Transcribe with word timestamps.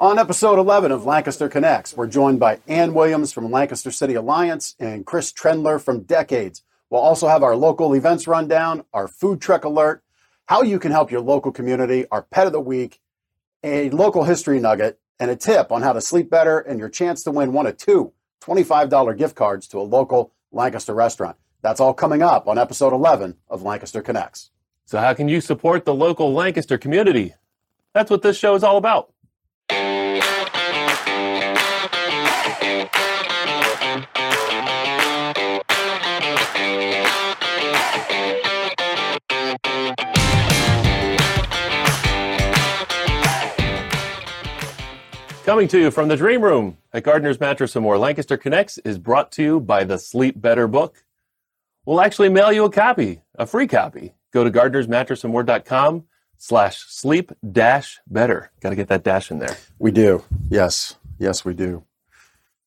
On 0.00 0.18
episode 0.18 0.58
11 0.58 0.90
of 0.90 1.06
Lancaster 1.06 1.48
Connects, 1.48 1.96
we're 1.96 2.08
joined 2.08 2.40
by 2.40 2.58
Ann 2.66 2.94
Williams 2.94 3.32
from 3.32 3.52
Lancaster 3.52 3.92
City 3.92 4.14
Alliance 4.14 4.74
and 4.80 5.06
Chris 5.06 5.32
Trendler 5.32 5.80
from 5.80 6.00
Decades. 6.00 6.62
We'll 6.90 7.00
also 7.00 7.28
have 7.28 7.44
our 7.44 7.54
local 7.54 7.94
events 7.94 8.26
rundown, 8.26 8.84
our 8.92 9.06
food 9.06 9.40
truck 9.40 9.64
alert, 9.64 10.02
how 10.46 10.62
you 10.62 10.80
can 10.80 10.90
help 10.90 11.12
your 11.12 11.20
local 11.20 11.52
community, 11.52 12.06
our 12.10 12.22
pet 12.22 12.48
of 12.48 12.52
the 12.52 12.60
week, 12.60 13.00
a 13.62 13.88
local 13.90 14.24
history 14.24 14.58
nugget, 14.58 14.98
and 15.20 15.30
a 15.30 15.36
tip 15.36 15.70
on 15.70 15.82
how 15.82 15.92
to 15.92 16.00
sleep 16.00 16.28
better 16.28 16.58
and 16.58 16.80
your 16.80 16.88
chance 16.88 17.22
to 17.22 17.30
win 17.30 17.52
one 17.52 17.66
of 17.66 17.76
two 17.76 18.12
$25 18.42 19.16
gift 19.16 19.36
cards 19.36 19.68
to 19.68 19.78
a 19.78 19.82
local 19.82 20.32
Lancaster 20.50 20.92
restaurant. 20.92 21.36
That's 21.62 21.80
all 21.80 21.94
coming 21.94 22.20
up 22.20 22.48
on 22.48 22.58
episode 22.58 22.92
11 22.92 23.36
of 23.48 23.62
Lancaster 23.62 24.02
Connects. 24.02 24.50
So, 24.86 24.98
how 24.98 25.14
can 25.14 25.28
you 25.28 25.40
support 25.40 25.84
the 25.84 25.94
local 25.94 26.34
Lancaster 26.34 26.78
community? 26.78 27.32
That's 27.94 28.10
what 28.10 28.22
this 28.22 28.36
show 28.36 28.56
is 28.56 28.64
all 28.64 28.76
about. 28.76 29.13
Coming 45.54 45.68
to 45.68 45.78
you 45.78 45.92
from 45.92 46.08
the 46.08 46.16
Dream 46.16 46.42
Room 46.42 46.78
at 46.92 47.04
Gardner's 47.04 47.38
Mattress 47.38 47.76
and 47.76 47.84
More, 47.84 47.96
Lancaster 47.96 48.36
Connects 48.36 48.78
is 48.78 48.98
brought 48.98 49.30
to 49.30 49.42
you 49.44 49.60
by 49.60 49.84
the 49.84 49.98
Sleep 50.00 50.40
Better 50.40 50.66
book. 50.66 51.04
We'll 51.86 52.00
actually 52.00 52.28
mail 52.28 52.52
you 52.52 52.64
a 52.64 52.70
copy, 52.72 53.20
a 53.36 53.46
free 53.46 53.68
copy. 53.68 54.14
Go 54.32 54.42
to 54.42 54.50
gardnersmattressandmore.com 54.50 56.06
slash 56.38 56.78
sleep 56.88 57.30
dash 57.52 58.00
better. 58.08 58.50
Got 58.62 58.70
to 58.70 58.74
get 58.74 58.88
that 58.88 59.04
dash 59.04 59.30
in 59.30 59.38
there. 59.38 59.56
We 59.78 59.92
do. 59.92 60.24
Yes. 60.50 60.96
Yes, 61.20 61.44
we 61.44 61.54
do. 61.54 61.84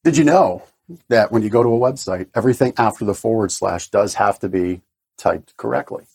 Did 0.05 0.15
you 0.15 0.23
know 0.23 0.63
that 1.09 1.29
when 1.29 1.43
you 1.43 1.49
go 1.49 1.63
to 1.63 1.67
a 1.67 1.77
website, 1.77 2.29
everything 2.33 2.73
after 2.77 3.03
the 3.03 3.13
forward 3.13 3.51
slash 3.51 3.89
does 3.89 4.13
have 4.13 4.39
to 4.39 4.47
be 4.47 4.81
typed 5.17 5.57
correctly? 5.57 6.05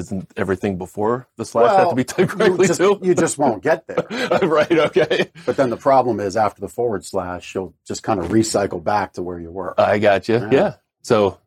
Isn't 0.00 0.30
everything 0.36 0.78
before 0.78 1.28
the 1.36 1.44
slash 1.44 1.76
have 1.76 1.90
to 1.90 1.94
be 1.94 2.04
typed 2.04 2.30
correctly 2.32 2.64
you 2.64 2.68
just, 2.68 2.80
too? 2.80 2.98
You 3.02 3.14
just 3.14 3.38
won't 3.38 3.62
get 3.62 3.86
there. 3.86 4.06
right, 4.42 4.72
okay. 4.72 5.30
But 5.44 5.56
then 5.56 5.70
the 5.70 5.76
problem 5.76 6.20
is 6.20 6.36
after 6.36 6.60
the 6.60 6.68
forward 6.68 7.04
slash, 7.04 7.54
you'll 7.54 7.74
just 7.86 8.02
kind 8.02 8.18
of 8.18 8.28
recycle 8.28 8.82
back 8.82 9.12
to 9.14 9.22
where 9.22 9.38
you 9.38 9.50
were. 9.50 9.78
I 9.78 9.98
got 9.98 10.28
you. 10.28 10.36
Yeah. 10.36 10.50
Yeah. 10.50 10.74
So, 11.02 11.38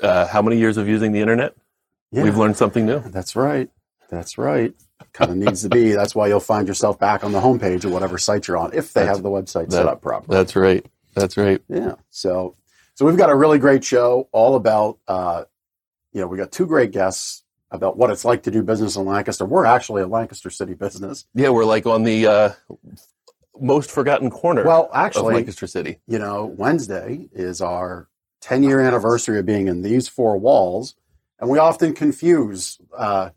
uh, 0.00 0.26
how 0.26 0.42
many 0.42 0.58
years 0.58 0.76
of 0.76 0.88
using 0.88 1.12
the 1.12 1.20
internet? 1.20 1.54
Yeah. 2.12 2.22
We've 2.24 2.36
learned 2.36 2.56
something 2.56 2.84
new. 2.86 3.00
That's 3.00 3.34
right. 3.36 3.70
That's 4.10 4.38
right. 4.38 4.74
Kind 5.12 5.30
of 5.30 5.36
needs 5.36 5.62
to 5.62 5.68
be. 5.68 5.92
That's 5.92 6.14
why 6.14 6.28
you'll 6.28 6.40
find 6.40 6.68
yourself 6.68 6.98
back 6.98 7.24
on 7.24 7.32
the 7.32 7.40
homepage 7.40 7.84
of 7.84 7.92
whatever 7.92 8.18
site 8.18 8.46
you're 8.48 8.56
on 8.56 8.72
if 8.74 8.92
they 8.92 9.00
That's- 9.00 9.16
have 9.16 9.22
the 9.22 9.30
website 9.30 9.66
that- 9.70 9.72
set 9.72 9.86
up 9.86 10.02
properly. 10.02 10.36
That's 10.36 10.54
right. 10.56 10.84
That's 11.14 11.36
right. 11.36 11.62
Yeah. 11.68 11.94
So, 12.10 12.54
so 12.94 13.06
we've 13.06 13.16
got 13.16 13.30
a 13.30 13.34
really 13.34 13.58
great 13.58 13.84
show 13.84 14.28
all 14.32 14.56
about, 14.56 14.98
uh, 15.08 15.44
you 16.12 16.20
know, 16.20 16.26
we 16.26 16.36
got 16.36 16.50
two 16.52 16.66
great 16.66 16.90
guests 16.90 17.43
about 17.74 17.96
what 17.96 18.10
it's 18.10 18.24
like 18.24 18.42
to 18.44 18.50
do 18.50 18.62
business 18.62 18.96
in 18.96 19.04
Lancaster. 19.04 19.44
We're 19.44 19.66
actually 19.66 20.02
a 20.02 20.06
Lancaster 20.06 20.48
City 20.50 20.74
business. 20.74 21.26
Yeah, 21.34 21.50
we're 21.50 21.64
like 21.64 21.86
on 21.86 22.04
the 22.04 22.26
uh, 22.26 22.52
most 23.60 23.90
forgotten 23.90 24.30
corner 24.30 24.64
Well, 24.64 24.84
of 24.84 24.90
actually, 24.94 25.34
Lancaster 25.34 25.66
City. 25.66 25.98
you 26.06 26.18
know, 26.18 26.46
Wednesday 26.56 27.28
is 27.32 27.60
our 27.60 28.08
10 28.42 28.62
year 28.62 28.80
anniversary 28.80 29.38
of 29.38 29.46
being 29.46 29.68
in 29.68 29.82
these 29.82 30.08
four 30.08 30.38
walls. 30.38 30.94
And 31.40 31.50
we 31.50 31.58
often 31.58 31.94
confuse 31.94 32.78
uh, 32.96 33.30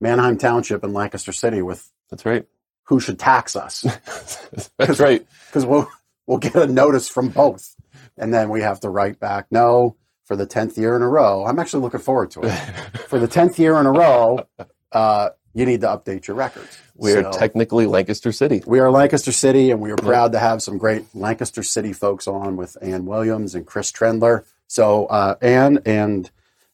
Manheim 0.00 0.36
Township 0.36 0.82
and 0.82 0.92
Lancaster 0.92 1.32
City 1.32 1.62
with 1.62 1.90
That's 2.10 2.26
right. 2.26 2.44
who 2.84 2.98
should 3.00 3.18
tax 3.18 3.54
us 3.56 3.82
That's 4.78 4.98
right. 5.00 5.24
because 5.46 5.64
we'll, 5.64 5.88
we'll 6.26 6.38
get 6.38 6.56
a 6.56 6.66
notice 6.66 7.08
from 7.08 7.28
both. 7.28 7.76
And 8.18 8.34
then 8.34 8.48
we 8.50 8.62
have 8.62 8.80
to 8.80 8.88
write 8.90 9.20
back, 9.20 9.46
no, 9.50 9.96
for 10.26 10.36
the 10.36 10.46
10th 10.46 10.76
year 10.76 10.96
in 10.96 11.02
a 11.02 11.08
row. 11.08 11.46
I'm 11.46 11.58
actually 11.58 11.82
looking 11.82 12.00
forward 12.00 12.30
to 12.32 12.40
it. 12.42 12.50
for 13.08 13.18
the 13.18 13.28
10th 13.28 13.58
year 13.58 13.76
in 13.78 13.86
a 13.86 13.92
row, 13.92 14.46
uh, 14.92 15.30
you 15.54 15.64
need 15.64 15.80
to 15.80 15.86
update 15.86 16.26
your 16.26 16.36
records. 16.36 16.78
We 16.96 17.12
are 17.14 17.22
So- 17.32 17.38
technically 17.38 17.86
Lancaster 17.86 18.32
City. 18.32 18.62
We 18.66 18.80
are 18.80 18.90
Lancaster 18.90 19.32
City, 19.32 19.70
and 19.70 19.80
we 19.80 19.90
are 19.92 19.96
proud 19.96 20.32
to 20.32 20.38
have 20.38 20.62
some 20.62 20.78
great 20.78 21.04
Lancaster 21.14 21.62
City 21.62 21.92
folks 21.92 22.26
on 22.26 22.56
with 22.56 22.76
Ann 22.82 23.06
Williams 23.06 23.54
and 23.54 23.64
Chris 23.66 23.90
Trendler. 23.92 24.44
So, 24.66 25.06
uh, 25.06 25.36
Ann 25.40 25.78
and 25.86 26.30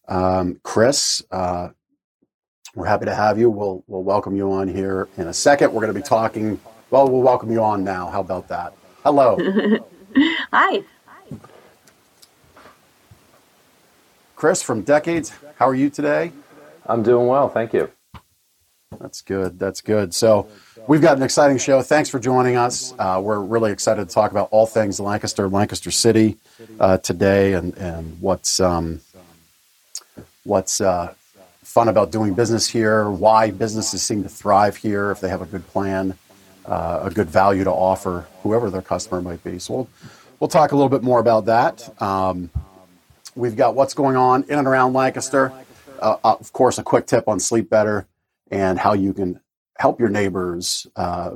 um, 0.09 0.59
Chris, 0.63 1.23
uh, 1.31 1.69
we're 2.75 2.87
happy 2.87 3.05
to 3.05 3.15
have 3.15 3.39
you. 3.39 3.51
We'll 3.51 3.85
we'll 3.87 4.03
welcome 4.03 4.35
you 4.35 4.51
on 4.51 4.67
here 4.67 5.09
in 5.19 5.27
a 5.29 5.35
second. 5.35 5.73
We're 5.75 5.83
going 5.83 5.93
to 5.93 6.01
be 6.01 6.07
talking. 6.07 6.59
Well, 6.91 7.07
we'll 7.09 7.21
welcome 7.23 7.53
you 7.53 7.63
on 7.63 7.85
now. 7.85 8.09
How 8.09 8.21
about 8.21 8.49
that? 8.49 8.73
Hello, 9.05 9.37
Hi. 10.53 10.83
Chris 14.43 14.61
from 14.61 14.83
Decades. 14.83 15.31
How 15.55 15.69
are 15.69 15.75
you 15.77 15.89
today? 15.89 16.33
I'm 16.85 17.05
doing 17.05 17.29
well, 17.29 17.49
thank 17.49 17.73
you. 17.73 17.89
That's 18.99 19.21
good. 19.21 19.57
That's 19.57 19.81
good. 19.81 20.13
So, 20.13 20.49
we've 20.89 21.01
got 21.01 21.17
an 21.17 21.23
exciting 21.23 21.59
show. 21.59 21.81
Thanks 21.81 22.09
for 22.09 22.19
joining 22.19 22.57
us. 22.57 22.93
Uh, 22.99 23.21
we're 23.23 23.39
really 23.39 23.71
excited 23.71 24.09
to 24.09 24.13
talk 24.13 24.33
about 24.33 24.49
all 24.51 24.67
things 24.67 24.99
Lancaster, 24.99 25.49
Lancaster 25.49 25.93
City 25.93 26.39
uh, 26.81 26.99
today, 26.99 27.53
and 27.53 27.79
and 27.79 28.21
what's 28.21 28.59
um, 28.59 29.01
what's 30.43 30.81
uh, 30.81 31.15
fun 31.63 31.87
about 31.87 32.11
doing 32.11 32.35
business 32.35 32.69
here. 32.69 33.09
Why 33.09 33.53
businesses 33.53 34.03
seem 34.03 34.25
to 34.25 34.29
thrive 34.29 34.75
here 34.75 35.13
if 35.13 35.21
they 35.21 35.29
have 35.29 35.43
a 35.43 35.47
good 35.47 35.69
plan, 35.69 36.19
uh, 36.67 36.99
a 37.05 37.11
good 37.11 37.31
value 37.31 37.63
to 37.63 37.71
offer, 37.71 38.27
whoever 38.43 38.71
their 38.71 38.83
customer 38.83 39.23
might 39.23 39.45
be. 39.45 39.61
So 39.61 39.73
we'll 39.73 39.89
we'll 40.41 40.49
talk 40.49 40.73
a 40.73 40.75
little 40.75 40.89
bit 40.89 41.05
more 41.05 41.21
about 41.21 41.45
that. 41.45 42.03
Um, 42.03 42.51
we've 43.35 43.57
got 43.57 43.75
what's 43.75 43.95
going 43.95 44.17
on 44.17 44.45
in 44.45 44.59
and 44.59 44.67
around 44.67 44.93
Lancaster. 44.93 45.53
Uh, 45.99 46.17
of 46.25 46.53
course, 46.53 46.79
a 46.79 46.83
quick 46.83 47.07
tip 47.07 47.29
on 47.29 47.39
Sleep 47.39 47.71
Better 47.71 48.09
and 48.51 48.79
how 48.79 48.93
you 48.93 49.15
can 49.15 49.41
help 49.79 50.01
your 50.01 50.09
neighbors 50.09 50.87
uh, 50.97 51.33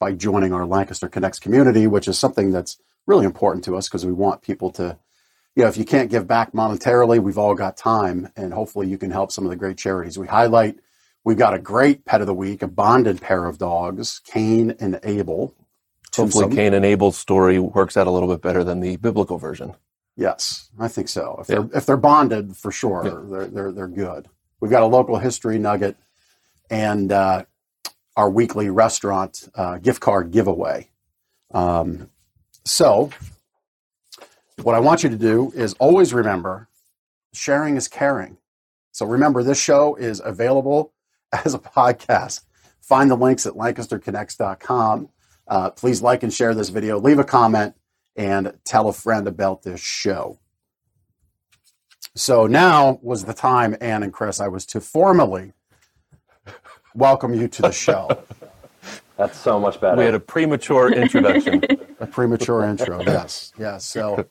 by 0.00 0.12
joining 0.12 0.52
our 0.52 0.66
Lancaster 0.66 1.08
Connects 1.08 1.38
community, 1.38 1.86
which 1.86 2.08
is 2.08 2.18
something 2.18 2.50
that's 2.50 2.78
really 3.06 3.24
important 3.24 3.64
to 3.64 3.76
us 3.76 3.88
because 3.88 4.04
we 4.04 4.12
want 4.12 4.42
people 4.42 4.70
to, 4.72 4.98
you 5.54 5.62
know, 5.62 5.68
if 5.68 5.76
you 5.76 5.84
can't 5.84 6.10
give 6.10 6.26
back 6.26 6.52
monetarily, 6.52 7.18
we've 7.18 7.38
all 7.38 7.54
got 7.54 7.76
time, 7.76 8.30
and 8.36 8.52
hopefully 8.52 8.88
you 8.88 8.98
can 8.98 9.10
help 9.10 9.30
some 9.30 9.44
of 9.44 9.50
the 9.50 9.56
great 9.56 9.78
charities 9.78 10.18
we 10.18 10.26
highlight. 10.26 10.76
We've 11.24 11.38
got 11.38 11.54
a 11.54 11.58
great 11.58 12.04
pet 12.04 12.20
of 12.20 12.26
the 12.26 12.34
week, 12.34 12.62
a 12.62 12.68
bonded 12.68 13.20
pair 13.20 13.46
of 13.46 13.58
dogs, 13.58 14.20
Cain 14.24 14.76
and 14.78 15.00
Abel. 15.02 15.54
Hopefully, 16.14 16.54
Cain 16.54 16.72
and 16.72 16.84
Abel's 16.84 17.18
story 17.18 17.58
works 17.58 17.96
out 17.96 18.06
a 18.06 18.10
little 18.10 18.28
bit 18.28 18.40
better 18.40 18.64
than 18.64 18.80
the 18.80 18.96
biblical 18.96 19.38
version. 19.38 19.74
Yes, 20.16 20.70
I 20.78 20.88
think 20.88 21.08
so. 21.08 21.36
If 21.40 21.46
they're 21.46 21.68
if 21.74 21.86
they're 21.86 21.96
bonded, 21.96 22.56
for 22.56 22.72
sure, 22.72 23.26
they're 23.28 23.46
they're 23.46 23.72
they're 23.72 23.88
good. 23.88 24.28
We've 24.60 24.70
got 24.70 24.82
a 24.82 24.86
local 24.86 25.18
history 25.18 25.58
nugget 25.58 25.96
and 26.70 27.12
uh, 27.12 27.44
our 28.16 28.30
weekly 28.30 28.70
restaurant 28.70 29.48
uh, 29.54 29.78
gift 29.78 30.00
card 30.00 30.30
giveaway. 30.30 30.88
Um, 31.52 32.10
so, 32.64 33.10
what 34.62 34.74
I 34.74 34.80
want 34.80 35.02
you 35.02 35.10
to 35.10 35.16
do 35.16 35.52
is 35.54 35.74
always 35.74 36.14
remember, 36.14 36.68
sharing 37.32 37.76
is 37.76 37.86
caring. 37.86 38.38
So 38.92 39.04
remember, 39.04 39.42
this 39.42 39.60
show 39.60 39.94
is 39.96 40.22
available 40.24 40.94
as 41.44 41.52
a 41.52 41.58
podcast. 41.58 42.40
Find 42.80 43.10
the 43.10 43.16
links 43.16 43.46
at 43.46 43.52
lancasterconnects.com. 43.52 45.08
Uh, 45.48 45.70
please 45.70 46.00
like 46.02 46.22
and 46.22 46.32
share 46.32 46.54
this 46.54 46.70
video. 46.70 46.98
Leave 46.98 47.18
a 47.18 47.24
comment 47.24 47.74
and 48.16 48.52
tell 48.64 48.88
a 48.88 48.92
friend 48.92 49.28
about 49.28 49.62
this 49.62 49.80
show. 49.80 50.38
So 52.14 52.46
now 52.46 52.98
was 53.02 53.24
the 53.24 53.34
time, 53.34 53.76
Ann 53.80 54.02
and 54.02 54.12
Chris, 54.12 54.40
I 54.40 54.48
was 54.48 54.64
to 54.66 54.80
formally 54.80 55.52
welcome 56.94 57.34
you 57.34 57.46
to 57.48 57.62
the 57.62 57.72
show. 57.72 58.08
That's 59.16 59.38
so 59.38 59.58
much 59.58 59.80
better. 59.80 59.96
We 59.96 60.04
had 60.04 60.14
a 60.14 60.20
premature 60.20 60.92
introduction. 60.92 61.62
A 62.00 62.06
premature 62.06 62.66
intro, 62.66 63.02
yes, 63.02 63.54
yes. 63.58 63.82
So, 63.86 64.26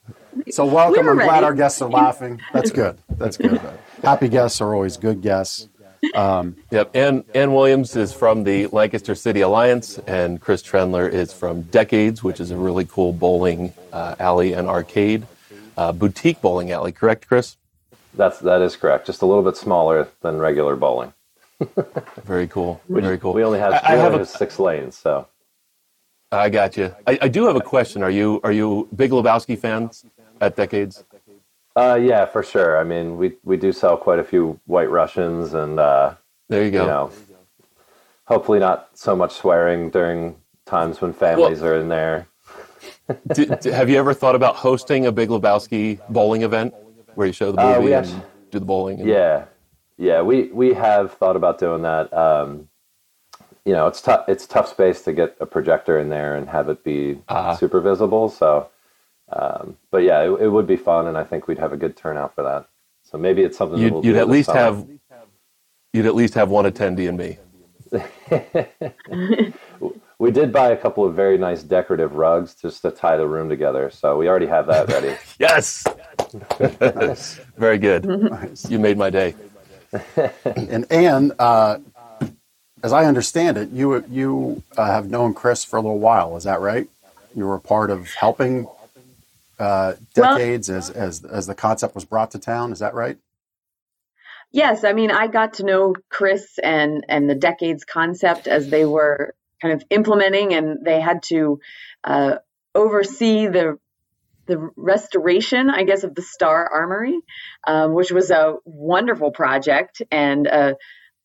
so 0.51 0.65
welcome. 0.67 0.93
We 0.93 0.99
I'm 0.99 1.05
were 1.17 1.23
glad 1.23 1.43
our 1.43 1.55
guests 1.55 1.81
are 1.81 1.89
laughing. 1.89 2.39
That's 2.53 2.69
good. 2.69 2.99
That's 3.17 3.37
good. 3.37 3.59
Happy 4.03 4.27
guests 4.27 4.61
are 4.61 4.75
always 4.75 4.97
good 4.97 5.21
guests. 5.21 5.67
Um, 6.13 6.55
Yep. 6.71 6.95
Ann, 6.95 7.23
Ann 7.33 7.53
Williams 7.53 7.95
is 7.95 8.13
from 8.13 8.43
the 8.43 8.67
Lancaster 8.67 9.15
City 9.15 9.41
Alliance, 9.41 9.97
and 10.07 10.39
Chris 10.39 10.61
Trendler 10.61 11.11
is 11.11 11.33
from 11.33 11.63
Decades, 11.63 12.23
which 12.23 12.39
is 12.39 12.51
a 12.51 12.57
really 12.57 12.85
cool 12.85 13.13
bowling 13.13 13.73
uh, 13.91 14.15
alley 14.19 14.53
and 14.53 14.67
arcade, 14.67 15.25
uh, 15.77 15.91
boutique 15.91 16.41
bowling 16.41 16.71
alley. 16.71 16.91
Correct, 16.91 17.27
Chris? 17.27 17.57
That's 18.13 18.39
that 18.39 18.61
is 18.61 18.75
correct. 18.75 19.05
Just 19.07 19.21
a 19.21 19.25
little 19.25 19.43
bit 19.43 19.57
smaller 19.57 20.07
than 20.21 20.37
regular 20.37 20.75
bowling. 20.75 21.13
Very 22.23 22.47
cool. 22.47 22.81
We, 22.87 23.01
Very 23.01 23.17
cool. 23.17 23.33
We 23.33 23.43
only 23.43 23.59
have, 23.59 23.73
I, 23.73 23.77
I 23.83 23.95
we 23.95 23.99
have 24.01 24.11
only 24.13 24.23
a, 24.23 24.25
six 24.25 24.59
lanes, 24.59 24.97
so 24.97 25.27
I 26.31 26.49
got 26.49 26.77
you. 26.77 26.93
I, 27.07 27.17
I 27.23 27.27
do 27.27 27.45
have 27.45 27.55
a 27.55 27.61
question. 27.61 28.03
Are 28.03 28.09
you 28.09 28.39
are 28.43 28.51
you 28.51 28.87
big 28.95 29.11
Lebowski 29.11 29.57
fans 29.57 30.05
at 30.41 30.55
Decades? 30.55 31.03
Uh, 31.75 31.99
yeah, 32.01 32.25
for 32.25 32.43
sure. 32.43 32.79
I 32.79 32.83
mean, 32.83 33.17
we 33.17 33.33
we 33.43 33.57
do 33.57 33.71
sell 33.71 33.97
quite 33.97 34.19
a 34.19 34.23
few 34.23 34.59
White 34.65 34.89
Russians, 34.89 35.53
and 35.53 35.79
uh, 35.79 36.15
There 36.49 36.61
you 36.61 36.65
you 36.65 36.71
go. 36.71 36.85
know, 36.85 37.11
hopefully 38.25 38.59
not 38.59 38.89
so 38.93 39.15
much 39.15 39.33
swearing 39.33 39.89
during 39.89 40.35
times 40.65 41.01
when 41.01 41.13
families 41.13 41.61
well, 41.61 41.71
are 41.71 41.79
in 41.79 41.89
there. 41.89 42.27
have 43.65 43.89
you 43.89 43.97
ever 43.97 44.13
thought 44.13 44.35
about 44.35 44.55
hosting 44.55 45.05
a 45.05 45.11
Big 45.11 45.29
Lebowski 45.29 45.99
bowling 46.09 46.41
event 46.41 46.73
where 47.15 47.27
you 47.27 47.33
show 47.33 47.51
the 47.51 47.61
uh, 47.61 47.79
movie 47.79 47.93
uh, 47.93 47.99
and 47.99 48.07
actually, 48.07 48.21
do 48.51 48.59
the 48.59 48.65
bowling? 48.65 48.99
And... 48.99 49.09
Yeah, 49.09 49.45
yeah, 49.97 50.21
we 50.21 50.43
we 50.51 50.73
have 50.73 51.13
thought 51.13 51.35
about 51.35 51.59
doing 51.59 51.83
that. 51.83 52.13
Um, 52.13 52.69
you 53.65 53.73
know, 53.73 53.87
it's 53.87 54.01
tough. 54.01 54.25
It's 54.27 54.45
tough 54.45 54.69
space 54.69 55.01
to 55.03 55.13
get 55.13 55.35
a 55.39 55.45
projector 55.45 55.99
in 55.99 56.09
there 56.09 56.35
and 56.35 56.49
have 56.49 56.69
it 56.69 56.83
be 56.83 57.19
uh-huh. 57.27 57.55
super 57.55 57.81
visible. 57.81 58.29
So, 58.29 58.69
um, 59.35 59.77
but 59.91 59.99
yeah, 59.99 60.21
it, 60.21 60.41
it, 60.41 60.49
would 60.49 60.65
be 60.65 60.77
fun, 60.77 61.07
and 61.07 61.17
I 61.17 61.23
think 61.23 61.47
we'd 61.47 61.59
have 61.59 61.73
a 61.73 61.77
good 61.77 61.97
turnout 61.97 62.35
for 62.35 62.43
that. 62.43 62.67
So 63.03 63.17
maybe 63.17 63.43
it's 63.43 63.57
something 63.57 63.79
you'd, 63.79 63.93
we'll 63.93 64.05
you'd 64.05 64.15
at 64.15 64.29
least 64.29 64.51
have. 64.51 64.87
You'd 65.93 66.05
at 66.05 66.15
least 66.15 66.33
have 66.33 66.49
one 66.49 66.65
attendee 66.65 67.07
and 67.07 67.17
me. 67.17 67.37
we 70.19 70.31
did 70.31 70.51
buy 70.51 70.71
a 70.71 70.77
couple 70.77 71.05
of 71.05 71.15
very 71.15 71.37
nice 71.37 71.63
decorative 71.63 72.15
rugs 72.15 72.55
just 72.55 72.81
to 72.81 72.91
tie 72.91 73.17
the 73.17 73.27
room 73.27 73.49
together, 73.49 73.89
so 73.89 74.17
we 74.17 74.27
already 74.27 74.47
have 74.47 74.67
that 74.67 74.89
ready. 74.89 75.15
yes, 75.39 75.85
very 77.57 77.77
good. 77.77 78.05
Nice. 78.05 78.69
You 78.69 78.79
made 78.79 78.97
my 78.97 79.09
day. 79.09 79.35
and 80.45 80.89
Anne, 80.91 81.31
uh, 81.39 81.79
as 82.83 82.93
I 82.93 83.05
understand 83.05 83.57
it, 83.57 83.69
you 83.69 84.03
you 84.09 84.63
uh, 84.77 84.85
have 84.85 85.09
known 85.09 85.33
Chris 85.33 85.65
for 85.65 85.77
a 85.77 85.81
little 85.81 85.99
while. 85.99 86.37
Is 86.37 86.45
that 86.45 86.61
right? 86.61 86.87
You 87.35 87.45
were 87.45 87.55
a 87.55 87.61
part 87.61 87.89
of 87.89 88.13
helping 88.13 88.67
uh, 89.59 89.93
decades 90.13 90.69
well, 90.69 90.77
as 90.77 90.89
as 90.89 91.23
as 91.23 91.47
the 91.47 91.55
concept 91.55 91.95
was 91.95 92.05
brought 92.05 92.31
to 92.31 92.39
town. 92.39 92.71
Is 92.71 92.79
that 92.79 92.93
right? 92.93 93.17
Yes, 94.51 94.83
I 94.83 94.93
mean 94.93 95.11
I 95.11 95.27
got 95.27 95.55
to 95.55 95.65
know 95.65 95.95
Chris 96.09 96.59
and 96.63 97.05
and 97.09 97.29
the 97.29 97.35
decades 97.35 97.83
concept 97.83 98.47
as 98.47 98.69
they 98.69 98.85
were 98.85 99.35
kind 99.61 99.73
of 99.73 99.83
implementing, 99.89 100.53
and 100.53 100.85
they 100.85 100.99
had 100.99 101.23
to 101.23 101.59
uh, 102.03 102.35
oversee 102.73 103.47
the 103.47 103.77
the 104.47 104.69
restoration, 104.75 105.69
I 105.69 105.83
guess, 105.83 106.03
of 106.03 106.15
the 106.15 106.21
Stahr 106.21 106.67
Armory, 106.71 107.19
um, 107.65 107.93
which 107.93 108.11
was 108.11 108.31
a 108.31 108.55
wonderful 108.63 109.31
project 109.31 110.01
and 110.11 110.47
a, 110.47 110.75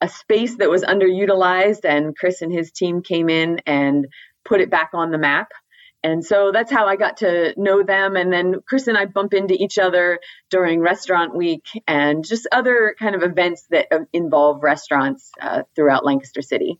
a 0.00 0.08
space 0.08 0.56
that 0.56 0.70
was 0.70 0.82
underutilized. 0.82 1.84
And 1.84 2.16
Chris 2.16 2.42
and 2.42 2.52
his 2.52 2.72
team 2.72 3.02
came 3.02 3.28
in 3.28 3.60
and 3.66 4.06
put 4.44 4.60
it 4.60 4.70
back 4.70 4.90
on 4.94 5.10
the 5.10 5.18
map. 5.18 5.52
And 6.02 6.24
so 6.24 6.50
that's 6.52 6.70
how 6.70 6.86
I 6.86 6.96
got 6.96 7.18
to 7.18 7.54
know 7.56 7.82
them. 7.82 8.16
And 8.16 8.32
then 8.32 8.60
Chris 8.66 8.86
and 8.86 8.96
I 8.96 9.04
bump 9.04 9.34
into 9.34 9.54
each 9.54 9.78
other 9.78 10.20
during 10.48 10.80
restaurant 10.80 11.34
week 11.34 11.66
and 11.86 12.24
just 12.24 12.48
other 12.52 12.94
kind 12.98 13.14
of 13.14 13.22
events 13.22 13.66
that 13.70 13.88
uh, 13.92 13.98
involve 14.12 14.62
restaurants 14.62 15.30
uh, 15.40 15.64
throughout 15.76 16.04
Lancaster 16.04 16.42
City. 16.42 16.78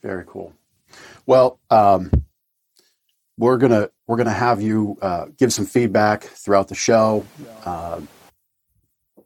Very 0.00 0.24
cool. 0.26 0.52
Well, 1.26 1.58
um, 1.70 2.10
we're 3.38 3.56
gonna 3.56 3.90
we're 4.06 4.16
gonna 4.16 4.30
have 4.30 4.60
you 4.60 4.98
uh, 5.00 5.26
give 5.36 5.52
some 5.52 5.66
feedback 5.66 6.22
throughout 6.24 6.68
the 6.68 6.74
show. 6.74 7.24
Uh, 7.64 8.00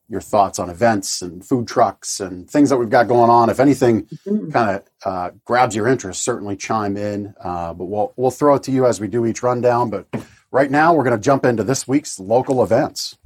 your 0.08 0.20
thoughts 0.20 0.58
on 0.58 0.70
events 0.70 1.20
and 1.23 1.44
food 1.44 1.67
trucks 1.67 2.20
and 2.20 2.49
things 2.49 2.70
that 2.70 2.76
we've 2.76 2.91
got 2.91 3.08
going 3.08 3.31
on. 3.31 3.50
If 3.50 3.61
anything 3.61 4.05
mm-hmm. 4.05 4.50
kind 4.50 4.76
of 4.76 4.82
uh, 5.05 5.31
grabs 5.44 5.75
your 5.75 5.88
interest, 5.88 6.23
certainly 6.23 6.56
chime 6.56 6.97
in. 6.97 7.35
Uh, 7.41 7.75
but 7.75 7.87
we'll 7.87 8.12
we'll 8.17 8.31
throw 8.31 8.55
it 8.55 8.62
to 8.64 8.70
you 8.70 8.87
as 8.87 9.00
we 9.00 9.08
do 9.08 9.26
each 9.26 9.43
rundown. 9.43 9.91
But 9.91 10.06
right 10.50 10.70
now, 10.70 10.94
we're 10.94 11.05
going 11.05 11.17
to 11.17 11.23
jump 11.23 11.44
into 11.44 11.64
this 11.64 11.88
week's 11.88 12.20
local 12.20 12.62
events. 12.62 13.19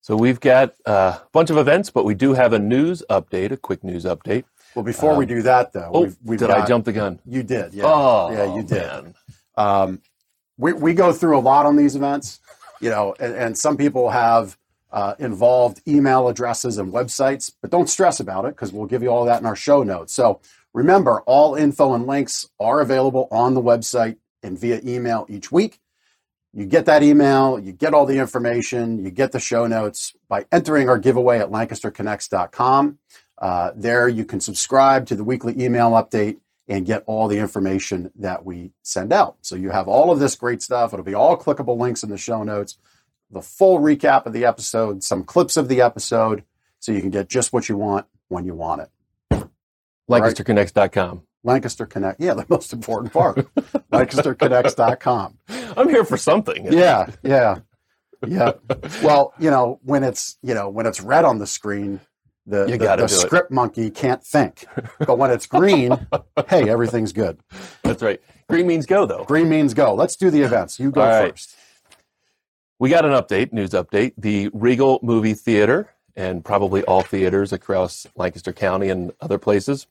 So 0.00 0.16
we've 0.16 0.38
got 0.38 0.74
uh, 0.86 1.18
a 1.20 1.28
bunch 1.32 1.50
of 1.50 1.56
events, 1.56 1.90
but 1.90 2.04
we 2.04 2.14
do 2.14 2.34
have 2.34 2.52
a 2.52 2.60
news 2.60 3.02
update, 3.10 3.50
a 3.50 3.56
quick 3.56 3.82
news 3.82 4.04
update. 4.04 4.44
Well, 4.76 4.84
before 4.84 5.12
um, 5.12 5.18
we 5.18 5.26
do 5.26 5.42
that, 5.42 5.72
though, 5.72 5.90
oh, 5.92 6.02
we've, 6.02 6.16
we've 6.22 6.38
did 6.38 6.48
got, 6.48 6.60
I 6.60 6.66
jump 6.66 6.84
the 6.84 6.92
gun? 6.92 7.18
You 7.26 7.42
did. 7.42 7.74
Yeah. 7.74 7.84
Oh, 7.86 8.30
yeah, 8.30 8.54
you 8.54 8.62
did. 8.62 9.14
Um, 9.56 10.00
we 10.58 10.72
we 10.72 10.94
go 10.94 11.12
through 11.12 11.38
a 11.38 11.40
lot 11.40 11.66
on 11.66 11.76
these 11.76 11.96
events 11.96 12.40
you 12.80 12.90
know, 12.90 13.14
and, 13.18 13.34
and 13.34 13.58
some 13.58 13.76
people 13.76 14.10
have 14.10 14.56
uh, 14.92 15.14
involved 15.18 15.82
email 15.86 16.28
addresses 16.28 16.78
and 16.78 16.92
websites, 16.92 17.52
but 17.60 17.70
don't 17.70 17.88
stress 17.88 18.20
about 18.20 18.44
it 18.44 18.54
because 18.54 18.72
we'll 18.72 18.86
give 18.86 19.02
you 19.02 19.10
all 19.10 19.24
that 19.24 19.40
in 19.40 19.46
our 19.46 19.56
show 19.56 19.82
notes. 19.82 20.12
So 20.14 20.40
remember, 20.72 21.20
all 21.22 21.54
info 21.54 21.94
and 21.94 22.06
links 22.06 22.48
are 22.60 22.80
available 22.80 23.28
on 23.30 23.54
the 23.54 23.62
website 23.62 24.16
and 24.42 24.58
via 24.58 24.80
email 24.84 25.26
each 25.28 25.50
week. 25.50 25.80
You 26.52 26.64
get 26.64 26.86
that 26.86 27.02
email, 27.02 27.58
you 27.58 27.72
get 27.72 27.92
all 27.92 28.06
the 28.06 28.18
information, 28.18 29.04
you 29.04 29.10
get 29.10 29.32
the 29.32 29.40
show 29.40 29.66
notes 29.66 30.14
by 30.28 30.46
entering 30.50 30.88
our 30.88 30.98
giveaway 30.98 31.38
at 31.38 31.50
lancasterconnects.com. 31.50 32.98
Uh, 33.36 33.72
there 33.76 34.08
you 34.08 34.24
can 34.24 34.40
subscribe 34.40 35.06
to 35.06 35.14
the 35.14 35.24
weekly 35.24 35.52
email 35.62 35.90
update 35.90 36.38
and 36.68 36.86
get 36.86 37.04
all 37.06 37.28
the 37.28 37.38
information 37.38 38.10
that 38.16 38.44
we 38.44 38.72
send 38.82 39.12
out. 39.12 39.36
So 39.42 39.54
you 39.54 39.70
have 39.70 39.88
all 39.88 40.10
of 40.10 40.18
this 40.18 40.34
great 40.34 40.62
stuff. 40.62 40.92
It'll 40.92 41.04
be 41.04 41.14
all 41.14 41.36
clickable 41.36 41.78
links 41.78 42.02
in 42.02 42.10
the 42.10 42.18
show 42.18 42.42
notes, 42.42 42.78
the 43.30 43.42
full 43.42 43.78
recap 43.78 44.26
of 44.26 44.32
the 44.32 44.44
episode, 44.44 45.02
some 45.02 45.24
clips 45.24 45.56
of 45.56 45.68
the 45.68 45.80
episode, 45.80 46.42
so 46.80 46.92
you 46.92 47.00
can 47.00 47.10
get 47.10 47.28
just 47.28 47.52
what 47.52 47.68
you 47.68 47.76
want 47.76 48.06
when 48.28 48.44
you 48.44 48.54
want 48.54 48.82
it. 48.82 49.48
LancasterConnects.com. 50.10 51.22
Lancaster 51.44 51.86
Connect. 51.86 52.20
Yeah, 52.20 52.34
the 52.34 52.46
most 52.48 52.72
important 52.72 53.12
part. 53.12 53.36
LancasterConnects.com. 53.92 55.38
I'm 55.76 55.88
here 55.88 56.04
for 56.04 56.16
something. 56.16 56.72
Yeah, 56.72 57.10
yeah. 57.22 57.60
Yeah. 58.26 58.52
Well, 59.02 59.32
you 59.38 59.50
know, 59.50 59.78
when 59.82 60.02
it's, 60.02 60.38
you 60.42 60.54
know, 60.54 60.68
when 60.68 60.86
it's 60.86 61.00
red 61.00 61.24
on 61.24 61.38
the 61.38 61.46
screen, 61.46 62.00
the, 62.46 62.66
the, 62.66 62.96
the 62.96 63.08
script 63.08 63.50
it. 63.50 63.54
monkey 63.54 63.90
can't 63.90 64.22
think. 64.24 64.66
But 64.98 65.18
when 65.18 65.30
it's 65.30 65.46
green, 65.46 66.06
hey, 66.48 66.68
everything's 66.68 67.12
good. 67.12 67.40
That's 67.82 68.02
right. 68.02 68.20
Green 68.48 68.66
means 68.66 68.86
go, 68.86 69.06
though. 69.06 69.24
Green 69.24 69.48
means 69.48 69.74
go. 69.74 69.94
Let's 69.94 70.16
do 70.16 70.30
the 70.30 70.42
events. 70.42 70.78
You 70.78 70.90
go 70.90 71.02
first. 71.02 71.56
We 72.78 72.90
got 72.90 73.04
an 73.04 73.12
update, 73.12 73.52
news 73.52 73.70
update. 73.70 74.12
The 74.16 74.50
Regal 74.52 75.00
Movie 75.02 75.34
Theater 75.34 75.90
and 76.14 76.44
probably 76.44 76.82
all 76.84 77.02
theaters 77.02 77.52
across 77.52 78.06
Lancaster 78.16 78.52
County 78.52 78.88
and 78.88 79.12
other 79.20 79.38
places. 79.38 79.86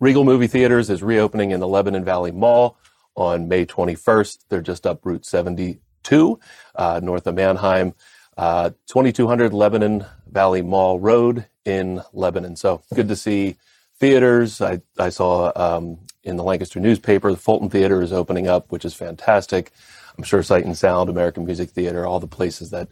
Regal 0.00 0.24
Movie 0.24 0.46
Theaters 0.46 0.88
is 0.88 1.02
reopening 1.02 1.50
in 1.50 1.60
the 1.60 1.68
Lebanon 1.68 2.04
Valley 2.04 2.32
Mall 2.32 2.78
on 3.14 3.48
May 3.48 3.66
21st. 3.66 4.44
They're 4.48 4.62
just 4.62 4.86
up 4.86 5.04
Route 5.04 5.26
72, 5.26 6.40
uh, 6.74 7.00
north 7.02 7.26
of 7.26 7.34
Manheim, 7.34 7.94
uh, 8.36 8.70
2200 8.86 9.52
Lebanon 9.52 10.06
Valley 10.30 10.62
Mall 10.62 10.98
Road 10.98 11.46
in 11.64 12.02
Lebanon. 12.12 12.56
So 12.56 12.82
good 12.94 13.08
to 13.08 13.16
see 13.16 13.56
theaters. 13.98 14.60
I, 14.60 14.80
I 14.98 15.10
saw 15.10 15.52
um, 15.54 15.98
in 16.24 16.36
the 16.36 16.44
Lancaster 16.44 16.80
newspaper 16.80 17.30
the 17.30 17.36
Fulton 17.36 17.70
Theater 17.70 18.02
is 18.02 18.12
opening 18.12 18.48
up, 18.48 18.70
which 18.70 18.84
is 18.84 18.94
fantastic. 18.94 19.72
I'm 20.16 20.24
sure 20.24 20.42
Sight 20.42 20.64
and 20.64 20.76
Sound, 20.76 21.08
American 21.08 21.44
Music 21.44 21.70
Theater, 21.70 22.06
all 22.06 22.20
the 22.20 22.26
places 22.26 22.70
that 22.70 22.88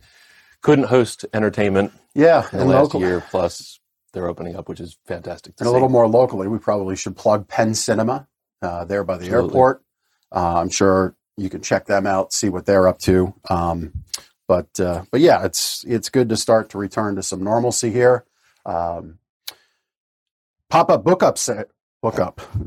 couldn't 0.62 0.86
host 0.86 1.24
entertainment 1.32 1.92
yeah, 2.14 2.46
in 2.52 2.58
the 2.58 2.64
last 2.64 2.94
local. 2.94 3.00
year 3.00 3.24
plus 3.30 3.78
they're 4.12 4.28
opening 4.28 4.56
up, 4.56 4.68
which 4.68 4.80
is 4.80 4.98
fantastic. 5.06 5.54
and 5.58 5.66
see. 5.66 5.70
a 5.70 5.72
little 5.72 5.88
more 5.88 6.08
locally, 6.08 6.48
we 6.48 6.58
probably 6.58 6.96
should 6.96 7.16
plug 7.16 7.46
Penn 7.48 7.74
Cinema 7.74 8.26
uh, 8.62 8.84
there 8.84 9.04
by 9.04 9.16
the 9.16 9.24
Absolutely. 9.24 9.48
airport. 9.48 9.82
Uh, 10.32 10.60
I'm 10.60 10.70
sure 10.70 11.14
you 11.36 11.48
can 11.48 11.62
check 11.62 11.86
them 11.86 12.06
out, 12.06 12.32
see 12.32 12.48
what 12.48 12.66
they're 12.66 12.88
up 12.88 12.98
to. 13.00 13.34
Um, 13.48 13.92
but 14.46 14.80
uh, 14.80 15.04
but 15.12 15.20
yeah, 15.20 15.44
it's 15.44 15.84
it's 15.86 16.08
good 16.08 16.28
to 16.28 16.36
start 16.36 16.70
to 16.70 16.78
return 16.78 17.14
to 17.16 17.22
some 17.22 17.42
normalcy 17.42 17.90
here. 17.92 18.24
Um, 18.66 19.18
pop 20.68 20.90
up 20.90 21.04
book 21.04 21.22
up 21.22 21.38
set 21.38 21.68
book 22.02 22.18
up. 22.18 22.40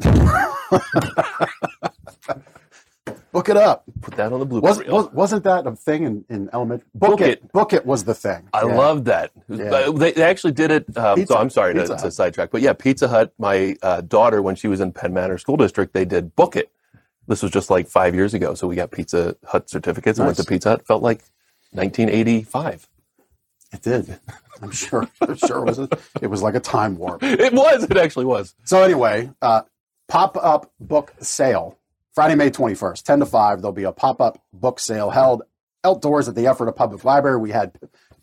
book 3.32 3.50
it 3.50 3.58
up. 3.58 3.84
Put 4.02 4.16
that 4.16 4.32
on 4.32 4.40
the 4.40 4.46
blue. 4.46 4.62
Was, 4.62 4.80
not 4.80 5.44
that 5.44 5.68
a 5.68 5.76
thing 5.76 6.04
in, 6.04 6.26
in 6.30 6.50
elementary? 6.54 6.88
Book, 6.94 7.12
book 7.12 7.22
it. 7.22 7.30
it. 7.30 7.52
Book 7.52 7.74
it 7.74 7.86
was 7.86 8.04
the 8.04 8.14
thing. 8.14 8.48
I 8.54 8.66
yeah. 8.66 8.76
love 8.76 9.06
that. 9.06 9.32
Yeah. 9.50 9.92
They, 9.92 10.12
they 10.12 10.24
actually 10.24 10.54
did 10.54 10.72
it. 10.72 10.98
Um, 10.98 11.26
so 11.26 11.36
I'm 11.36 11.50
sorry 11.50 11.74
to, 11.74 11.88
to, 11.88 12.12
sidetrack, 12.12 12.52
but 12.52 12.62
yeah, 12.62 12.74
Pizza 12.74 13.08
Hut. 13.08 13.34
My 13.38 13.76
uh, 13.82 14.02
daughter, 14.02 14.42
when 14.42 14.56
she 14.56 14.68
was 14.68 14.80
in 14.80 14.94
Penn 14.94 15.14
Manor 15.14 15.38
School 15.38 15.58
District, 15.58 15.94
they 15.94 16.06
did 16.06 16.36
book 16.36 16.56
it. 16.56 16.72
This 17.28 17.42
was 17.42 17.52
just 17.52 17.70
like 17.70 17.88
five 17.88 18.14
years 18.14 18.34
ago, 18.34 18.54
so 18.54 18.68
we 18.68 18.76
got 18.76 18.92
Pizza 18.92 19.36
Hut 19.46 19.70
certificates 19.70 20.20
nice. 20.20 20.24
and 20.24 20.28
went 20.28 20.38
to 20.38 20.44
Pizza 20.44 20.70
Hut. 20.70 20.86
Felt 20.86 21.02
like 21.02 21.24
1985. 21.72 22.88
It 23.74 23.82
did. 23.82 24.20
I'm 24.62 24.72
sure. 24.72 25.10
I'm 25.22 25.36
sure 25.36 25.58
it 25.58 25.66
was. 25.66 25.80
A, 25.80 25.90
it 26.22 26.28
was 26.28 26.42
like 26.42 26.56
a 26.56 26.60
time 26.60 26.98
warp. 26.98 27.24
It 27.24 27.54
was. 27.54 27.84
It 27.84 27.98
actually 27.98 28.26
was. 28.26 28.56
So 28.64 28.84
anyway, 28.84 29.32
uh, 29.42 29.64
pop 30.08 30.38
up 30.38 30.72
book 30.80 31.14
sale 31.20 31.78
Friday, 32.14 32.36
May 32.36 32.52
21st, 32.52 33.02
10 33.02 33.20
to 33.20 33.26
5. 33.26 33.62
There'll 33.62 33.74
be 33.74 33.84
a 33.84 33.92
pop 33.92 34.22
up 34.22 34.42
book 34.54 34.80
sale 34.80 35.10
held 35.10 35.42
outdoors 35.84 36.30
at 36.30 36.36
the 36.36 36.48
Ephrata 36.48 36.72
Public 36.72 37.04
Library. 37.04 37.38
We 37.38 37.52
had 37.52 37.78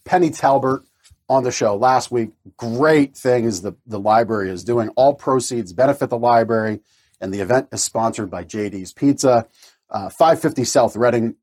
Penny 0.05 0.31
Talbert 0.31 0.85
on 1.29 1.43
the 1.43 1.53
show 1.53 1.77
last 1.77 2.11
week. 2.11 2.31
Great 2.57 3.17
thing 3.17 3.45
is 3.45 3.63
the 3.63 3.75
the 3.87 3.99
library 3.99 4.51
is 4.51 4.65
doing. 4.65 4.89
All 4.91 5.15
proceeds 5.15 5.73
benefit 5.73 6.11
the 6.11 6.19
library, 6.19 6.81
and 7.21 7.35
the 7.35 7.41
event 7.41 7.69
is 7.73 7.83
sponsored 7.83 8.31
by 8.31 8.45
JD's 8.45 8.93
Pizza. 8.93 9.47
Uh, 9.91 10.09
550 10.09 10.65
South 10.65 10.97
Reading 10.97 11.35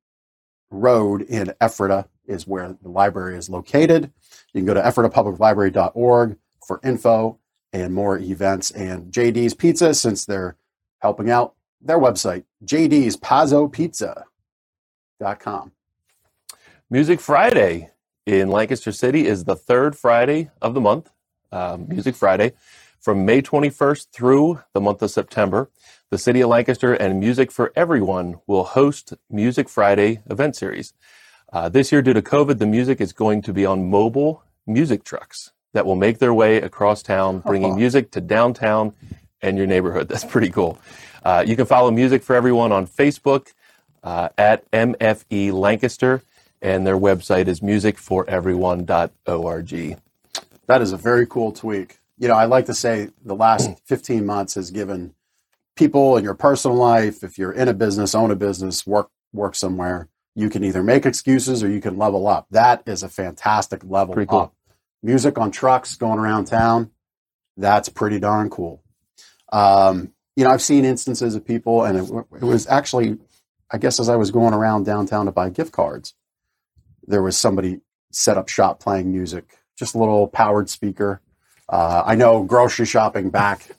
Road 0.71 1.21
in 1.21 1.53
Ephrata 1.61 2.07
is 2.27 2.47
where 2.47 2.75
the 2.81 2.89
library 2.89 3.37
is 3.37 3.49
located. 3.49 4.11
You 4.53 4.61
can 4.61 4.65
go 4.65 4.73
to 4.73 4.81
ephratapubliclibrary.org 4.81 6.37
for 6.65 6.79
info 6.83 7.39
and 7.73 7.93
more 7.93 8.17
events. 8.17 8.71
And 8.71 9.11
JD's 9.11 9.53
Pizza, 9.53 9.93
since 9.93 10.25
they're 10.25 10.57
helping 10.99 11.29
out, 11.29 11.53
their 11.81 11.99
website, 11.99 12.43
JD's 12.65 13.17
Pazzo 13.17 13.71
Pizza.com. 13.71 14.25
Music 16.89 17.19
Friday 17.19 17.91
in 18.25 18.49
Lancaster 18.49 18.91
City 18.91 19.27
is 19.27 19.45
the 19.45 19.55
third 19.55 19.95
Friday 19.95 20.49
of 20.61 20.73
the 20.73 20.81
month, 20.81 21.11
um, 21.51 21.87
Music 21.87 22.15
Friday, 22.15 22.53
from 22.99 23.25
May 23.25 23.41
21st 23.41 24.11
through 24.11 24.61
the 24.73 24.81
month 24.81 25.01
of 25.01 25.11
September. 25.11 25.69
The 26.09 26.17
City 26.17 26.41
of 26.41 26.49
Lancaster 26.49 26.93
and 26.93 27.19
Music 27.19 27.51
for 27.51 27.71
Everyone 27.75 28.39
will 28.47 28.63
host 28.63 29.13
Music 29.29 29.69
Friday 29.69 30.21
event 30.29 30.55
series. 30.55 30.93
Uh, 31.51 31.69
this 31.69 31.91
year, 31.91 32.01
due 32.01 32.13
to 32.13 32.21
COVID, 32.21 32.57
the 32.57 32.65
music 32.65 32.99
is 32.99 33.13
going 33.13 33.41
to 33.43 33.53
be 33.53 33.65
on 33.65 33.89
mobile 33.89 34.43
music 34.65 35.03
trucks 35.03 35.51
that 35.73 35.85
will 35.85 35.95
make 35.95 36.19
their 36.19 36.33
way 36.33 36.57
across 36.57 37.01
town, 37.01 37.39
bringing 37.39 37.75
music 37.75 38.11
to 38.11 38.21
downtown 38.21 38.93
and 39.41 39.57
your 39.57 39.67
neighborhood. 39.67 40.07
That's 40.09 40.25
pretty 40.25 40.49
cool. 40.49 40.79
Uh, 41.23 41.43
you 41.45 41.55
can 41.55 41.65
follow 41.65 41.91
Music 41.91 42.23
for 42.23 42.35
Everyone 42.35 42.71
on 42.71 42.87
Facebook 42.87 43.53
uh, 44.03 44.29
at 44.37 44.69
MFE 44.71 45.53
Lancaster, 45.53 46.21
and 46.61 46.85
their 46.85 46.97
website 46.97 47.47
is 47.47 47.61
musicforeveryone.org. 47.61 49.97
That 50.67 50.81
is 50.81 50.91
a 50.91 50.97
very 50.97 51.27
cool 51.27 51.51
tweak. 51.51 51.99
You 52.17 52.27
know, 52.27 52.33
I 52.33 52.45
like 52.45 52.65
to 52.65 52.73
say 52.73 53.09
the 53.23 53.35
last 53.35 53.69
15 53.85 54.25
months 54.25 54.55
has 54.55 54.71
given 54.71 55.13
people 55.75 56.17
in 56.17 56.23
your 56.23 56.33
personal 56.33 56.75
life, 56.75 57.23
if 57.23 57.37
you're 57.37 57.51
in 57.51 57.67
a 57.67 57.73
business, 57.73 58.15
own 58.15 58.31
a 58.31 58.35
business, 58.35 58.87
work 58.87 59.09
work 59.33 59.55
somewhere, 59.55 60.07
you 60.37 60.51
can 60.51 60.63
either 60.63 60.83
make 60.83 61.07
excuses 61.07 61.63
or 61.63 61.67
you 61.67 61.81
can 61.81 61.97
level 61.97 62.27
up. 62.27 62.45
That 62.51 62.83
is 62.85 63.01
a 63.01 63.09
fantastic 63.09 63.81
level 63.83 64.13
Pretty 64.13 64.29
cool. 64.29 64.39
up. 64.39 64.53
Music 65.01 65.35
on 65.39 65.49
trucks 65.49 65.95
going 65.95 66.19
around 66.19 66.45
town, 66.45 66.91
that's 67.57 67.89
pretty 67.89 68.19
darn 68.19 68.51
cool. 68.51 68.83
Um, 69.51 70.13
you 70.35 70.43
know, 70.43 70.51
I've 70.51 70.61
seen 70.61 70.85
instances 70.85 71.33
of 71.33 71.43
people, 71.43 71.83
and 71.83 71.97
it, 71.97 72.25
it 72.39 72.45
was 72.45 72.67
actually, 72.67 73.17
I 73.71 73.79
guess, 73.79 73.99
as 73.99 74.09
I 74.09 74.15
was 74.15 74.29
going 74.29 74.53
around 74.53 74.85
downtown 74.85 75.25
to 75.25 75.31
buy 75.31 75.49
gift 75.49 75.71
cards, 75.71 76.13
there 77.07 77.23
was 77.23 77.35
somebody 77.35 77.81
set 78.11 78.37
up 78.37 78.47
shop 78.47 78.79
playing 78.79 79.11
music, 79.11 79.57
just 79.75 79.95
a 79.95 79.97
little 79.97 80.27
powered 80.27 80.69
speaker. 80.69 81.19
Uh, 81.67 82.03
I 82.05 82.13
know 82.13 82.43
grocery 82.43 82.85
shopping 82.85 83.31
back 83.31 83.71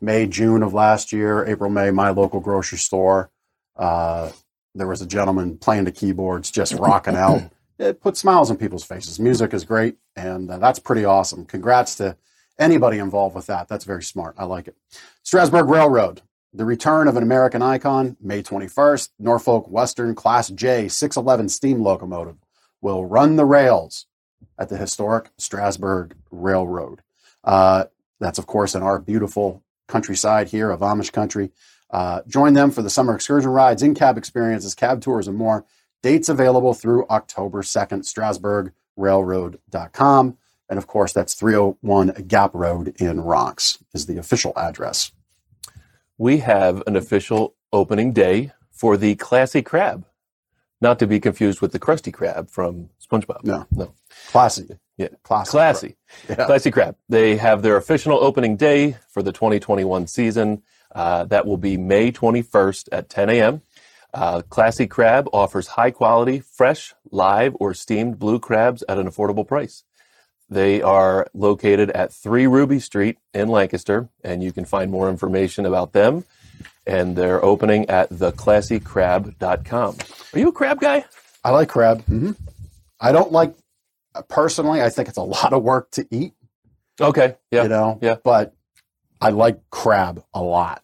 May, 0.00 0.26
June 0.26 0.62
of 0.62 0.72
last 0.74 1.12
year, 1.12 1.44
April, 1.44 1.70
May, 1.70 1.90
my 1.90 2.10
local 2.10 2.38
grocery 2.38 2.78
store. 2.78 3.30
Uh, 3.76 4.30
there 4.74 4.86
was 4.86 5.02
a 5.02 5.06
gentleman 5.06 5.58
playing 5.58 5.84
the 5.84 5.92
keyboards, 5.92 6.50
just 6.50 6.74
rocking 6.74 7.16
out. 7.16 7.50
It 7.76 8.00
put 8.00 8.16
smiles 8.16 8.52
on 8.52 8.56
people's 8.56 8.84
faces. 8.84 9.18
Music 9.18 9.52
is 9.52 9.64
great, 9.64 9.96
and 10.14 10.48
uh, 10.48 10.58
that's 10.58 10.78
pretty 10.78 11.04
awesome. 11.04 11.44
Congrats 11.44 11.96
to 11.96 12.16
anybody 12.56 12.98
involved 12.98 13.34
with 13.34 13.46
that. 13.46 13.66
That's 13.66 13.84
very 13.84 14.04
smart. 14.04 14.36
I 14.38 14.44
like 14.44 14.68
it. 14.68 14.76
Strasburg 15.24 15.68
Railroad, 15.68 16.22
the 16.52 16.64
return 16.64 17.08
of 17.08 17.16
an 17.16 17.24
American 17.24 17.62
icon, 17.62 18.16
May 18.20 18.44
21st. 18.44 19.08
Norfolk 19.18 19.68
Western 19.68 20.14
Class 20.14 20.50
J 20.50 20.86
611 20.86 21.48
steam 21.48 21.82
locomotive 21.82 22.36
will 22.80 23.04
run 23.04 23.34
the 23.34 23.44
rails 23.44 24.06
at 24.56 24.68
the 24.68 24.76
historic 24.76 25.30
Strasburg 25.36 26.14
Railroad. 26.30 27.02
Uh, 27.42 27.86
that's, 28.20 28.38
of 28.38 28.46
course, 28.46 28.76
in 28.76 28.82
our 28.82 29.00
beautiful 29.00 29.64
countryside 29.88 30.48
here 30.48 30.70
of 30.70 30.80
Amish 30.80 31.12
country. 31.12 31.50
Uh, 31.94 32.20
join 32.26 32.54
them 32.54 32.72
for 32.72 32.82
the 32.82 32.90
summer 32.90 33.14
excursion 33.14 33.52
rides, 33.52 33.80
in 33.80 33.94
cab 33.94 34.18
experiences, 34.18 34.74
cab 34.74 35.00
tours, 35.00 35.28
and 35.28 35.36
more. 35.36 35.64
Dates 36.02 36.28
available 36.28 36.74
through 36.74 37.06
October 37.08 37.62
2nd, 37.62 38.72
StrasburgRailroad.com. 38.98 40.36
And 40.68 40.78
of 40.78 40.88
course, 40.88 41.12
that's 41.12 41.34
301 41.34 42.24
Gap 42.26 42.50
Road 42.52 42.96
in 42.98 43.18
Ronks, 43.18 43.80
is 43.94 44.06
the 44.06 44.18
official 44.18 44.52
address. 44.56 45.12
We 46.18 46.38
have 46.38 46.82
an 46.88 46.96
official 46.96 47.54
opening 47.72 48.12
day 48.12 48.50
for 48.72 48.96
the 48.96 49.14
Classy 49.14 49.62
Crab, 49.62 50.04
not 50.80 50.98
to 50.98 51.06
be 51.06 51.20
confused 51.20 51.60
with 51.60 51.70
the 51.70 51.78
Krusty 51.78 52.12
Krab 52.12 52.50
from 52.50 52.90
SpongeBob. 53.00 53.44
No. 53.44 53.66
no, 53.70 53.94
Classy. 54.30 54.66
Yeah. 54.96 55.08
Classy. 55.22 55.50
Classy. 55.52 55.94
Yeah. 56.28 56.46
Classy 56.46 56.72
Crab. 56.72 56.96
They 57.08 57.36
have 57.36 57.62
their 57.62 57.76
official 57.76 58.14
opening 58.14 58.56
day 58.56 58.96
for 59.10 59.22
the 59.22 59.30
2021 59.30 60.08
season. 60.08 60.64
Uh, 60.94 61.24
that 61.24 61.46
will 61.46 61.56
be 61.56 61.76
May 61.76 62.12
21st 62.12 62.88
at 62.92 63.08
10 63.08 63.30
a.m. 63.30 63.62
Uh, 64.12 64.42
Classy 64.42 64.86
Crab 64.86 65.28
offers 65.32 65.66
high 65.68 65.90
quality, 65.90 66.38
fresh, 66.40 66.94
live, 67.10 67.56
or 67.58 67.74
steamed 67.74 68.18
blue 68.18 68.38
crabs 68.38 68.84
at 68.88 68.98
an 68.98 69.08
affordable 69.10 69.46
price. 69.46 69.82
They 70.48 70.82
are 70.82 71.26
located 71.34 71.90
at 71.90 72.12
3 72.12 72.46
Ruby 72.46 72.78
Street 72.78 73.18
in 73.32 73.48
Lancaster, 73.48 74.08
and 74.22 74.42
you 74.42 74.52
can 74.52 74.64
find 74.66 74.90
more 74.90 75.08
information 75.10 75.66
about 75.66 75.92
them 75.92 76.24
and 76.86 77.16
they're 77.16 77.42
opening 77.44 77.88
at 77.88 78.10
theclassycrab.com. 78.10 79.96
Are 80.34 80.38
you 80.38 80.48
a 80.48 80.52
crab 80.52 80.80
guy? 80.80 81.04
I 81.42 81.50
like 81.50 81.68
crab. 81.68 82.04
hmm 82.04 82.32
I 83.00 83.10
don't 83.12 83.32
like, 83.32 83.54
personally, 84.28 84.80
I 84.82 84.88
think 84.90 85.08
it's 85.08 85.18
a 85.18 85.22
lot 85.22 85.52
of 85.52 85.62
work 85.62 85.90
to 85.92 86.06
eat, 86.10 86.34
Okay. 87.00 87.34
Yeah. 87.50 87.64
you 87.64 87.68
know? 87.68 87.98
yeah. 88.00 88.16
But 88.22 88.54
I 89.20 89.30
like 89.30 89.58
crab 89.70 90.22
a 90.32 90.40
lot. 90.42 90.82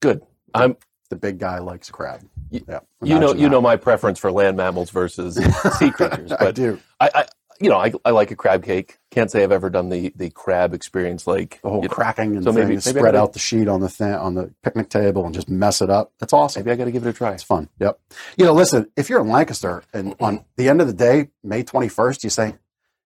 Good. 0.00 0.22
I'm 0.54 0.76
The 1.10 1.16
big 1.16 1.38
guy 1.38 1.58
likes 1.58 1.90
crab. 1.90 2.22
Y- 2.50 2.62
yeah. 2.68 2.80
you 3.02 3.18
know 3.18 3.34
you 3.34 3.48
know 3.48 3.60
my 3.60 3.76
preference 3.76 4.18
for 4.18 4.32
land 4.32 4.56
mammals 4.56 4.90
versus 4.90 5.36
sea 5.78 5.90
creatures, 5.90 6.32
I 6.32 6.36
but 6.38 6.54
do. 6.54 6.80
I, 6.98 7.10
I 7.14 7.26
you 7.60 7.68
know 7.68 7.76
I, 7.78 7.92
I 8.04 8.10
like 8.10 8.30
a 8.32 8.36
crab 8.36 8.64
cake. 8.64 8.98
Can't 9.12 9.30
say 9.30 9.42
I've 9.44 9.52
ever 9.52 9.70
done 9.70 9.88
the 9.88 10.12
the 10.16 10.30
crab 10.30 10.74
experience 10.74 11.26
like 11.28 11.60
The 11.62 11.68
whole 11.68 11.82
you 11.82 11.88
know, 11.88 11.94
cracking 11.94 12.34
and 12.36 12.42
so 12.44 12.50
maybe- 12.52 12.68
maybe 12.68 12.80
spread 12.80 13.14
out 13.14 13.34
the 13.34 13.38
sheet 13.38 13.68
on 13.68 13.80
the 13.80 13.88
thing, 13.88 14.12
on 14.14 14.34
the 14.34 14.52
picnic 14.64 14.88
table 14.88 15.24
and 15.24 15.32
just 15.34 15.48
mess 15.48 15.80
it 15.80 15.90
up. 15.90 16.12
That's 16.18 16.32
awesome. 16.32 16.60
maybe 16.64 16.72
I 16.72 16.76
got 16.76 16.86
to 16.86 16.90
give 16.90 17.06
it 17.06 17.10
a 17.10 17.12
try. 17.12 17.32
It's 17.34 17.42
fun. 17.44 17.68
Yep. 17.78 18.00
You 18.36 18.46
know, 18.46 18.52
listen, 18.54 18.90
if 18.96 19.08
you're 19.10 19.20
in 19.20 19.28
Lancaster 19.28 19.84
and 19.92 20.16
on 20.18 20.44
the 20.56 20.68
end 20.68 20.80
of 20.80 20.88
the 20.88 20.92
day, 20.94 21.28
May 21.44 21.62
21st, 21.62 22.24
you 22.24 22.30
say, 22.30 22.56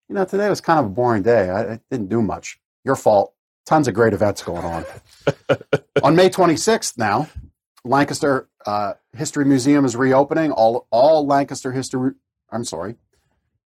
you 0.09 0.15
know, 0.15 0.25
today 0.25 0.49
was 0.49 0.61
kind 0.63 0.79
of 0.79 0.87
a 0.87 0.89
boring 0.91 1.23
day. 1.23 1.51
I, 1.51 1.73
I 1.75 1.81
didn't 1.91 2.09
do 2.09 2.23
much. 2.23 2.59
Your 2.85 2.97
fault. 2.97 3.34
Tons 3.67 3.89
of 3.89 3.95
great 3.95 4.13
events 4.13 4.43
going 4.43 4.65
on. 4.65 4.85
on 6.03 6.15
May 6.15 6.29
26th 6.29 6.99
now, 6.99 7.29
Lancaster 7.85 8.49
uh, 8.67 8.95
History 9.17 9.45
Museum 9.45 9.85
is 9.85 9.97
reopening. 9.97 10.53
All, 10.53 10.87
all 10.91 11.27
Lancaster 11.27 11.73
History, 11.73 12.13
I'm 12.51 12.65
sorry, 12.65 12.97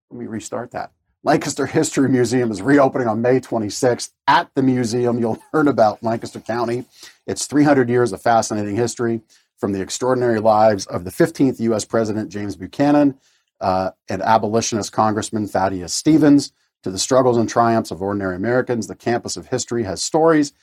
let 0.09 0.19
me 0.19 0.27
restart 0.27 0.71
that. 0.71 0.91
Lancaster 1.23 1.65
History 1.65 2.07
Museum 2.09 2.51
is 2.51 2.61
reopening 2.61 3.07
on 3.07 3.21
May 3.21 3.39
26th. 3.39 4.11
At 4.27 4.49
the 4.53 4.63
museum, 4.63 5.19
you'll 5.19 5.39
learn 5.53 5.67
about 5.67 6.03
Lancaster 6.03 6.39
County, 6.39 6.85
its 7.25 7.47
300 7.47 7.89
years 7.89 8.13
of 8.13 8.21
fascinating 8.21 8.75
history, 8.75 9.21
from 9.57 9.73
the 9.73 9.81
extraordinary 9.81 10.39
lives 10.39 10.85
of 10.85 11.03
the 11.03 11.09
15th 11.09 11.59
U.S. 11.59 11.83
President 11.83 12.29
James 12.29 12.55
Buchanan 12.55 13.17
uh, 13.59 13.91
and 14.07 14.21
abolitionist 14.21 14.91
Congressman 14.91 15.47
Thaddeus 15.47 15.93
Stevens 15.93 16.53
to 16.83 16.91
the 16.91 16.99
struggles 16.99 17.37
and 17.37 17.49
triumphs 17.49 17.91
of 17.91 18.01
ordinary 18.01 18.35
Americans. 18.35 18.87
The 18.87 18.95
campus 18.95 19.37
of 19.37 19.47
history 19.47 19.83
has 19.83 20.03
stories, 20.03 20.53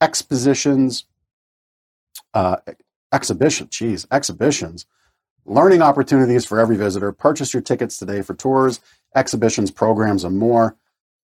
expositions, 0.00 1.04
uh, 2.32 2.56
exhibition, 3.12 3.68
geez, 3.70 4.06
exhibitions, 4.10 4.86
learning 5.44 5.82
opportunities 5.82 6.46
for 6.46 6.58
every 6.60 6.76
visitor. 6.76 7.12
Purchase 7.12 7.52
your 7.52 7.62
tickets 7.62 7.98
today 7.98 8.22
for 8.22 8.34
tours, 8.34 8.80
exhibitions, 9.14 9.70
programs, 9.70 10.24
and 10.24 10.38
more. 10.38 10.76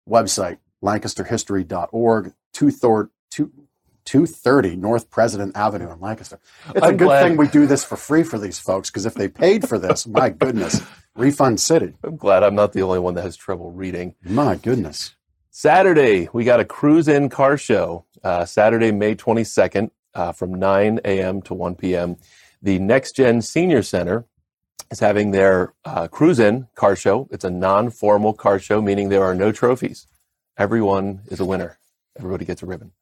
Website, 0.08 0.58
lancasterhistory.org, 0.82 2.32
230 2.52 4.76
North 4.76 5.10
President 5.10 5.56
Avenue 5.56 5.90
in 5.92 6.00
Lancaster. 6.00 6.40
It's 6.70 6.82
a 6.82 6.86
I'm 6.86 6.96
good 6.96 7.04
glad- 7.06 7.22
thing 7.22 7.36
we 7.36 7.46
do 7.48 7.66
this 7.66 7.84
for 7.84 7.96
free 7.96 8.22
for 8.24 8.38
these 8.38 8.58
folks 8.58 8.90
because 8.90 9.06
if 9.06 9.14
they 9.14 9.28
paid 9.28 9.68
for 9.68 9.78
this, 9.78 10.06
my 10.06 10.30
goodness, 10.30 10.80
refund 11.16 11.60
city. 11.60 11.94
I'm 12.02 12.16
glad 12.16 12.42
I'm 12.42 12.54
not 12.54 12.72
the 12.72 12.82
only 12.82 12.98
one 12.98 13.14
that 13.14 13.22
has 13.22 13.36
trouble 13.36 13.70
reading. 13.72 14.14
My 14.22 14.56
goodness. 14.56 15.14
Saturday, 15.50 16.28
we 16.32 16.44
got 16.44 16.60
a 16.60 16.64
cruise 16.64 17.08
in 17.08 17.28
car 17.28 17.56
show. 17.56 18.04
Uh, 18.22 18.44
Saturday, 18.44 18.92
May 18.92 19.14
22nd, 19.14 19.90
uh, 20.14 20.32
from 20.32 20.54
9 20.54 21.00
a.m. 21.04 21.42
to 21.42 21.54
1 21.54 21.74
p.m. 21.74 22.16
The 22.62 22.78
Next 22.78 23.16
Gen 23.16 23.42
Senior 23.42 23.82
Center 23.82 24.26
is 24.90 25.00
having 25.00 25.30
their 25.30 25.74
uh, 25.84 26.08
cruise 26.08 26.38
in 26.38 26.68
car 26.74 26.96
show. 26.96 27.28
It's 27.30 27.44
a 27.44 27.50
non 27.50 27.90
formal 27.90 28.32
car 28.32 28.58
show, 28.58 28.80
meaning 28.82 29.08
there 29.08 29.24
are 29.24 29.34
no 29.34 29.52
trophies. 29.52 30.06
Everyone 30.58 31.22
is 31.26 31.40
a 31.40 31.44
winner, 31.44 31.78
everybody 32.18 32.44
gets 32.44 32.62
a 32.62 32.66
ribbon. 32.66 32.92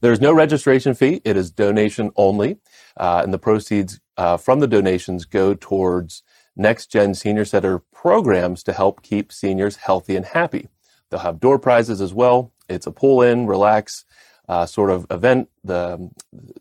There's 0.00 0.20
no 0.20 0.32
registration 0.32 0.94
fee, 0.94 1.20
it 1.24 1.36
is 1.36 1.50
donation 1.50 2.10
only. 2.16 2.58
Uh, 2.96 3.22
and 3.24 3.32
the 3.32 3.38
proceeds 3.38 4.00
uh, 4.16 4.36
from 4.36 4.60
the 4.60 4.66
donations 4.66 5.24
go 5.24 5.54
towards 5.54 6.22
Next 6.56 6.86
Gen 6.86 7.14
Senior 7.14 7.44
Center 7.44 7.78
programs 7.78 8.62
to 8.64 8.72
help 8.72 9.02
keep 9.02 9.32
seniors 9.32 9.76
healthy 9.76 10.16
and 10.16 10.26
happy. 10.26 10.68
They'll 11.10 11.20
have 11.20 11.40
door 11.40 11.58
prizes 11.58 12.00
as 12.00 12.12
well. 12.14 12.52
It's 12.68 12.86
a 12.86 12.92
pull 12.92 13.22
in, 13.22 13.46
relax 13.46 14.04
uh, 14.48 14.66
sort 14.66 14.90
of 14.90 15.06
event 15.10 15.48
the, 15.64 16.10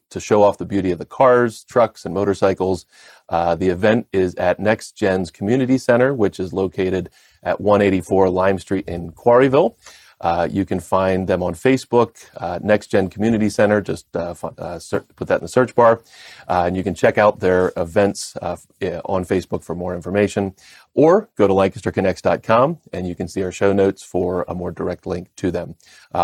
to 0.10 0.19
show 0.19 0.43
off 0.43 0.57
the 0.57 0.65
beauty 0.65 0.91
of 0.91 1.00
the 1.00 1.05
cars, 1.05 1.63
trucks, 1.63 2.05
and 2.05 2.13
motorcycles. 2.13 2.86
Uh, 3.27 3.55
the 3.55 3.69
event 3.69 4.07
is 4.13 4.36
at 4.36 4.60
Next 4.60 4.95
Gen's 4.95 5.31
Community 5.31 5.77
Center, 5.77 6.13
which 6.13 6.39
is 6.39 6.53
located 6.53 7.10
at 7.43 7.60
184 7.60 8.29
Lime 8.29 8.60
Street 8.60 8.88
in 8.88 9.12
Quarryville. 9.12 9.75
Uh, 10.21 10.47
you 10.49 10.65
can 10.65 10.79
find 10.79 11.27
them 11.27 11.41
on 11.41 11.55
Facebook, 11.55 12.29
uh, 12.37 12.59
Next 12.61 12.87
Gen 12.87 13.09
Community 13.09 13.49
Center. 13.49 13.81
Just 13.81 14.15
uh, 14.15 14.35
uh 14.57 14.79
put 15.15 15.27
that 15.27 15.35
in 15.35 15.41
the 15.41 15.47
search 15.47 15.73
bar, 15.73 16.01
uh, 16.47 16.63
and 16.67 16.77
you 16.77 16.83
can 16.83 16.93
check 16.93 17.17
out 17.17 17.39
their 17.39 17.73
events 17.75 18.37
on 18.37 19.25
Facebook 19.25 19.63
for 19.63 19.73
more 19.75 19.95
information. 19.95 20.53
Or 20.93 21.29
go 21.37 21.47
to 21.47 21.53
LancasterConnects.com 21.53 22.79
and 22.91 23.07
you 23.07 23.15
can 23.15 23.27
see 23.27 23.41
our 23.43 23.51
show 23.51 23.71
notes 23.71 24.03
for 24.03 24.45
a 24.47 24.53
more 24.53 24.71
direct 24.71 25.07
link 25.07 25.29
to 25.37 25.49
them. 25.49 25.75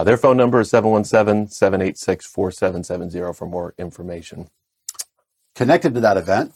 their 0.03 0.17
phone 0.17 0.37
number 0.37 0.59
is 0.59 0.69
717 0.69 1.47
786 1.47 2.25
4770 2.25 3.33
for 3.33 3.47
more 3.47 3.73
information. 3.77 4.49
Connected 5.55 5.95
to 5.95 6.01
that 6.01 6.17
event, 6.17 6.53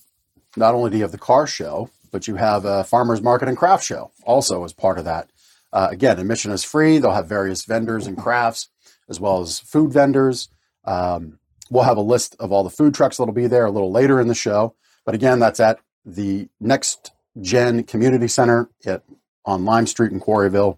not 0.55 0.75
only 0.75 0.91
do 0.91 0.98
you 0.98 1.03
have 1.03 1.12
the 1.12 1.17
car 1.17 1.48
show, 1.48 1.89
but 2.12 2.27
you 2.27 2.36
have 2.36 2.65
a 2.65 2.83
farmers 2.83 3.21
market 3.21 3.48
and 3.48 3.57
craft 3.57 3.83
show 3.83 4.12
also 4.25 4.63
as 4.63 4.74
part 4.74 5.00
of 5.00 5.05
that. 5.05 5.29
Uh, 5.74 5.88
again, 5.92 6.20
admission 6.20 6.51
is 6.51 6.63
free. 6.63 6.98
They'll 6.98 7.12
have 7.12 7.28
various 7.28 7.63
vendors 7.66 8.08
and 8.08 8.18
crafts, 8.18 8.70
as 9.10 9.20
well 9.20 9.42
as 9.42 9.60
food 9.60 9.94
vendors. 9.94 10.50
Um, 10.86 11.40
we'll 11.70 11.84
have 11.84 11.98
a 11.98 12.01
list 12.01 12.36
of 12.40 12.51
all 12.51 12.63
the 12.63 12.70
food 12.70 12.94
trucks 12.94 13.18
that'll 13.18 13.34
be 13.34 13.48
there 13.48 13.66
a 13.66 13.72
little 13.72 13.92
later 13.92 14.20
in 14.20 14.28
the 14.28 14.36
show. 14.36 14.75
But 15.06 15.16
again, 15.16 15.40
that's 15.40 15.60
at 15.60 15.80
the 16.06 16.50
Next 16.60 17.12
Gen 17.40 17.84
Community 17.84 18.28
Center 18.28 18.70
at, 18.86 19.04
on 19.46 19.66
Lime 19.66 19.88
Street 19.88 20.12
in 20.12 20.20
Quarryville. 20.20 20.78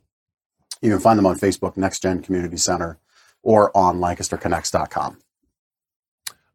You 0.81 0.91
can 0.91 0.99
find 0.99 1.17
them 1.17 1.25
on 1.25 1.39
Facebook, 1.39 1.77
Next 1.77 2.01
Gen 2.01 2.21
Community 2.21 2.57
Center, 2.57 2.99
or 3.41 3.75
on 3.75 3.99
LancasterConnects.com. 3.99 5.17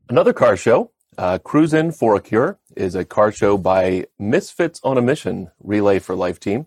Another 0.09 0.33
car 0.33 0.57
show, 0.57 0.91
uh, 1.19 1.39
Cruise 1.39 1.75
In 1.75 1.93
for 1.93 2.15
a 2.17 2.21
Cure, 2.21 2.59
is 2.77 2.95
a 2.95 3.05
car 3.05 3.33
show 3.33 3.59
by 3.59 4.07
Misfits 4.19 4.81
on 4.85 4.97
a 4.97 5.03
Mission 5.03 5.51
Relay 5.63 5.99
for 5.99 6.15
Life 6.15 6.41
team. 6.41 6.67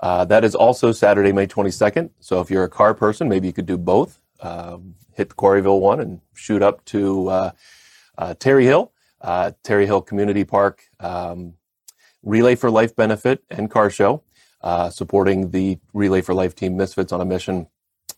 Uh, 0.00 0.24
that 0.24 0.44
is 0.44 0.54
also 0.54 0.92
Saturday, 0.92 1.32
May 1.32 1.46
22nd. 1.46 2.10
So 2.20 2.40
if 2.40 2.50
you're 2.50 2.64
a 2.64 2.70
car 2.70 2.94
person, 2.94 3.28
maybe 3.28 3.46
you 3.46 3.52
could 3.52 3.66
do 3.66 3.76
both. 3.76 4.18
Um, 4.40 4.94
hit 5.12 5.28
the 5.28 5.34
Quarryville 5.34 5.80
one 5.80 6.00
and 6.00 6.20
shoot 6.34 6.62
up 6.62 6.84
to 6.86 7.28
uh, 7.28 7.50
uh, 8.16 8.34
Terre 8.38 8.60
Hill, 8.60 8.92
uh, 9.20 9.52
Terre 9.62 9.84
Hill 9.84 10.00
Community 10.00 10.44
Park, 10.44 10.82
um, 10.98 11.54
Relay 12.22 12.54
for 12.54 12.70
Life 12.70 12.96
benefit 12.96 13.42
and 13.50 13.70
car 13.70 13.90
show, 13.90 14.22
uh, 14.62 14.88
supporting 14.88 15.50
the 15.50 15.78
Relay 15.92 16.22
for 16.22 16.34
Life 16.34 16.54
team 16.54 16.76
Misfits 16.76 17.12
on 17.12 17.20
a 17.20 17.24
Mission. 17.26 17.66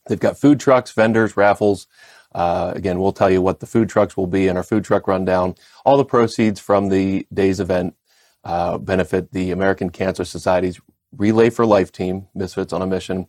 They've 0.09 0.21
got 0.21 0.39
food 0.39 0.61
trucks, 0.61 0.93
vendors, 0.93 1.37
raffles. 1.37 1.89
Uh, 2.33 2.73
again, 2.75 3.01
we'll 3.01 3.13
tell 3.13 3.31
you 3.31 3.43
what 3.43 3.61
the 3.61 3.67
food 3.67 3.89
trucks 3.89 4.17
will 4.17 4.27
be 4.27 4.47
in 4.47 4.57
our 4.57 4.63
food 4.63 4.85
truck 4.85 5.09
rundown. 5.09 5.57
All 5.85 5.97
the 5.97 6.05
proceeds 6.05 6.61
from 6.61 6.89
the 6.89 7.27
day's 7.33 7.59
event 7.61 7.95
benefit 8.45 9.33
the 9.33 9.51
American 9.51 9.91
Cancer 9.91 10.25
Society's 10.25 10.81
Relay 11.17 11.51
for 11.51 11.67
Life 11.67 11.93
team, 11.93 12.29
Misfits 12.35 12.73
on 12.73 12.83
a 12.83 12.87
Mission. 12.87 13.27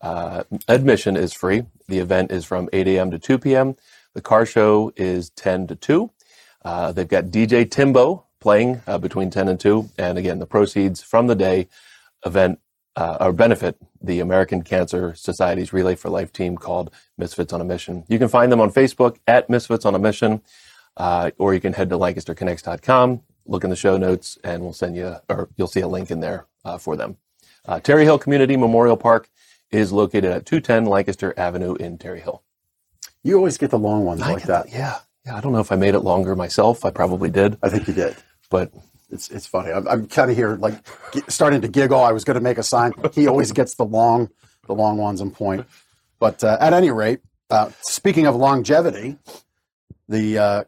Uh, 0.00 0.44
admission 0.68 1.16
is 1.16 1.32
free. 1.32 1.64
The 1.88 1.98
event 1.98 2.30
is 2.30 2.44
from 2.44 2.68
8 2.72 2.86
a.m. 2.88 3.10
to 3.10 3.18
2 3.18 3.38
p.m. 3.38 3.76
The 4.14 4.20
car 4.20 4.46
show 4.46 4.92
is 4.96 5.30
10 5.30 5.66
to 5.68 5.76
2. 5.76 6.10
Uh, 6.64 6.92
they've 6.92 7.08
got 7.08 7.26
DJ 7.26 7.70
Timbo 7.70 8.24
playing 8.40 8.82
uh, 8.86 8.98
between 8.98 9.30
10 9.30 9.48
and 9.48 9.60
2. 9.60 9.90
And 9.98 10.18
again, 10.18 10.38
the 10.38 10.46
proceeds 10.46 11.02
from 11.02 11.26
the 11.26 11.34
day 11.34 11.68
event 12.24 12.60
uh, 12.96 13.18
or 13.20 13.32
benefit 13.32 13.76
the 14.00 14.20
American 14.20 14.62
Cancer 14.62 15.14
Society's 15.14 15.72
Relay 15.72 15.94
for 15.94 16.08
Life 16.08 16.32
team 16.32 16.56
called 16.56 16.90
Misfits 17.18 17.52
on 17.52 17.60
a 17.60 17.64
Mission. 17.64 18.04
You 18.08 18.18
can 18.18 18.28
find 18.28 18.50
them 18.50 18.60
on 18.60 18.72
Facebook 18.72 19.18
at 19.26 19.50
Misfits 19.50 19.84
on 19.84 19.94
a 19.94 19.98
Mission, 19.98 20.40
uh, 20.96 21.30
or 21.38 21.54
you 21.54 21.60
can 21.60 21.74
head 21.74 21.90
to 21.90 21.98
LancasterConnects.com, 21.98 23.20
look 23.46 23.64
in 23.64 23.70
the 23.70 23.76
show 23.76 23.96
notes, 23.96 24.38
and 24.42 24.62
we'll 24.62 24.72
send 24.72 24.96
you, 24.96 25.16
or 25.28 25.48
you'll 25.56 25.66
see 25.66 25.80
a 25.80 25.88
link 25.88 26.10
in 26.10 26.20
there 26.20 26.46
uh, 26.64 26.78
for 26.78 26.96
them. 26.96 27.18
Uh, 27.66 27.80
Terre 27.80 28.00
Hill 28.00 28.18
Community 28.18 28.56
Memorial 28.56 28.96
Park 28.96 29.28
is 29.70 29.92
located 29.92 30.26
at 30.26 30.46
210 30.46 30.86
Lancaster 30.86 31.34
Avenue 31.36 31.74
in 31.74 31.98
Terre 31.98 32.16
Hill. 32.16 32.42
You 33.22 33.36
always 33.36 33.58
get 33.58 33.70
the 33.70 33.78
long 33.78 34.04
ones 34.04 34.22
I 34.22 34.32
like 34.32 34.44
that. 34.44 34.70
Yeah. 34.70 34.98
Yeah. 35.24 35.36
I 35.36 35.40
don't 35.40 35.52
know 35.52 35.58
if 35.58 35.72
I 35.72 35.76
made 35.76 35.94
it 35.94 36.00
longer 36.00 36.36
myself. 36.36 36.84
I 36.84 36.90
probably 36.90 37.30
did. 37.30 37.58
I 37.62 37.68
think 37.68 37.88
you 37.88 37.94
did. 37.94 38.16
But 38.48 38.72
it's 39.10 39.28
it's 39.30 39.46
funny. 39.46 39.72
I'm, 39.72 39.86
I'm 39.88 40.06
kind 40.06 40.30
of 40.30 40.36
here 40.36 40.56
like 40.56 40.74
starting 41.28 41.60
to 41.62 41.68
giggle. 41.68 41.98
I 42.00 42.12
was 42.12 42.24
going 42.24 42.36
to 42.36 42.40
make 42.40 42.58
a 42.58 42.62
sign. 42.62 42.92
He 43.12 43.26
always 43.26 43.50
gets 43.52 43.74
the 43.74 43.84
long 43.84 44.30
the 44.66 44.74
long 44.74 44.96
ones 44.98 45.20
in 45.20 45.32
point. 45.32 45.66
But 46.20 46.44
uh, 46.44 46.56
at 46.60 46.72
any 46.72 46.90
rate, 46.90 47.20
uh, 47.50 47.70
speaking 47.80 48.26
of 48.26 48.36
longevity, 48.36 49.18
the 50.08 50.38
uh, 50.38 50.64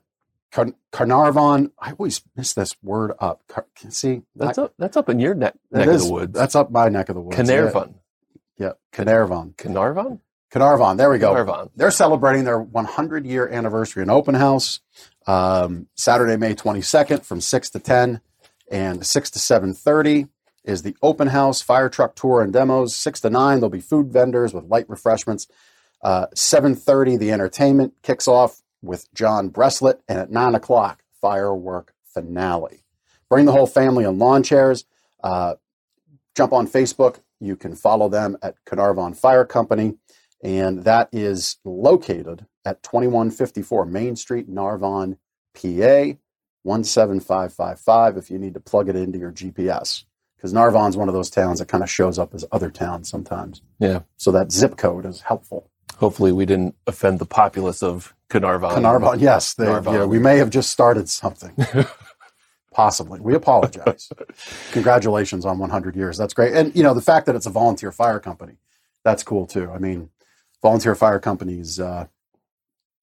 Car- 0.50 0.72
Carnarvon. 0.92 1.72
I 1.78 1.92
always 1.92 2.22
miss 2.37 2.54
this 2.54 2.76
word 2.82 3.12
up. 3.18 3.42
Car- 3.48 3.66
see, 3.88 4.22
that's 4.34 4.58
I, 4.58 4.62
up. 4.64 4.74
That's 4.78 4.96
up 4.96 5.08
in 5.08 5.18
your 5.18 5.34
neck, 5.34 5.54
neck 5.70 5.88
is, 5.88 6.02
of 6.02 6.08
the 6.08 6.14
woods. 6.14 6.32
That's 6.32 6.54
up 6.54 6.70
my 6.70 6.88
neck 6.88 7.08
of 7.08 7.14
the 7.14 7.20
woods. 7.20 7.37
Carnarvon. 7.37 7.94
Yeah, 8.56 8.72
Carnarvon. 8.92 9.54
Carnarvon. 9.56 10.20
Caernarfon. 10.50 10.96
There 10.96 11.11
we 11.11 11.18
go. 11.18 11.28
Carnarvon. 11.28 11.70
They're 11.76 11.90
celebrating 11.90 12.44
their 12.44 12.61
100 12.61 13.26
year 13.26 13.48
anniversary 13.48 14.02
in 14.02 14.11
open 14.11 14.34
house. 14.34 14.80
Um, 15.26 15.88
Saturday, 15.94 16.37
May 16.37 16.54
22nd, 16.54 17.24
from 17.24 17.40
6 17.40 17.70
to 17.70 17.78
10, 17.78 18.20
and 18.70 19.06
6 19.06 19.30
to 19.30 19.38
7:30 19.38 20.28
is 20.64 20.82
the 20.82 20.96
open 21.02 21.28
house 21.28 21.61
fire 21.61 21.88
truck 21.88 22.14
tour 22.14 22.40
and 22.40 22.52
demos. 22.52 22.96
6 22.96 23.20
to 23.20 23.30
9, 23.30 23.61
there'll 23.61 23.70
be 23.70 23.80
food 23.80 24.11
vendors 24.11 24.54
with 24.54 24.64
light 24.64 24.88
refreshments. 24.88 25.46
Uh, 26.02 26.26
7:30, 26.34 27.18
the 27.18 27.30
entertainment 27.30 27.94
kicks 28.02 28.26
off 28.26 28.62
with 28.83 29.12
John 29.14 29.51
Breslett, 29.51 30.01
and 30.09 30.19
at 30.19 30.31
9 30.31 30.55
o'clock, 30.55 31.03
firework 31.21 31.93
finale. 32.05 32.85
Bring 33.29 33.45
the 33.45 33.53
whole 33.53 33.67
family 33.67 34.05
on 34.05 34.19
lawn 34.19 34.43
chairs. 34.43 34.85
Uh, 35.23 35.55
jump 36.37 36.53
on 36.53 36.67
Facebook. 36.67 37.21
You 37.41 37.57
can 37.57 37.75
follow 37.75 38.09
them 38.09 38.37
at 38.43 38.57
Caernarvon 38.64 39.17
Fire 39.17 39.45
Company, 39.45 39.95
and 40.43 40.85
that 40.85 41.09
is 41.12 41.57
located 41.64 42.47
at 42.64 42.83
2154 42.83 43.87
Main 43.87 44.17
Street, 44.17 44.51
Narvon, 44.51 45.19
PA, 45.55 46.19
17555 46.64 48.17
if 48.17 48.31
you 48.31 48.38
need 48.38 48.55
to 48.55 48.61
plug 48.61 48.88
it 48.88 48.97
into 48.97 49.19
your 49.19 49.33
GPS. 49.33 50.05
Because 50.37 50.53
Narvon's 50.53 50.97
one 50.97 51.09
of 51.09 51.14
those 51.14 51.31
towns 51.31 51.59
that 51.59 51.67
kind 51.67 51.83
of 51.83 51.91
shows 51.91 52.19
up 52.19 52.33
as 52.35 52.45
other 52.53 52.71
towns 52.71 53.09
sometimes. 53.09 53.61
Yeah. 53.81 54.01
So 54.17 54.31
that 54.33 54.53
zip 54.53 54.77
code 54.77 55.05
is 55.05 55.23
helpful. 55.23 55.69
Hopefully, 55.98 56.32
we 56.32 56.46
didn't 56.46 56.76
offend 56.87 57.18
the 57.18 57.26
populace 57.26 57.82
of 57.82 58.14
Caernarvon. 58.30 58.72
Caernarvon, 58.72 59.20
yes. 59.20 59.54
They, 59.54 59.66
yeah, 59.66 60.04
we 60.04 60.18
may 60.18 60.37
have 60.37 60.50
just 60.50 60.70
started 60.70 61.08
something. 61.08 61.52
Possibly. 62.72 63.18
We 63.18 63.34
apologize. 63.34 64.08
Congratulations 64.70 65.44
on 65.44 65.58
100 65.58 65.96
years. 65.96 66.16
That's 66.16 66.32
great. 66.34 66.54
And, 66.54 66.74
you 66.76 66.84
know, 66.84 66.94
the 66.94 67.00
fact 67.00 67.26
that 67.26 67.34
it's 67.34 67.46
a 67.46 67.50
volunteer 67.50 67.90
fire 67.90 68.20
company, 68.20 68.58
that's 69.02 69.24
cool 69.24 69.46
too. 69.46 69.70
I 69.72 69.78
mean, 69.78 70.11
volunteer 70.62 70.94
fire 70.94 71.18
companies, 71.18 71.80
uh, 71.80 72.06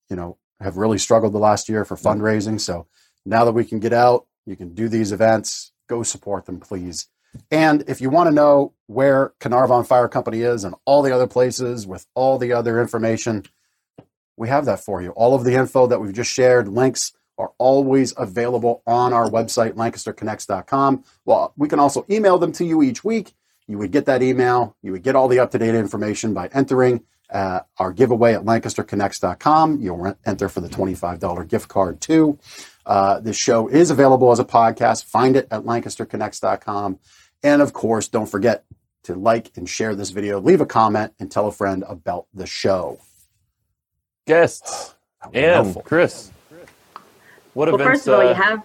you 0.10 0.16
know, 0.16 0.38
have 0.62 0.78
really 0.78 0.98
struggled 0.98 1.34
the 1.34 1.40
last 1.40 1.68
year 1.68 1.84
for 1.84 1.98
fundraising. 1.98 2.62
So 2.62 2.88
now 3.26 3.44
that 3.44 3.52
we 3.52 3.66
can 3.66 3.80
get 3.80 3.92
out, 3.92 4.26
you 4.46 4.56
can 4.56 4.74
do 4.74 4.88
these 4.88 5.12
events, 5.12 5.74
go 5.88 6.04
support 6.04 6.46
them, 6.46 6.62
please. 6.62 7.08
And 7.52 7.84
if 7.88 8.02
you 8.02 8.10
want 8.10 8.28
to 8.28 8.34
know 8.34 8.74
where 8.88 9.34
Caernarvon 9.40 9.88
Fire 9.88 10.08
Company 10.08 10.42
is 10.42 10.64
and 10.64 10.76
all 10.86 11.02
the 11.02 11.14
other 11.14 11.28
places 11.28 11.88
with 11.88 12.06
all 12.14 12.38
the 12.38 12.54
other 12.54 12.80
information, 12.80 13.44
we 14.38 14.50
have 14.50 14.66
that 14.66 14.80
for 14.80 15.02
you. 15.02 15.12
All 15.12 15.34
of 15.36 15.44
the 15.44 15.54
info 15.54 15.88
that 15.88 16.00
we've 16.00 16.14
just 16.14 16.32
shared, 16.32 16.68
links 16.68 17.14
are 17.38 17.52
always 17.58 18.14
available 18.18 18.82
on 18.88 19.14
our 19.14 19.30
website, 19.30 19.74
lancasterconnects.com. 19.74 21.04
Well, 21.26 21.54
we 21.58 21.68
can 21.68 21.80
also 21.80 22.06
email 22.10 22.38
them 22.38 22.52
to 22.54 22.66
you 22.66 22.82
each 22.82 23.04
week. 23.04 23.34
You 23.68 23.78
would 23.78 23.92
get 23.92 24.06
that 24.06 24.22
email. 24.22 24.76
You 24.82 24.92
would 24.92 25.04
get 25.04 25.16
all 25.16 25.28
the 25.28 25.40
up 25.40 25.52
to 25.52 25.58
date 25.58 25.76
information 25.76 26.34
by 26.34 26.48
entering 26.54 27.04
uh, 27.30 27.62
our 27.78 27.92
giveaway 27.92 28.34
at 28.34 28.44
lancasterconnects.com. 28.44 29.82
You'll 29.82 30.16
enter 30.26 30.48
for 30.48 30.62
the 30.62 30.70
$25 30.70 31.48
gift 31.48 31.68
card 31.68 32.00
too. 32.00 32.40
Uh, 32.86 33.20
this 33.20 33.38
show 33.38 33.68
is 33.68 33.90
available 33.90 34.32
as 34.32 34.40
a 34.40 34.46
podcast. 34.46 35.06
Find 35.06 35.36
it 35.36 35.48
at 35.50 35.64
lancasterconnects.com. 35.64 37.00
And 37.46 37.62
of 37.62 37.74
course, 37.74 38.08
don't 38.08 38.26
forget 38.26 38.66
to 39.04 39.14
like 39.14 39.52
and 39.56 39.70
share 39.70 39.94
this 39.94 40.10
video, 40.10 40.40
leave 40.42 40.62
a 40.62 40.66
comment, 40.66 41.14
and 41.20 41.32
tell 41.32 41.48
a 41.48 41.52
friend 41.52 41.84
about 41.88 42.26
the 42.34 42.48
show 42.48 43.00
guests, 44.26 44.96
and 45.32 45.78
Chris. 45.84 46.32
What 47.54 47.68
well, 47.68 47.76
events, 47.76 48.00
first 48.00 48.08
of 48.08 48.16
all, 48.16 48.22
uh, 48.22 48.30
you 48.30 48.34
have 48.34 48.60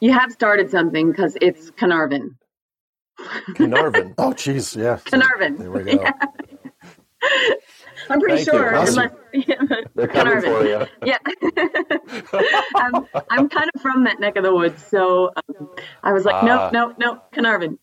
you 0.00 0.12
have 0.14 0.32
started 0.32 0.70
something 0.70 1.10
because 1.10 1.36
it's 1.42 1.70
Caernarvon. 1.72 2.34
Caernarvon. 3.50 4.14
oh, 4.18 4.30
jeez, 4.30 4.74
yeah. 4.74 4.96
Caernarvon. 5.04 5.58
There 5.58 5.70
we 5.70 5.84
go. 5.84 6.02
Yeah. 6.02 6.12
I'm 8.10 8.20
pretty 8.20 8.44
Thank 8.44 8.48
sure. 8.48 8.74
Unless, 8.74 9.10
yeah, 9.34 9.54
They're 9.94 10.08
coming 10.08 10.40
for 10.40 10.64
you. 10.64 10.86
Yeah. 11.04 11.18
I'm, 12.76 13.06
I'm 13.30 13.48
kind 13.48 13.70
of 13.74 13.80
from 13.80 14.04
that 14.04 14.20
neck 14.20 14.36
of 14.36 14.44
the 14.44 14.54
woods, 14.54 14.84
so 14.84 15.30
um, 15.36 15.68
I 16.02 16.12
was 16.12 16.24
like, 16.24 16.42
uh, 16.42 16.46
nope, 16.46 16.72
nope, 16.72 16.94
nope, 16.98 17.32
Caernarvon. 17.34 17.78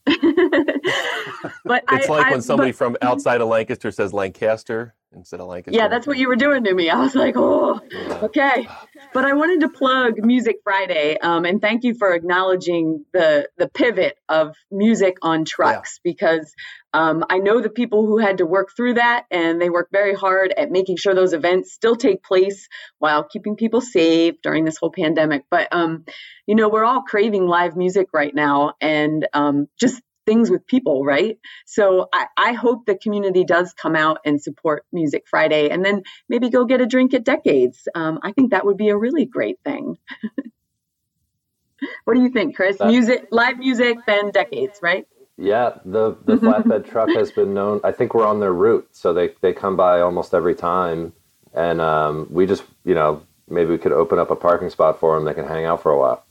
but 1.65 1.83
it's 1.91 2.09
I, 2.09 2.13
like 2.13 2.27
I, 2.27 2.31
when 2.31 2.41
somebody 2.41 2.71
but, 2.71 2.77
from 2.77 2.97
outside 3.01 3.41
of 3.41 3.47
Lancaster 3.47 3.91
says 3.91 4.13
Lancaster 4.13 4.95
instead 5.13 5.39
of 5.39 5.47
like 5.47 5.65
Yeah, 5.67 5.87
that's 5.87 6.07
what 6.07 6.17
you 6.17 6.27
were 6.27 6.35
doing 6.35 6.63
to 6.63 6.73
me. 6.73 6.89
I 6.89 6.99
was 6.99 7.15
like, 7.15 7.35
oh, 7.37 7.79
yeah. 7.91 8.19
okay. 8.23 8.67
But 9.13 9.25
I 9.25 9.33
wanted 9.33 9.61
to 9.61 9.69
plug 9.69 10.15
Music 10.17 10.57
Friday, 10.63 11.17
um, 11.19 11.45
and 11.45 11.61
thank 11.61 11.83
you 11.83 11.95
for 11.95 12.13
acknowledging 12.13 13.05
the 13.13 13.49
the 13.57 13.67
pivot 13.67 14.17
of 14.29 14.55
music 14.71 15.17
on 15.21 15.45
trucks 15.45 15.99
yeah. 16.03 16.11
because 16.11 16.53
um, 16.93 17.23
I 17.29 17.37
know 17.37 17.61
the 17.61 17.69
people 17.69 18.05
who 18.05 18.17
had 18.17 18.39
to 18.39 18.45
work 18.45 18.69
through 18.75 18.95
that, 18.95 19.25
and 19.31 19.61
they 19.61 19.69
work 19.69 19.89
very 19.91 20.13
hard 20.13 20.53
at 20.57 20.71
making 20.71 20.97
sure 20.97 21.13
those 21.13 21.33
events 21.33 21.73
still 21.73 21.95
take 21.95 22.23
place 22.23 22.67
while 22.99 23.23
keeping 23.23 23.55
people 23.55 23.81
safe 23.81 24.35
during 24.43 24.65
this 24.65 24.77
whole 24.77 24.91
pandemic. 24.91 25.43
But 25.49 25.69
um, 25.71 26.05
you 26.47 26.55
know, 26.55 26.69
we're 26.69 26.85
all 26.85 27.03
craving 27.03 27.47
live 27.47 27.75
music 27.75 28.07
right 28.13 28.33
now, 28.33 28.73
and 28.81 29.27
um, 29.33 29.67
just 29.79 30.01
things 30.25 30.49
with 30.49 30.65
people, 30.67 31.03
right? 31.03 31.37
So 31.65 32.07
I, 32.13 32.27
I, 32.37 32.53
hope 32.53 32.85
the 32.85 32.95
community 32.95 33.43
does 33.43 33.73
come 33.73 33.95
out 33.95 34.19
and 34.25 34.41
support 34.41 34.85
Music 34.91 35.23
Friday 35.29 35.69
and 35.69 35.83
then 35.83 36.03
maybe 36.29 36.49
go 36.49 36.65
get 36.65 36.81
a 36.81 36.85
drink 36.85 37.13
at 37.13 37.23
Decades. 37.23 37.87
Um, 37.95 38.19
I 38.21 38.31
think 38.31 38.51
that 38.51 38.65
would 38.65 38.77
be 38.77 38.89
a 38.89 38.97
really 38.97 39.25
great 39.25 39.59
thing. 39.63 39.97
what 42.05 42.13
do 42.13 42.21
you 42.21 42.29
think, 42.29 42.55
Chris? 42.55 42.77
That's, 42.77 42.91
music, 42.91 43.27
live 43.31 43.57
music, 43.57 43.97
then 44.05 44.31
Decades, 44.31 44.79
right? 44.81 45.07
Yeah, 45.37 45.77
the, 45.85 46.15
the 46.25 46.37
flatbed 46.37 46.89
truck 46.89 47.09
has 47.09 47.31
been 47.31 47.53
known. 47.53 47.81
I 47.83 47.91
think 47.91 48.13
we're 48.13 48.27
on 48.27 48.39
their 48.39 48.53
route. 48.53 48.87
So 48.91 49.13
they, 49.13 49.31
they 49.41 49.53
come 49.53 49.75
by 49.75 50.01
almost 50.01 50.33
every 50.33 50.55
time. 50.55 51.13
And 51.53 51.81
um, 51.81 52.27
we 52.29 52.45
just, 52.45 52.63
you 52.85 52.93
know, 52.93 53.23
maybe 53.49 53.71
we 53.71 53.77
could 53.77 53.91
open 53.91 54.19
up 54.19 54.29
a 54.29 54.35
parking 54.35 54.69
spot 54.69 54.99
for 54.99 55.15
them. 55.15 55.25
They 55.25 55.33
can 55.33 55.47
hang 55.47 55.65
out 55.65 55.81
for 55.81 55.91
a 55.91 55.97
while. 55.97 56.23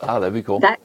Oh, 0.00 0.20
that'd 0.20 0.34
be 0.34 0.42
cool. 0.42 0.60
That 0.60 0.80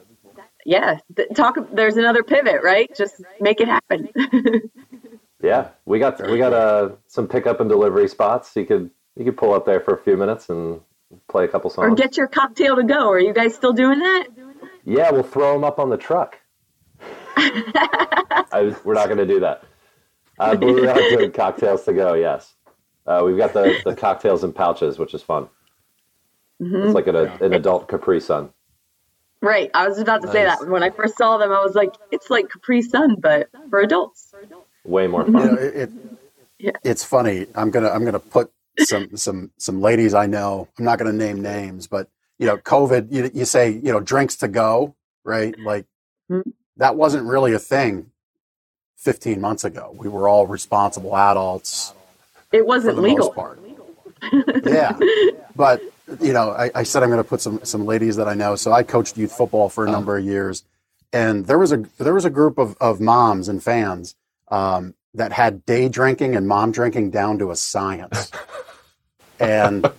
yeah, 0.64 0.98
talk. 1.34 1.56
There's 1.72 1.96
another 1.96 2.22
pivot, 2.22 2.62
right? 2.62 2.94
Just 2.96 3.22
make 3.40 3.60
it 3.60 3.68
happen. 3.68 4.08
yeah, 5.42 5.68
we 5.84 5.98
got 5.98 6.26
we 6.30 6.38
got 6.38 6.52
uh, 6.52 6.90
some 7.06 7.28
pickup 7.28 7.60
and 7.60 7.68
delivery 7.68 8.08
spots. 8.08 8.54
You 8.56 8.64
could 8.64 8.90
you 9.16 9.24
could 9.24 9.36
pull 9.36 9.52
up 9.52 9.66
there 9.66 9.80
for 9.80 9.94
a 9.94 10.02
few 10.02 10.16
minutes 10.16 10.48
and 10.48 10.80
play 11.28 11.44
a 11.44 11.48
couple 11.48 11.70
songs, 11.70 11.92
or 11.92 11.94
get 11.94 12.16
your 12.16 12.28
cocktail 12.28 12.76
to 12.76 12.84
go. 12.84 13.10
Are 13.10 13.20
you 13.20 13.34
guys 13.34 13.54
still 13.54 13.72
doing 13.72 13.98
that? 13.98 14.28
Yeah, 14.84 15.10
we'll 15.10 15.22
throw 15.22 15.52
them 15.52 15.64
up 15.64 15.78
on 15.78 15.90
the 15.90 15.96
truck. 15.96 16.38
I, 17.36 18.74
we're 18.84 18.94
not 18.94 19.06
going 19.06 19.18
to 19.18 19.26
do 19.26 19.40
that. 19.40 19.64
Uh, 20.38 20.56
but 20.56 20.66
we're 20.66 21.10
doing 21.10 21.32
cocktails 21.32 21.84
to 21.84 21.92
go. 21.92 22.14
Yes, 22.14 22.54
uh, 23.06 23.22
we've 23.24 23.36
got 23.36 23.52
the, 23.52 23.80
the 23.84 23.94
cocktails 23.94 24.44
in 24.44 24.52
pouches, 24.52 24.98
which 24.98 25.14
is 25.14 25.22
fun. 25.22 25.48
Mm-hmm. 26.60 26.86
It's 26.86 26.94
like 26.94 27.06
an, 27.06 27.16
an 27.16 27.52
adult 27.52 27.88
Capri 27.88 28.20
Sun. 28.20 28.50
Right. 29.44 29.70
I 29.74 29.88
was 29.88 29.98
about 29.98 30.22
to 30.22 30.26
nice. 30.26 30.34
say 30.34 30.44
that. 30.44 30.68
When 30.68 30.82
I 30.82 30.90
first 30.90 31.18
saw 31.18 31.36
them, 31.36 31.52
I 31.52 31.62
was 31.62 31.74
like, 31.74 31.94
it's 32.10 32.30
like 32.30 32.48
Capri 32.48 32.80
Sun, 32.80 33.16
but 33.20 33.50
for 33.68 33.80
adults. 33.80 34.34
Way 34.84 35.06
more 35.06 35.24
fun. 35.24 35.34
You 35.34 35.40
know, 35.40 35.54
it, 35.54 35.90
yeah. 36.58 36.70
It's 36.82 37.04
funny. 37.04 37.46
I'm 37.54 37.70
gonna 37.70 37.90
I'm 37.90 38.04
gonna 38.04 38.18
put 38.18 38.50
some 38.78 39.16
some 39.16 39.50
some 39.58 39.80
ladies 39.80 40.14
I 40.14 40.26
know. 40.26 40.68
I'm 40.78 40.84
not 40.84 40.98
gonna 40.98 41.12
name 41.12 41.42
names, 41.42 41.86
but 41.86 42.08
you 42.38 42.46
know, 42.46 42.56
COVID. 42.56 43.12
You, 43.12 43.30
you 43.34 43.44
say 43.44 43.70
you 43.70 43.92
know 43.92 44.00
drinks 44.00 44.36
to 44.36 44.48
go, 44.48 44.94
right? 45.24 45.54
Like 45.58 45.86
mm-hmm. 46.30 46.48
that 46.78 46.96
wasn't 46.96 47.26
really 47.26 47.52
a 47.52 47.58
thing 47.58 48.10
15 48.96 49.40
months 49.40 49.64
ago. 49.64 49.94
We 49.94 50.08
were 50.08 50.26
all 50.26 50.46
responsible 50.46 51.14
adults. 51.16 51.92
It 52.50 52.66
wasn't 52.66 52.98
legal. 52.98 53.30
part. 53.32 53.60
yeah, 54.64 54.96
but 55.54 55.82
you 56.20 56.32
know, 56.32 56.50
I, 56.50 56.70
I 56.74 56.82
said 56.82 57.02
I'm 57.02 57.10
going 57.10 57.22
to 57.22 57.28
put 57.28 57.40
some 57.40 57.60
some 57.64 57.86
ladies 57.86 58.16
that 58.16 58.28
I 58.28 58.34
know. 58.34 58.56
So 58.56 58.72
I 58.72 58.82
coached 58.82 59.16
youth 59.16 59.32
football 59.32 59.68
for 59.68 59.86
a 59.86 59.88
oh. 59.88 59.92
number 59.92 60.16
of 60.16 60.24
years, 60.24 60.64
and 61.12 61.46
there 61.46 61.58
was 61.58 61.72
a 61.72 61.84
there 61.98 62.14
was 62.14 62.24
a 62.24 62.30
group 62.30 62.58
of 62.58 62.76
of 62.80 63.00
moms 63.00 63.48
and 63.48 63.62
fans 63.62 64.14
um, 64.48 64.94
that 65.14 65.32
had 65.32 65.64
day 65.64 65.88
drinking 65.88 66.36
and 66.36 66.46
mom 66.46 66.72
drinking 66.72 67.10
down 67.10 67.38
to 67.38 67.50
a 67.50 67.56
science, 67.56 68.30
and 69.40 69.90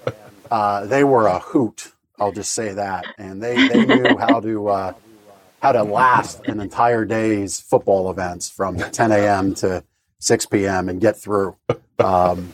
uh, 0.51 0.85
they 0.85 1.03
were 1.03 1.27
a 1.27 1.39
hoot. 1.39 1.91
I'll 2.19 2.31
just 2.31 2.53
say 2.53 2.73
that, 2.73 3.05
and 3.17 3.41
they 3.41 3.67
they 3.67 3.85
knew 3.85 4.17
how 4.17 4.39
to. 4.39 4.67
Uh, 4.67 4.93
how 5.61 5.71
to 5.71 5.81
last 5.81 6.45
an 6.45 6.59
entire 6.59 7.05
day's 7.05 7.59
football 7.59 8.11
events 8.11 8.47
from 8.47 8.77
10 8.77 9.11
a.m. 9.11 9.55
to 9.55 9.83
6 10.19 10.45
p.m. 10.45 10.89
and 10.89 11.01
get 11.01 11.17
through. 11.17 11.55
Um, 11.97 12.53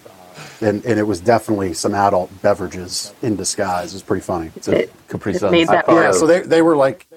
and, 0.61 0.85
and 0.85 0.99
it 0.99 1.03
was 1.03 1.19
definitely 1.19 1.73
some 1.73 1.95
adult 1.95 2.29
beverages 2.41 3.13
in 3.21 3.35
disguise. 3.35 3.93
It 3.93 3.95
was 3.95 4.03
pretty 4.03 4.21
funny. 4.21 4.51
It's 4.55 4.67
a 4.67 4.87
Capri 5.07 5.33
Sun. 5.33 5.51
Made 5.51 5.67
that 5.67 5.85
yeah, 5.87 6.11
so 6.11 6.27
they, 6.27 6.41
they 6.41 6.61
were 6.61 6.75
like, 6.75 7.07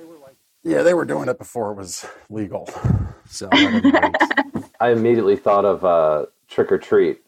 yeah, 0.62 0.82
they 0.82 0.94
were 0.94 1.04
doing 1.04 1.28
it 1.28 1.38
before 1.38 1.72
it 1.72 1.74
was 1.74 2.06
legal. 2.30 2.68
So 3.28 3.48
I 3.52 4.90
immediately 4.90 5.36
thought 5.36 5.64
of 5.64 5.84
uh, 5.84 6.26
trick 6.48 6.72
or 6.72 6.78
treat 6.78 7.20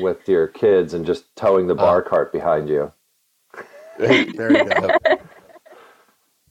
with 0.00 0.28
your 0.28 0.46
kids 0.46 0.94
and 0.94 1.06
just 1.06 1.34
towing 1.36 1.66
the 1.66 1.74
bar 1.74 2.04
uh, 2.04 2.08
cart 2.08 2.32
behind 2.32 2.68
you. 2.68 2.92
there 3.98 4.52
you 4.52 4.64
go. 4.64 4.98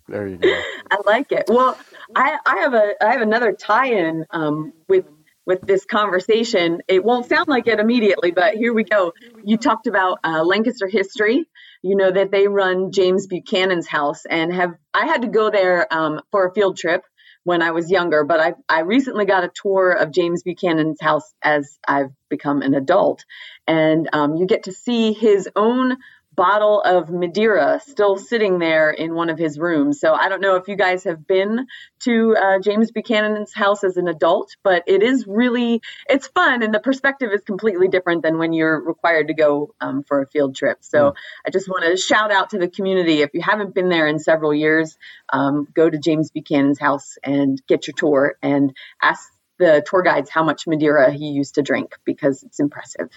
There 0.07 0.27
you 0.27 0.37
go. 0.37 0.61
I 0.91 0.97
like 1.05 1.31
it. 1.31 1.45
Well, 1.47 1.77
I, 2.15 2.37
I 2.45 2.57
have 2.59 2.73
a 2.73 2.93
I 3.01 3.11
have 3.11 3.21
another 3.21 3.53
tie-in 3.53 4.25
um, 4.31 4.73
with 4.89 5.05
with 5.45 5.61
this 5.61 5.85
conversation. 5.85 6.81
It 6.87 7.03
won't 7.03 7.27
sound 7.27 7.47
like 7.47 7.67
it 7.67 7.79
immediately, 7.79 8.31
but 8.31 8.55
here 8.55 8.73
we 8.73 8.83
go. 8.83 9.13
You 9.43 9.57
talked 9.57 9.87
about 9.87 10.19
uh, 10.23 10.43
Lancaster 10.43 10.87
history. 10.87 11.45
You 11.81 11.95
know 11.95 12.11
that 12.11 12.31
they 12.31 12.47
run 12.47 12.91
James 12.91 13.27
Buchanan's 13.27 13.87
house, 13.87 14.25
and 14.25 14.53
have 14.53 14.75
I 14.93 15.05
had 15.05 15.23
to 15.23 15.27
go 15.27 15.49
there 15.49 15.91
um, 15.91 16.21
for 16.31 16.47
a 16.47 16.53
field 16.53 16.77
trip 16.77 17.03
when 17.43 17.63
I 17.63 17.71
was 17.71 17.89
younger, 17.89 18.23
but 18.23 18.39
I 18.39 18.53
I 18.69 18.81
recently 18.81 19.25
got 19.25 19.43
a 19.43 19.51
tour 19.53 19.91
of 19.91 20.11
James 20.11 20.43
Buchanan's 20.43 21.01
house 21.01 21.33
as 21.41 21.79
I've 21.87 22.11
become 22.29 22.61
an 22.61 22.75
adult, 22.75 23.25
and 23.65 24.07
um, 24.13 24.35
you 24.35 24.45
get 24.45 24.63
to 24.63 24.71
see 24.71 25.13
his 25.13 25.49
own 25.55 25.97
bottle 26.41 26.81
of 26.81 27.11
Madeira 27.11 27.79
still 27.85 28.17
sitting 28.17 28.57
there 28.57 28.89
in 28.89 29.13
one 29.13 29.29
of 29.29 29.37
his 29.37 29.59
rooms. 29.59 29.99
So 29.99 30.11
I 30.11 30.27
don't 30.27 30.41
know 30.41 30.55
if 30.55 30.67
you 30.67 30.75
guys 30.75 31.03
have 31.03 31.27
been 31.27 31.67
to 31.99 32.35
uh, 32.35 32.59
James 32.59 32.89
Buchanan's 32.91 33.53
house 33.53 33.83
as 33.83 33.95
an 33.95 34.07
adult, 34.07 34.55
but 34.63 34.81
it 34.87 35.03
is 35.03 35.27
really 35.27 35.83
it's 36.09 36.25
fun, 36.25 36.63
and 36.63 36.73
the 36.73 36.79
perspective 36.79 37.29
is 37.31 37.41
completely 37.41 37.89
different 37.89 38.23
than 38.23 38.39
when 38.39 38.53
you're 38.53 38.81
required 38.83 39.27
to 39.27 39.35
go 39.35 39.75
um, 39.79 40.01
for 40.01 40.23
a 40.23 40.25
field 40.25 40.55
trip. 40.55 40.79
So 40.81 41.11
mm. 41.11 41.15
I 41.45 41.51
just 41.51 41.69
want 41.69 41.85
to 41.85 41.95
shout 41.95 42.31
out 42.31 42.49
to 42.49 42.57
the 42.57 42.67
community. 42.67 43.21
If 43.21 43.35
you 43.35 43.41
haven't 43.43 43.75
been 43.75 43.89
there 43.89 44.07
in 44.07 44.17
several 44.17 44.51
years, 44.51 44.97
um, 45.31 45.67
go 45.71 45.87
to 45.87 45.99
James 45.99 46.31
Buchanan's 46.31 46.79
house 46.79 47.19
and 47.23 47.61
get 47.67 47.85
your 47.85 47.93
tour 47.95 48.35
and 48.41 48.75
ask 48.99 49.29
the 49.59 49.85
tour 49.87 50.01
guides 50.01 50.31
how 50.31 50.43
much 50.43 50.65
Madeira 50.65 51.11
he 51.11 51.27
used 51.27 51.53
to 51.53 51.61
drink 51.61 51.93
because 52.03 52.41
it's 52.41 52.59
impressive. 52.59 53.11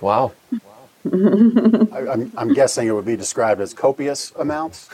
Wow. 0.00 0.32
I, 1.06 2.08
I'm, 2.12 2.32
I'm 2.36 2.54
guessing 2.54 2.88
it 2.88 2.92
would 2.92 3.04
be 3.04 3.16
described 3.16 3.60
as 3.60 3.74
copious 3.74 4.32
amounts. 4.32 4.88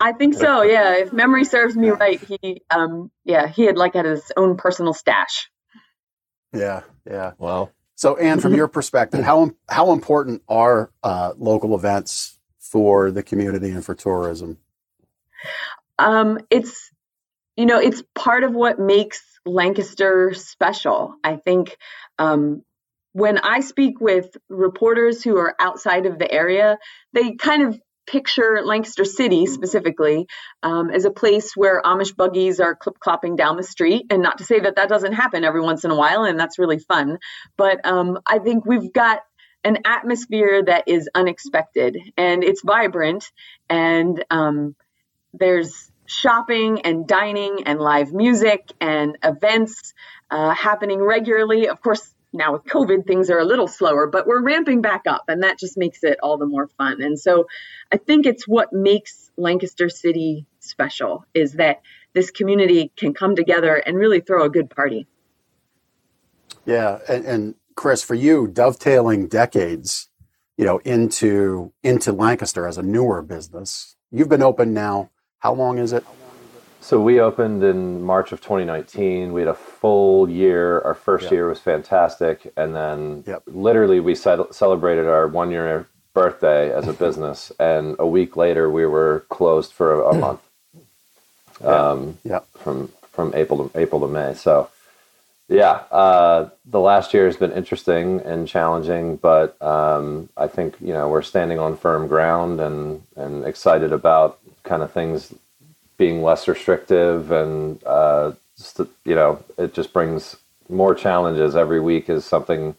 I 0.00 0.12
think 0.12 0.34
so. 0.34 0.62
Yeah, 0.62 0.96
if 0.96 1.12
memory 1.12 1.44
serves 1.44 1.76
me 1.76 1.90
right, 1.90 2.20
he 2.20 2.62
um 2.70 3.10
yeah 3.24 3.46
he 3.46 3.64
had 3.64 3.76
like 3.76 3.94
had 3.94 4.04
his 4.04 4.30
own 4.36 4.56
personal 4.56 4.92
stash. 4.92 5.48
Yeah, 6.52 6.82
yeah. 7.08 7.32
Wow. 7.38 7.70
So, 7.94 8.16
Anne, 8.16 8.40
from 8.40 8.54
your 8.54 8.68
perspective, 8.68 9.24
how 9.24 9.52
how 9.68 9.92
important 9.92 10.42
are 10.48 10.90
uh, 11.02 11.32
local 11.38 11.74
events 11.74 12.38
for 12.58 13.10
the 13.10 13.22
community 13.22 13.70
and 13.70 13.84
for 13.84 13.94
tourism? 13.94 14.58
Um, 15.98 16.38
it's 16.50 16.90
you 17.56 17.64
know 17.64 17.78
it's 17.78 18.02
part 18.14 18.44
of 18.44 18.52
what 18.52 18.78
makes 18.78 19.22
Lancaster 19.46 20.34
special. 20.34 21.14
I 21.24 21.36
think 21.36 21.78
um, 22.18 22.62
when 23.16 23.38
I 23.38 23.60
speak 23.60 23.98
with 23.98 24.36
reporters 24.50 25.24
who 25.24 25.38
are 25.38 25.56
outside 25.58 26.04
of 26.04 26.18
the 26.18 26.30
area, 26.30 26.76
they 27.14 27.32
kind 27.32 27.62
of 27.62 27.80
picture 28.06 28.60
Lancaster 28.62 29.06
City 29.06 29.46
specifically 29.46 30.26
um, 30.62 30.90
as 30.90 31.06
a 31.06 31.10
place 31.10 31.56
where 31.56 31.80
Amish 31.80 32.14
buggies 32.14 32.60
are 32.60 32.76
clip 32.76 32.98
clopping 32.98 33.34
down 33.34 33.56
the 33.56 33.62
street. 33.62 34.04
And 34.10 34.20
not 34.20 34.36
to 34.36 34.44
say 34.44 34.60
that 34.60 34.76
that 34.76 34.90
doesn't 34.90 35.14
happen 35.14 35.44
every 35.44 35.62
once 35.62 35.86
in 35.86 35.90
a 35.90 35.96
while, 35.96 36.24
and 36.24 36.38
that's 36.38 36.58
really 36.58 36.78
fun. 36.78 37.16
But 37.56 37.86
um, 37.86 38.18
I 38.26 38.38
think 38.38 38.66
we've 38.66 38.92
got 38.92 39.20
an 39.64 39.78
atmosphere 39.86 40.62
that 40.64 40.84
is 40.86 41.08
unexpected 41.14 41.96
and 42.18 42.44
it's 42.44 42.60
vibrant, 42.62 43.32
and 43.70 44.22
um, 44.28 44.76
there's 45.32 45.90
shopping 46.04 46.82
and 46.82 47.08
dining 47.08 47.64
and 47.64 47.80
live 47.80 48.12
music 48.12 48.70
and 48.78 49.16
events 49.24 49.94
uh, 50.30 50.50
happening 50.50 51.00
regularly. 51.00 51.68
Of 51.68 51.80
course, 51.80 52.14
now 52.36 52.52
with 52.52 52.64
COVID, 52.64 53.06
things 53.06 53.30
are 53.30 53.38
a 53.38 53.44
little 53.44 53.68
slower, 53.68 54.06
but 54.06 54.26
we're 54.26 54.42
ramping 54.42 54.82
back 54.82 55.02
up, 55.06 55.24
and 55.28 55.42
that 55.42 55.58
just 55.58 55.76
makes 55.76 56.02
it 56.04 56.18
all 56.22 56.38
the 56.38 56.46
more 56.46 56.68
fun. 56.78 57.02
And 57.02 57.18
so 57.18 57.46
I 57.92 57.96
think 57.96 58.26
it's 58.26 58.46
what 58.46 58.72
makes 58.72 59.30
Lancaster 59.36 59.88
City 59.88 60.46
special 60.60 61.24
is 61.34 61.54
that 61.54 61.80
this 62.12 62.30
community 62.30 62.92
can 62.96 63.14
come 63.14 63.36
together 63.36 63.76
and 63.76 63.96
really 63.96 64.20
throw 64.20 64.44
a 64.44 64.50
good 64.50 64.70
party. 64.70 65.06
Yeah, 66.64 66.98
and, 67.08 67.24
and 67.24 67.54
Chris, 67.76 68.02
for 68.02 68.14
you, 68.14 68.48
dovetailing 68.48 69.28
decades, 69.28 70.08
you 70.56 70.64
know, 70.64 70.78
into 70.78 71.72
into 71.82 72.12
Lancaster 72.12 72.66
as 72.66 72.78
a 72.78 72.82
newer 72.82 73.22
business, 73.22 73.96
you've 74.10 74.28
been 74.28 74.42
open 74.42 74.72
now. 74.72 75.10
How 75.38 75.52
long 75.52 75.78
is 75.78 75.92
it? 75.92 76.04
So 76.86 77.00
we 77.00 77.18
opened 77.18 77.64
in 77.64 78.00
March 78.00 78.30
of 78.30 78.40
2019. 78.40 79.32
We 79.32 79.40
had 79.40 79.48
a 79.48 79.54
full 79.54 80.30
year. 80.30 80.80
Our 80.82 80.94
first 80.94 81.24
yep. 81.24 81.32
year 81.32 81.48
was 81.48 81.58
fantastic, 81.58 82.52
and 82.56 82.76
then 82.76 83.24
yep. 83.26 83.42
literally 83.44 83.98
we 83.98 84.14
celebrated 84.14 85.08
our 85.08 85.26
one 85.26 85.50
year 85.50 85.88
birthday 86.14 86.72
as 86.72 86.86
a 86.86 86.92
business, 87.04 87.50
and 87.58 87.96
a 87.98 88.06
week 88.06 88.36
later 88.36 88.70
we 88.70 88.86
were 88.86 89.24
closed 89.30 89.72
for 89.72 90.00
a, 90.00 90.10
a 90.10 90.14
month. 90.26 90.40
Um, 91.60 92.18
yeah. 92.22 92.38
From 92.54 92.92
from 93.10 93.34
April 93.34 93.68
to 93.68 93.76
April 93.80 94.00
to 94.02 94.06
May. 94.06 94.34
So 94.34 94.70
yeah, 95.48 95.82
uh, 95.90 96.50
the 96.66 96.78
last 96.78 97.12
year 97.12 97.26
has 97.26 97.36
been 97.36 97.50
interesting 97.50 98.20
and 98.20 98.46
challenging, 98.46 99.16
but 99.16 99.60
um, 99.60 100.28
I 100.36 100.46
think 100.46 100.76
you 100.80 100.92
know 100.92 101.08
we're 101.08 101.22
standing 101.22 101.58
on 101.58 101.76
firm 101.76 102.06
ground 102.06 102.60
and 102.60 103.02
and 103.16 103.44
excited 103.44 103.92
about 103.92 104.38
kind 104.62 104.84
of 104.84 104.92
things 104.92 105.34
being 105.96 106.22
less 106.22 106.48
restrictive 106.48 107.30
and 107.30 107.82
uh, 107.84 108.32
you 109.04 109.14
know 109.14 109.42
it 109.58 109.74
just 109.74 109.92
brings 109.92 110.36
more 110.68 110.94
challenges 110.94 111.54
every 111.56 111.80
week 111.80 112.08
is 112.08 112.24
something 112.24 112.74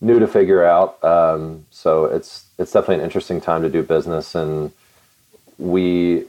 new 0.00 0.18
to 0.18 0.26
figure 0.26 0.64
out. 0.64 1.02
Um, 1.04 1.66
so 1.70 2.06
it's 2.06 2.46
it's 2.58 2.72
definitely 2.72 2.96
an 2.96 3.02
interesting 3.02 3.40
time 3.40 3.62
to 3.62 3.68
do 3.68 3.82
business, 3.82 4.34
and 4.34 4.72
we 5.58 6.24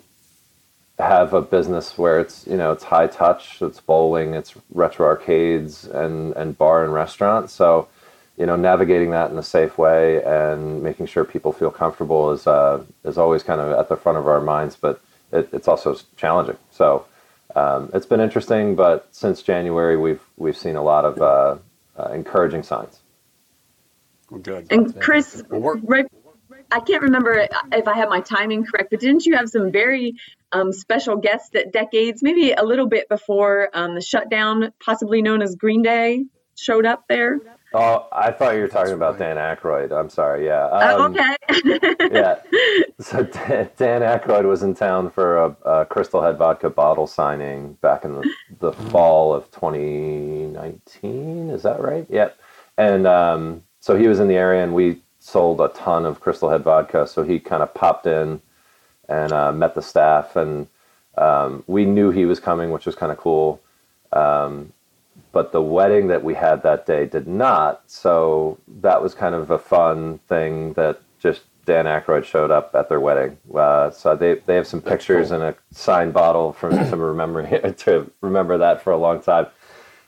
have 0.99 1.33
a 1.33 1.41
business 1.41 1.97
where 1.97 2.19
it's 2.19 2.45
you 2.47 2.57
know 2.57 2.71
it's 2.71 2.83
high 2.83 3.07
touch, 3.07 3.61
it's 3.61 3.79
bowling, 3.79 4.33
it's 4.33 4.53
retro 4.73 5.07
arcades, 5.07 5.85
and 5.85 6.33
and 6.35 6.57
bar 6.57 6.83
and 6.83 6.93
restaurant. 6.93 7.49
So 7.49 7.87
you 8.37 8.45
know 8.45 8.55
navigating 8.55 9.11
that 9.11 9.31
in 9.31 9.37
a 9.37 9.43
safe 9.43 9.77
way 9.77 10.23
and 10.23 10.81
making 10.83 11.07
sure 11.07 11.25
people 11.25 11.51
feel 11.51 11.71
comfortable 11.71 12.31
is 12.31 12.47
uh, 12.47 12.83
is 13.03 13.17
always 13.17 13.43
kind 13.43 13.61
of 13.61 13.71
at 13.77 13.89
the 13.89 13.97
front 13.97 14.17
of 14.17 14.27
our 14.27 14.41
minds, 14.41 14.75
but 14.79 15.01
it, 15.31 15.49
it's 15.53 15.67
also 15.67 15.97
challenging. 16.15 16.57
So. 16.71 17.05
Um, 17.55 17.89
it's 17.93 18.05
been 18.05 18.19
interesting, 18.19 18.75
but 18.75 19.07
since 19.11 19.41
January, 19.41 19.97
we've 19.97 20.21
we've 20.35 20.57
seen 20.57 20.75
a 20.75 20.83
lot 20.83 21.05
of 21.05 21.19
uh, 21.19 21.55
uh, 21.97 22.11
encouraging 22.11 22.61
signs. 22.61 22.99
Good. 24.41 24.67
And 24.69 24.99
Chris, 24.99 25.41
right, 25.49 26.05
I 26.69 26.81
can't 26.81 27.01
remember 27.01 27.47
if 27.71 27.87
I 27.87 27.95
have 27.95 28.09
my 28.09 28.19
timing 28.19 28.65
correct, 28.65 28.89
but 28.91 28.99
didn't 28.99 29.25
you 29.25 29.37
have 29.37 29.49
some 29.49 29.71
very 29.71 30.15
um, 30.51 30.73
special 30.73 31.15
guests 31.15 31.55
at 31.55 31.71
Decades, 31.71 32.21
maybe 32.21 32.51
a 32.51 32.63
little 32.63 32.87
bit 32.87 33.07
before 33.09 33.69
um, 33.73 33.95
the 33.95 34.01
shutdown, 34.01 34.73
possibly 34.83 35.21
known 35.21 35.41
as 35.41 35.55
Green 35.55 35.81
Day, 35.81 36.25
showed 36.55 36.85
up 36.85 37.05
there? 37.07 37.39
Oh, 37.73 38.07
I 38.13 38.31
thought 38.31 38.55
you 38.55 38.61
were 38.61 38.69
talking 38.69 38.93
about 38.93 39.19
Dan 39.19 39.35
Aykroyd. 39.35 39.91
I'm 39.91 40.09
sorry. 40.09 40.45
Yeah. 40.45 40.69
Oh, 40.71 41.05
um, 41.05 41.17
oh, 41.17 41.21
okay. 41.59 41.97
yeah. 42.13 42.39
So 42.99 43.23
Dan, 43.23 43.69
Dan 43.75 44.01
Aykroyd 44.01 44.45
was 44.45 44.63
in 44.63 44.73
town 44.73 45.11
for 45.11 45.37
a, 45.37 45.55
a, 45.65 45.85
Crystal 45.85 46.21
Head 46.21 46.37
vodka 46.37 46.69
bottle 46.69 47.07
signing 47.07 47.73
back 47.73 48.05
in 48.05 48.13
the, 48.13 48.29
the 48.59 48.71
fall 48.71 49.33
of 49.33 49.51
2019. 49.51 51.49
Is 51.49 51.63
that 51.63 51.81
right? 51.81 52.07
Yep. 52.09 52.39
And 52.77 53.05
um, 53.05 53.63
so 53.81 53.97
he 53.97 54.07
was 54.07 54.19
in 54.19 54.29
the 54.29 54.35
area, 54.35 54.63
and 54.63 54.73
we 54.73 55.01
sold 55.19 55.59
a 55.59 55.67
ton 55.69 56.05
of 56.05 56.21
Crystal 56.21 56.49
Head 56.49 56.63
vodka. 56.63 57.05
So 57.05 57.23
he 57.23 57.37
kind 57.37 57.61
of 57.61 57.73
popped 57.73 58.07
in 58.07 58.41
and 59.09 59.33
uh, 59.33 59.51
met 59.51 59.75
the 59.75 59.81
staff, 59.81 60.37
and 60.37 60.67
um, 61.17 61.65
we 61.67 61.83
knew 61.83 62.11
he 62.11 62.25
was 62.25 62.39
coming, 62.39 62.71
which 62.71 62.85
was 62.85 62.95
kind 62.95 63.11
of 63.11 63.17
cool. 63.17 63.59
Um, 64.13 64.71
but 65.31 65.51
the 65.51 65.61
wedding 65.61 66.07
that 66.07 66.23
we 66.23 66.33
had 66.35 66.63
that 66.63 66.85
day 66.85 67.05
did 67.05 67.27
not. 67.27 67.83
So 67.87 68.59
that 68.81 69.01
was 69.01 69.13
kind 69.15 69.35
of 69.35 69.51
a 69.51 69.59
fun 69.59 70.19
thing 70.27 70.73
that 70.73 71.01
just 71.19 71.43
Dan 71.65 71.85
Aykroyd 71.85 72.23
showed 72.23 72.51
up 72.51 72.73
at 72.75 72.89
their 72.89 72.99
wedding. 72.99 73.37
Uh, 73.53 73.91
so 73.91 74.15
they, 74.15 74.35
they 74.45 74.55
have 74.55 74.67
some 74.67 74.81
That's 74.81 74.89
pictures 74.97 75.29
cool. 75.29 75.41
and 75.41 75.43
a 75.43 75.55
signed 75.71 76.13
bottle 76.13 76.53
from 76.53 76.71
to 76.89 76.95
remember 76.97 77.71
to 77.73 78.11
remember 78.21 78.57
that 78.59 78.81
for 78.81 78.91
a 78.91 78.97
long 78.97 79.21
time. 79.21 79.47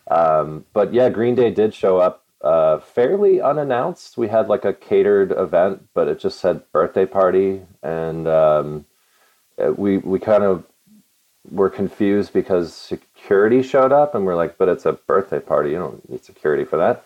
Um, 0.10 0.66
but 0.74 0.94
yeah, 0.94 1.10
Green 1.10 1.36
Day 1.36 1.52
did 1.52 1.74
show 1.74 2.00
up 2.00 2.24
uh, 2.42 2.80
fairly 2.80 3.42
unannounced. 3.42 4.18
We 4.18 4.30
had 4.30 4.48
like 4.48 4.66
a 4.66 4.74
catered 4.74 5.32
event, 5.32 5.88
but 5.94 6.08
it 6.08 6.20
just 6.20 6.40
said 6.40 6.64
birthday 6.72 7.06
party, 7.06 7.62
and 7.84 8.28
um, 8.28 8.86
uh, 9.64 9.72
we 9.74 9.98
we 10.00 10.20
kind 10.20 10.44
of 10.44 10.66
were 11.52 11.70
confused 11.70 12.34
because 12.34 12.94
security 13.20 13.62
showed 13.62 13.92
up, 13.92 14.16
and 14.16 14.26
we're 14.26 14.36
like, 14.36 14.58
"But 14.58 14.70
it's 14.70 14.86
a 14.86 14.94
birthday 14.94 15.40
party. 15.40 15.72
You 15.72 15.78
don't 15.78 16.10
need 16.10 16.24
security 16.24 16.66
for 16.66 16.78
that." 16.78 17.04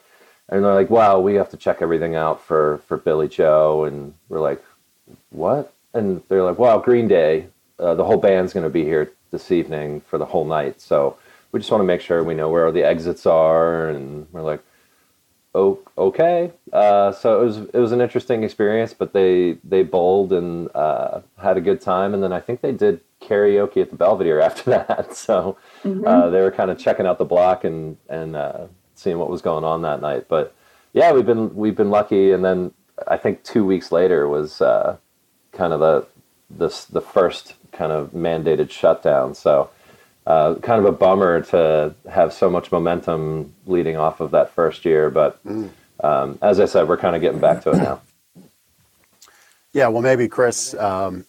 And 0.50 0.64
they're 0.64 0.74
like, 0.74 0.90
"Wow, 0.90 1.20
we 1.20 1.36
have 1.36 1.50
to 1.50 1.58
check 1.58 1.82
everything 1.82 2.16
out 2.16 2.42
for 2.42 2.80
for 2.88 2.98
Billie 2.98 3.28
Joe," 3.28 3.84
and 3.86 4.14
we're 4.30 4.40
like, 4.40 4.64
"What?" 5.32 5.74
And 5.94 6.22
they're 6.30 6.44
like, 6.44 6.60
"Well, 6.60 6.80
Green 6.80 7.08
Day, 7.08 7.48
uh, 7.80 7.96
the 7.96 8.04
whole 8.06 8.18
band's 8.18 8.54
going 8.54 8.64
to 8.66 8.70
be 8.70 8.84
here 8.84 9.12
this 9.32 9.52
evening 9.52 10.02
for 10.02 10.18
the 10.18 10.26
whole 10.26 10.46
night, 10.46 10.82
so." 10.82 11.18
We 11.52 11.60
just 11.60 11.72
want 11.72 11.82
to 11.82 11.86
make 11.86 12.02
sure 12.02 12.24
we 12.24 12.34
know 12.34 12.50
where 12.50 12.66
all 12.66 12.72
the 12.72 12.82
exits 12.82 13.28
are, 13.28 13.88
and 13.88 14.26
we're 14.32 14.42
like, 14.42 14.64
okay. 15.98 16.52
Uh, 16.72 17.12
so 17.12 17.42
it 17.42 17.46
was 17.46 17.58
it 17.58 17.78
was 17.78 17.92
an 17.92 18.02
interesting 18.02 18.44
experience, 18.44 18.94
but 18.94 19.14
they 19.14 19.58
they 19.64 19.84
bowled 19.84 20.34
and 20.34 20.70
uh, 20.76 21.22
had 21.38 21.58
a 21.58 21.62
good 21.62 21.82
time, 21.82 22.14
and 22.14 22.24
then 22.24 22.34
I 22.34 22.40
think 22.40 22.62
they 22.62 22.72
did 22.72 23.02
karaoke 23.24 23.78
at 23.78 23.90
the 23.90 23.96
Belvedere 23.96 24.40
after 24.40 24.70
that. 24.88 25.16
So 25.16 25.58
mm-hmm. 25.84 26.06
uh, 26.06 26.30
they 26.30 26.42
were 26.42 26.52
kind 26.52 26.72
of 26.72 26.78
checking 26.78 27.06
out 27.06 27.18
the 27.18 27.26
block 27.26 27.64
and 27.64 27.98
and 28.10 28.36
uh, 28.36 28.68
seeing 28.96 29.18
what 29.18 29.30
was 29.30 29.42
going 29.42 29.64
on 29.64 29.82
that 29.84 30.02
night. 30.02 30.28
But 30.28 30.56
yeah, 30.94 31.12
we've 31.12 31.26
been 31.26 31.56
we've 31.56 31.76
been 31.76 31.90
lucky, 31.90 32.32
and 32.32 32.44
then 32.44 32.74
I 33.08 33.18
think 33.18 33.44
two 33.44 33.66
weeks 33.66 33.92
later 33.92 34.28
was 34.28 34.62
uh, 34.62 34.98
kind 35.52 35.74
of 35.74 35.80
the 35.80 36.08
the 36.50 36.86
the 36.92 37.02
first 37.02 37.56
kind 37.72 37.92
of 37.92 38.12
mandated 38.12 38.70
shutdown. 38.70 39.34
So 39.34 39.70
uh, 40.26 40.56
kind 40.56 40.80
of 40.80 40.86
a 40.86 40.92
bummer 40.92 41.42
to 41.42 41.94
have 42.10 42.34
so 42.34 42.50
much 42.50 42.72
momentum 42.72 43.54
leading 43.66 43.98
off 43.98 44.22
of 44.22 44.32
that 44.32 44.52
first 44.52 44.86
year. 44.86 45.10
But 45.10 45.44
mm. 45.46 45.70
um, 46.04 46.38
as 46.42 46.60
I 46.60 46.66
said, 46.66 46.88
we're 46.88 46.98
kind 46.98 47.16
of 47.16 47.22
getting 47.22 47.40
back 47.40 47.64
to 47.64 47.72
it 47.72 47.78
now. 47.78 48.02
Yeah, 49.74 49.88
well, 49.88 50.04
maybe 50.04 50.28
Chris, 50.28 50.76
um, 50.76 51.26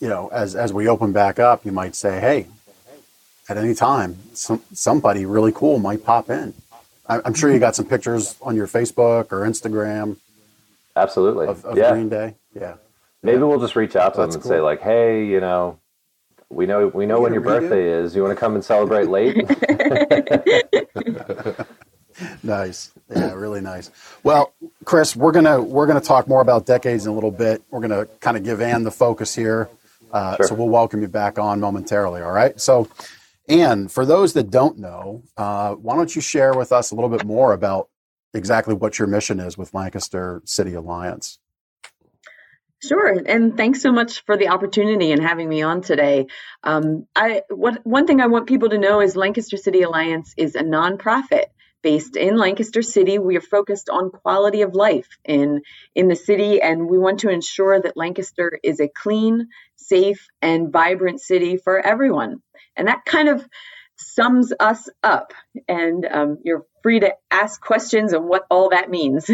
you 0.00 0.08
know, 0.08 0.28
as 0.28 0.56
as 0.56 0.72
we 0.72 0.88
open 0.88 1.12
back 1.12 1.38
up, 1.38 1.64
you 1.64 1.72
might 1.72 1.94
say, 1.94 2.20
"Hey, 2.20 2.46
at 3.48 3.56
any 3.56 3.74
time, 3.74 4.18
some, 4.32 4.62
somebody 4.72 5.26
really 5.26 5.52
cool 5.52 5.78
might 5.78 6.04
pop 6.04 6.30
in." 6.30 6.54
I, 7.06 7.20
am 7.24 7.34
sure 7.34 7.50
you 7.50 7.56
mm-hmm. 7.56 7.60
got 7.60 7.76
some 7.76 7.86
pictures 7.86 8.36
on 8.40 8.56
your 8.56 8.66
Facebook 8.66 9.32
or 9.32 9.40
Instagram. 9.40 10.16
Absolutely, 10.96 11.46
of, 11.46 11.64
of 11.64 11.76
yeah. 11.76 11.92
Green 11.92 12.08
Day. 12.08 12.34
Yeah, 12.54 12.74
maybe 13.22 13.38
yeah. 13.38 13.44
we'll 13.44 13.60
just 13.60 13.76
reach 13.76 13.94
out 13.94 14.14
to 14.14 14.20
That's 14.20 14.34
them 14.34 14.40
and 14.40 14.42
cool. 14.42 14.50
say, 14.50 14.60
like, 14.60 14.80
"Hey, 14.80 15.26
you 15.26 15.40
know, 15.40 15.78
we 16.48 16.66
know 16.66 16.88
we 16.88 17.06
know 17.06 17.20
when 17.20 17.32
your 17.32 17.42
birthday 17.42 17.92
is. 17.92 18.16
You 18.16 18.22
want 18.22 18.36
to 18.36 18.40
come 18.40 18.54
and 18.54 18.64
celebrate 18.64 19.08
late? 19.08 19.36
nice. 22.42 22.92
Yeah, 23.08 23.34
really 23.34 23.60
nice. 23.60 23.90
Well, 24.22 24.52
Chris, 24.84 25.14
we're 25.14 25.32
gonna 25.32 25.62
we're 25.62 25.86
gonna 25.86 26.00
talk 26.00 26.26
more 26.26 26.40
about 26.40 26.66
decades 26.66 27.06
in 27.06 27.12
a 27.12 27.14
little 27.14 27.30
bit. 27.30 27.62
We're 27.70 27.80
gonna 27.80 28.06
kind 28.20 28.36
of 28.36 28.44
give 28.44 28.60
Ann 28.60 28.82
the 28.82 28.90
focus 28.90 29.34
here. 29.34 29.68
Uh, 30.12 30.36
sure. 30.36 30.46
So 30.48 30.54
we'll 30.54 30.68
welcome 30.68 31.02
you 31.02 31.08
back 31.08 31.38
on 31.38 31.60
momentarily. 31.60 32.22
All 32.22 32.32
right. 32.32 32.60
So, 32.60 32.88
Ann, 33.48 33.88
for 33.88 34.04
those 34.06 34.32
that 34.34 34.50
don't 34.50 34.78
know, 34.78 35.22
uh, 35.36 35.74
why 35.74 35.96
don't 35.96 36.14
you 36.14 36.22
share 36.22 36.54
with 36.54 36.72
us 36.72 36.90
a 36.90 36.94
little 36.94 37.10
bit 37.10 37.24
more 37.24 37.52
about 37.52 37.88
exactly 38.34 38.74
what 38.74 38.98
your 38.98 39.08
mission 39.08 39.40
is 39.40 39.58
with 39.58 39.74
Lancaster 39.74 40.42
City 40.44 40.74
Alliance? 40.74 41.38
Sure, 42.82 43.22
and 43.26 43.58
thanks 43.58 43.82
so 43.82 43.92
much 43.92 44.24
for 44.24 44.38
the 44.38 44.48
opportunity 44.48 45.12
and 45.12 45.22
having 45.22 45.46
me 45.48 45.60
on 45.60 45.82
today. 45.82 46.28
Um, 46.62 47.06
I 47.14 47.42
what 47.50 47.84
one 47.84 48.06
thing 48.06 48.22
I 48.22 48.26
want 48.26 48.46
people 48.46 48.70
to 48.70 48.78
know 48.78 49.02
is 49.02 49.16
Lancaster 49.16 49.58
City 49.58 49.82
Alliance 49.82 50.32
is 50.38 50.54
a 50.54 50.62
nonprofit 50.62 51.46
based 51.82 52.16
in 52.16 52.36
Lancaster 52.36 52.82
City. 52.82 53.18
We 53.18 53.36
are 53.36 53.42
focused 53.42 53.88
on 53.88 54.10
quality 54.10 54.62
of 54.62 54.74
life 54.74 55.08
in 55.24 55.62
in 55.94 56.08
the 56.08 56.16
city, 56.16 56.60
and 56.60 56.88
we 56.88 56.98
want 56.98 57.20
to 57.20 57.30
ensure 57.30 57.80
that 57.80 57.96
Lancaster 57.96 58.58
is 58.62 58.80
a 58.80 58.88
clean, 58.88 59.48
safe, 59.76 60.28
and 60.42 60.72
vibrant 60.72 61.20
city 61.20 61.56
for 61.56 61.78
everyone. 61.78 62.42
And 62.76 62.88
that 62.88 63.04
kind 63.04 63.28
of 63.28 63.46
sums 63.96 64.52
us 64.58 64.88
up. 65.02 65.32
And 65.68 66.06
um, 66.06 66.38
you're 66.44 66.66
free 66.82 67.00
to 67.00 67.14
ask 67.30 67.60
questions 67.60 68.14
on 68.14 68.26
what 68.26 68.46
all 68.50 68.70
that 68.70 68.90
means. 68.90 69.30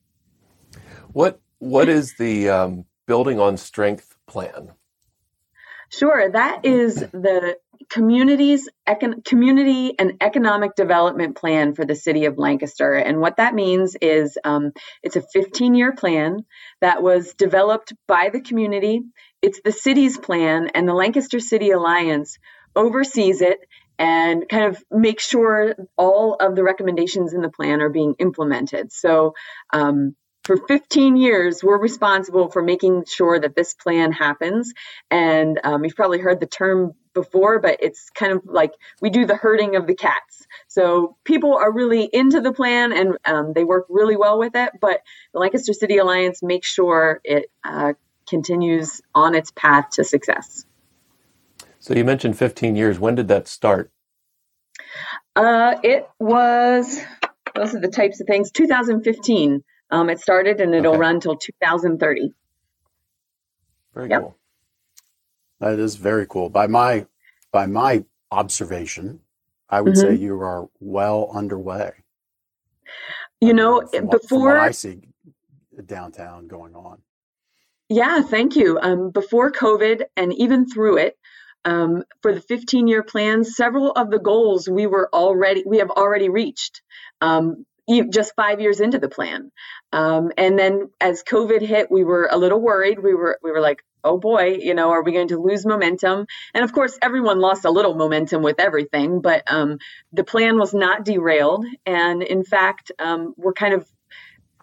what 1.12 1.40
what 1.58 1.88
is 1.88 2.14
the 2.18 2.48
um, 2.48 2.84
building 3.06 3.38
on 3.38 3.56
strength 3.56 4.16
plan? 4.26 4.72
Sure, 5.88 6.30
that 6.30 6.64
is 6.64 6.96
the 6.96 7.56
community's 7.88 8.68
econ- 8.86 9.24
community 9.24 9.94
and 9.98 10.14
economic 10.20 10.74
development 10.74 11.36
plan 11.36 11.74
for 11.74 11.84
the 11.84 11.94
city 11.94 12.26
of 12.26 12.38
Lancaster. 12.38 12.94
And 12.94 13.20
what 13.20 13.36
that 13.36 13.54
means 13.54 13.96
is 14.00 14.38
um, 14.44 14.72
it's 15.02 15.16
a 15.16 15.22
15 15.22 15.74
year 15.74 15.92
plan 15.94 16.44
that 16.80 17.02
was 17.02 17.34
developed 17.34 17.92
by 18.06 18.30
the 18.32 18.40
community. 18.40 19.02
It's 19.42 19.60
the 19.64 19.72
city's 19.72 20.18
plan, 20.18 20.68
and 20.74 20.86
the 20.86 20.94
Lancaster 20.94 21.40
City 21.40 21.70
Alliance 21.70 22.38
oversees 22.76 23.40
it 23.40 23.58
and 23.98 24.48
kind 24.48 24.64
of 24.64 24.82
make 24.90 25.20
sure 25.20 25.74
all 25.96 26.34
of 26.34 26.56
the 26.56 26.62
recommendations 26.62 27.34
in 27.34 27.42
the 27.42 27.50
plan 27.50 27.80
are 27.80 27.90
being 27.90 28.14
implemented. 28.18 28.92
So, 28.92 29.34
um, 29.72 30.14
for 30.44 30.56
15 30.56 31.16
years, 31.16 31.62
we're 31.62 31.78
responsible 31.78 32.50
for 32.50 32.62
making 32.62 33.04
sure 33.06 33.38
that 33.38 33.54
this 33.54 33.74
plan 33.74 34.10
happens. 34.10 34.72
And 35.10 35.60
um, 35.62 35.84
you've 35.84 35.94
probably 35.94 36.18
heard 36.18 36.40
the 36.40 36.46
term 36.46 36.92
before, 37.14 37.58
but 37.58 37.78
it's 37.80 38.10
kind 38.10 38.32
of 38.32 38.42
like 38.44 38.72
we 39.00 39.10
do 39.10 39.26
the 39.26 39.36
herding 39.36 39.76
of 39.76 39.86
the 39.86 39.94
cats. 39.94 40.46
So 40.68 41.16
people 41.24 41.56
are 41.56 41.72
really 41.72 42.04
into 42.04 42.40
the 42.40 42.52
plan 42.52 42.92
and 42.92 43.16
um, 43.24 43.52
they 43.52 43.64
work 43.64 43.86
really 43.88 44.16
well 44.16 44.38
with 44.38 44.54
it. 44.54 44.70
But 44.80 45.00
the 45.32 45.40
Lancaster 45.40 45.72
City 45.72 45.98
Alliance 45.98 46.42
makes 46.42 46.68
sure 46.68 47.20
it 47.24 47.50
uh, 47.64 47.94
continues 48.28 49.00
on 49.14 49.34
its 49.34 49.50
path 49.50 49.90
to 49.90 50.04
success. 50.04 50.64
So 51.78 51.94
you 51.94 52.04
mentioned 52.04 52.36
15 52.38 52.76
years. 52.76 52.98
When 52.98 53.14
did 53.14 53.28
that 53.28 53.48
start? 53.48 53.90
Uh, 55.34 55.76
it 55.82 56.08
was, 56.18 57.00
those 57.54 57.74
are 57.74 57.80
the 57.80 57.88
types 57.88 58.20
of 58.20 58.26
things, 58.26 58.50
2015. 58.50 59.62
Um, 59.90 60.10
it 60.10 60.20
started 60.20 60.60
and 60.60 60.74
it'll 60.74 60.92
okay. 60.92 61.00
run 61.00 61.20
till 61.20 61.36
2030. 61.36 62.32
Very 63.94 64.08
yep. 64.08 64.20
cool. 64.20 64.36
That 65.60 65.78
is 65.78 65.96
very 65.96 66.26
cool. 66.26 66.48
By 66.48 66.66
my 66.66 67.06
by 67.52 67.66
my 67.66 68.04
observation, 68.30 69.20
I 69.68 69.80
would 69.80 69.94
mm-hmm. 69.94 70.14
say 70.14 70.14
you 70.14 70.40
are 70.40 70.68
well 70.80 71.30
underway. 71.32 71.92
You 73.40 73.54
know, 73.54 73.82
what, 73.90 74.10
before 74.10 74.58
I 74.58 74.70
see 74.70 75.00
downtown 75.86 76.46
going 76.46 76.74
on. 76.74 76.98
Yeah, 77.88 78.22
thank 78.22 78.56
you. 78.56 78.78
Um, 78.80 79.10
before 79.10 79.50
COVID 79.50 80.02
and 80.16 80.32
even 80.34 80.68
through 80.68 80.98
it, 80.98 81.16
um, 81.64 82.04
for 82.22 82.32
the 82.32 82.40
15 82.40 82.86
year 82.86 83.02
plan, 83.02 83.44
several 83.44 83.92
of 83.92 84.10
the 84.10 84.18
goals 84.18 84.68
we 84.68 84.86
were 84.86 85.08
already 85.12 85.64
we 85.66 85.78
have 85.78 85.90
already 85.90 86.28
reached. 86.28 86.82
Um, 87.20 87.66
just 88.10 88.34
five 88.36 88.60
years 88.60 88.80
into 88.80 88.98
the 88.98 89.08
plan. 89.08 89.50
Um, 89.92 90.30
and 90.38 90.56
then 90.56 90.90
as 91.00 91.24
COVID 91.24 91.60
hit, 91.60 91.90
we 91.90 92.04
were 92.04 92.28
a 92.30 92.36
little 92.36 92.60
worried. 92.60 93.00
We 93.00 93.14
were 93.14 93.38
we 93.42 93.50
were 93.50 93.60
like, 93.60 93.82
oh 94.04 94.18
boy, 94.18 94.58
you 94.60 94.74
know, 94.74 94.90
are 94.90 95.02
we 95.02 95.12
going 95.12 95.28
to 95.28 95.38
lose 95.38 95.66
momentum? 95.66 96.26
And 96.54 96.64
of 96.64 96.72
course, 96.72 96.98
everyone 97.02 97.40
lost 97.40 97.64
a 97.64 97.70
little 97.70 97.94
momentum 97.94 98.42
with 98.42 98.60
everything, 98.60 99.20
but 99.20 99.50
um, 99.50 99.78
the 100.12 100.24
plan 100.24 100.58
was 100.58 100.74
not 100.74 101.04
derailed. 101.04 101.64
And 101.86 102.22
in 102.22 102.44
fact, 102.44 102.92
um, 102.98 103.34
we're 103.36 103.52
kind 103.52 103.74
of 103.74 103.86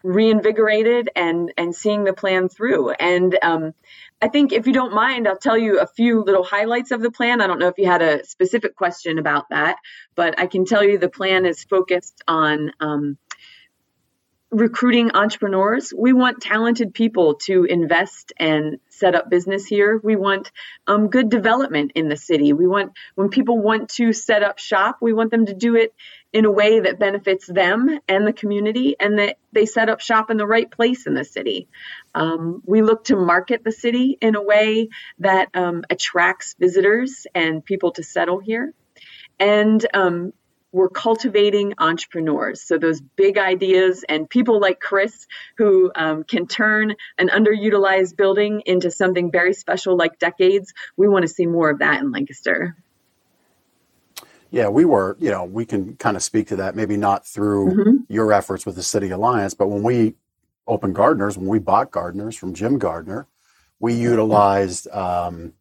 reinvigorated 0.03 1.09
and 1.15 1.51
and 1.57 1.75
seeing 1.75 2.03
the 2.03 2.13
plan 2.13 2.49
through. 2.49 2.91
And 2.91 3.37
um, 3.41 3.73
I 4.21 4.29
think 4.29 4.53
if 4.53 4.65
you 4.67 4.73
don't 4.73 4.93
mind, 4.93 5.27
I'll 5.27 5.37
tell 5.37 5.57
you 5.57 5.79
a 5.79 5.87
few 5.87 6.23
little 6.23 6.43
highlights 6.43 6.91
of 6.91 7.01
the 7.01 7.11
plan. 7.11 7.41
I 7.41 7.47
don't 7.47 7.59
know 7.59 7.67
if 7.67 7.77
you 7.77 7.87
had 7.87 8.01
a 8.01 8.25
specific 8.25 8.75
question 8.75 9.19
about 9.19 9.49
that, 9.49 9.77
but 10.15 10.39
I 10.39 10.47
can 10.47 10.65
tell 10.65 10.83
you 10.83 10.97
the 10.97 11.09
plan 11.09 11.45
is 11.45 11.63
focused 11.63 12.23
on 12.27 12.71
um, 12.79 13.17
recruiting 14.49 15.11
entrepreneurs. 15.13 15.93
We 15.95 16.13
want 16.13 16.41
talented 16.41 16.93
people 16.93 17.35
to 17.45 17.65
invest 17.65 18.33
and 18.37 18.77
set 18.97 19.15
up 19.15 19.29
business 19.29 19.65
here. 19.65 19.99
We 20.03 20.15
want 20.15 20.51
um, 20.87 21.09
good 21.09 21.29
development 21.29 21.91
in 21.95 22.09
the 22.09 22.17
city. 22.17 22.53
We 22.53 22.67
want 22.67 22.93
when 23.15 23.29
people 23.29 23.59
want 23.59 23.89
to 23.91 24.13
set 24.13 24.43
up 24.43 24.59
shop, 24.59 24.97
we 25.01 25.13
want 25.13 25.31
them 25.31 25.45
to 25.45 25.53
do 25.53 25.75
it 25.75 25.93
in 26.33 26.45
a 26.45 26.51
way 26.51 26.81
that 26.81 26.99
benefits 26.99 27.47
them 27.47 27.99
and 28.07 28.27
the 28.27 28.33
community, 28.33 28.95
and 28.99 29.19
that 29.19 29.37
they 29.53 29.65
set 29.65 29.89
up 29.89 30.01
shop 30.01 30.29
in 30.29 30.37
the 30.37 30.45
right 30.45 30.69
place 30.69 31.07
in 31.07 31.13
the 31.13 31.23
city. 31.23 31.67
Um, 32.13 32.61
we 32.65 32.81
look 32.81 33.05
to 33.05 33.15
market 33.15 33.63
the 33.63 33.71
city 33.71 34.17
in 34.21 34.35
a 34.35 34.41
way 34.41 34.89
that 35.19 35.49
um, 35.53 35.83
attracts 35.89 36.55
visitors 36.59 37.25
and 37.33 37.63
people 37.63 37.91
to 37.91 38.03
settle 38.03 38.39
here. 38.39 38.73
And 39.39 39.85
um, 39.93 40.33
we're 40.71 40.89
cultivating 40.89 41.73
entrepreneurs. 41.77 42.61
So 42.61 42.77
those 42.77 43.01
big 43.01 43.37
ideas 43.37 44.03
and 44.07 44.29
people 44.29 44.59
like 44.59 44.79
Chris 44.79 45.27
who 45.57 45.91
um, 45.95 46.23
can 46.23 46.45
turn 46.45 46.95
an 47.17 47.29
underutilized 47.29 48.17
building 48.17 48.61
into 48.65 48.91
something 48.91 49.31
very 49.31 49.53
special 49.53 49.95
like 49.95 50.19
decades. 50.19 50.73
We 50.97 51.07
want 51.07 51.23
to 51.23 51.29
see 51.29 51.45
more 51.45 51.69
of 51.69 51.79
that 51.79 52.01
in 52.01 52.11
Lancaster. 52.11 52.75
Yeah, 54.51 54.69
we 54.69 54.85
were, 54.85 55.17
you 55.19 55.29
know, 55.29 55.43
we 55.43 55.65
can 55.65 55.95
kind 55.97 56.15
of 56.15 56.23
speak 56.23 56.47
to 56.47 56.57
that, 56.57 56.75
maybe 56.75 56.95
not 56.95 57.25
through 57.25 57.69
mm-hmm. 57.69 57.95
your 58.13 58.31
efforts 58.31 58.65
with 58.65 58.75
the 58.75 58.83
City 58.83 59.09
Alliance, 59.09 59.53
but 59.53 59.67
when 59.67 59.83
we 59.83 60.15
opened 60.67 60.95
Gardner's, 60.95 61.37
when 61.37 61.47
we 61.47 61.59
bought 61.59 61.91
Gardner's 61.91 62.35
from 62.35 62.53
Jim 62.53 62.77
Gardner, 62.77 63.27
we 63.79 63.93
utilized, 63.93 64.87
um, 64.89 65.53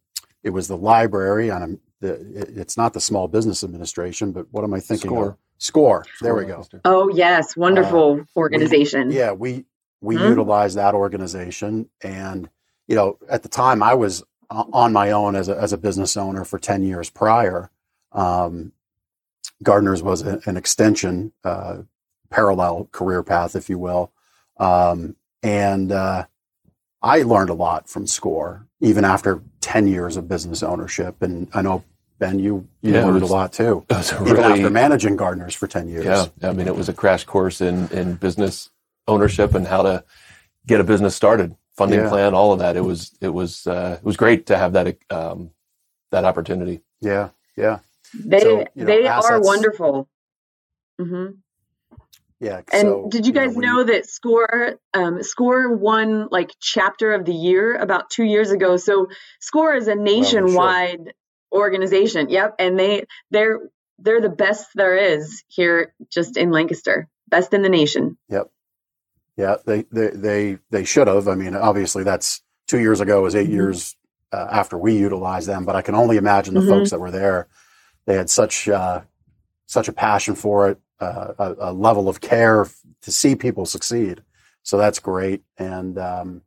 it 0.43 0.51
was 0.51 0.67
the 0.67 0.77
library 0.77 1.51
on 1.51 1.63
a 1.63 1.86
the, 1.99 2.13
it's 2.55 2.77
not 2.77 2.93
the 2.93 3.01
Small 3.01 3.27
Business 3.27 3.63
Administration, 3.63 4.31
but 4.31 4.47
what 4.51 4.63
am 4.63 4.73
I 4.73 4.79
thinking? 4.79 5.09
Score. 5.09 5.29
Of? 5.29 5.37
Score. 5.57 6.05
There 6.21 6.35
we 6.35 6.45
go. 6.45 6.65
Oh 6.85 7.09
yes, 7.09 7.57
wonderful 7.57 8.21
uh, 8.21 8.39
organization. 8.39 9.09
We, 9.09 9.17
yeah, 9.17 9.31
we 9.31 9.65
we 10.01 10.15
mm-hmm. 10.15 10.29
utilize 10.29 10.75
that 10.75 10.93
organization, 10.93 11.89
and 12.01 12.49
you 12.87 12.95
know, 12.95 13.17
at 13.29 13.43
the 13.43 13.49
time 13.49 13.81
I 13.81 13.95
was 13.95 14.23
on 14.49 14.93
my 14.93 15.11
own 15.11 15.35
as 15.35 15.49
a 15.49 15.57
as 15.57 15.73
a 15.73 15.77
business 15.77 16.15
owner 16.15 16.45
for 16.45 16.59
ten 16.59 16.83
years 16.83 17.09
prior. 17.09 17.71
Um, 18.11 18.71
Gardner's 19.63 20.03
was 20.03 20.21
a, 20.21 20.39
an 20.45 20.55
extension, 20.55 21.31
uh, 21.43 21.79
parallel 22.29 22.87
career 22.91 23.23
path, 23.23 23.55
if 23.55 23.69
you 23.69 23.79
will, 23.79 24.11
um, 24.57 25.15
and 25.41 25.91
uh, 25.91 26.25
I 27.01 27.23
learned 27.23 27.49
a 27.49 27.55
lot 27.55 27.89
from 27.89 28.05
Score, 28.05 28.66
even 28.79 29.05
after 29.05 29.41
10 29.61 29.87
years 29.87 30.17
of 30.17 30.27
business 30.27 30.63
ownership. 30.63 31.21
And 31.21 31.47
I 31.53 31.61
know, 31.61 31.83
Ben, 32.19 32.39
you, 32.39 32.67
you 32.81 32.93
yeah, 32.93 33.05
learned 33.05 33.21
was, 33.21 33.29
a 33.29 33.33
lot 33.33 33.53
too. 33.53 33.85
It 33.89 33.95
was 33.95 34.13
really, 34.13 34.31
even 34.31 34.43
after 34.43 34.69
managing 34.69 35.15
Gardner's 35.15 35.55
for 35.55 35.67
10 35.67 35.89
years. 35.89 36.05
Yeah. 36.05 36.27
I 36.41 36.53
mean, 36.53 36.67
it 36.67 36.75
was 36.75 36.89
a 36.89 36.93
crash 36.93 37.23
course 37.25 37.61
in, 37.61 37.87
in 37.89 38.15
business 38.15 38.69
ownership 39.07 39.55
and 39.55 39.67
how 39.67 39.83
to 39.83 40.03
get 40.65 40.79
a 40.79 40.83
business 40.83 41.15
started, 41.15 41.55
funding 41.75 41.99
yeah. 41.99 42.09
plan, 42.09 42.33
all 42.33 42.53
of 42.53 42.59
that. 42.59 42.75
It 42.75 42.81
was, 42.81 43.15
it 43.21 43.29
was, 43.29 43.67
uh, 43.67 43.97
it 43.99 44.05
was 44.05 44.17
great 44.17 44.47
to 44.47 44.57
have 44.57 44.73
that, 44.73 44.97
um, 45.09 45.51
that 46.11 46.25
opportunity. 46.25 46.81
Yeah. 47.01 47.29
Yeah. 47.55 47.79
They, 48.13 48.39
so, 48.39 48.59
you 48.59 48.65
know, 48.75 48.85
they 48.85 49.07
assets, 49.07 49.31
are 49.31 49.41
wonderful. 49.41 50.09
Mm-hmm. 50.99 51.37
Yeah. 52.39 52.61
And 52.71 52.81
so, 52.81 53.07
did 53.09 53.25
you 53.25 53.33
guys 53.33 53.55
you 53.55 53.61
know, 53.61 53.77
know 53.77 53.83
that 53.85 54.07
Score 54.07 54.75
um, 54.93 55.23
Score 55.23 55.75
won 55.75 56.27
like 56.29 56.51
chapter 56.59 57.13
of 57.13 57.25
the 57.25 57.33
year 57.33 57.75
about 57.75 58.09
two 58.09 58.23
years 58.23 58.51
ago? 58.51 58.77
So 58.77 59.07
Score 59.39 59.73
is 59.73 59.87
a 59.87 59.95
nationwide 59.95 61.13
well, 61.51 61.61
organization. 61.61 62.29
Yep, 62.29 62.55
and 62.59 62.77
they 62.77 63.05
they're 63.31 63.59
they're 63.97 64.21
the 64.21 64.29
best 64.29 64.67
there 64.75 64.95
is 64.95 65.43
here 65.47 65.93
just 66.11 66.37
in 66.37 66.51
Lancaster, 66.51 67.07
best 67.27 67.53
in 67.53 67.63
the 67.63 67.69
nation. 67.69 68.17
Yep. 68.29 68.51
Yeah, 69.35 69.55
they 69.65 69.85
they 69.91 70.09
they 70.09 70.57
they 70.69 70.83
should 70.83 71.07
have. 71.07 71.27
I 71.27 71.35
mean, 71.35 71.55
obviously 71.55 72.03
that's 72.03 72.41
two 72.67 72.79
years 72.79 73.01
ago 73.01 73.21
was 73.21 73.33
8 73.33 73.45
mm-hmm. 73.45 73.53
years 73.53 73.95
uh, 74.31 74.47
after 74.51 74.77
we 74.77 74.97
utilized 74.97 75.47
them, 75.47 75.65
but 75.65 75.75
I 75.75 75.81
can 75.81 75.95
only 75.95 76.17
imagine 76.17 76.53
the 76.53 76.59
mm-hmm. 76.59 76.69
folks 76.69 76.89
that 76.91 76.99
were 76.99 77.11
there. 77.11 77.47
They 78.05 78.15
had 78.15 78.29
such 78.29 78.67
uh, 78.67 79.01
such 79.65 79.87
a 79.87 79.93
passion 79.93 80.35
for 80.35 80.69
it 80.69 80.79
uh, 80.99 81.33
a, 81.37 81.55
a, 81.59 81.73
level 81.73 82.09
of 82.09 82.21
care 82.21 82.67
to 83.01 83.11
see 83.11 83.35
people 83.35 83.65
succeed. 83.65 84.23
So 84.63 84.77
that's 84.77 84.99
great. 84.99 85.43
And, 85.57 85.97
um, 85.97 86.41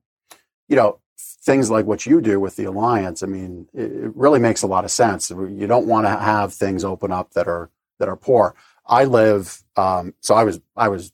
you 0.69 0.77
know, 0.77 0.99
things 1.19 1.71
like 1.71 1.87
what 1.87 2.07
you 2.07 2.21
do 2.21 2.41
with 2.41 2.57
the 2.57 2.65
alliance, 2.65 3.23
I 3.23 3.27
mean, 3.27 3.69
it, 3.73 3.93
it 3.93 4.17
really 4.17 4.41
makes 4.41 4.63
a 4.63 4.67
lot 4.67 4.85
of 4.85 4.91
sense. 4.91 5.31
You 5.31 5.67
don't 5.67 5.87
want 5.87 6.07
to 6.07 6.11
have 6.11 6.53
things 6.53 6.85
open 6.85 7.13
up 7.13 7.33
that 7.35 7.47
are, 7.47 7.71
that 7.99 8.09
are 8.09 8.17
poor. 8.17 8.55
I 8.87 9.05
live, 9.05 9.63
um, 9.77 10.15
so 10.21 10.35
I 10.35 10.45
was, 10.45 10.61
I 10.77 10.89
was 10.89 11.13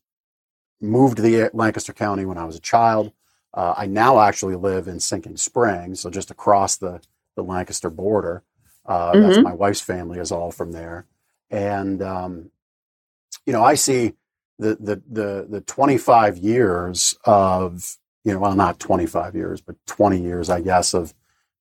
moved 0.81 1.16
to 1.16 1.22
the 1.22 1.51
Lancaster 1.53 1.92
County 1.92 2.25
when 2.25 2.38
I 2.38 2.44
was 2.44 2.57
a 2.57 2.61
child. 2.61 3.12
Uh, 3.53 3.75
I 3.77 3.87
now 3.87 4.20
actually 4.20 4.57
live 4.57 4.88
in 4.88 5.01
Sinking 5.01 5.37
Springs, 5.37 6.01
so 6.01 6.11
just 6.11 6.31
across 6.31 6.77
the, 6.77 7.01
the 7.37 7.42
Lancaster 7.42 7.90
border. 7.90 8.42
Uh, 8.85 9.12
mm-hmm. 9.12 9.22
That's 9.22 9.38
my 9.38 9.55
wife's 9.55 9.81
family 9.81 10.18
is 10.18 10.33
all 10.33 10.51
from 10.51 10.72
there. 10.72 11.07
And, 11.51 12.03
um, 12.03 12.51
you 13.47 13.53
know, 13.53 13.65
I 13.65 13.75
see 13.75 14.15
the 14.59 14.77
the 14.77 15.03
the 15.09 15.47
the 15.49 15.61
25 15.63 16.39
years 16.39 17.15
of 17.25 17.97
you 18.25 18.33
know, 18.33 18.41
well, 18.41 18.57
not 18.57 18.81
25 18.81 19.37
years, 19.37 19.61
but 19.61 19.77
20 19.87 20.21
years, 20.21 20.51
I 20.51 20.61
guess, 20.61 20.95
of 20.95 21.15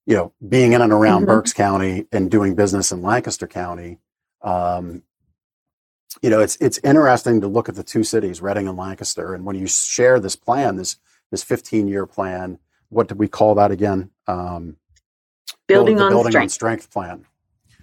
you 0.05 0.15
know 0.15 0.33
being 0.47 0.73
in 0.73 0.81
and 0.81 0.91
around 0.91 1.21
mm-hmm. 1.21 1.27
Berks 1.27 1.53
County 1.53 2.07
and 2.11 2.29
doing 2.29 2.55
business 2.55 2.91
in 2.91 3.01
Lancaster 3.01 3.47
County. 3.47 3.99
Um, 4.41 5.03
you 6.21 6.29
know, 6.29 6.39
it's 6.39 6.55
it's 6.57 6.79
interesting 6.79 7.41
to 7.41 7.47
look 7.47 7.69
at 7.69 7.75
the 7.75 7.83
two 7.83 8.03
cities, 8.03 8.41
Reading 8.41 8.67
and 8.67 8.77
Lancaster, 8.77 9.33
and 9.33 9.45
when 9.45 9.55
you 9.55 9.67
share 9.67 10.19
this 10.19 10.35
plan, 10.35 10.75
this 10.77 10.97
this 11.31 11.43
15 11.43 11.87
year 11.87 12.05
plan, 12.05 12.59
what 12.89 13.07
did 13.07 13.19
we 13.19 13.27
call 13.27 13.55
that 13.55 13.71
again? 13.71 14.11
Um, 14.27 14.77
building, 15.67 15.99
on, 15.99 16.09
building 16.09 16.31
strength. 16.31 16.43
on 16.43 16.49
strength 16.49 16.91
plan. 16.91 17.25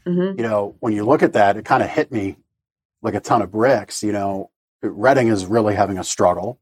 Mm-hmm. 0.06 0.38
You 0.38 0.48
know, 0.48 0.76
when 0.80 0.92
you 0.92 1.04
look 1.04 1.22
at 1.22 1.34
that, 1.34 1.56
it 1.56 1.64
kind 1.64 1.82
of 1.82 1.88
hit 1.88 2.10
me 2.10 2.36
like 3.02 3.14
a 3.14 3.20
ton 3.20 3.42
of 3.42 3.50
bricks. 3.50 4.02
You 4.02 4.12
know, 4.12 4.50
Reading 4.82 5.28
is 5.28 5.46
really 5.46 5.74
having 5.74 5.98
a 5.98 6.04
struggle. 6.04 6.58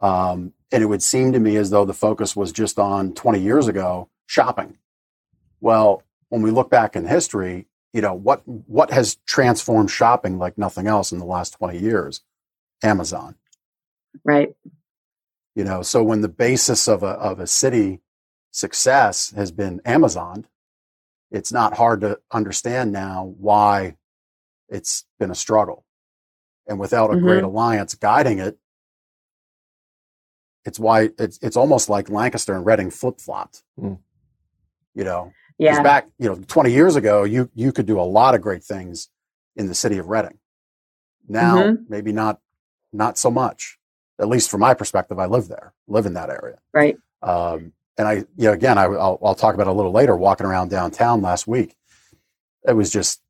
Um, 0.00 0.54
and 0.72 0.82
it 0.82 0.86
would 0.86 1.02
seem 1.02 1.32
to 1.32 1.38
me 1.38 1.56
as 1.56 1.70
though 1.70 1.84
the 1.84 1.92
focus 1.92 2.34
was 2.34 2.52
just 2.52 2.78
on 2.78 3.12
20 3.12 3.40
years 3.40 3.68
ago 3.68 4.08
shopping. 4.26 4.78
Well, 5.60 6.02
when 6.28 6.42
we 6.42 6.50
look 6.50 6.70
back 6.70 6.96
in 6.96 7.06
history, 7.06 7.66
you 7.92 8.00
know, 8.00 8.14
what, 8.14 8.46
what 8.46 8.92
has 8.92 9.16
transformed 9.26 9.90
shopping 9.90 10.38
like 10.38 10.56
nothing 10.56 10.86
else 10.86 11.12
in 11.12 11.18
the 11.18 11.24
last 11.24 11.50
20 11.50 11.78
years? 11.78 12.22
Amazon. 12.82 13.34
Right. 14.24 14.54
You 15.54 15.64
know, 15.64 15.82
so 15.82 16.02
when 16.02 16.20
the 16.20 16.28
basis 16.28 16.88
of 16.88 17.02
a 17.02 17.08
of 17.08 17.40
a 17.40 17.46
city 17.46 18.00
success 18.50 19.32
has 19.32 19.50
been 19.50 19.80
Amazon, 19.84 20.46
it's 21.30 21.52
not 21.52 21.76
hard 21.76 22.00
to 22.00 22.20
understand 22.32 22.92
now 22.92 23.34
why 23.38 23.96
it's 24.68 25.04
been 25.18 25.30
a 25.30 25.34
struggle. 25.34 25.84
And 26.70 26.78
without 26.78 27.10
a 27.10 27.14
mm-hmm. 27.14 27.26
great 27.26 27.42
alliance 27.42 27.94
guiding 27.94 28.38
it, 28.38 28.56
it's 30.64 30.78
why 30.78 31.10
it's 31.18 31.38
it's 31.42 31.56
almost 31.56 31.90
like 31.90 32.08
Lancaster 32.08 32.54
and 32.54 32.64
Reading 32.64 32.90
flip 32.90 33.20
flopped. 33.20 33.62
Mm. 33.78 33.98
You 34.94 35.04
know, 35.04 35.32
yeah. 35.58 35.82
Back 35.82 36.08
you 36.18 36.28
know, 36.28 36.36
twenty 36.46 36.72
years 36.72 36.96
ago, 36.96 37.24
you 37.24 37.50
you 37.54 37.72
could 37.72 37.86
do 37.86 38.00
a 38.00 38.08
lot 38.08 38.34
of 38.34 38.40
great 38.40 38.64
things 38.64 39.10
in 39.56 39.66
the 39.66 39.74
city 39.74 39.98
of 39.98 40.08
Reading. 40.08 40.38
Now, 41.28 41.56
mm-hmm. 41.56 41.82
maybe 41.88 42.12
not 42.12 42.40
not 42.92 43.18
so 43.18 43.30
much. 43.30 43.78
At 44.20 44.28
least 44.28 44.50
from 44.50 44.60
my 44.60 44.74
perspective, 44.74 45.18
I 45.18 45.26
live 45.26 45.48
there, 45.48 45.74
live 45.88 46.06
in 46.06 46.14
that 46.14 46.30
area. 46.30 46.58
Right. 46.72 46.96
Um, 47.22 47.72
and 47.98 48.06
I, 48.06 48.14
you 48.36 48.46
know, 48.46 48.52
again, 48.52 48.78
I, 48.78 48.86
will 48.86 49.18
I'll 49.22 49.34
talk 49.34 49.54
about 49.54 49.66
it 49.66 49.70
a 49.70 49.72
little 49.72 49.92
later. 49.92 50.16
Walking 50.16 50.46
around 50.46 50.70
downtown 50.70 51.20
last 51.20 51.46
week, 51.46 51.74
it 52.66 52.74
was 52.74 52.90
just, 52.90 53.22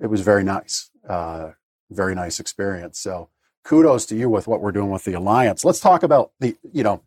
it 0.00 0.06
was 0.06 0.22
very 0.22 0.44
nice, 0.44 0.90
uh, 1.08 1.50
very 1.90 2.14
nice 2.14 2.40
experience. 2.40 2.98
So 2.98 3.28
kudos 3.64 4.06
to 4.06 4.16
you 4.16 4.28
with 4.28 4.46
what 4.46 4.60
we're 4.60 4.72
doing 4.72 4.90
with 4.90 5.04
the 5.04 5.14
alliance. 5.14 5.64
Let's 5.64 5.80
talk 5.80 6.02
about 6.02 6.32
the, 6.40 6.56
you 6.72 6.82
know, 6.82 7.02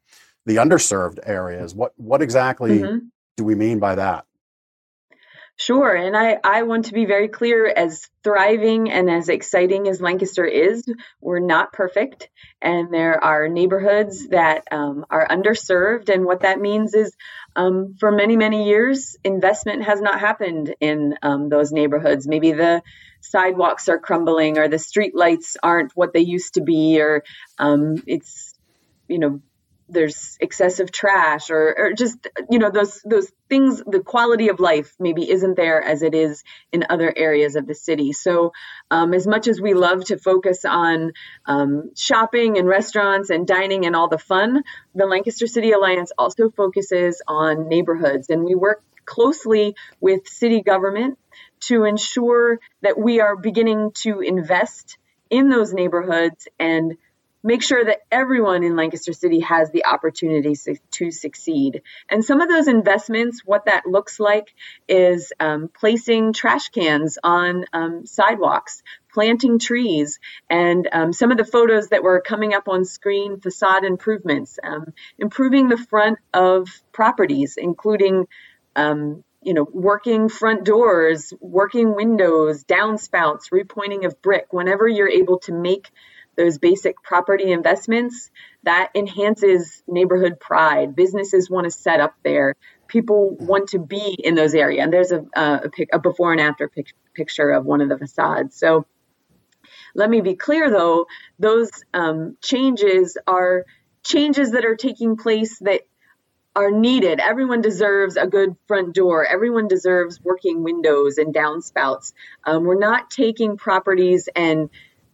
the 0.45 0.57
underserved 0.57 1.19
areas. 1.23 1.73
What 1.75 1.93
what 1.97 2.21
exactly 2.21 2.79
mm-hmm. 2.79 3.05
do 3.37 3.43
we 3.43 3.55
mean 3.55 3.79
by 3.79 3.95
that? 3.95 4.25
Sure. 5.61 5.93
And 5.93 6.17
I, 6.17 6.39
I 6.43 6.63
want 6.63 6.85
to 6.85 6.93
be 6.93 7.05
very 7.05 7.27
clear 7.27 7.67
as 7.67 8.09
thriving 8.23 8.89
and 8.89 9.11
as 9.11 9.29
exciting 9.29 9.87
as 9.87 10.01
Lancaster 10.01 10.43
is, 10.43 10.83
we're 11.21 11.37
not 11.37 11.71
perfect. 11.71 12.29
And 12.63 12.91
there 12.91 13.23
are 13.23 13.47
neighborhoods 13.47 14.29
that 14.29 14.63
um, 14.71 15.05
are 15.11 15.27
underserved. 15.27 16.09
And 16.09 16.25
what 16.25 16.39
that 16.39 16.59
means 16.59 16.95
is 16.95 17.15
um, 17.55 17.93
for 17.99 18.11
many, 18.11 18.37
many 18.37 18.69
years, 18.69 19.17
investment 19.23 19.83
has 19.83 20.01
not 20.01 20.19
happened 20.19 20.73
in 20.79 21.13
um, 21.21 21.49
those 21.49 21.71
neighborhoods. 21.71 22.27
Maybe 22.27 22.53
the 22.53 22.81
sidewalks 23.21 23.87
are 23.87 23.99
crumbling 23.99 24.57
or 24.57 24.67
the 24.67 24.79
street 24.79 25.15
lights 25.15 25.57
aren't 25.61 25.91
what 25.95 26.11
they 26.11 26.21
used 26.21 26.55
to 26.55 26.61
be, 26.61 26.99
or 26.99 27.23
um, 27.59 28.01
it's, 28.07 28.55
you 29.07 29.19
know, 29.19 29.41
there's 29.91 30.37
excessive 30.39 30.91
trash 30.91 31.49
or, 31.49 31.75
or 31.77 31.93
just 31.93 32.27
you 32.49 32.59
know 32.59 32.71
those 32.71 33.01
those 33.03 33.31
things 33.49 33.83
the 33.85 33.99
quality 33.99 34.49
of 34.49 34.59
life 34.59 34.95
maybe 34.99 35.29
isn't 35.29 35.55
there 35.55 35.81
as 35.83 36.01
it 36.01 36.15
is 36.15 36.43
in 36.71 36.85
other 36.89 37.13
areas 37.15 37.55
of 37.55 37.67
the 37.67 37.75
city. 37.75 38.13
So 38.13 38.53
um, 38.89 39.13
as 39.13 39.27
much 39.27 39.47
as 39.47 39.61
we 39.61 39.73
love 39.73 40.05
to 40.05 40.17
focus 40.17 40.65
on 40.65 41.11
um, 41.45 41.91
shopping 41.95 42.57
and 42.57 42.67
restaurants 42.67 43.29
and 43.29 43.45
dining 43.45 43.85
and 43.85 43.95
all 43.95 44.07
the 44.07 44.17
fun 44.17 44.63
the 44.95 45.05
lancaster 45.05 45.47
city 45.47 45.71
alliance 45.71 46.11
also 46.17 46.49
focuses 46.49 47.21
on 47.27 47.67
neighborhoods. 47.67 48.29
And 48.29 48.43
we 48.43 48.55
work 48.55 48.83
closely 49.05 49.75
with 49.99 50.27
city 50.27 50.61
government 50.61 51.17
to 51.61 51.83
ensure 51.83 52.59
that 52.81 52.97
we 52.97 53.19
are 53.19 53.35
beginning 53.35 53.91
to 53.93 54.21
invest 54.21 54.97
in 55.29 55.49
those 55.49 55.73
neighborhoods 55.73 56.47
and 56.59 56.97
make 57.43 57.63
sure 57.63 57.83
that 57.83 57.99
everyone 58.11 58.63
in 58.63 58.75
Lancaster 58.75 59.13
City 59.13 59.39
has 59.39 59.71
the 59.71 59.85
opportunity 59.85 60.55
to 60.91 61.11
succeed. 61.11 61.81
And 62.09 62.23
some 62.23 62.41
of 62.41 62.49
those 62.49 62.67
investments, 62.67 63.41
what 63.45 63.65
that 63.65 63.85
looks 63.85 64.19
like 64.19 64.53
is 64.87 65.33
um, 65.39 65.69
placing 65.73 66.33
trash 66.33 66.69
cans 66.69 67.17
on 67.23 67.65
um, 67.73 68.05
sidewalks, 68.05 68.83
planting 69.13 69.59
trees, 69.59 70.19
and 70.49 70.87
um, 70.91 71.13
some 71.13 71.31
of 71.31 71.37
the 71.37 71.45
photos 71.45 71.89
that 71.89 72.03
were 72.03 72.21
coming 72.21 72.53
up 72.53 72.67
on 72.67 72.85
screen 72.85 73.39
facade 73.39 73.83
improvements, 73.83 74.59
um, 74.63 74.93
improving 75.17 75.67
the 75.67 75.77
front 75.77 76.19
of 76.33 76.69
properties, 76.91 77.57
including 77.57 78.27
um, 78.75 79.23
you 79.43 79.55
know, 79.55 79.67
working 79.73 80.29
front 80.29 80.63
doors, 80.63 81.33
working 81.39 81.95
windows, 81.95 82.63
downspouts, 82.63 83.49
repointing 83.51 84.05
of 84.05 84.21
brick, 84.21 84.53
whenever 84.53 84.87
you're 84.87 85.09
able 85.09 85.39
to 85.39 85.51
make 85.51 85.89
those 86.37 86.57
basic 86.57 87.01
property 87.03 87.51
investments, 87.51 88.31
that 88.63 88.89
enhances 88.95 89.83
neighborhood 89.87 90.39
pride. 90.39 90.95
Businesses 90.95 91.49
want 91.49 91.65
to 91.65 91.71
set 91.71 91.99
up 91.99 92.13
there. 92.23 92.55
People 92.87 93.35
want 93.39 93.69
to 93.69 93.79
be 93.79 94.15
in 94.19 94.35
those 94.35 94.53
areas. 94.53 94.83
And 94.83 94.93
there's 94.93 95.11
a, 95.11 95.25
a, 95.35 95.69
a 95.93 95.99
before 95.99 96.31
and 96.31 96.41
after 96.41 96.67
pic- 96.67 96.93
picture 97.13 97.51
of 97.51 97.65
one 97.65 97.81
of 97.81 97.89
the 97.89 97.97
facades. 97.97 98.57
So 98.57 98.85
let 99.95 100.09
me 100.09 100.21
be 100.21 100.35
clear 100.35 100.69
though, 100.69 101.07
those 101.39 101.69
um, 101.93 102.37
changes 102.41 103.17
are 103.27 103.65
changes 104.03 104.51
that 104.51 104.65
are 104.65 104.75
taking 104.75 105.15
place 105.17 105.59
that 105.59 105.81
are 106.55 106.71
needed. 106.71 107.19
Everyone 107.19 107.61
deserves 107.61 108.17
a 108.17 108.27
good 108.27 108.55
front 108.67 108.93
door. 108.93 109.25
Everyone 109.25 109.67
deserves 109.67 110.19
working 110.21 110.63
windows 110.63 111.17
and 111.17 111.33
downspouts. 111.33 112.13
Um, 112.45 112.63
we're 112.63 112.79
not 112.79 113.09
taking 113.09 113.57
properties 113.57 114.27
and 114.35 114.69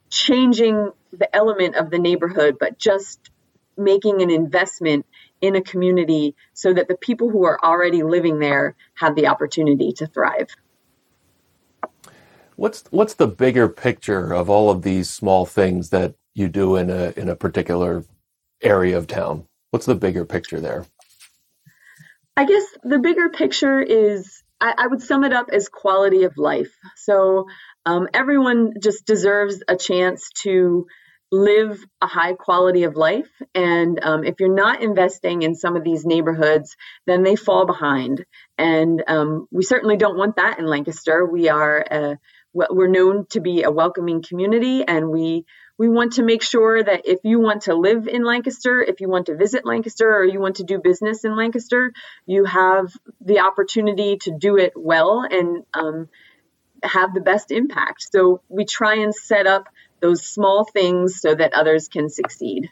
changing 0.10 0.92
the 1.12 1.34
element 1.36 1.76
of 1.76 1.90
the 1.90 2.00
neighborhood, 2.00 2.58
but 2.60 2.78
just 2.78 3.20
making 3.78 4.22
an 4.22 4.30
investment 4.30 5.06
in 5.42 5.56
a 5.56 5.62
community 5.62 6.36
so 6.54 6.74
that 6.74 6.88
the 6.88 6.98
people 6.98 7.30
who 7.30 7.46
are 7.46 7.60
already 7.64 8.04
living 8.04 8.40
there 8.40 8.76
have 8.96 9.16
the 9.16 9.28
opportunity 9.28 9.92
to 9.94 10.08
thrive. 10.08 10.48
What's 12.56 12.84
what's 12.90 13.14
the 13.14 13.28
bigger 13.28 13.70
picture 13.70 14.34
of 14.34 14.50
all 14.50 14.72
of 14.72 14.82
these 14.82 15.10
small 15.10 15.46
things 15.46 15.92
that 15.92 16.16
you 16.34 16.48
do 16.48 16.76
in 16.76 16.90
a 16.90 17.14
in 17.16 17.30
a 17.30 17.36
particular 17.36 18.04
area 18.64 18.98
of 18.98 19.06
town? 19.06 19.46
What's 19.70 19.86
the 19.86 19.96
bigger 19.96 20.26
picture 20.26 20.60
there? 20.60 20.86
I 22.36 22.46
guess 22.46 22.64
the 22.84 22.98
bigger 22.98 23.30
picture 23.30 23.80
is 23.80 24.44
I, 24.60 24.74
I 24.78 24.88
would 24.88 25.04
sum 25.04 25.24
it 25.24 25.34
up 25.34 25.50
as 25.54 25.70
quality 25.70 26.24
of 26.24 26.38
life. 26.38 26.72
So 26.96 27.48
um, 27.88 28.10
everyone 28.14 28.74
just 28.84 29.06
deserves 29.06 29.64
a 29.66 29.78
chance 29.78 30.30
to 30.44 30.88
live 31.32 31.82
a 32.02 32.08
high 32.08 32.34
quality 32.34 32.84
of 32.84 32.98
life. 32.98 33.30
And 33.56 33.98
um, 34.04 34.26
if 34.26 34.36
you're 34.42 34.54
not 34.54 34.82
investing 34.82 35.42
in 35.42 35.56
some 35.56 35.78
of 35.78 35.86
these 35.86 36.06
neighborhoods, 36.06 36.76
then 37.06 37.24
they 37.24 37.38
fall 37.38 37.66
behind. 37.66 38.26
And 38.58 39.02
um, 39.08 39.48
we 39.52 39.64
certainly 39.64 39.96
don't 39.96 40.18
want 40.18 40.36
that 40.36 40.60
in 40.60 40.66
Lancaster. 40.66 41.26
We 41.26 41.48
are 41.48 41.80
a, 41.90 42.18
we're 42.54 42.88
known 42.88 43.26
to 43.28 43.40
be 43.40 43.64
a 43.64 43.72
welcoming 43.72 44.22
community, 44.22 44.84
and 44.86 45.10
we 45.10 45.46
we 45.78 45.90
want 45.90 46.14
to 46.14 46.24
make 46.24 46.42
sure 46.42 46.84
that 46.84 47.06
if 47.06 47.20
you 47.24 47.40
want 47.40 47.64
to 47.64 47.76
live 47.76 48.08
in 48.08 48.24
Lancaster, 48.24 48.82
if 48.82 49.00
you 49.00 49.08
want 49.08 49.28
to 49.28 49.38
visit 49.38 49.64
Lancaster, 49.64 50.10
or 50.10 50.26
you 50.26 50.40
want 50.40 50.56
to 50.56 50.64
do 50.64 50.80
business 50.80 51.24
in 51.24 51.36
Lancaster, 51.36 51.94
you 52.26 52.46
have 52.46 52.92
the 53.22 53.42
opportunity 53.42 54.18
to 54.22 54.36
do 54.36 54.58
it 54.58 54.74
well 54.76 55.22
and 55.30 55.64
um, 55.76 56.10
have 56.84 57.14
the 57.14 57.22
best 57.22 57.52
impact. 57.52 58.08
So 58.12 58.42
we 58.50 58.66
try 58.66 58.96
and 58.96 59.14
set 59.14 59.48
up 59.48 59.68
those 60.02 60.26
small 60.26 60.66
things 60.66 61.20
so 61.20 61.34
that 61.34 61.54
others 61.54 61.88
can 61.88 62.10
succeed. 62.10 62.70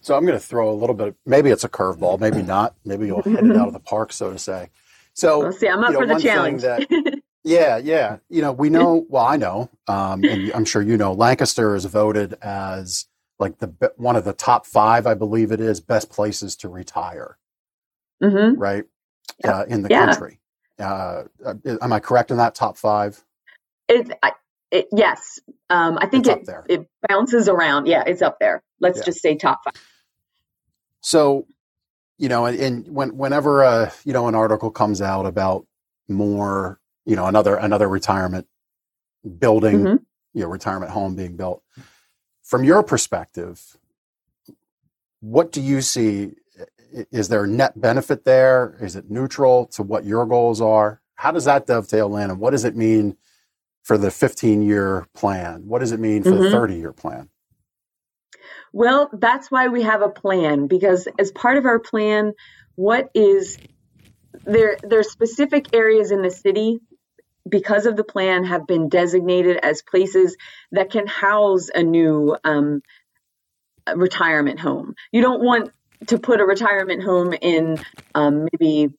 So 0.00 0.16
I'm 0.16 0.24
going 0.24 0.38
to 0.38 0.44
throw 0.44 0.70
a 0.70 0.74
little 0.74 0.94
bit. 0.94 1.16
Maybe 1.26 1.50
it's 1.50 1.64
a 1.64 1.68
curveball, 1.68 2.20
maybe 2.20 2.42
not. 2.42 2.74
Maybe 2.84 3.06
you'll 3.06 3.22
hit 3.22 3.44
it 3.44 3.56
out 3.56 3.68
of 3.68 3.72
the 3.72 3.80
park, 3.84 4.12
so 4.12 4.32
to 4.32 4.38
say. 4.38 4.70
So 5.12 5.40
we'll 5.40 5.52
see. 5.52 5.68
I'm 5.68 5.82
up 5.82 5.90
you 5.90 5.94
know, 5.94 6.00
for 6.00 6.14
the 6.14 6.20
challenge. 6.20 6.62
That, 6.62 7.20
yeah, 7.44 7.76
yeah. 7.78 8.18
You 8.30 8.40
know, 8.40 8.52
we 8.52 8.70
know. 8.70 9.04
Well, 9.08 9.24
I 9.24 9.36
know, 9.36 9.68
um, 9.88 10.22
and 10.24 10.52
I'm 10.52 10.64
sure 10.64 10.80
you 10.80 10.96
know. 10.96 11.12
Lancaster 11.12 11.74
is 11.74 11.84
voted 11.86 12.34
as 12.40 13.06
like 13.40 13.58
the 13.58 13.92
one 13.96 14.14
of 14.14 14.24
the 14.24 14.32
top 14.32 14.64
five, 14.64 15.06
I 15.06 15.14
believe 15.14 15.50
it 15.50 15.60
is, 15.60 15.80
best 15.80 16.08
places 16.08 16.54
to 16.56 16.68
retire. 16.68 17.36
Mm-hmm. 18.22 18.58
Right 18.58 18.84
uh, 19.44 19.64
in 19.68 19.82
the 19.82 19.88
yeah. 19.90 20.06
country. 20.06 20.40
Uh, 20.78 21.24
uh, 21.44 21.54
am 21.82 21.92
I 21.92 22.00
correct 22.00 22.30
in 22.30 22.36
that 22.36 22.54
top 22.54 22.76
five? 22.76 23.22
It, 23.88 24.10
I, 24.22 24.32
it, 24.70 24.88
yes, 24.92 25.40
um, 25.70 25.98
I 26.00 26.06
think 26.06 26.26
it 26.26 26.48
it 26.68 26.86
bounces 27.08 27.48
around. 27.48 27.86
Yeah, 27.86 28.04
it's 28.06 28.22
up 28.22 28.38
there. 28.38 28.62
Let's 28.80 28.98
yeah. 28.98 29.04
just 29.04 29.20
say 29.20 29.34
top 29.36 29.60
five. 29.64 29.74
So, 31.00 31.46
you 32.18 32.28
know, 32.28 32.44
and, 32.44 32.58
and 32.58 32.94
when 32.94 33.16
whenever 33.16 33.64
uh, 33.64 33.90
you 34.04 34.12
know 34.12 34.28
an 34.28 34.34
article 34.34 34.70
comes 34.70 35.00
out 35.00 35.26
about 35.26 35.66
more, 36.08 36.80
you 37.06 37.16
know, 37.16 37.26
another 37.26 37.56
another 37.56 37.88
retirement 37.88 38.46
building, 39.38 39.78
mm-hmm. 39.78 39.96
you 40.34 40.42
know, 40.42 40.48
retirement 40.48 40.92
home 40.92 41.16
being 41.16 41.36
built, 41.36 41.62
from 42.42 42.64
your 42.64 42.82
perspective, 42.82 43.76
what 45.20 45.50
do 45.50 45.60
you 45.60 45.80
see 45.80 46.32
is 46.92 47.28
there 47.28 47.44
a 47.44 47.48
net 47.48 47.80
benefit 47.80 48.24
there? 48.24 48.76
Is 48.80 48.96
it 48.96 49.10
neutral 49.10 49.66
to 49.68 49.82
what 49.82 50.04
your 50.04 50.26
goals 50.26 50.60
are? 50.60 51.00
How 51.14 51.32
does 51.32 51.44
that 51.46 51.66
dovetail 51.66 52.16
in, 52.16 52.30
and 52.30 52.40
what 52.40 52.50
does 52.50 52.64
it 52.64 52.76
mean 52.76 53.16
for 53.82 53.98
the 53.98 54.10
15 54.10 54.62
year 54.62 55.06
plan? 55.14 55.66
What 55.66 55.80
does 55.80 55.92
it 55.92 56.00
mean 56.00 56.22
for 56.22 56.30
mm-hmm. 56.30 56.44
the 56.44 56.50
30 56.50 56.76
year 56.76 56.92
plan? 56.92 57.28
Well, 58.72 59.10
that's 59.12 59.50
why 59.50 59.68
we 59.68 59.82
have 59.82 60.02
a 60.02 60.08
plan 60.08 60.66
because 60.66 61.08
as 61.18 61.32
part 61.32 61.56
of 61.56 61.64
our 61.64 61.78
plan, 61.78 62.34
what 62.74 63.10
is 63.14 63.58
there 64.44 64.76
there's 64.82 65.10
specific 65.10 65.74
areas 65.74 66.10
in 66.10 66.22
the 66.22 66.30
city 66.30 66.80
because 67.48 67.86
of 67.86 67.96
the 67.96 68.04
plan 68.04 68.44
have 68.44 68.66
been 68.66 68.88
designated 68.88 69.56
as 69.56 69.82
places 69.82 70.36
that 70.72 70.90
can 70.90 71.06
house 71.06 71.70
a 71.74 71.82
new 71.82 72.36
um, 72.44 72.82
retirement 73.94 74.60
home. 74.60 74.94
You 75.12 75.22
don't 75.22 75.42
want 75.42 75.70
to 76.06 76.18
put 76.18 76.40
a 76.40 76.44
retirement 76.44 77.02
home 77.02 77.32
in 77.32 77.78
um, 78.14 78.48
maybe 78.52 78.92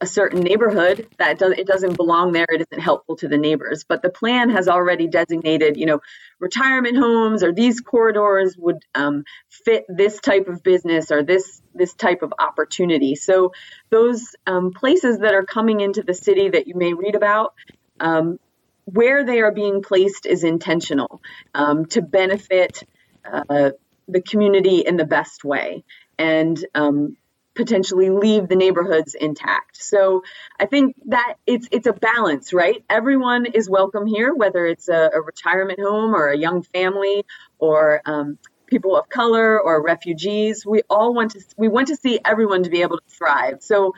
a 0.00 0.06
certain 0.06 0.40
neighborhood 0.40 1.08
that 1.18 1.38
does, 1.38 1.52
it 1.52 1.66
doesn't 1.66 1.96
belong 1.96 2.32
there 2.32 2.46
it 2.48 2.60
isn't 2.60 2.82
helpful 2.82 3.16
to 3.16 3.28
the 3.28 3.38
neighbors. 3.38 3.84
But 3.88 4.02
the 4.02 4.10
plan 4.10 4.50
has 4.50 4.68
already 4.68 5.06
designated 5.06 5.76
you 5.76 5.86
know 5.86 6.00
retirement 6.38 6.96
homes 6.96 7.42
or 7.42 7.52
these 7.52 7.80
corridors 7.80 8.56
would 8.58 8.84
um, 8.94 9.24
fit 9.48 9.84
this 9.88 10.20
type 10.20 10.46
of 10.46 10.62
business 10.62 11.10
or 11.10 11.22
this 11.22 11.62
this 11.74 11.94
type 11.94 12.22
of 12.22 12.34
opportunity. 12.38 13.14
So 13.14 13.52
those 13.90 14.36
um, 14.46 14.72
places 14.72 15.18
that 15.20 15.34
are 15.34 15.44
coming 15.44 15.80
into 15.80 16.02
the 16.02 16.14
city 16.14 16.50
that 16.50 16.66
you 16.66 16.74
may 16.76 16.92
read 16.92 17.14
about 17.14 17.54
um, 18.00 18.38
where 18.84 19.24
they 19.24 19.40
are 19.40 19.52
being 19.52 19.82
placed 19.82 20.26
is 20.26 20.44
intentional 20.44 21.22
um, 21.54 21.86
to 21.86 22.02
benefit 22.02 22.82
uh, 23.24 23.70
the 24.06 24.20
community 24.20 24.80
in 24.80 24.96
the 24.96 25.06
best 25.06 25.44
way 25.44 25.84
and 26.18 26.64
um, 26.74 27.16
potentially 27.54 28.10
leave 28.10 28.48
the 28.48 28.56
neighborhoods 28.56 29.14
intact. 29.14 29.82
So 29.82 30.22
I 30.58 30.66
think 30.66 30.96
that 31.06 31.34
it's 31.46 31.68
it's 31.70 31.86
a 31.86 31.92
balance, 31.92 32.52
right? 32.52 32.84
Everyone 32.90 33.46
is 33.46 33.68
welcome 33.70 34.06
here, 34.06 34.34
whether 34.34 34.66
it's 34.66 34.88
a, 34.88 35.10
a 35.14 35.20
retirement 35.20 35.80
home 35.80 36.14
or 36.14 36.28
a 36.28 36.36
young 36.36 36.62
family 36.62 37.24
or 37.58 38.02
um, 38.04 38.38
people 38.66 38.96
of 38.96 39.08
color 39.08 39.60
or 39.60 39.82
refugees. 39.82 40.66
We 40.66 40.82
all 40.90 41.14
want 41.14 41.32
to 41.32 41.44
we 41.56 41.68
want 41.68 41.88
to 41.88 41.96
see 41.96 42.18
everyone 42.24 42.64
to 42.64 42.70
be 42.70 42.82
able 42.82 42.98
to 42.98 43.08
thrive. 43.08 43.62
So 43.62 43.94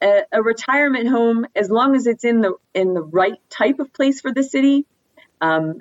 a, 0.00 0.22
a 0.32 0.42
retirement 0.42 1.08
home, 1.08 1.46
as 1.54 1.70
long 1.70 1.96
as 1.96 2.06
it's 2.06 2.24
in 2.24 2.40
the 2.40 2.54
in 2.74 2.94
the 2.94 3.02
right 3.02 3.38
type 3.50 3.78
of 3.78 3.92
place 3.92 4.20
for 4.20 4.32
the 4.32 4.42
city, 4.42 4.86
um, 5.40 5.80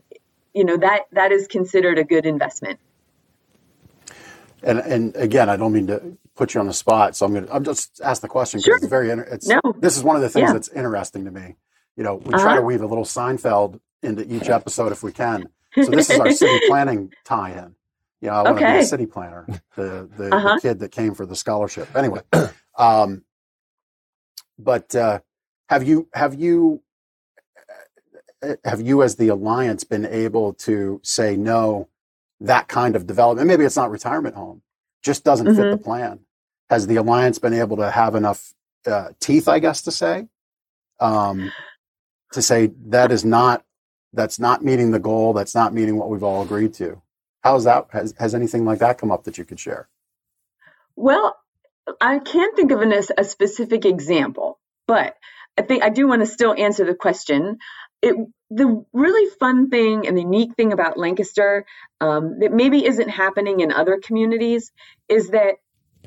you 0.53 0.63
know 0.63 0.77
that 0.77 1.03
that 1.11 1.31
is 1.31 1.47
considered 1.47 1.99
a 1.99 2.03
good 2.03 2.25
investment. 2.25 2.79
And 4.63 4.79
and 4.79 5.15
again, 5.15 5.49
I 5.49 5.57
don't 5.57 5.73
mean 5.73 5.87
to 5.87 6.17
put 6.35 6.53
you 6.53 6.59
on 6.59 6.67
the 6.67 6.73
spot, 6.73 7.15
so 7.15 7.25
I'm 7.25 7.33
going 7.33 7.45
to 7.45 7.53
I'm 7.53 7.63
just 7.63 7.99
ask 8.01 8.21
the 8.21 8.27
question 8.27 8.59
because 8.59 8.65
sure. 8.65 8.75
it's 8.77 8.85
very 8.85 9.09
it's 9.09 9.47
no. 9.47 9.59
this 9.79 9.97
is 9.97 10.03
one 10.03 10.15
of 10.15 10.21
the 10.21 10.29
things 10.29 10.49
yeah. 10.49 10.53
that's 10.53 10.69
interesting 10.69 11.25
to 11.25 11.31
me. 11.31 11.55
You 11.95 12.03
know, 12.03 12.15
we 12.15 12.33
uh-huh. 12.33 12.43
try 12.43 12.55
to 12.55 12.61
weave 12.61 12.81
a 12.81 12.87
little 12.87 13.03
Seinfeld 13.03 13.79
into 14.03 14.23
each 14.33 14.49
episode 14.59 14.91
if 14.91 15.03
we 15.03 15.11
can. 15.11 15.49
So 15.75 15.89
this 15.89 16.09
is 16.09 16.19
our 16.19 16.31
city 16.31 16.59
planning 16.67 17.13
tie-in. 17.23 17.75
You 18.21 18.29
know, 18.29 18.33
I 18.33 18.41
want 18.43 18.57
okay. 18.57 18.65
to 18.65 18.73
be 18.73 18.79
a 18.79 18.85
city 18.85 19.05
planner, 19.05 19.47
the 19.75 20.07
the, 20.15 20.35
uh-huh. 20.35 20.55
the, 20.55 20.61
kid 20.61 20.79
that 20.79 20.91
came 20.91 21.15
for 21.15 21.25
the 21.25 21.35
scholarship. 21.35 21.95
Anyway, 21.95 22.21
um, 22.77 23.23
but 24.59 24.93
uh, 24.95 25.19
have 25.69 25.83
you 25.83 26.07
have 26.13 26.35
you 26.39 26.83
have 28.63 28.81
you 28.81 29.03
as 29.03 29.15
the 29.15 29.27
alliance 29.29 29.83
been 29.83 30.05
able 30.05 30.53
to 30.53 30.99
say 31.03 31.35
no 31.35 31.87
that 32.41 32.67
kind 32.67 32.95
of 32.95 33.07
development. 33.07 33.47
Maybe 33.47 33.65
it's 33.65 33.75
not 33.75 33.91
retirement 33.91 34.35
home, 34.35 34.61
just 35.01 35.23
doesn't 35.23 35.47
mm-hmm. 35.47 35.55
fit 35.55 35.63
the 35.63 35.75
mm-hmm. 35.77 35.83
plan. 35.83 36.19
Has 36.69 36.87
the 36.87 36.95
alliance 36.97 37.39
been 37.39 37.53
able 37.53 37.77
to 37.77 37.91
have 37.91 38.15
enough 38.15 38.53
uh, 38.85 39.09
teeth, 39.19 39.47
I 39.47 39.59
guess, 39.59 39.81
to 39.83 39.91
say, 39.91 40.27
um, 40.99 41.51
to 42.33 42.41
say 42.41 42.71
that 42.87 43.11
is 43.11 43.25
not 43.25 43.63
that's 44.13 44.39
not 44.39 44.63
meeting 44.63 44.91
the 44.91 44.99
goal, 44.99 45.33
that's 45.33 45.55
not 45.55 45.73
meeting 45.73 45.97
what 45.97 46.09
we've 46.09 46.23
all 46.23 46.41
agreed 46.41 46.73
to? 46.75 47.01
How's 47.41 47.63
that? 47.65 47.87
Has 47.91 48.13
has 48.17 48.35
anything 48.35 48.65
like 48.65 48.79
that 48.79 48.97
come 48.97 49.11
up 49.11 49.23
that 49.25 49.37
you 49.37 49.45
could 49.45 49.59
share? 49.59 49.87
Well, 50.95 51.37
I 51.99 52.19
can't 52.19 52.55
think 52.55 52.71
of 52.71 52.81
an, 52.81 52.93
a 53.17 53.23
specific 53.23 53.85
example, 53.85 54.59
but 54.87 55.15
I 55.57 55.63
think 55.63 55.83
I 55.83 55.89
do 55.89 56.07
want 56.07 56.21
to 56.21 56.25
still 56.25 56.53
answer 56.57 56.85
the 56.85 56.95
question 56.95 57.57
it 58.01 58.15
the 58.49 58.85
really 58.91 59.29
fun 59.39 59.69
thing 59.69 60.07
and 60.07 60.17
the 60.17 60.23
unique 60.23 60.55
thing 60.55 60.73
about 60.73 60.97
Lancaster 60.97 61.65
um, 62.01 62.39
that 62.39 62.51
maybe 62.51 62.85
isn't 62.85 63.09
happening 63.09 63.61
in 63.61 63.71
other 63.71 63.99
communities 64.03 64.71
is 65.07 65.29
that 65.29 65.55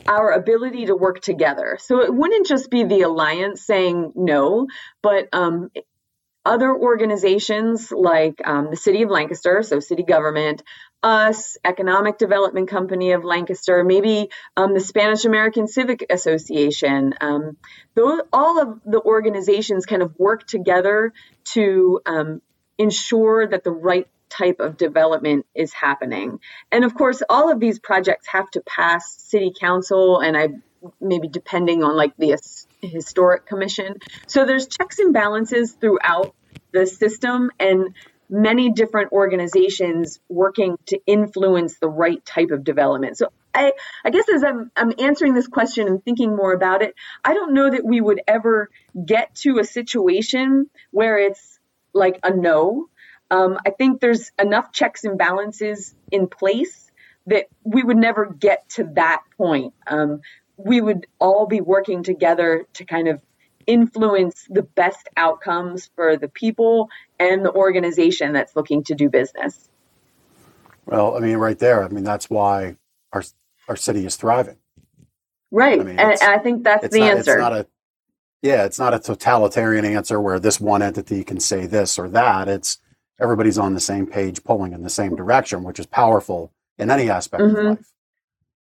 our 0.06 0.32
ability 0.32 0.86
to 0.86 0.94
work 0.94 1.20
together. 1.20 1.78
So 1.80 2.02
it 2.02 2.12
wouldn't 2.14 2.46
just 2.46 2.70
be 2.70 2.84
the 2.84 3.02
alliance 3.02 3.64
saying 3.64 4.12
no, 4.14 4.66
but 5.02 5.28
um, 5.32 5.70
other 6.44 6.74
organizations 6.74 7.90
like 7.90 8.40
um, 8.44 8.68
the 8.70 8.76
City 8.76 9.02
of 9.02 9.10
Lancaster, 9.10 9.62
so 9.62 9.80
city 9.80 10.02
government, 10.02 10.62
us, 11.04 11.58
Economic 11.64 12.16
Development 12.16 12.66
Company 12.66 13.12
of 13.12 13.24
Lancaster, 13.24 13.84
maybe 13.84 14.30
um, 14.56 14.72
the 14.72 14.80
Spanish 14.80 15.26
American 15.26 15.68
Civic 15.68 16.06
Association. 16.10 17.14
Um, 17.20 17.58
those, 17.94 18.22
all 18.32 18.60
of 18.60 18.80
the 18.86 19.00
organizations 19.02 19.84
kind 19.84 20.02
of 20.02 20.18
work 20.18 20.46
together 20.46 21.12
to 21.52 22.00
um, 22.06 22.40
ensure 22.78 23.46
that 23.46 23.64
the 23.64 23.70
right 23.70 24.08
type 24.30 24.60
of 24.60 24.78
development 24.78 25.44
is 25.54 25.74
happening. 25.74 26.40
And 26.72 26.84
of 26.84 26.94
course, 26.94 27.22
all 27.28 27.52
of 27.52 27.60
these 27.60 27.78
projects 27.78 28.26
have 28.28 28.50
to 28.52 28.62
pass 28.62 29.14
city 29.18 29.52
council 29.58 30.20
and 30.20 30.36
I 30.36 30.48
maybe 31.00 31.28
depending 31.28 31.84
on 31.84 31.96
like 31.96 32.16
the 32.16 32.36
historic 32.80 33.46
commission. 33.46 33.96
So 34.26 34.44
there's 34.44 34.66
checks 34.66 34.98
and 34.98 35.12
balances 35.12 35.72
throughout 35.72 36.34
the 36.72 36.86
system 36.86 37.50
and 37.58 37.94
many 38.28 38.72
different 38.72 39.12
organizations 39.12 40.20
working 40.28 40.76
to 40.86 41.00
influence 41.06 41.78
the 41.78 41.88
right 41.88 42.24
type 42.24 42.50
of 42.50 42.64
development. 42.64 43.16
So 43.16 43.30
I, 43.54 43.72
I 44.04 44.10
guess 44.10 44.28
as 44.28 44.42
I'm, 44.42 44.70
I'm 44.76 44.92
answering 44.98 45.34
this 45.34 45.46
question 45.46 45.86
and 45.86 46.04
thinking 46.04 46.34
more 46.34 46.52
about 46.52 46.82
it, 46.82 46.94
I 47.24 47.34
don't 47.34 47.54
know 47.54 47.70
that 47.70 47.84
we 47.84 48.00
would 48.00 48.20
ever 48.26 48.70
get 49.04 49.34
to 49.36 49.58
a 49.58 49.64
situation 49.64 50.68
where 50.90 51.18
it's 51.18 51.58
like 51.92 52.18
a 52.22 52.34
no. 52.34 52.88
Um, 53.30 53.58
I 53.64 53.70
think 53.70 54.00
there's 54.00 54.32
enough 54.38 54.72
checks 54.72 55.04
and 55.04 55.16
balances 55.16 55.94
in 56.10 56.26
place 56.26 56.90
that 57.26 57.46
we 57.62 57.82
would 57.82 57.96
never 57.96 58.26
get 58.26 58.68
to 58.70 58.84
that 58.94 59.22
point. 59.36 59.72
Um, 59.86 60.20
we 60.56 60.80
would 60.80 61.06
all 61.18 61.46
be 61.46 61.60
working 61.60 62.02
together 62.02 62.66
to 62.74 62.84
kind 62.84 63.08
of 63.08 63.20
influence 63.66 64.46
the 64.48 64.62
best 64.62 65.08
outcomes 65.16 65.90
for 65.94 66.16
the 66.16 66.28
people 66.28 66.88
and 67.18 67.44
the 67.44 67.52
organization 67.52 68.32
that's 68.32 68.56
looking 68.56 68.82
to 68.84 68.94
do 68.94 69.08
business. 69.08 69.68
Well, 70.86 71.16
I 71.16 71.20
mean, 71.20 71.36
right 71.38 71.58
there, 71.58 71.82
I 71.84 71.88
mean, 71.88 72.04
that's 72.04 72.28
why 72.28 72.76
our 73.12 73.22
our 73.68 73.76
city 73.76 74.04
is 74.04 74.16
thriving. 74.16 74.56
Right, 75.50 75.80
I 75.80 75.84
mean, 75.84 75.98
and 75.98 76.18
I 76.20 76.38
think 76.38 76.64
that's 76.64 76.88
the 76.88 77.00
not, 77.00 77.16
answer. 77.16 77.32
It's 77.32 77.40
not 77.40 77.52
a, 77.52 77.66
yeah, 78.42 78.64
it's 78.64 78.78
not 78.78 78.92
a 78.92 78.98
totalitarian 78.98 79.84
answer 79.84 80.20
where 80.20 80.38
this 80.38 80.60
one 80.60 80.82
entity 80.82 81.24
can 81.24 81.40
say 81.40 81.66
this 81.66 81.98
or 81.98 82.08
that. 82.10 82.48
It's 82.48 82.78
everybody's 83.20 83.56
on 83.56 83.72
the 83.72 83.80
same 83.80 84.06
page, 84.06 84.44
pulling 84.44 84.72
in 84.72 84.82
the 84.82 84.90
same 84.90 85.16
direction, 85.16 85.62
which 85.62 85.78
is 85.78 85.86
powerful 85.86 86.52
in 86.76 86.90
any 86.90 87.08
aspect 87.08 87.42
mm-hmm. 87.42 87.56
of 87.56 87.78
life. 87.78 87.93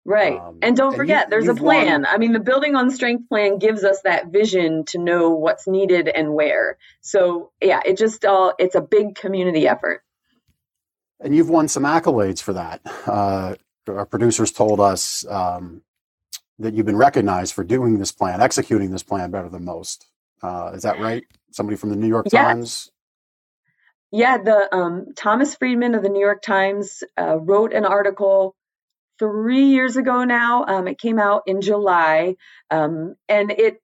Right. 0.05 0.39
Um, 0.39 0.59
and 0.61 0.75
don't 0.75 0.95
forget, 0.95 1.25
you, 1.25 1.29
there's 1.29 1.47
a 1.47 1.53
plan. 1.53 2.03
Won. 2.03 2.05
I 2.05 2.17
mean, 2.17 2.31
the 2.31 2.39
building 2.39 2.75
on 2.75 2.89
strength 2.89 3.29
plan 3.29 3.59
gives 3.59 3.83
us 3.83 4.01
that 4.03 4.27
vision 4.27 4.85
to 4.85 4.97
know 4.97 5.31
what's 5.31 5.67
needed 5.67 6.07
and 6.07 6.33
where. 6.33 6.77
So, 7.01 7.51
yeah, 7.61 7.81
it 7.85 7.97
just 7.97 8.25
all, 8.25 8.53
it's 8.57 8.75
a 8.75 8.81
big 8.81 9.15
community 9.15 9.67
effort. 9.67 10.01
And 11.19 11.35
you've 11.35 11.49
won 11.49 11.67
some 11.67 11.83
accolades 11.83 12.41
for 12.41 12.53
that. 12.53 12.81
Uh, 13.05 13.55
our 13.87 14.05
producers 14.05 14.51
told 14.51 14.79
us 14.79 15.25
um, 15.27 15.81
that 16.59 16.73
you've 16.73 16.85
been 16.85 16.95
recognized 16.95 17.53
for 17.53 17.63
doing 17.63 17.99
this 17.99 18.11
plan, 18.11 18.41
executing 18.41 18.91
this 18.91 19.03
plan 19.03 19.29
better 19.29 19.49
than 19.49 19.65
most. 19.65 20.07
Uh, 20.41 20.71
is 20.73 20.83
that 20.83 20.99
right? 20.99 21.25
Somebody 21.51 21.75
from 21.75 21.89
the 21.89 21.95
New 21.97 22.07
York 22.07 22.27
yeah. 22.31 22.45
Times? 22.45 22.89
Yeah, 24.11 24.37
the 24.37 24.73
um, 24.73 25.07
Thomas 25.15 25.55
Friedman 25.55 25.93
of 25.93 26.01
the 26.01 26.09
New 26.09 26.19
York 26.21 26.41
Times 26.41 27.03
uh, 27.19 27.37
wrote 27.37 27.73
an 27.73 27.85
article 27.85 28.55
three 29.19 29.65
years 29.65 29.97
ago 29.97 30.23
now. 30.23 30.65
Um, 30.65 30.87
it 30.87 30.97
came 30.97 31.19
out 31.19 31.43
in 31.45 31.61
July, 31.61 32.35
um, 32.71 33.15
and 33.27 33.51
it 33.51 33.81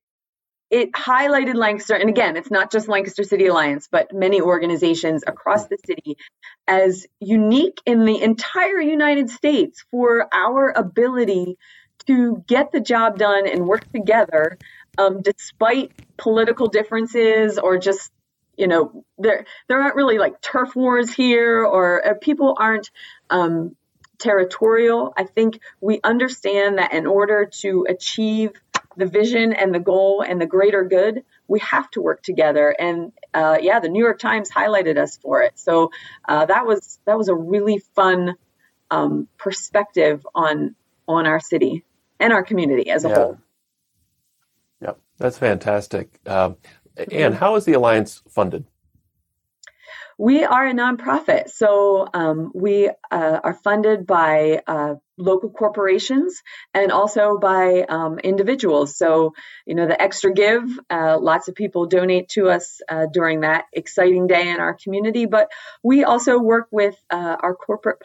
it 0.71 0.91
highlighted 0.93 1.55
Lancaster, 1.55 1.93
and 1.93 2.09
again, 2.09 2.37
it's 2.37 2.49
not 2.49 2.71
just 2.71 2.87
Lancaster 2.87 3.23
City 3.23 3.45
Alliance, 3.45 3.87
but 3.91 4.11
many 4.13 4.41
organizations 4.41 5.23
across 5.25 5.67
the 5.67 5.77
city 5.85 6.17
as 6.67 7.05
unique 7.19 7.79
in 7.85 8.05
the 8.05 8.19
entire 8.21 8.81
United 8.81 9.29
States 9.29 9.85
for 9.91 10.27
our 10.33 10.73
ability 10.75 11.57
to 12.07 12.43
get 12.47 12.71
the 12.71 12.81
job 12.81 13.19
done 13.19 13.47
and 13.47 13.67
work 13.67 13.89
together 13.91 14.57
um, 14.97 15.21
despite 15.21 15.91
political 16.17 16.67
differences 16.67 17.57
or 17.57 17.77
just 17.77 18.11
you 18.57 18.67
know 18.67 19.03
there 19.17 19.45
there 19.67 19.81
aren't 19.81 19.95
really 19.95 20.17
like 20.17 20.41
turf 20.41 20.75
wars 20.75 21.13
here 21.13 21.63
or 21.65 22.17
people 22.21 22.55
aren't 22.59 22.89
um, 23.29 23.75
territorial. 24.17 25.13
I 25.17 25.23
think 25.23 25.59
we 25.81 25.99
understand 26.03 26.77
that 26.77 26.93
in 26.93 27.05
order 27.05 27.45
to 27.61 27.85
achieve 27.89 28.51
the 28.97 29.05
vision 29.05 29.53
and 29.53 29.73
the 29.73 29.79
goal 29.79 30.23
and 30.27 30.39
the 30.39 30.45
greater 30.45 30.83
good, 30.83 31.23
we 31.47 31.59
have 31.59 31.89
to 31.91 32.01
work 32.01 32.23
together. 32.23 32.69
And 32.77 33.11
uh, 33.33 33.57
yeah, 33.61 33.79
the 33.79 33.89
New 33.89 34.03
York 34.03 34.19
Times 34.19 34.49
highlighted 34.49 34.97
us 34.97 35.17
for 35.17 35.41
it. 35.41 35.59
So 35.59 35.91
uh, 36.27 36.45
that 36.45 36.65
was 36.65 36.99
that 37.05 37.17
was 37.17 37.27
a 37.27 37.35
really 37.35 37.79
fun 37.95 38.35
um, 38.91 39.27
perspective 39.37 40.25
on 40.33 40.75
on 41.07 41.27
our 41.27 41.39
city 41.39 41.83
and 42.19 42.33
our 42.33 42.43
community 42.43 42.89
as 42.89 43.05
a 43.05 43.09
yeah. 43.09 43.15
whole. 43.15 43.37
Yep, 44.81 44.99
that's 45.17 45.37
fantastic. 45.37 46.19
Um, 46.25 46.57
and 47.11 47.35
how 47.35 47.55
is 47.55 47.65
the 47.65 47.73
alliance 47.73 48.21
funded? 48.29 48.65
We 50.17 50.45
are 50.45 50.65
a 50.65 50.73
nonprofit, 50.73 51.49
so 51.49 52.07
um, 52.13 52.51
we 52.55 52.87
uh, 52.87 53.39
are 53.43 53.53
funded 53.53 54.07
by 54.07 54.61
uh, 54.65 54.95
local 55.17 55.49
corporations 55.49 56.41
and 56.73 56.91
also 56.91 57.37
by 57.37 57.85
um, 57.87 58.19
individuals. 58.19 58.97
So, 58.97 59.33
you 59.65 59.75
know, 59.75 59.87
the 59.87 59.95
ExtraGive, 59.95 60.69
uh, 60.89 61.19
lots 61.19 61.49
of 61.49 61.55
people 61.55 61.87
donate 61.87 62.29
to 62.29 62.47
us 62.47 62.79
uh, 62.87 63.07
during 63.11 63.41
that 63.41 63.65
exciting 63.73 64.27
day 64.27 64.49
in 64.49 64.61
our 64.61 64.77
community. 64.81 65.25
But 65.25 65.49
we 65.83 66.05
also 66.05 66.39
work 66.39 66.67
with 66.71 66.95
uh, 67.09 67.35
our 67.41 67.53
corporate 67.53 67.99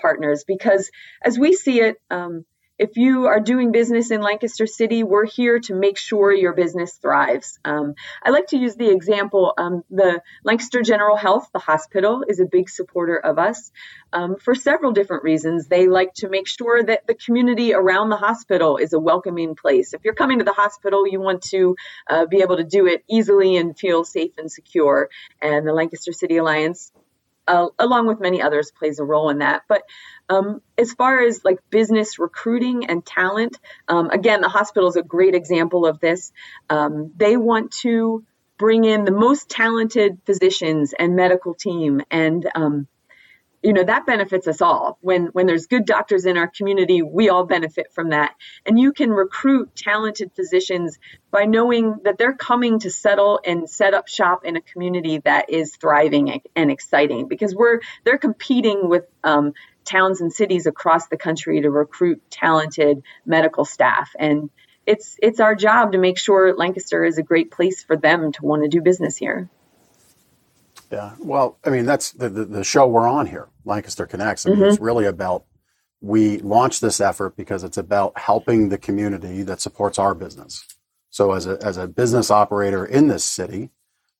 partners 0.00 0.44
because, 0.46 0.88
as 1.22 1.36
we 1.36 1.52
see 1.52 1.80
it, 1.80 1.96
um, 2.10 2.44
if 2.78 2.96
you 2.96 3.26
are 3.26 3.40
doing 3.40 3.72
business 3.72 4.10
in 4.10 4.20
Lancaster 4.20 4.66
City, 4.66 5.02
we're 5.02 5.24
here 5.24 5.58
to 5.60 5.74
make 5.74 5.96
sure 5.96 6.32
your 6.32 6.52
business 6.52 6.94
thrives. 6.94 7.58
Um, 7.64 7.94
I 8.22 8.30
like 8.30 8.48
to 8.48 8.58
use 8.58 8.76
the 8.76 8.90
example 8.90 9.54
um, 9.56 9.82
the 9.90 10.20
Lancaster 10.44 10.82
General 10.82 11.16
Health, 11.16 11.48
the 11.52 11.58
hospital, 11.58 12.22
is 12.28 12.38
a 12.38 12.44
big 12.44 12.68
supporter 12.68 13.16
of 13.16 13.38
us 13.38 13.72
um, 14.12 14.36
for 14.36 14.54
several 14.54 14.92
different 14.92 15.24
reasons. 15.24 15.68
They 15.68 15.88
like 15.88 16.12
to 16.14 16.28
make 16.28 16.46
sure 16.46 16.82
that 16.82 17.06
the 17.06 17.14
community 17.14 17.72
around 17.72 18.10
the 18.10 18.16
hospital 18.16 18.76
is 18.76 18.92
a 18.92 19.00
welcoming 19.00 19.54
place. 19.54 19.94
If 19.94 20.04
you're 20.04 20.14
coming 20.14 20.38
to 20.38 20.44
the 20.44 20.52
hospital, 20.52 21.08
you 21.08 21.20
want 21.20 21.42
to 21.44 21.76
uh, 22.08 22.26
be 22.26 22.42
able 22.42 22.58
to 22.58 22.64
do 22.64 22.86
it 22.86 23.04
easily 23.08 23.56
and 23.56 23.78
feel 23.78 24.04
safe 24.04 24.32
and 24.36 24.52
secure. 24.52 25.08
And 25.40 25.66
the 25.66 25.72
Lancaster 25.72 26.12
City 26.12 26.36
Alliance 26.36 26.92
uh, 27.46 27.68
along 27.78 28.06
with 28.06 28.20
many 28.20 28.42
others, 28.42 28.70
plays 28.70 28.98
a 28.98 29.04
role 29.04 29.30
in 29.30 29.38
that. 29.38 29.62
But 29.68 29.82
um, 30.28 30.60
as 30.76 30.92
far 30.92 31.20
as 31.20 31.44
like 31.44 31.58
business 31.70 32.18
recruiting 32.18 32.86
and 32.86 33.04
talent, 33.04 33.58
um, 33.88 34.10
again, 34.10 34.40
the 34.40 34.48
hospital 34.48 34.88
is 34.88 34.96
a 34.96 35.02
great 35.02 35.34
example 35.34 35.86
of 35.86 36.00
this. 36.00 36.32
Um, 36.68 37.12
they 37.16 37.36
want 37.36 37.72
to 37.82 38.24
bring 38.58 38.84
in 38.84 39.04
the 39.04 39.12
most 39.12 39.48
talented 39.48 40.18
physicians 40.24 40.94
and 40.98 41.14
medical 41.14 41.54
team 41.54 42.02
and 42.10 42.48
um, 42.54 42.86
you 43.66 43.72
know 43.72 43.82
that 43.82 44.06
benefits 44.06 44.46
us 44.46 44.62
all. 44.62 44.96
When 45.00 45.26
when 45.26 45.46
there's 45.46 45.66
good 45.66 45.86
doctors 45.86 46.24
in 46.24 46.36
our 46.36 46.46
community 46.46 47.02
we 47.02 47.30
all 47.30 47.44
benefit 47.44 47.92
from 47.92 48.10
that. 48.10 48.36
And 48.64 48.78
you 48.78 48.92
can 48.92 49.10
recruit 49.10 49.74
talented 49.74 50.30
physicians 50.36 51.00
by 51.32 51.46
knowing 51.46 51.96
that 52.04 52.16
they're 52.16 52.36
coming 52.36 52.78
to 52.80 52.90
settle 52.92 53.40
and 53.44 53.68
set 53.68 53.92
up 53.92 54.06
shop 54.06 54.44
in 54.44 54.54
a 54.54 54.60
community 54.60 55.18
that 55.24 55.50
is 55.50 55.74
thriving 55.74 56.42
and 56.54 56.70
exciting 56.70 57.26
because 57.26 57.56
we're 57.56 57.80
they're 58.04 58.18
competing 58.18 58.88
with 58.88 59.04
um, 59.24 59.52
towns 59.84 60.20
and 60.20 60.32
cities 60.32 60.66
across 60.66 61.08
the 61.08 61.16
country 61.16 61.60
to 61.62 61.68
recruit 61.68 62.22
talented 62.30 63.02
medical 63.24 63.64
staff. 63.64 64.12
And 64.16 64.48
it's 64.86 65.16
it's 65.20 65.40
our 65.40 65.56
job 65.56 65.90
to 65.90 65.98
make 65.98 66.18
sure 66.18 66.54
Lancaster 66.56 67.04
is 67.04 67.18
a 67.18 67.22
great 67.24 67.50
place 67.50 67.82
for 67.82 67.96
them 67.96 68.30
to 68.30 68.44
want 68.44 68.62
to 68.62 68.68
do 68.68 68.80
business 68.80 69.16
here. 69.16 69.50
Yeah, 70.90 71.14
well, 71.18 71.58
I 71.64 71.70
mean 71.70 71.84
that's 71.84 72.12
the, 72.12 72.28
the, 72.28 72.44
the 72.44 72.64
show 72.64 72.86
we're 72.86 73.08
on 73.08 73.26
here, 73.26 73.48
Lancaster 73.64 74.06
Connects. 74.06 74.46
I 74.46 74.50
mean, 74.50 74.60
mm-hmm. 74.60 74.68
it's 74.70 74.80
really 74.80 75.06
about 75.06 75.44
we 76.00 76.38
launched 76.38 76.80
this 76.80 77.00
effort 77.00 77.36
because 77.36 77.64
it's 77.64 77.78
about 77.78 78.18
helping 78.18 78.68
the 78.68 78.78
community 78.78 79.42
that 79.42 79.60
supports 79.60 79.98
our 79.98 80.14
business. 80.14 80.64
So 81.10 81.32
as 81.32 81.46
a 81.46 81.58
as 81.62 81.76
a 81.76 81.88
business 81.88 82.30
operator 82.30 82.84
in 82.84 83.08
this 83.08 83.24
city, 83.24 83.70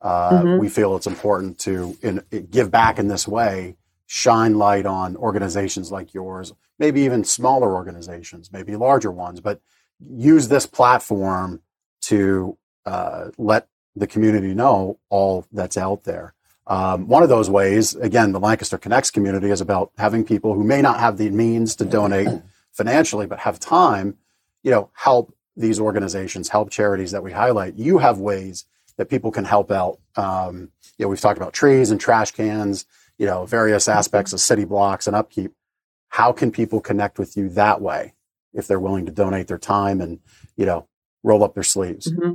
uh, 0.00 0.30
mm-hmm. 0.30 0.60
we 0.60 0.68
feel 0.68 0.96
it's 0.96 1.06
important 1.06 1.58
to 1.60 1.96
in, 2.02 2.22
give 2.50 2.70
back 2.70 2.98
in 2.98 3.08
this 3.08 3.28
way, 3.28 3.76
shine 4.06 4.56
light 4.56 4.86
on 4.86 5.16
organizations 5.16 5.92
like 5.92 6.14
yours, 6.14 6.52
maybe 6.78 7.02
even 7.02 7.24
smaller 7.24 7.74
organizations, 7.74 8.52
maybe 8.52 8.76
larger 8.76 9.10
ones, 9.10 9.40
but 9.40 9.60
use 10.00 10.48
this 10.48 10.66
platform 10.66 11.60
to 12.02 12.56
uh, 12.84 13.30
let 13.38 13.68
the 13.94 14.06
community 14.06 14.54
know 14.54 14.98
all 15.08 15.46
that's 15.52 15.76
out 15.76 16.04
there. 16.04 16.34
Um, 16.66 17.06
one 17.06 17.22
of 17.22 17.28
those 17.28 17.48
ways, 17.48 17.94
again, 17.94 18.32
the 18.32 18.40
Lancaster 18.40 18.78
Connects 18.78 19.10
community 19.10 19.50
is 19.50 19.60
about 19.60 19.92
having 19.98 20.24
people 20.24 20.54
who 20.54 20.64
may 20.64 20.82
not 20.82 20.98
have 20.98 21.16
the 21.16 21.30
means 21.30 21.76
to 21.76 21.84
donate 21.84 22.28
financially, 22.72 23.26
but 23.26 23.40
have 23.40 23.60
time, 23.60 24.16
you 24.62 24.70
know, 24.70 24.90
help 24.94 25.34
these 25.56 25.78
organizations, 25.80 26.48
help 26.48 26.70
charities 26.70 27.12
that 27.12 27.22
we 27.22 27.32
highlight. 27.32 27.76
You 27.76 27.98
have 27.98 28.18
ways 28.18 28.64
that 28.96 29.08
people 29.08 29.30
can 29.30 29.44
help 29.44 29.70
out. 29.70 29.98
Um, 30.16 30.70
you 30.98 31.04
know, 31.04 31.08
we've 31.08 31.20
talked 31.20 31.38
about 31.38 31.52
trees 31.52 31.90
and 31.90 32.00
trash 32.00 32.32
cans, 32.32 32.84
you 33.18 33.26
know, 33.26 33.46
various 33.46 33.88
aspects 33.88 34.32
of 34.32 34.40
city 34.40 34.64
blocks 34.64 35.06
and 35.06 35.14
upkeep. 35.14 35.52
How 36.08 36.32
can 36.32 36.50
people 36.50 36.80
connect 36.80 37.18
with 37.18 37.36
you 37.36 37.48
that 37.50 37.80
way 37.80 38.14
if 38.52 38.66
they're 38.66 38.80
willing 38.80 39.06
to 39.06 39.12
donate 39.12 39.48
their 39.48 39.58
time 39.58 40.00
and, 40.00 40.20
you 40.56 40.66
know, 40.66 40.88
roll 41.22 41.44
up 41.44 41.54
their 41.54 41.62
sleeves? 41.62 42.10
Mm-hmm. 42.10 42.34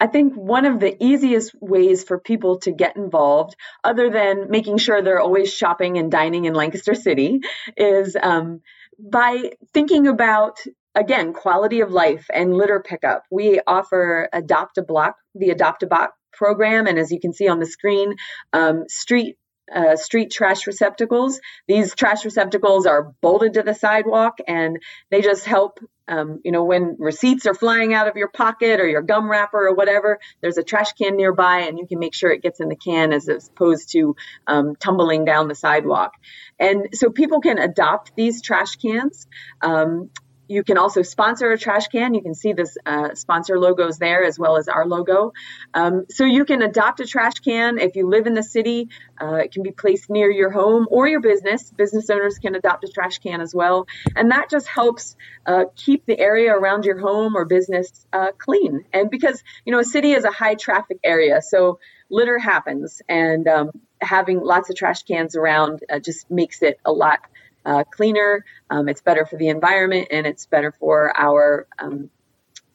I 0.00 0.06
think 0.06 0.34
one 0.34 0.66
of 0.66 0.80
the 0.80 0.96
easiest 1.02 1.54
ways 1.60 2.04
for 2.04 2.18
people 2.18 2.58
to 2.60 2.72
get 2.72 2.96
involved, 2.96 3.56
other 3.82 4.10
than 4.10 4.50
making 4.50 4.78
sure 4.78 5.00
they're 5.02 5.20
always 5.20 5.52
shopping 5.52 5.98
and 5.98 6.10
dining 6.10 6.44
in 6.44 6.54
Lancaster 6.54 6.94
City, 6.94 7.40
is 7.76 8.16
um, 8.20 8.60
by 8.98 9.52
thinking 9.72 10.06
about 10.06 10.58
again 10.94 11.32
quality 11.32 11.80
of 11.80 11.90
life 11.90 12.26
and 12.32 12.54
litter 12.54 12.80
pickup. 12.80 13.24
We 13.30 13.60
offer 13.66 14.28
Adopt 14.32 14.78
a 14.78 14.82
Block, 14.82 15.16
the 15.34 15.50
Adopt 15.50 15.82
a 15.84 15.86
Block 15.86 16.12
program, 16.32 16.86
and 16.86 16.98
as 16.98 17.12
you 17.12 17.20
can 17.20 17.32
see 17.32 17.48
on 17.48 17.60
the 17.60 17.66
screen, 17.66 18.14
um, 18.52 18.84
street 18.88 19.36
uh, 19.72 19.96
street 19.96 20.30
trash 20.30 20.66
receptacles. 20.66 21.40
These 21.66 21.94
trash 21.94 22.24
receptacles 22.24 22.86
are 22.86 23.14
bolted 23.20 23.54
to 23.54 23.62
the 23.62 23.74
sidewalk 23.74 24.38
and 24.46 24.78
they 25.10 25.20
just 25.20 25.44
help. 25.44 25.78
Um, 26.06 26.40
you 26.44 26.52
know, 26.52 26.64
when 26.64 26.96
receipts 26.98 27.46
are 27.46 27.54
flying 27.54 27.94
out 27.94 28.08
of 28.08 28.16
your 28.16 28.28
pocket 28.28 28.78
or 28.78 28.86
your 28.86 29.00
gum 29.00 29.30
wrapper 29.30 29.68
or 29.68 29.74
whatever, 29.74 30.18
there's 30.42 30.58
a 30.58 30.62
trash 30.62 30.92
can 30.92 31.16
nearby 31.16 31.60
and 31.60 31.78
you 31.78 31.86
can 31.86 31.98
make 31.98 32.14
sure 32.14 32.30
it 32.30 32.42
gets 32.42 32.60
in 32.60 32.68
the 32.68 32.76
can 32.76 33.14
as 33.14 33.26
opposed 33.26 33.90
to 33.92 34.14
um, 34.46 34.76
tumbling 34.76 35.24
down 35.24 35.48
the 35.48 35.54
sidewalk. 35.54 36.12
And 36.58 36.88
so 36.92 37.08
people 37.08 37.40
can 37.40 37.56
adopt 37.56 38.14
these 38.14 38.42
trash 38.42 38.76
cans. 38.76 39.26
Um, 39.62 40.10
you 40.48 40.62
can 40.62 40.78
also 40.78 41.02
sponsor 41.02 41.50
a 41.52 41.58
trash 41.58 41.88
can. 41.88 42.14
You 42.14 42.22
can 42.22 42.34
see 42.34 42.52
this 42.52 42.76
uh, 42.84 43.14
sponsor 43.14 43.58
logos 43.58 43.98
there 43.98 44.24
as 44.24 44.38
well 44.38 44.56
as 44.56 44.68
our 44.68 44.86
logo. 44.86 45.32
Um, 45.72 46.06
so 46.10 46.24
you 46.24 46.44
can 46.44 46.62
adopt 46.62 47.00
a 47.00 47.06
trash 47.06 47.34
can 47.34 47.78
if 47.78 47.96
you 47.96 48.08
live 48.08 48.26
in 48.26 48.34
the 48.34 48.42
city. 48.42 48.88
Uh, 49.20 49.36
it 49.36 49.52
can 49.52 49.62
be 49.62 49.70
placed 49.70 50.10
near 50.10 50.30
your 50.30 50.50
home 50.50 50.86
or 50.90 51.08
your 51.08 51.20
business. 51.20 51.70
Business 51.70 52.10
owners 52.10 52.38
can 52.38 52.54
adopt 52.54 52.84
a 52.84 52.88
trash 52.88 53.18
can 53.18 53.40
as 53.40 53.54
well, 53.54 53.86
and 54.14 54.30
that 54.30 54.50
just 54.50 54.66
helps 54.66 55.16
uh, 55.46 55.64
keep 55.76 56.04
the 56.06 56.18
area 56.18 56.52
around 56.52 56.84
your 56.84 56.98
home 56.98 57.36
or 57.36 57.44
business 57.44 58.06
uh, 58.12 58.32
clean. 58.36 58.84
And 58.92 59.10
because 59.10 59.42
you 59.64 59.72
know 59.72 59.78
a 59.78 59.84
city 59.84 60.12
is 60.12 60.24
a 60.24 60.30
high 60.30 60.54
traffic 60.54 60.98
area, 61.02 61.40
so 61.42 61.78
litter 62.10 62.38
happens, 62.38 63.00
and 63.08 63.46
um, 63.48 63.70
having 64.00 64.40
lots 64.40 64.70
of 64.70 64.76
trash 64.76 65.02
cans 65.04 65.36
around 65.36 65.80
uh, 65.90 65.98
just 65.98 66.30
makes 66.30 66.62
it 66.62 66.78
a 66.84 66.92
lot 66.92 67.20
uh, 67.64 67.84
cleaner. 67.84 68.44
Um, 68.70 68.88
it's 68.88 69.00
better 69.00 69.26
for 69.26 69.36
the 69.36 69.48
environment, 69.48 70.08
and 70.10 70.26
it's 70.26 70.46
better 70.46 70.72
for 70.72 71.16
our 71.16 71.66
um, 71.78 72.10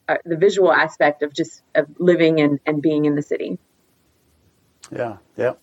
uh, 0.07 0.17
the 0.25 0.37
visual 0.37 0.71
aspect 0.71 1.21
of 1.21 1.33
just 1.33 1.61
of 1.75 1.87
living 1.99 2.39
and, 2.41 2.59
and 2.65 2.81
being 2.81 3.05
in 3.05 3.15
the 3.15 3.21
city. 3.21 3.59
Yeah, 4.91 5.17
yeah, 5.37 5.53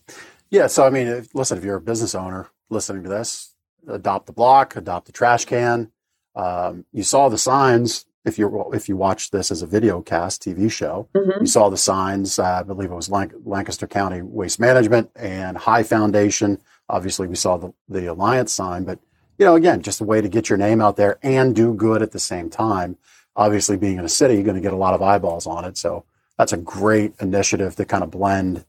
yeah. 0.49 0.67
So 0.67 0.85
I 0.85 0.89
mean, 0.89 1.07
if, 1.07 1.35
listen, 1.35 1.57
if 1.57 1.63
you're 1.63 1.77
a 1.77 1.81
business 1.81 2.15
owner 2.15 2.49
listening 2.69 3.03
to 3.03 3.09
this, 3.09 3.53
adopt 3.87 4.25
the 4.25 4.33
block, 4.33 4.75
adopt 4.75 5.07
the 5.07 5.11
trash 5.11 5.45
can. 5.45 5.91
Um, 6.35 6.85
you 6.93 7.03
saw 7.03 7.29
the 7.29 7.37
signs 7.37 8.05
if 8.27 8.37
you 8.37 8.69
if 8.73 8.89
you 8.89 8.97
watched 8.97 9.31
this 9.31 9.51
as 9.51 9.61
a 9.61 9.65
video 9.65 10.01
cast 10.01 10.43
TV 10.43 10.69
show, 10.69 11.07
mm-hmm. 11.15 11.41
you 11.41 11.47
saw 11.47 11.69
the 11.69 11.77
signs. 11.77 12.37
Uh, 12.37 12.59
I 12.59 12.63
believe 12.63 12.91
it 12.91 12.95
was 12.95 13.09
Lancaster 13.09 13.87
County 13.87 14.21
Waste 14.21 14.59
Management 14.59 15.09
and 15.15 15.57
High 15.57 15.83
Foundation. 15.83 16.59
Obviously, 16.89 17.27
we 17.27 17.35
saw 17.35 17.57
the, 17.57 17.73
the 17.87 18.07
Alliance 18.07 18.51
sign, 18.51 18.83
but 18.83 18.99
you 19.37 19.45
know, 19.45 19.55
again, 19.55 19.81
just 19.81 20.01
a 20.01 20.03
way 20.03 20.21
to 20.21 20.29
get 20.29 20.49
your 20.49 20.57
name 20.57 20.81
out 20.81 20.95
there 20.95 21.19
and 21.21 21.55
do 21.55 21.73
good 21.73 22.01
at 22.01 22.11
the 22.11 22.19
same 22.19 22.49
time. 22.49 22.97
Obviously, 23.35 23.77
being 23.77 23.97
in 23.97 24.05
a 24.05 24.09
city, 24.09 24.33
you're 24.35 24.43
going 24.43 24.55
to 24.55 24.61
get 24.61 24.73
a 24.73 24.77
lot 24.77 24.93
of 24.93 25.01
eyeballs 25.01 25.45
on 25.45 25.63
it. 25.63 25.77
So 25.77 26.05
that's 26.37 26.53
a 26.53 26.57
great 26.57 27.13
initiative 27.19 27.75
to 27.75 27.85
kind 27.85 28.03
of 28.03 28.11
blend 28.11 28.65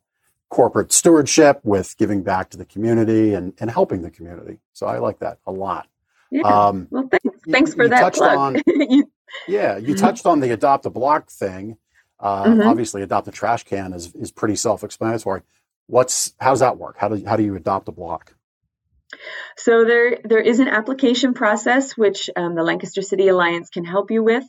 corporate 0.50 0.92
stewardship 0.92 1.60
with 1.62 1.96
giving 1.98 2.22
back 2.22 2.50
to 2.50 2.56
the 2.56 2.64
community 2.64 3.34
and, 3.34 3.52
and 3.60 3.70
helping 3.70 4.02
the 4.02 4.10
community. 4.10 4.58
So 4.72 4.86
I 4.86 4.98
like 4.98 5.18
that 5.20 5.38
a 5.46 5.52
lot. 5.52 5.88
Yeah. 6.30 6.42
Um, 6.42 6.88
well, 6.90 7.08
thanks, 7.10 7.38
thanks 7.50 7.74
for 7.74 7.88
that 7.88 8.14
plug. 8.14 8.36
On, 8.36 8.54
yeah, 9.46 9.76
you 9.76 9.94
mm-hmm. 9.94 9.94
touched 9.94 10.26
on 10.26 10.40
the 10.40 10.52
adopt 10.52 10.86
a 10.86 10.90
block 10.90 11.30
thing. 11.30 11.76
Uh, 12.20 12.44
mm-hmm. 12.44 12.68
Obviously, 12.68 13.02
adopt 13.02 13.28
a 13.28 13.30
trash 13.30 13.64
can 13.64 13.92
is, 13.92 14.14
is 14.14 14.30
pretty 14.30 14.56
self-explanatory. 14.56 15.42
What's 15.86 16.34
how's 16.38 16.60
that 16.60 16.76
work? 16.76 16.96
How 16.98 17.08
do 17.08 17.24
how 17.24 17.36
do 17.36 17.42
you 17.42 17.54
adopt 17.56 17.88
a 17.88 17.92
block? 17.92 18.34
So 19.56 19.84
there, 19.84 20.18
there 20.24 20.40
is 20.40 20.60
an 20.60 20.68
application 20.68 21.34
process 21.34 21.96
which 21.96 22.30
um, 22.36 22.54
the 22.54 22.62
Lancaster 22.62 23.02
City 23.02 23.28
Alliance 23.28 23.70
can 23.70 23.84
help 23.84 24.10
you 24.10 24.22
with. 24.22 24.44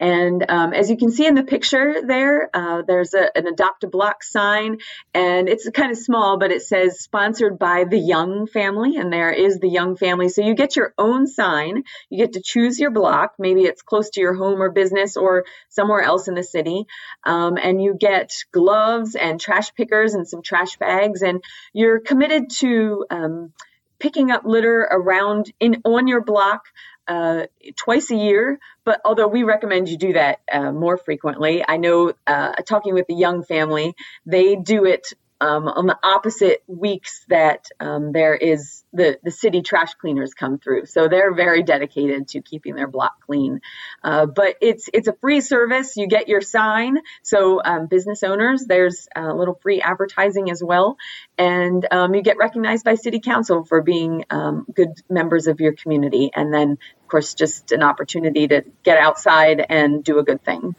And 0.00 0.46
um, 0.48 0.72
as 0.72 0.88
you 0.88 0.96
can 0.96 1.10
see 1.10 1.26
in 1.26 1.34
the 1.34 1.42
picture 1.42 1.96
there, 2.06 2.48
uh, 2.54 2.80
there's 2.86 3.12
a, 3.12 3.36
an 3.36 3.46
adopt 3.46 3.84
a 3.84 3.86
block 3.86 4.24
sign, 4.24 4.78
and 5.12 5.46
it's 5.46 5.68
kind 5.68 5.92
of 5.92 5.98
small, 5.98 6.38
but 6.38 6.50
it 6.50 6.62
says 6.62 7.00
sponsored 7.00 7.58
by 7.58 7.84
the 7.84 7.98
Young 7.98 8.46
family, 8.46 8.96
and 8.96 9.12
there 9.12 9.30
is 9.30 9.58
the 9.58 9.68
Young 9.68 9.96
family. 9.96 10.30
So 10.30 10.42
you 10.42 10.54
get 10.54 10.74
your 10.74 10.94
own 10.96 11.26
sign. 11.26 11.84
You 12.08 12.16
get 12.16 12.32
to 12.32 12.42
choose 12.42 12.80
your 12.80 12.90
block. 12.90 13.34
Maybe 13.38 13.64
it's 13.64 13.82
close 13.82 14.08
to 14.10 14.22
your 14.22 14.32
home 14.32 14.62
or 14.62 14.70
business 14.70 15.18
or 15.18 15.44
somewhere 15.68 16.00
else 16.00 16.28
in 16.28 16.34
the 16.34 16.44
city. 16.44 16.86
Um, 17.26 17.58
and 17.62 17.82
you 17.82 17.94
get 17.94 18.32
gloves 18.52 19.16
and 19.16 19.38
trash 19.38 19.74
pickers 19.74 20.14
and 20.14 20.26
some 20.26 20.40
trash 20.40 20.78
bags, 20.78 21.20
and 21.20 21.44
you're 21.74 22.00
committed 22.00 22.48
to 22.60 23.04
um, 23.10 23.52
picking 24.00 24.30
up 24.30 24.42
litter 24.44 24.80
around 24.80 25.52
in 25.60 25.82
on 25.84 26.08
your 26.08 26.22
block 26.22 26.64
uh, 27.06 27.46
twice 27.76 28.10
a 28.10 28.16
year. 28.16 28.58
But 28.84 29.00
although 29.04 29.28
we 29.28 29.42
recommend 29.42 29.88
you 29.88 29.98
do 29.98 30.14
that 30.14 30.40
uh, 30.50 30.72
more 30.72 30.96
frequently, 30.96 31.64
I 31.66 31.76
know 31.76 32.14
uh, 32.26 32.52
talking 32.66 32.94
with 32.94 33.06
the 33.06 33.14
Young 33.14 33.44
family, 33.44 33.94
they 34.26 34.56
do 34.56 34.84
it 34.86 35.12
um, 35.40 35.68
on 35.68 35.86
the 35.86 35.98
opposite 36.02 36.62
weeks 36.66 37.24
that 37.28 37.66
um, 37.80 38.12
there 38.12 38.34
is 38.34 38.84
the, 38.92 39.18
the 39.22 39.30
city 39.30 39.62
trash 39.62 39.94
cleaners 39.94 40.34
come 40.34 40.58
through. 40.58 40.86
So 40.86 41.08
they're 41.08 41.32
very 41.32 41.62
dedicated 41.62 42.28
to 42.28 42.42
keeping 42.42 42.74
their 42.74 42.88
block 42.88 43.24
clean. 43.26 43.60
Uh, 44.02 44.26
but 44.26 44.56
it's 44.60 44.88
it's 44.92 45.08
a 45.08 45.14
free 45.20 45.40
service. 45.40 45.96
You 45.96 46.08
get 46.08 46.28
your 46.28 46.40
sign. 46.40 46.98
So 47.22 47.62
um, 47.64 47.86
business 47.86 48.22
owners, 48.22 48.64
there's 48.66 49.08
a 49.14 49.32
little 49.32 49.58
free 49.62 49.80
advertising 49.80 50.50
as 50.50 50.62
well, 50.62 50.96
and 51.38 51.86
um, 51.90 52.14
you 52.14 52.22
get 52.22 52.36
recognized 52.36 52.84
by 52.84 52.94
city 52.94 53.20
council 53.20 53.64
for 53.64 53.82
being 53.82 54.24
um, 54.30 54.66
good 54.74 54.90
members 55.08 55.46
of 55.46 55.60
your 55.60 55.72
community. 55.72 56.30
And 56.34 56.52
then, 56.52 56.72
of 56.72 57.08
course, 57.08 57.34
just 57.34 57.72
an 57.72 57.82
opportunity 57.82 58.48
to 58.48 58.64
get 58.82 58.98
outside 58.98 59.64
and 59.68 60.04
do 60.04 60.18
a 60.18 60.22
good 60.22 60.44
thing. 60.44 60.74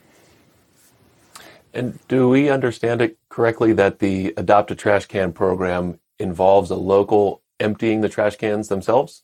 And 1.74 1.98
do 2.08 2.28
we 2.28 2.50
understand 2.50 3.00
it 3.00 3.18
correctly 3.28 3.72
that 3.74 3.98
the 3.98 4.34
Adopt 4.36 4.70
a 4.70 4.74
Trash 4.74 5.06
Can 5.06 5.32
program 5.32 5.98
involves 6.18 6.70
a 6.70 6.76
local 6.76 7.42
emptying 7.58 8.00
the 8.00 8.08
trash 8.08 8.36
cans 8.36 8.68
themselves? 8.68 9.22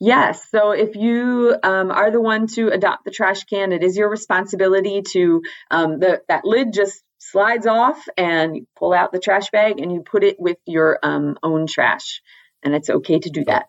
Yes. 0.00 0.48
So 0.50 0.70
if 0.70 0.94
you 0.94 1.56
um, 1.62 1.90
are 1.90 2.10
the 2.10 2.20
one 2.20 2.46
to 2.48 2.68
adopt 2.68 3.04
the 3.04 3.10
trash 3.10 3.44
can, 3.44 3.72
it 3.72 3.82
is 3.82 3.96
your 3.96 4.08
responsibility 4.08 5.02
to 5.12 5.42
um, 5.70 5.98
the 5.98 6.22
that 6.28 6.44
lid 6.44 6.72
just 6.72 7.02
slides 7.18 7.66
off 7.66 8.06
and 8.16 8.56
you 8.56 8.66
pull 8.76 8.92
out 8.92 9.12
the 9.12 9.18
trash 9.18 9.50
bag 9.50 9.80
and 9.80 9.92
you 9.92 10.02
put 10.02 10.24
it 10.24 10.38
with 10.38 10.58
your 10.66 10.98
um, 11.02 11.36
own 11.42 11.66
trash, 11.66 12.22
and 12.62 12.74
it's 12.74 12.88
okay 12.88 13.18
to 13.18 13.30
do 13.30 13.44
that. 13.44 13.66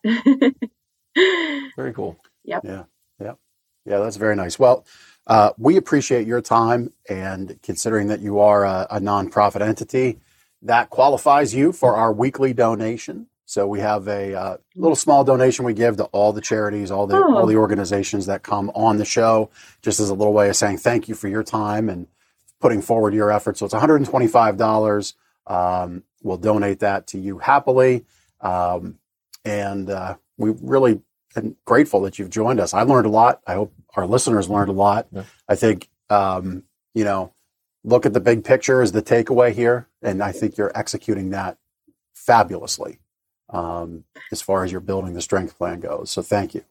very 1.76 1.94
cool. 1.94 2.18
Yep. 2.46 2.62
Yeah. 2.64 2.84
Yeah. 3.20 3.34
Yeah. 3.86 4.00
That's 4.00 4.18
very 4.18 4.36
nice. 4.36 4.60
Well, 4.60 4.86
uh, 5.28 5.52
we 5.58 5.78
appreciate 5.78 6.26
your 6.26 6.42
time 6.42 6.92
and 7.08 7.60
considering 7.62 8.08
that 8.08 8.20
you 8.20 8.40
are 8.40 8.66
a, 8.66 8.88
a, 8.90 9.00
nonprofit 9.00 9.62
entity, 9.62 10.20
that 10.62 10.90
qualifies 10.90 11.54
you 11.54 11.72
for 11.72 11.96
our 11.96 12.12
weekly 12.12 12.54
donation. 12.54 13.28
So 13.46 13.68
we 13.68 13.80
have 13.80 14.08
a 14.08 14.34
uh, 14.36 14.58
little 14.76 14.96
small 14.96 15.24
donation 15.24 15.66
we 15.66 15.74
give 15.74 15.98
to 15.98 16.06
all 16.06 16.34
the 16.34 16.42
charities, 16.42 16.92
all 16.92 17.08
the 17.08 17.18
oh. 17.18 17.38
all 17.38 17.46
the 17.46 17.56
organizations 17.56 18.28
that 18.28 18.44
come 18.44 18.70
on 18.76 18.98
the 18.98 19.06
show, 19.06 19.50
just 19.82 20.00
as 20.00 20.10
a 20.10 20.14
little 20.14 20.34
way 20.34 20.50
of 20.50 20.56
saying 20.56 20.78
thank 20.78 21.08
you 21.08 21.16
for 21.16 21.28
your 21.28 21.44
time 21.44 21.90
and 21.90 22.08
putting 22.60 22.82
forward 22.82 23.14
your 23.14 23.32
efforts. 23.32 23.60
So 23.60 23.66
it's 23.66 23.74
$125. 23.74 25.14
Um, 25.48 26.04
we'll 26.22 26.38
donate 26.38 26.80
that 26.80 27.08
to 27.08 27.20
you 27.20 27.40
happily, 27.40 28.06
um, 28.42 29.00
and 29.44 29.90
uh, 29.90 30.16
we 30.38 30.52
really 30.62 31.02
and 31.36 31.56
grateful 31.66 32.02
that 32.02 32.20
you've 32.20 32.30
joined 32.30 32.60
us. 32.60 32.74
I 32.74 32.84
learned 32.84 33.06
a 33.06 33.10
lot. 33.10 33.42
I 33.46 33.54
hope 33.54 33.74
our 33.96 34.08
listeners 34.08 34.50
learned 34.50 34.70
a 34.70 34.74
lot. 34.74 35.08
Yeah. 35.12 35.24
I 35.48 35.56
think, 35.56 35.90
um, 36.10 36.64
you 36.94 37.04
know, 37.04 37.34
look 37.84 38.06
at 38.06 38.14
the 38.14 38.20
big 38.20 38.44
picture 38.44 38.82
is 38.82 38.92
the 38.92 39.02
takeaway 39.02 39.54
here. 39.54 39.88
And 40.02 40.24
I 40.24 40.32
think 40.32 40.58
you're 40.58 40.72
executing 40.76 41.32
that 41.32 41.58
fabulously 42.14 43.00
um, 43.50 44.04
as 44.32 44.42
far 44.42 44.64
as 44.64 44.72
your 44.72 44.82
building 44.82 45.14
the 45.14 45.22
strength 45.22 45.58
plan 45.58 45.80
goes. 45.80 46.12
So 46.12 46.22
thank 46.22 46.54
you. 46.54 46.64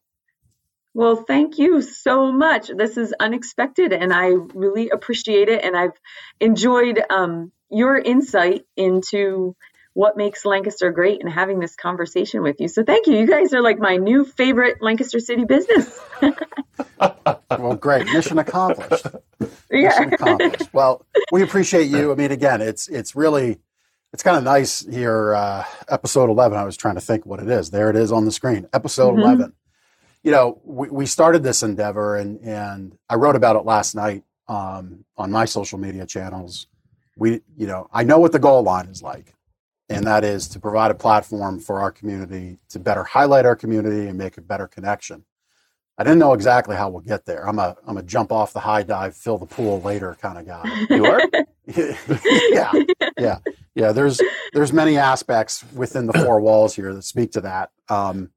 Well, 0.95 1.17
thank 1.17 1.59
you 1.59 1.81
so 1.83 2.33
much. 2.33 2.71
This 2.77 2.97
is 2.97 3.15
unexpected 3.21 3.93
and 3.93 4.13
I 4.13 4.29
really 4.55 4.91
appreciate 4.91 5.49
it. 5.49 5.65
And 5.65 5.77
I've 5.77 5.99
enjoyed 6.41 7.01
um, 7.11 7.53
your 7.71 7.97
insight 7.97 8.65
into 8.77 9.55
what 9.99 10.17
makes 10.17 10.45
Lancaster 10.45 10.93
great 10.93 11.21
and 11.21 11.29
having 11.29 11.59
this 11.59 11.75
conversation 11.75 12.41
with 12.41 12.61
you. 12.61 12.69
So 12.69 12.85
thank 12.85 13.09
you. 13.09 13.19
You 13.19 13.27
guys 13.27 13.53
are 13.53 13.61
like 13.61 13.81
my 13.81 13.97
new 13.97 14.25
favorite 14.25 14.77
Lancaster 14.81 15.19
City 15.19 15.45
business. 15.45 15.99
well, 17.51 17.75
great. 17.75 18.07
Mission 18.07 18.39
accomplished. 18.39 19.07
Yeah. 19.71 19.89
Mission 19.89 20.15
accomplished. 20.15 20.73
Well, 20.73 21.05
we 21.33 21.43
appreciate 21.43 21.89
you. 21.89 22.11
I 22.11 22.15
mean, 22.15 22.33
again, 22.33 22.63
it's 22.63 22.89
it's 22.89 23.15
really 23.15 23.59
it's 24.13 24.23
kind 24.23 24.37
of 24.37 24.43
nice 24.43 24.87
here. 24.87 25.35
Uh, 25.35 25.65
episode 25.89 26.31
eleven. 26.31 26.57
I 26.57 26.65
was 26.65 26.77
trying 26.77 26.95
to 26.95 27.01
think 27.01 27.27
what 27.27 27.41
it 27.41 27.51
is. 27.51 27.71
There 27.71 27.91
it 27.91 27.97
is 27.97 28.11
on 28.11 28.25
the 28.25 28.33
screen. 28.33 28.67
Episode 28.73 29.11
mm-hmm. 29.11 29.21
eleven. 29.21 29.53
You 30.23 30.31
know, 30.31 30.61
we, 30.65 30.89
we 30.89 31.07
started 31.07 31.43
this 31.43 31.63
endeavor, 31.63 32.17
and 32.17 32.41
and 32.41 32.97
I 33.11 33.17
wrote 33.17 33.37
about 33.37 33.57
it 33.57 33.67
last 33.67 33.95
night 33.95 34.25
um, 34.49 35.05
on 35.19 35.31
my 35.31 35.45
social 35.45 35.79
media 35.79 36.07
channels. 36.07 36.67
We, 37.17 37.43
you 37.57 37.67
know, 37.67 37.89
I 37.93 38.05
know 38.05 38.19
what 38.19 38.33
the 38.33 38.39
goal 38.39 38.63
line 38.63 38.87
is 38.87 39.03
like 39.03 39.35
and 39.89 40.07
that 40.07 40.25
is 40.25 40.49
to 40.49 40.61
provide 40.61 40.91
a 40.91 40.95
platform 40.95 41.59
for 41.59 41.81
our 41.81 41.91
community 41.91 42.59
to 42.69 42.79
better 42.79 43.05
highlight 43.05 43.47
our 43.47 43.57
community 43.57 44.09
and 44.09 44.19
make 44.19 44.37
a 44.37 44.43
better 44.43 44.67
connection. 44.67 45.25
I 45.97 46.05
didn't 46.05 46.21
know 46.21 46.33
exactly 46.33 46.77
how 46.77 46.91
we'll 46.91 47.01
get 47.01 47.27
there. 47.27 47.49
I'm 47.49 47.59
a 47.59 47.77
I'm 47.87 47.97
a 47.97 48.03
jump 48.03 48.31
off 48.31 48.53
the 48.53 48.61
high 48.61 48.85
dive, 48.85 49.17
fill 49.17 49.37
the 49.37 49.47
pool 49.47 49.81
later 49.81 50.17
kind 50.21 50.39
of 50.39 50.47
guy. 50.47 50.87
You 50.91 51.07
are? 51.07 51.21
yeah, 52.51 52.73
yeah, 53.19 53.39
yeah. 53.75 53.93
There's 53.93 54.21
there's 54.53 54.73
many 54.73 54.97
aspects 54.97 55.65
within 55.75 56.07
the 56.07 56.13
four 56.13 56.41
walls 56.41 56.77
here 56.77 56.95
that 56.95 57.03
speak 57.03 57.33
to 57.33 57.41
that. 57.41 57.71
Um, 57.89 58.31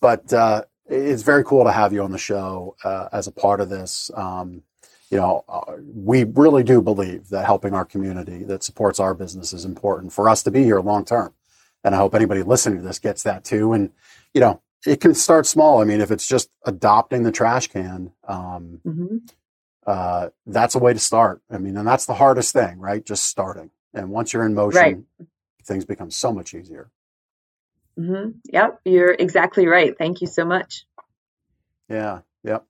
but 0.00 0.32
uh, 0.32 0.64
it's 0.88 1.22
very 1.22 1.44
cool 1.44 1.64
to 1.64 1.72
have 1.72 1.92
you 1.92 2.02
on 2.02 2.10
the 2.10 2.18
show 2.18 2.74
uh, 2.84 3.08
as 3.12 3.28
a 3.28 3.32
part 3.32 3.60
of 3.60 3.68
this. 3.68 4.10
Um, 4.14 4.62
you 5.10 5.18
know, 5.18 5.44
uh, 5.48 5.76
we 5.94 6.24
really 6.24 6.62
do 6.62 6.82
believe 6.82 7.28
that 7.28 7.46
helping 7.46 7.74
our 7.74 7.84
community 7.84 8.42
that 8.44 8.62
supports 8.62 8.98
our 8.98 9.14
business 9.14 9.52
is 9.52 9.64
important 9.64 10.12
for 10.12 10.28
us 10.28 10.42
to 10.42 10.50
be 10.50 10.64
here 10.64 10.80
long 10.80 11.04
term. 11.04 11.32
And 11.84 11.94
I 11.94 11.98
hope 11.98 12.14
anybody 12.14 12.42
listening 12.42 12.78
to 12.78 12.84
this 12.84 12.98
gets 12.98 13.22
that 13.22 13.44
too. 13.44 13.72
And, 13.72 13.92
you 14.34 14.40
know, 14.40 14.60
it 14.84 15.00
can 15.00 15.14
start 15.14 15.46
small. 15.46 15.80
I 15.80 15.84
mean, 15.84 16.00
if 16.00 16.10
it's 16.10 16.26
just 16.26 16.50
adopting 16.64 17.22
the 17.22 17.32
trash 17.32 17.68
can, 17.68 18.12
um, 18.26 18.80
mm-hmm. 18.84 19.16
uh, 19.86 20.30
that's 20.46 20.74
a 20.74 20.80
way 20.80 20.92
to 20.92 20.98
start. 20.98 21.42
I 21.50 21.58
mean, 21.58 21.76
and 21.76 21.86
that's 21.86 22.06
the 22.06 22.14
hardest 22.14 22.52
thing, 22.52 22.78
right? 22.78 23.04
Just 23.04 23.24
starting. 23.24 23.70
And 23.94 24.10
once 24.10 24.32
you're 24.32 24.44
in 24.44 24.54
motion, 24.54 24.80
right. 24.80 25.28
things 25.64 25.84
become 25.84 26.10
so 26.10 26.32
much 26.32 26.54
easier. 26.54 26.90
Mm-hmm. 27.98 28.30
Yep, 28.52 28.80
you're 28.84 29.12
exactly 29.12 29.66
right. 29.66 29.96
Thank 29.96 30.20
you 30.20 30.26
so 30.26 30.44
much. 30.44 30.84
Yeah, 31.88 32.20
yep. 32.42 32.66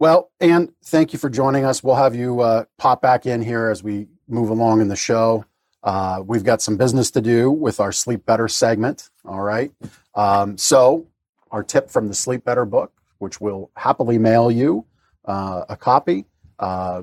Well, 0.00 0.30
and 0.38 0.72
thank 0.84 1.12
you 1.12 1.18
for 1.18 1.28
joining 1.28 1.64
us. 1.64 1.82
We'll 1.82 1.96
have 1.96 2.14
you 2.14 2.40
uh, 2.40 2.66
pop 2.76 3.02
back 3.02 3.26
in 3.26 3.42
here 3.42 3.68
as 3.68 3.82
we 3.82 4.06
move 4.28 4.48
along 4.48 4.80
in 4.80 4.86
the 4.86 4.94
show. 4.94 5.44
Uh, 5.82 6.22
we've 6.24 6.44
got 6.44 6.62
some 6.62 6.76
business 6.76 7.10
to 7.12 7.20
do 7.20 7.50
with 7.50 7.80
our 7.80 7.90
Sleep 7.90 8.24
Better 8.24 8.46
segment. 8.46 9.10
All 9.24 9.40
right. 9.40 9.72
Um, 10.14 10.56
so, 10.56 11.08
our 11.50 11.64
tip 11.64 11.90
from 11.90 12.06
the 12.06 12.14
Sleep 12.14 12.44
Better 12.44 12.64
book, 12.64 12.92
which 13.18 13.40
we'll 13.40 13.70
happily 13.76 14.18
mail 14.18 14.52
you 14.52 14.86
uh, 15.24 15.64
a 15.68 15.76
copy, 15.76 16.26
uh, 16.60 17.02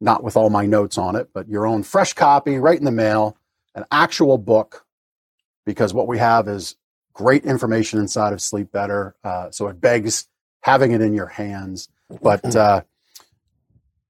not 0.00 0.22
with 0.22 0.36
all 0.36 0.50
my 0.50 0.66
notes 0.66 0.98
on 0.98 1.16
it, 1.16 1.30
but 1.32 1.48
your 1.48 1.66
own 1.66 1.82
fresh 1.82 2.12
copy 2.12 2.58
right 2.58 2.78
in 2.78 2.84
the 2.84 2.92
mail, 2.92 3.36
an 3.74 3.84
actual 3.90 4.38
book, 4.38 4.86
because 5.66 5.92
what 5.92 6.06
we 6.06 6.18
have 6.18 6.46
is 6.46 6.76
great 7.12 7.44
information 7.44 7.98
inside 7.98 8.32
of 8.32 8.40
Sleep 8.40 8.70
Better. 8.70 9.16
Uh, 9.24 9.50
so, 9.50 9.66
it 9.66 9.80
begs 9.80 10.28
having 10.60 10.92
it 10.92 11.00
in 11.00 11.12
your 11.12 11.26
hands. 11.26 11.88
But 12.20 12.56
uh, 12.56 12.82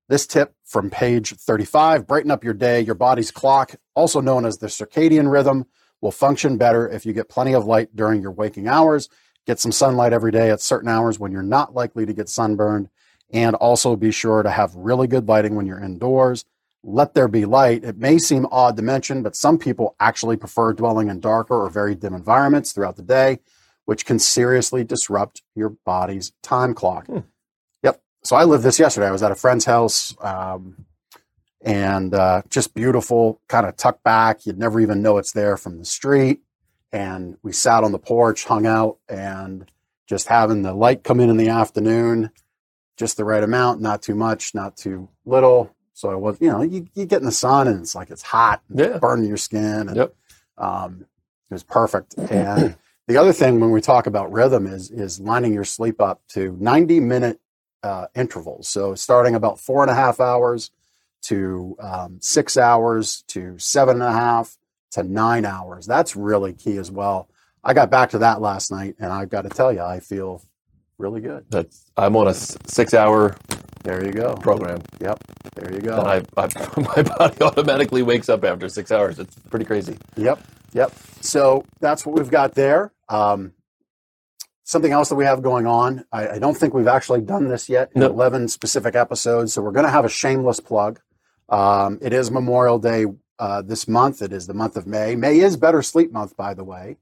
this 0.09 0.27
tip 0.27 0.55
from 0.65 0.91
page 0.91 1.35
35 1.35 2.07
brighten 2.07 2.31
up 2.31 2.45
your 2.45 2.55
day. 2.55 2.81
Your 2.81 2.95
body's 2.95 3.31
clock, 3.31 3.77
also 3.95 4.21
known 4.21 4.45
as 4.45 4.59
the 4.59 4.67
circadian 4.67 5.31
rhythm, 5.31 5.67
will 6.01 6.11
function 6.11 6.57
better 6.57 6.89
if 6.89 7.05
you 7.05 7.13
get 7.13 7.29
plenty 7.29 7.53
of 7.53 7.65
light 7.65 7.95
during 7.95 8.23
your 8.23 8.33
waking 8.33 8.67
hours. 8.67 9.09
Get 9.47 9.61
some 9.61 9.73
sunlight 9.73 10.13
every 10.13 10.33
day 10.33 10.51
at 10.51 10.61
certain 10.61 10.89
hours 10.89 11.19
when 11.19 11.33
you're 11.33 11.43
not 11.43 11.75
likely 11.75 12.07
to 12.07 12.13
get 12.13 12.29
sunburned. 12.29 12.89
And 13.33 13.55
also 13.55 13.95
be 13.95 14.11
sure 14.11 14.43
to 14.43 14.51
have 14.51 14.75
really 14.75 15.07
good 15.07 15.29
lighting 15.29 15.55
when 15.55 15.67
you're 15.67 15.79
indoors. 15.79 16.45
Let 16.83 17.15
there 17.15 17.29
be 17.29 17.45
light. 17.45 17.85
It 17.85 17.97
may 17.97 18.19
seem 18.19 18.47
odd 18.51 18.77
to 18.79 18.83
mention, 18.83 19.23
but 19.23 19.37
some 19.37 19.59
people 19.59 19.95
actually 20.01 20.37
prefer 20.37 20.73
dwelling 20.73 21.09
in 21.09 21.21
darker 21.21 21.55
or 21.55 21.71
very 21.71 21.95
dim 21.95 22.15
environments 22.15 22.73
throughout 22.73 22.97
the 22.97 23.03
day, 23.03 23.39
which 23.85 24.07
can 24.07 24.19
seriously 24.19 24.83
disrupt 24.83 25.43
your 25.55 25.69
body's 25.85 26.33
time 26.43 26.75
clock. 26.75 27.07
Hmm 27.07 27.19
so 28.25 28.37
I 28.37 28.45
lived 28.45 28.65
this 28.65 28.79
yesterday. 28.79 29.09
I 29.09 29.13
was 29.13 29.23
at 29.23 29.33
a 29.33 29.37
friend's 29.37 29.65
house, 29.65 30.15
um, 30.21 30.85
and 31.63 32.15
uh, 32.15 32.43
just 32.49 32.75
beautiful, 32.75 33.41
kind 33.49 33.67
of 33.67 33.77
tucked 33.77 34.03
back. 34.05 34.47
You'd 34.47 34.59
never 34.59 34.81
even 34.81 35.03
know 35.03 35.19
it's 35.19 35.33
there 35.33 35.57
from 35.57 35.79
the 35.79 35.85
street. 35.85 36.41
And 36.93 37.37
we 37.43 37.53
sat 37.53 37.85
on 37.85 37.93
the 37.93 37.99
porch, 37.99 38.45
hung 38.47 38.67
out, 38.67 38.99
and 39.09 39.71
just 40.09 40.29
having 40.29 40.63
the 40.63 40.75
light 40.75 41.05
come 41.05 41.21
in 41.21 41.31
in 41.31 41.37
the 41.37 41.49
afternoon, 41.51 42.31
just 42.97 43.17
the 43.17 43.25
right 43.25 43.45
amount, 43.45 43.81
not 43.81 44.03
too 44.03 44.15
much, 44.15 44.55
not 44.55 44.77
too 44.77 45.09
little. 45.25 45.75
So 45.95 46.11
I 46.11 46.15
was, 46.17 46.39
you 46.41 46.51
know, 46.51 46.63
you, 46.63 46.87
you 46.95 47.07
get 47.07 47.21
in 47.21 47.27
the 47.27 47.33
sun 47.33 47.69
and 47.69 47.81
it's 47.81 47.95
like 47.95 48.11
it's 48.11 48.23
hot, 48.23 48.63
Yeah. 48.75 48.99
burning 48.99 49.27
your 49.29 49.37
skin. 49.37 49.89
And, 49.89 49.97
Yep. 49.97 50.15
um, 50.59 51.07
it 51.51 51.55
was 51.55 51.63
perfect. 51.63 52.15
And 52.31 52.77
the 53.07 53.17
other 53.19 53.33
thing 53.33 53.61
when 53.61 53.71
we 53.71 53.81
talk 53.81 54.07
about 54.07 54.33
rhythm 54.33 54.67
is 54.67 54.91
is 54.91 55.21
lining 55.21 55.53
your 55.53 55.65
sleep 55.65 56.01
up 56.01 56.23
to 56.29 56.57
90 56.61 57.01
minute 57.01 57.41
uh, 57.83 58.07
intervals. 58.15 58.69
So 58.69 58.95
starting 58.95 59.35
about 59.35 59.59
four 59.61 59.83
and 59.83 59.91
a 59.91 59.95
half 59.95 60.21
hours 60.21 60.71
to 61.23 61.77
um, 61.81 62.19
six 62.21 62.57
hours 62.57 63.23
to 63.29 63.59
seven 63.59 63.97
and 63.97 64.05
a 64.05 64.13
half 64.13 64.57
to 64.93 65.03
nine 65.03 65.45
hours. 65.45 65.87
That's 65.87 66.17
really 66.17 66.53
key 66.53 66.77
as 66.79 66.91
well. 66.91 67.29
I 67.63 67.75
got 67.75 67.91
back 67.91 68.11
to 68.11 68.19
that 68.19 68.41
last 68.41 68.71
night, 68.71 68.97
and 68.99 69.13
I've 69.13 69.29
got 69.29 69.43
to 69.43 69.51
tell 69.51 69.73
you, 69.73 69.83
I 69.83 70.01
feel 70.01 70.43
really 70.99 71.21
good. 71.21 71.45
That's 71.51 71.85
I'm 71.97 72.17
on 72.17 72.29
a 72.29 72.35
six-hour 72.35 73.37
There 73.85 74.05
you 74.05 74.13
go. 74.13 74.35
program, 74.35 74.81
Yep. 75.01 75.23
There 75.57 75.73
you 75.75 75.81
go. 75.81 75.99
and 75.99 76.09
I, 76.09 76.23
I 76.43 76.49
my 76.97 77.03
body 77.03 77.43
automatically 77.43 78.03
wakes 78.03 78.29
up 78.31 78.45
after 78.45 78.69
six 78.69 78.91
hours. 78.91 79.19
It's 79.19 79.35
pretty 79.51 79.67
crazy. 79.67 79.99
Yep, 80.17 80.43
yep. 80.73 80.93
So 81.21 81.65
that's 81.81 82.07
what 82.07 82.17
we've 82.17 82.31
got 82.31 82.55
there. 82.55 82.93
Um, 83.11 83.53
something 84.71 84.93
else 84.93 85.09
that 85.09 85.17
we 85.17 85.25
have 85.25 85.43
going 85.43 85.67
on. 85.67 86.05
I, 86.13 86.29
I 86.29 86.39
don't 86.39 86.57
think 86.57 86.75
we've 86.75 86.87
actually 86.87 87.23
done 87.23 87.49
this 87.49 87.69
yet 87.69 87.91
in 87.95 88.03
No. 88.03 88.07
11 88.07 88.47
specific 88.49 88.95
episodes. 88.95 89.53
So 89.53 89.63
we're 89.63 89.73
going 89.73 89.85
to 89.87 89.91
have 89.91 90.05
a 90.05 90.09
shameless 90.09 90.61
plug. 90.61 91.01
Um, 91.49 91.99
it 92.01 92.13
is 92.13 92.31
Memorial 92.31 92.79
Day 92.79 93.07
uh, 93.41 93.63
this 93.63 93.89
month. 93.89 94.23
It 94.23 94.33
is 94.33 94.47
the 94.47 94.55
month 94.55 94.77
of 94.77 94.87
May. 94.87 95.17
May 95.17 95.41
is 95.41 95.57
Better 95.57 95.83
Sleep 95.83 96.13
Month, 96.13 96.37
by 96.37 96.55
the 96.55 96.63
way. 96.63 96.99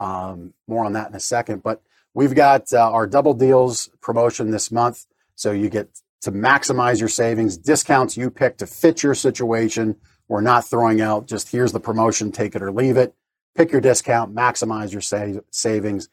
Um, 0.00 0.54
more 0.66 0.86
on 0.86 0.94
that 0.94 1.10
in 1.10 1.14
a 1.14 1.20
second. 1.20 1.62
But 1.62 1.82
we've 2.14 2.34
got 2.34 2.72
uh, 2.72 2.90
our 2.90 3.06
double 3.06 3.34
deals 3.34 3.90
promotion 4.00 4.50
this 4.50 4.72
month. 4.72 5.04
So 5.34 5.52
you 5.52 5.68
get 5.68 5.90
to 6.22 6.32
maximize 6.32 7.00
your 7.00 7.08
savings, 7.10 7.58
discounts 7.58 8.16
you 8.16 8.30
pick 8.30 8.56
to 8.58 8.66
fit 8.66 9.02
your 9.02 9.14
situation. 9.14 9.96
We're 10.26 10.40
not 10.40 10.64
throwing 10.64 11.02
out 11.02 11.26
just 11.26 11.50
here's 11.52 11.72
the 11.72 11.80
promotion, 11.80 12.32
take 12.32 12.54
it 12.54 12.62
or 12.62 12.72
leave 12.72 12.96
it. 12.96 13.14
Pick 13.54 13.72
your 13.72 13.80
discount, 13.82 14.34
maximize 14.34 14.92
your 14.92 15.00
sa- 15.02 15.40
savings. 15.50 16.08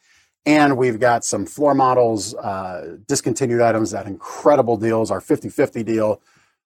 And 0.48 0.78
we've 0.78 0.98
got 0.98 1.26
some 1.26 1.46
floor 1.46 1.76
models, 1.76 2.34
uh, 2.34 3.00
discontinued 3.06 3.60
items 3.60 3.94
at 3.94 4.08
incredible 4.08 4.78
deals. 4.78 5.12
Our 5.12 5.20
50 5.20 5.50
50 5.50 5.84
deal, 5.84 6.22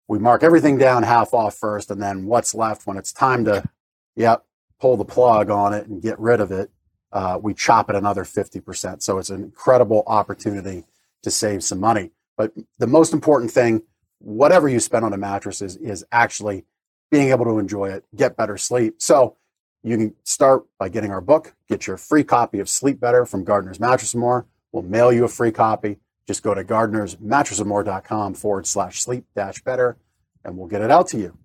we 0.07 0.19
mark 0.19 0.43
everything 0.43 0.77
down 0.77 1.01
half 1.01 1.33
off 1.33 1.55
first, 1.55 1.89
and 1.89 1.99
then 1.99 2.27
what's 2.27 2.53
left 2.53 2.85
when 2.85 2.95
it's 2.95 3.11
time 3.11 3.43
to, 3.45 3.67
yep, 4.15 4.45
pull 4.79 4.97
the 4.97 5.03
plug 5.03 5.49
on 5.49 5.73
it 5.73 5.87
and 5.87 5.99
get 5.99 6.19
rid 6.19 6.39
of 6.39 6.51
it, 6.51 6.69
uh, 7.11 7.39
we 7.41 7.55
chop 7.55 7.89
it 7.89 7.95
another 7.95 8.23
50%. 8.23 9.01
So 9.01 9.17
it's 9.17 9.31
an 9.31 9.41
incredible 9.41 10.03
opportunity 10.05 10.85
to 11.23 11.31
save 11.31 11.63
some 11.63 11.79
money. 11.79 12.11
But 12.37 12.53
the 12.77 12.85
most 12.85 13.13
important 13.13 13.49
thing, 13.49 13.81
whatever 14.19 14.69
you 14.69 14.79
spend 14.79 15.05
on 15.05 15.13
a 15.13 15.17
mattress, 15.17 15.59
is, 15.59 15.75
is 15.77 16.05
actually 16.11 16.65
being 17.09 17.29
able 17.29 17.45
to 17.45 17.57
enjoy 17.57 17.89
it, 17.89 18.05
get 18.15 18.37
better 18.37 18.57
sleep. 18.57 19.01
So 19.01 19.37
you 19.83 19.97
can 19.97 20.13
start 20.23 20.63
by 20.77 20.89
getting 20.89 21.11
our 21.11 21.21
book, 21.21 21.53
get 21.67 21.87
your 21.87 21.97
free 21.97 22.23
copy 22.23 22.59
of 22.59 22.69
Sleep 22.69 22.99
Better 22.99 23.25
from 23.25 23.43
Gardner's 23.43 23.79
Mattress 23.79 24.13
and 24.13 24.21
More. 24.21 24.45
We'll 24.71 24.83
mail 24.83 25.11
you 25.11 25.25
a 25.25 25.27
free 25.27 25.51
copy. 25.51 25.97
Just 26.27 26.43
go 26.43 26.53
to 26.53 26.63
gardnersmattressandmore.com 26.63 28.35
forward 28.35 28.67
slash 28.67 29.01
sleep 29.01 29.25
dash 29.35 29.61
better 29.63 29.97
and 30.45 30.57
we'll 30.57 30.67
get 30.67 30.81
it 30.81 30.91
out 30.91 31.07
to 31.09 31.17
you. 31.17 31.37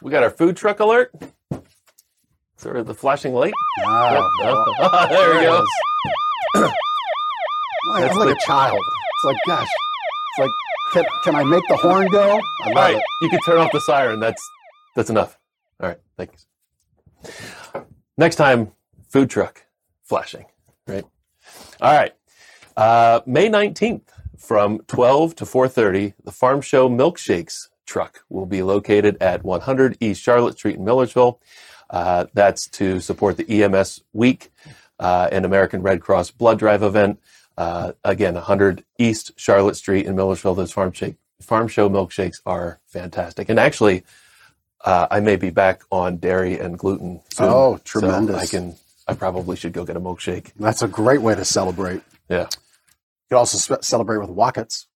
We 0.00 0.10
got 0.10 0.22
our 0.22 0.30
food 0.30 0.56
truck 0.56 0.80
alert. 0.80 1.12
Sort 2.56 2.76
of 2.76 2.86
the 2.86 2.94
flashing 2.94 3.34
light. 3.34 3.52
Ah, 3.84 4.26
Yep. 4.40 5.10
there 5.10 5.34
we 5.34 5.44
go. 5.44 5.64
That's 7.96 8.16
like 8.16 8.36
a 8.36 8.40
child. 8.46 8.78
It's 8.78 9.24
like, 9.24 9.36
gosh, 9.46 9.68
it's 9.68 10.38
like, 10.38 10.50
can, 10.92 11.04
can 11.24 11.34
I 11.34 11.44
make 11.44 11.62
the 11.68 11.76
horn 11.76 12.08
go? 12.10 12.38
I 12.64 12.68
All 12.68 12.74
right, 12.74 12.96
it. 12.96 13.02
you 13.20 13.28
can 13.28 13.40
turn 13.40 13.58
off 13.58 13.70
the 13.72 13.80
siren. 13.80 14.20
That's 14.20 14.42
that's 14.96 15.10
enough. 15.10 15.38
All 15.80 15.88
right, 15.88 15.98
thanks. 16.16 16.46
Next 18.16 18.36
time, 18.36 18.72
food 19.08 19.30
truck 19.30 19.66
flashing. 20.02 20.46
Right. 20.86 21.04
All 21.80 21.92
right. 21.92 22.12
Uh, 22.76 23.20
May 23.26 23.48
nineteenth, 23.48 24.10
from 24.38 24.78
twelve 24.86 25.34
to 25.36 25.46
four 25.46 25.68
thirty, 25.68 26.14
the 26.24 26.32
Farm 26.32 26.60
Show 26.60 26.88
Milkshakes 26.88 27.68
truck 27.86 28.24
will 28.28 28.46
be 28.46 28.62
located 28.62 29.16
at 29.20 29.44
100 29.44 29.98
East 30.00 30.22
Charlotte 30.22 30.56
Street 30.56 30.76
in 30.76 30.84
Millersville. 30.84 31.40
Uh, 31.90 32.26
that's 32.34 32.66
to 32.68 33.00
support 33.00 33.36
the 33.36 33.62
EMS 33.62 34.02
Week 34.12 34.50
uh, 34.98 35.28
and 35.30 35.44
American 35.44 35.82
Red 35.82 36.00
Cross 36.00 36.32
Blood 36.32 36.58
Drive 36.58 36.82
event. 36.82 37.20
Uh, 37.56 37.92
again, 38.02 38.34
100 38.34 38.84
East 38.98 39.32
Charlotte 39.36 39.76
Street 39.76 40.06
in 40.06 40.16
Millersville. 40.16 40.54
Those 40.54 40.72
farm 40.72 40.92
shake 40.92 41.16
farm 41.40 41.68
show 41.68 41.88
milkshakes 41.88 42.40
are 42.46 42.80
fantastic. 42.86 43.48
And 43.48 43.60
actually, 43.60 44.02
uh, 44.84 45.06
I 45.10 45.20
may 45.20 45.36
be 45.36 45.50
back 45.50 45.82
on 45.90 46.18
dairy 46.18 46.58
and 46.58 46.78
gluten. 46.78 47.20
Soon, 47.32 47.46
Oh, 47.48 47.76
so 47.76 47.82
tremendous. 47.84 48.36
I 48.36 48.46
can. 48.46 48.76
I 49.06 49.14
probably 49.14 49.56
should 49.56 49.72
go 49.72 49.84
get 49.84 49.96
a 49.96 50.00
milkshake. 50.00 50.52
That's 50.58 50.82
a 50.82 50.88
great 50.88 51.20
way 51.20 51.34
to 51.34 51.44
celebrate. 51.44 52.02
Yeah. 52.28 52.42
You 52.42 53.28
can 53.30 53.38
also 53.38 53.76
celebrate 53.82 54.18
with 54.18 54.30
wockets. 54.30 54.86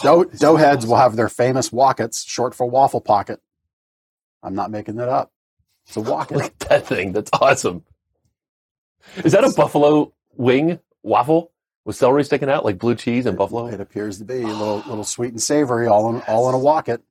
Dough, 0.00 0.24
dough 0.24 0.56
heads 0.56 0.86
will 0.86 0.96
have 0.96 1.16
their 1.16 1.28
famous 1.28 1.70
wockets, 1.70 2.24
short 2.24 2.54
for 2.54 2.66
waffle 2.66 3.00
pocket. 3.00 3.40
I'm 4.42 4.54
not 4.54 4.70
making 4.70 4.96
that 4.96 5.08
up. 5.08 5.32
It's 5.86 5.96
a 5.96 6.00
Look 6.00 6.32
at 6.32 6.58
that 6.60 6.86
thing. 6.86 7.12
That's 7.12 7.30
awesome. 7.32 7.84
Is 9.24 9.32
that 9.32 9.44
a 9.44 9.50
buffalo 9.50 10.12
wing 10.36 10.78
waffle 11.02 11.50
with 11.84 11.96
celery 11.96 12.24
sticking 12.24 12.48
out 12.48 12.64
like 12.64 12.78
blue 12.78 12.94
cheese 12.94 13.26
and 13.26 13.36
buffalo? 13.36 13.66
It 13.66 13.80
appears 13.80 14.18
to 14.18 14.24
be 14.24 14.42
a 14.42 14.46
little, 14.46 14.76
little 14.86 15.04
sweet 15.04 15.30
and 15.30 15.42
savory, 15.42 15.86
all 15.88 16.14
in, 16.14 16.22
all 16.22 16.48
in 16.48 16.54
a 16.54 16.58
wocket. 16.58 17.02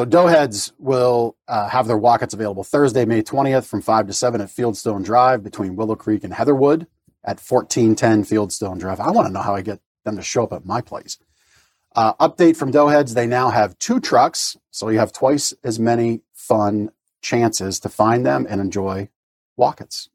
So 0.00 0.06
Doughheads 0.06 0.72
will 0.78 1.36
uh, 1.46 1.68
have 1.68 1.86
their 1.86 1.98
wockets 1.98 2.32
available 2.32 2.64
Thursday, 2.64 3.04
May 3.04 3.20
20th 3.20 3.66
from 3.66 3.82
5 3.82 4.06
to 4.06 4.14
7 4.14 4.40
at 4.40 4.48
Fieldstone 4.48 5.04
Drive 5.04 5.44
between 5.44 5.76
Willow 5.76 5.94
Creek 5.94 6.24
and 6.24 6.32
Heatherwood 6.32 6.86
at 7.22 7.38
1410 7.38 8.24
Fieldstone 8.24 8.78
Drive. 8.78 8.98
I 8.98 9.10
want 9.10 9.26
to 9.26 9.30
know 9.30 9.42
how 9.42 9.54
I 9.54 9.60
get 9.60 9.78
them 10.06 10.16
to 10.16 10.22
show 10.22 10.44
up 10.44 10.54
at 10.54 10.64
my 10.64 10.80
place. 10.80 11.18
Uh, 11.94 12.14
update 12.14 12.56
from 12.56 12.72
Doughheads, 12.72 13.12
they 13.12 13.26
now 13.26 13.50
have 13.50 13.78
two 13.78 14.00
trucks, 14.00 14.56
so 14.70 14.88
you 14.88 14.98
have 14.98 15.12
twice 15.12 15.52
as 15.62 15.78
many 15.78 16.22
fun 16.32 16.88
chances 17.20 17.78
to 17.80 17.90
find 17.90 18.24
them 18.24 18.46
and 18.48 18.58
enjoy 18.58 19.10
wockets. 19.58 20.08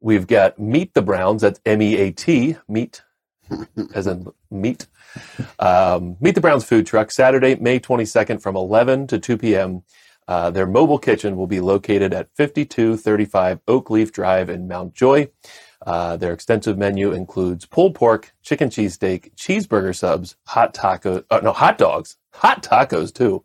We've 0.00 0.26
got 0.26 0.58
Meat 0.58 0.94
the 0.94 1.02
Browns. 1.02 1.42
That's 1.42 1.60
M 1.64 1.80
E 1.80 1.96
A 1.96 2.10
T, 2.10 2.56
meet 2.66 3.04
as 3.94 4.08
in 4.08 4.26
meat. 4.50 4.88
Um, 5.58 6.16
Meat 6.20 6.34
the 6.34 6.40
Browns 6.40 6.64
food 6.64 6.86
truck, 6.86 7.10
Saturday, 7.10 7.56
May 7.56 7.80
22nd 7.80 8.40
from 8.42 8.56
11 8.56 9.06
to 9.08 9.18
2 9.18 9.38
p.m. 9.38 9.82
Uh, 10.26 10.50
their 10.50 10.66
mobile 10.66 10.98
kitchen 10.98 11.36
will 11.36 11.46
be 11.46 11.60
located 11.60 12.12
at 12.14 12.28
5235 12.36 13.60
Oak 13.68 13.90
Leaf 13.90 14.12
Drive 14.12 14.50
in 14.50 14.68
Mount 14.68 14.94
Joy. 14.94 15.30
Uh, 15.86 16.16
their 16.16 16.32
extensive 16.32 16.76
menu 16.76 17.12
includes 17.12 17.64
pulled 17.66 17.94
pork, 17.94 18.34
chicken 18.42 18.68
cheesesteak, 18.68 19.34
cheeseburger 19.36 19.94
subs, 19.96 20.36
hot 20.46 20.74
tacos, 20.74 21.24
uh, 21.30 21.40
no, 21.42 21.52
hot 21.52 21.78
dogs, 21.78 22.16
hot 22.34 22.62
tacos 22.62 23.12
too, 23.14 23.44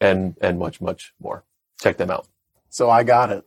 and, 0.00 0.36
and 0.42 0.58
much, 0.58 0.80
much 0.80 1.14
more. 1.20 1.44
Check 1.80 1.96
them 1.96 2.10
out. 2.10 2.26
So 2.68 2.90
I 2.90 3.04
got 3.04 3.30
it. 3.30 3.44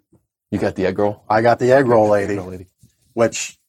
You 0.49 0.59
got 0.59 0.75
the 0.75 0.85
egg 0.85 0.97
roll? 0.99 1.23
I 1.29 1.41
got 1.41 1.59
the 1.59 1.71
egg 1.71 1.87
roll 1.87 2.09
lady, 2.09 2.33
Egg 2.33 2.39
roll 2.39 2.47
lady. 2.49 2.67
which 3.13 3.59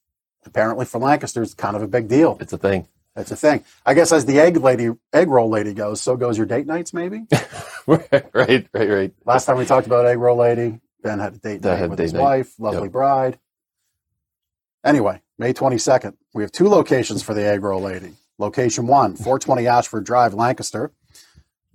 apparently 0.45 0.85
for 0.85 0.99
Lancaster 0.99 1.41
is 1.41 1.53
kind 1.53 1.75
of 1.75 1.81
a 1.81 1.87
big 1.87 2.07
deal. 2.07 2.37
It's 2.41 2.53
a 2.53 2.57
thing. 2.57 2.87
That's 3.15 3.31
a 3.31 3.35
thing. 3.35 3.63
I 3.85 3.93
guess 3.93 4.11
as 4.11 4.25
the 4.25 4.39
egg 4.39 4.57
lady, 4.57 4.89
egg 5.13 5.29
roll 5.29 5.49
lady 5.49 5.73
goes, 5.73 6.01
so 6.01 6.17
goes 6.17 6.37
your 6.37 6.47
date 6.47 6.67
nights. 6.67 6.93
Maybe 6.93 7.25
right, 7.87 8.27
right, 8.33 8.67
right, 8.73 9.13
last 9.25 9.45
time 9.45 9.57
we 9.57 9.65
talked 9.65 9.87
about 9.87 10.05
egg 10.07 10.19
roll 10.19 10.37
lady, 10.37 10.79
Ben 11.03 11.19
had 11.19 11.35
a 11.35 11.37
date 11.37 11.61
Ben 11.61 11.79
night 11.81 11.89
with 11.89 11.97
date 11.99 12.03
his 12.05 12.13
night. 12.13 12.21
wife, 12.21 12.59
lovely 12.59 12.83
Yep. 12.85 12.91
bride. 12.93 13.39
Anyway, 14.85 15.21
May 15.39 15.53
twenty 15.53 15.77
second, 15.77 16.17
we 16.33 16.43
have 16.43 16.51
two 16.51 16.69
locations 16.69 17.23
for 17.23 17.33
the 17.33 17.45
egg 17.45 17.63
roll 17.63 17.81
lady. 17.81 18.13
Location 18.39 18.87
one, 18.87 19.15
four 19.15 19.39
twenty 19.39 19.67
Ashford 19.67 20.05
Drive, 20.05 20.33
Lancaster. 20.33 20.91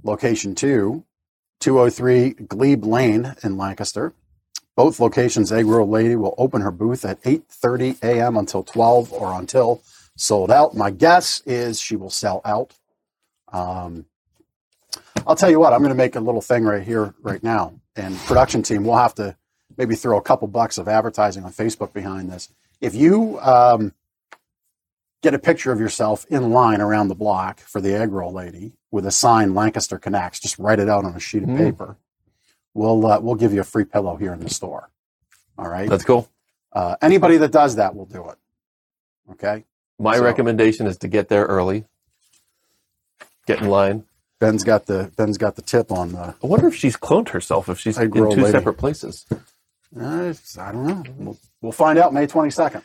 Location 0.05 0.55
two, 0.55 1.05
203 1.61 2.31
Glebe 2.47 2.85
Lane 2.85 3.35
in 3.43 3.57
Lancaster. 3.57 4.15
Both 4.77 5.01
locations, 5.01 5.53
Egg 5.53 5.67
Roll 5.67 5.89
Lady 5.89 6.17
will 6.17 6.35
open 6.39 6.63
her 6.63 6.71
booth 6.71 7.05
at 7.05 7.21
8:30 7.23 8.03
a.m. 8.03 8.37
until 8.37 8.63
12 8.63 9.13
or 9.13 9.33
until 9.39 9.83
sold 10.19 10.51
out. 10.51 10.77
My 10.77 10.91
guess 10.91 11.41
is 11.47 11.81
she 11.81 11.97
will 11.97 12.11
sell 12.11 12.41
out. 12.45 12.75
Um, 13.53 14.05
I'll 15.27 15.37
tell 15.37 15.51
you 15.51 15.61
what, 15.61 15.73
I'm 15.73 15.79
going 15.81 15.91
to 15.91 15.95
make 15.95 16.17
a 16.17 16.21
little 16.21 16.41
thing 16.43 16.65
right 16.65 16.83
here, 16.83 17.15
right 17.23 17.43
now, 17.43 17.81
and 17.97 18.17
production 18.19 18.63
team, 18.63 18.85
we'll 18.85 18.97
have 18.97 19.15
to 19.17 19.37
maybe 19.77 19.95
throw 19.95 20.19
a 20.19 20.23
couple 20.23 20.49
bucks 20.49 20.77
of 20.79 20.89
advertising 20.89 21.45
on 21.45 21.53
Facebook 21.53 21.93
behind 21.93 22.31
this. 22.31 22.49
If 22.81 22.95
you 22.95 23.39
um, 23.41 23.93
get 25.23 25.35
a 25.35 25.39
picture 25.39 25.73
of 25.73 25.81
yourself 25.81 26.27
in 26.29 26.51
line 26.51 26.81
around 26.81 27.09
the 27.09 27.15
block 27.15 27.61
for 27.61 27.81
the 27.81 27.95
egg 27.95 28.13
roll 28.13 28.33
lady 28.33 28.73
with 28.91 29.07
a 29.07 29.11
sign 29.11 29.55
Lancaster 29.55 29.99
Connects, 29.99 30.41
just 30.41 30.59
write 30.59 30.79
it 30.81 30.89
out 30.89 31.05
on 31.05 31.15
a 31.15 31.21
sheet 31.21 31.43
of 31.45 31.49
Mm. 31.49 31.57
paper. 31.59 31.97
We'll 32.75 33.05
uh, 33.07 33.21
we'll 33.21 33.35
give 33.35 33.53
you 33.53 33.61
a 33.61 33.65
free 33.65 33.85
pillow 33.85 34.17
here 34.17 34.33
in 34.33 34.41
the 34.41 34.51
store. 34.51 34.91
All 35.57 35.69
right. 35.69 35.89
That's 35.89 36.05
cool. 36.05 36.29
Uh, 36.73 36.97
anybody 37.03 37.37
that 37.39 37.51
does 37.51 37.77
that 37.77 37.97
will 37.97 38.07
do 38.07 38.29
it. 38.29 38.37
Okay. 39.33 39.65
My 39.99 40.17
So- 40.17 40.25
recommendation 40.25 40.87
is 40.87 40.97
to 40.99 41.09
get 41.09 41.29
there 41.29 41.45
early. 41.45 41.85
Get 43.47 43.61
in 43.63 43.69
line. 43.69 44.05
Ben's 44.41 44.63
got 44.63 44.87
the 44.87 45.11
Ben's 45.17 45.39
got 45.39 45.57
the 45.57 45.63
tip 45.63 45.91
on 45.91 46.13
the. 46.13 46.35
I 46.43 46.47
wonder 46.47 46.69
if 46.69 46.77
she's 46.77 46.97
cloned 46.97 47.31
herself. 47.31 47.69
If 47.69 47.81
she's 47.81 47.99
in 47.99 48.13
two 48.13 48.25
lady. 48.27 48.51
separate 48.51 48.75
places. 48.75 49.27
Uh, 49.99 50.33
I 50.59 50.73
don't 50.73 50.87
know. 50.87 51.03
We'll, 51.17 51.39
we'll 51.61 51.73
find 51.73 51.99
out 51.99 52.13
May 52.13 52.27
twenty 52.27 52.51
second. 52.51 52.83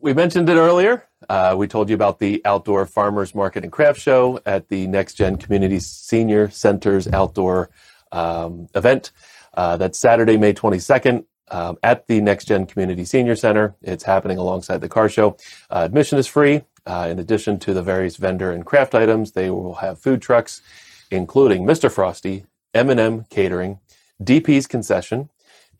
We 0.00 0.14
mentioned 0.14 0.48
it 0.48 0.54
earlier. 0.56 1.06
Uh, 1.28 1.54
we 1.58 1.66
told 1.66 1.90
you 1.90 1.94
about 1.94 2.18
the 2.18 2.40
Outdoor 2.46 2.86
Farmers 2.86 3.34
Market 3.34 3.64
and 3.64 3.72
Craft 3.72 4.00
Show 4.00 4.40
at 4.46 4.68
the 4.68 4.86
Next 4.86 5.14
Gen 5.14 5.36
Community 5.36 5.78
Senior 5.80 6.48
Center's 6.48 7.06
outdoor 7.08 7.68
um, 8.10 8.68
event. 8.74 9.10
Uh, 9.52 9.76
that's 9.76 9.98
Saturday, 9.98 10.38
May 10.38 10.54
22nd 10.54 11.24
um, 11.50 11.78
at 11.82 12.06
the 12.06 12.20
Next 12.20 12.46
Gen 12.46 12.66
Community 12.66 13.04
Senior 13.04 13.36
Center. 13.36 13.74
It's 13.82 14.04
happening 14.04 14.38
alongside 14.38 14.80
the 14.80 14.88
car 14.88 15.08
show. 15.08 15.36
Uh, 15.70 15.82
admission 15.84 16.18
is 16.18 16.26
free. 16.26 16.62
Uh, 16.86 17.08
in 17.10 17.18
addition 17.18 17.58
to 17.60 17.74
the 17.74 17.82
various 17.82 18.16
vendor 18.16 18.50
and 18.50 18.64
craft 18.64 18.94
items, 18.94 19.32
they 19.32 19.50
will 19.50 19.74
have 19.76 19.98
food 19.98 20.22
trucks, 20.22 20.62
including 21.10 21.64
Mr. 21.64 21.90
Frosty, 21.90 22.46
M&M 22.74 23.24
Catering, 23.30 23.80
DP's 24.22 24.66
Concession, 24.66 25.28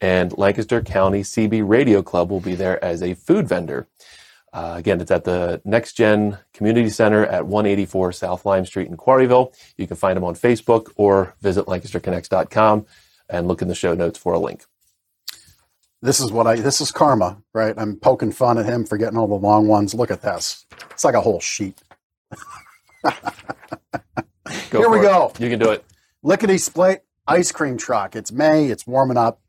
and 0.01 0.37
Lancaster 0.37 0.81
County 0.83 1.23
CB 1.23 1.67
Radio 1.67 2.03
Club 2.03 2.31
will 2.31 2.41
be 2.41 2.55
there 2.55 2.83
as 2.85 3.03
a 3.03 3.15
food 3.15 3.49
vendor. 3.49 3.87
Uh, 4.53 4.75
again, 4.77 5.01
it's 5.01 5.11
at 5.11 5.25
the 5.25 5.61
Next 5.65 5.93
Gen 5.93 6.39
Community 6.53 6.89
Center 6.89 7.25
at 7.27 7.47
184 7.47 8.13
South 8.13 8.45
Lime 8.45 8.67
Street 8.67 8.89
in 8.89 8.97
Quarryville. 8.97 9.55
You 9.77 9.87
can 9.87 9.97
find 9.97 10.17
them 10.17 10.25
on 10.25 10.35
Facebook 10.35 10.91
or 10.97 11.35
visit 11.41 11.67
LancasterConnects.com 11.67 12.87
and 13.29 13.47
look 13.47 13.63
in 13.63 13.69
the 13.69 13.75
show 13.75 13.95
notes 13.95 14.19
for 14.19 14.33
a 14.33 14.39
link. 14.39 14.65
This 16.03 16.19
is 16.21 16.33
what 16.33 16.47
I. 16.47 16.57
This 16.57 16.81
is 16.81 16.91
karma, 16.91 17.43
right? 17.53 17.75
I'm 17.77 17.97
poking 17.97 18.33
fun 18.33 18.57
at 18.59 18.65
him 18.65 18.87
for 18.87 18.97
getting 18.97 19.19
all 19.19 19.27
the 19.27 19.35
long 19.35 19.69
ones. 19.69 19.93
Look 19.93 20.11
at 20.11 20.23
this. 20.23 20.65
It's 20.91 21.05
like 21.05 21.15
a 21.15 21.21
whole 21.21 21.41
sheet. 21.41 21.79
Here 24.71 24.89
we 24.89 24.99
it. 24.99 25.03
go. 25.03 25.33
You 25.39 25.51
can 25.51 25.59
do 25.59 25.71
it. 25.71 25.85
Lickety 26.23 26.59
split 26.59 27.05
ice 27.27 27.53
cream 27.53 27.77
truck. 27.77 28.17
It's 28.17 28.33
May. 28.33 28.67
It's 28.67 28.87
warming 28.87 29.19
up. 29.19 29.41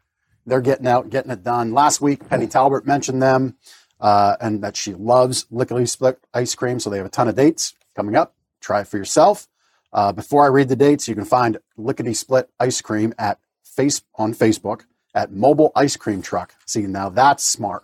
They're 0.45 0.61
getting 0.61 0.87
out, 0.87 1.09
getting 1.09 1.31
it 1.31 1.43
done. 1.43 1.71
Last 1.71 2.01
week, 2.01 2.27
Penny 2.27 2.47
Talbert 2.47 2.85
mentioned 2.85 3.21
them 3.21 3.55
uh, 3.99 4.35
and 4.41 4.61
that 4.63 4.75
she 4.75 4.93
loves 4.93 5.45
lickety 5.51 5.85
split 5.85 6.19
ice 6.33 6.53
cream. 6.55 6.79
So 6.79 6.89
they 6.89 6.97
have 6.97 7.05
a 7.05 7.09
ton 7.09 7.27
of 7.29 7.35
dates 7.35 7.75
coming 7.95 8.15
up. 8.15 8.35
Try 8.59 8.81
it 8.81 8.87
for 8.87 8.97
yourself. 8.97 9.47
Uh, 9.93 10.11
before 10.11 10.43
I 10.43 10.47
read 10.47 10.69
the 10.69 10.75
dates, 10.75 11.07
you 11.07 11.15
can 11.15 11.25
find 11.25 11.57
lickety 11.77 12.13
split 12.13 12.49
ice 12.59 12.81
cream 12.81 13.13
at 13.17 13.39
face 13.63 14.01
on 14.15 14.33
Facebook 14.33 14.81
at 15.13 15.31
Mobile 15.31 15.71
Ice 15.75 15.95
Cream 15.97 16.21
Truck. 16.21 16.55
See, 16.65 16.81
now 16.83 17.09
that's 17.09 17.43
smart. 17.43 17.83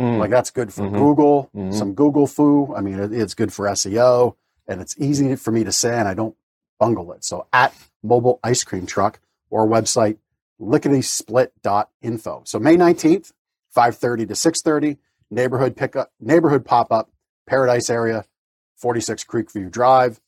Mm. 0.00 0.18
Like 0.18 0.30
that's 0.30 0.50
good 0.50 0.72
for 0.72 0.82
Mhm. 0.82 0.94
Google, 0.98 1.50
Mhm. 1.54 1.74
some 1.74 1.94
Google 1.94 2.26
foo. 2.26 2.74
I 2.74 2.80
mean, 2.80 2.98
it, 2.98 3.12
it's 3.12 3.34
good 3.34 3.52
for 3.52 3.68
SEO, 3.68 4.36
and 4.66 4.80
it's 4.80 4.94
easy 4.98 5.34
for 5.36 5.50
me 5.52 5.64
to 5.64 5.72
say, 5.72 5.96
and 5.98 6.08
I 6.08 6.14
don't 6.14 6.36
bungle 6.78 7.12
it. 7.12 7.24
So 7.24 7.46
at 7.52 7.74
mobile 8.02 8.40
ice 8.42 8.64
cream 8.64 8.86
truck 8.86 9.20
or 9.50 9.66
website 9.66 10.18
lickitysplit.info. 10.60 12.42
So 12.44 12.58
May 12.58 12.76
19th, 12.76 13.32
5:30 13.74 14.26
to 14.26 14.34
6:30, 14.34 14.98
neighborhood 15.30 15.76
pickup, 15.76 16.12
neighborhood 16.20 16.64
pop-up, 16.64 17.10
Paradise 17.46 17.90
area, 17.90 18.24
46 18.76 19.24
Creekview 19.24 19.70
Drive. 19.70 20.20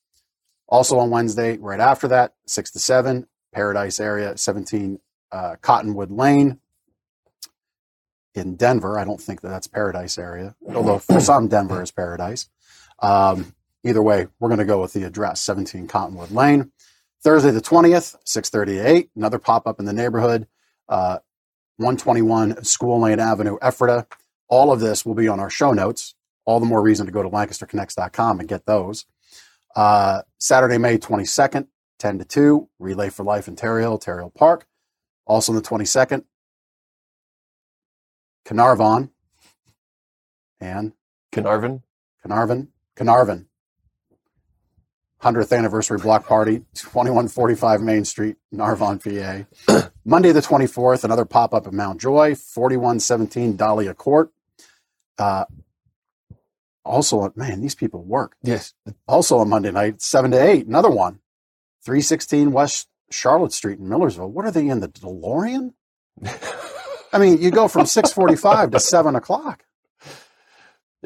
Also 0.69 0.99
on 0.99 1.11
Wednesday, 1.11 1.57
right 1.59 1.81
after 1.81 2.09
that, 2.09 2.35
6 2.47 2.71
to 2.73 2.79
7, 2.79 3.27
Paradise 3.53 4.01
area, 4.01 4.37
17 4.37 5.01
uh, 5.33 5.57
Cottonwood 5.61 6.11
Lane 6.11 6.59
in 8.35 8.57
Denver. 8.57 8.99
I 8.99 9.05
don't 9.05 9.21
think 9.21 9.41
that 9.41 9.49
that's 9.49 9.67
Paradise 9.67 10.19
area, 10.19 10.55
although 10.75 10.99
for 10.99 11.21
some 11.21 11.49
Denver 11.49 11.83
is 11.83 11.91
Paradise. 11.91 12.49
Um, 13.01 13.55
either 13.85 14.03
way, 14.03 14.29
we're 14.39 14.49
going 14.49 14.59
to 14.59 14.65
go 14.65 14.81
with 14.81 14.93
the 14.93 15.05
address, 15.05 15.41
17 15.41 15.87
Cottonwood 15.87 16.31
Lane. 16.31 16.73
Thursday 17.23 17.51
the 17.51 17.61
20th, 17.61 18.17
6:38. 18.25 19.09
another 19.17 19.39
pop-up 19.39 19.81
in 19.81 19.87
the 19.87 19.93
neighborhood, 19.93 20.47
uh, 20.89 21.19
121 21.77 22.63
School 22.65 23.01
Lane 23.01 23.19
Avenue, 23.19 23.57
Ephrata. 23.63 24.07
All 24.49 24.71
of 24.71 24.81
this 24.81 25.07
will 25.07 25.15
be 25.15 25.27
on 25.27 25.41
our 25.41 25.51
show 25.51 25.73
notes. 25.73 26.15
All 26.45 26.61
the 26.61 26.67
more 26.67 26.83
reason 26.83 27.07
to 27.07 27.13
go 27.13 27.23
to 27.23 27.31
LancasterConnects.com 27.31 28.41
and 28.41 28.49
get 28.49 28.67
those. 28.67 29.07
Uh, 29.75 30.23
Saturday, 30.39 30.77
May 30.77 30.99
22nd, 30.99 31.67
10 31.99 32.19
to 32.19 32.25
2, 32.25 32.69
Relay 32.79 33.09
for 33.09 33.25
Life 33.25 33.49
in 33.49 33.57
Terre 33.57 33.81
Hill, 33.81 33.99
Terre 33.99 34.21
Hill 34.21 34.33
Park. 34.37 34.67
Also 35.27 35.53
on 35.53 35.57
the 35.57 35.63
22nd, 35.63 36.25
Carnarvon 38.45 39.11
and 40.61 40.93
Carnarvon. 41.33 41.83
Carnarvon, 42.23 42.69
Carnarvon. 42.97 43.49
100th 45.23 45.57
anniversary 45.57 45.99
block 45.99 46.27
party, 46.27 46.59
2145 46.75 47.81
Main 47.81 48.05
Street, 48.05 48.37
Narvon, 48.53 49.01
PA. 49.67 49.91
Monday 50.05 50.33
the 50.33 50.41
24th, 50.41 51.03
another 51.03 51.25
pop 51.25 51.55
up 51.55 51.67
at 51.67 51.73
Mount 51.73 51.99
Joy, 51.99 52.35
4117 52.35 53.57
Dahlia 53.57 53.95
Court. 53.95 54.31
Uh, 55.19 55.47
also, 56.85 57.33
man, 57.37 57.63
these 57.63 57.75
people 57.75 58.05
work. 58.05 58.37
Yes. 58.43 58.75
Also 59.09 59.39
on 59.39 59.49
Monday 59.49 59.71
night, 59.71 60.03
7 60.03 60.31
to 60.33 60.43
8, 60.43 60.67
another 60.67 60.91
one. 60.91 61.21
316 61.87 62.53
West 62.53 62.89
Charlotte 63.11 63.53
Street 63.53 63.79
in 63.79 63.89
Millersville. 63.89 64.31
What 64.31 64.45
are 64.45 64.51
they 64.51 64.69
in, 64.69 64.81
the 64.81 64.89
DeLorean? 64.89 65.73
I 67.13 67.19
mean, 67.19 67.41
you 67.41 67.51
go 67.51 67.69
from 67.69 67.87
645 67.87 68.73
to 68.73 68.81
7 68.81 69.15
o'clock. 69.15 69.65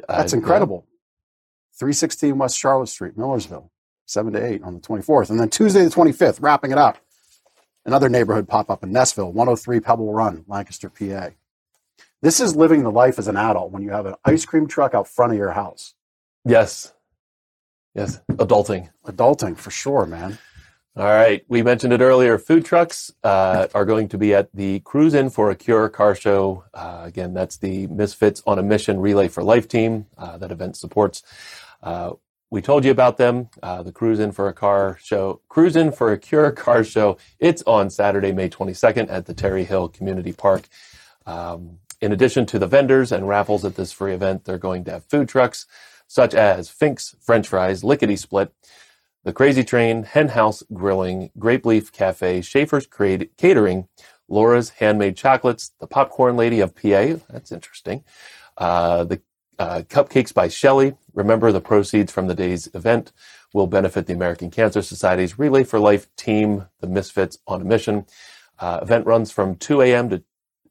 That's 0.09 0.32
incredible. 0.32 0.86
316 1.78 2.38
West 2.38 2.59
Charlotte 2.59 2.88
Street, 2.88 3.16
Millersville, 3.16 3.70
7 4.07 4.32
to 4.32 4.44
8 4.44 4.62
on 4.62 4.74
the 4.74 4.80
24th. 4.80 5.30
And 5.30 5.38
then 5.38 5.49
Tuesday 5.49 5.84
the 5.84 5.90
25th, 5.90 6.42
wrapping 6.42 6.72
it 6.72 6.78
up, 6.78 6.99
another 7.84 8.09
neighborhood 8.09 8.49
pop 8.49 8.70
up 8.70 8.82
in 8.82 8.90
Neffsville, 8.90 9.32
103 9.32 9.80
Pebble 9.80 10.12
Run, 10.12 10.44
Lancaster, 10.49 10.90
PA. 10.90 11.30
This 12.20 12.40
is 12.40 12.57
living 12.57 12.82
the 12.82 12.90
life 12.90 13.18
as 13.18 13.28
an 13.28 13.36
adult 13.36 13.70
when 13.70 13.82
you 13.82 13.90
have 13.90 14.07
an 14.07 14.14
ice 14.24 14.44
cream 14.44 14.66
truck 14.66 14.92
out 14.94 15.07
front 15.07 15.32
of 15.32 15.38
your 15.38 15.53
house. 15.53 15.94
Yes. 16.44 16.92
Yes. 17.94 18.20
Adulting. 18.32 18.90
Adulting 19.07 19.57
for 19.57 19.70
sure, 19.70 20.05
man. 20.05 20.38
All 20.99 21.05
right. 21.05 21.44
We 21.46 21.62
mentioned 21.62 21.92
it 21.92 22.01
earlier. 22.01 22.38
Food 22.38 22.64
trucks 22.64 23.12
uh, 23.22 23.68
are 23.72 23.84
going 23.84 24.09
to 24.09 24.18
be 24.18 24.34
at 24.34 24.53
the 24.53 24.80
Cruise 24.80 25.14
In 25.14 25.30
for 25.30 25.49
a 25.49 25.55
Cure 25.55 25.88
car 25.88 26.16
show. 26.16 26.64
Uh, 26.74 27.03
again, 27.05 27.34
that's 27.34 27.57
the 27.57 27.86
Misfits 27.86 28.42
on 28.49 28.59
a 28.59 28.64
Mission 28.64 28.99
Relay 28.99 29.28
for 29.28 29.44
Life 29.44 29.68
team 29.68 30.07
uh, 30.18 30.36
that 30.38 30.51
event 30.51 30.76
supports. 30.76 31.22
Uh, 31.84 32.14
we 32.51 32.61
told 32.61 32.84
you 32.84 32.90
about 32.90 33.16
them. 33.16 33.49
Uh, 33.62 33.84
the 33.84 33.92
Cruise 33.92 34.18
In 34.18 34.32
for 34.32 34.49
a 34.49 34.53
Car 34.53 34.99
show, 35.01 35.40
Cruise 35.49 35.76
In 35.76 35.92
for 35.92 36.11
a 36.11 36.18
Cure 36.18 36.51
car 36.51 36.82
show. 36.82 37.16
It's 37.38 37.62
on 37.62 37.90
Saturday, 37.90 38.32
May 38.32 38.49
22nd 38.49 39.09
at 39.09 39.26
the 39.26 39.34
Terre 39.34 39.62
Hill 39.62 39.88
Community 39.88 40.32
Park. 40.32 40.66
Um, 41.26 41.78
in 42.01 42.11
addition 42.11 42.44
to 42.46 42.59
the 42.59 42.66
vendors 42.66 43.12
and 43.12 43.28
raffles 43.28 43.64
at 43.64 43.76
this 43.76 43.92
free 43.92 44.14
event, 44.14 44.46
they're 44.46 44.59
going 44.59 44.82
to 44.86 44.90
have 44.90 45.05
food 45.05 45.28
trucks 45.28 45.64
such 46.09 46.34
as 46.34 46.68
Fink's 46.68 47.14
French 47.20 47.46
Fries, 47.46 47.84
Lickety 47.84 48.16
Split, 48.16 48.53
the 49.29 49.35
Crazy 49.35 49.62
Train, 49.62 50.05
Hen 50.05 50.29
House 50.29 50.62
Grilling, 50.72 51.31
Grape 51.39 51.66
Leaf 51.66 51.93
Cafe, 51.93 52.41
Schaefer's 52.41 52.87
Crate- 52.87 53.37
Catering, 53.37 53.87
Laura's 54.26 54.70
Handmade 54.70 55.18
Chocolates, 55.18 55.72
the 55.81 55.87
Popcorn 55.87 56.35
Lady 56.35 56.61
of 56.61 56.74
PA. 56.74 57.16
That's 57.29 57.53
interesting. 57.53 58.05
Uh, 58.57 59.05
the 59.05 59.20
uh, 59.59 59.83
Cupcakes 59.87 60.33
by 60.33 60.49
Shelley. 60.49 60.97
Remember, 61.12 61.53
the 61.53 61.61
proceeds 61.61 62.11
from 62.11 62.26
the 62.26 62.35
day's 62.35 62.70
event 62.72 63.12
will 63.53 63.66
benefit 63.66 64.07
the 64.07 64.14
American 64.14 64.51
Cancer 64.51 64.81
Society's 64.81 65.39
Relay 65.39 65.62
for 65.62 65.79
Life 65.79 66.09
team, 66.16 66.64
the 66.81 66.87
Misfits 66.87 67.37
on 67.47 67.61
a 67.61 67.64
Mission. 67.66 68.07
Uh, 68.59 68.79
event 68.81 69.05
runs 69.05 69.31
from 69.31 69.57
2 69.57 69.83
a.m. 69.83 70.09
to 70.09 70.22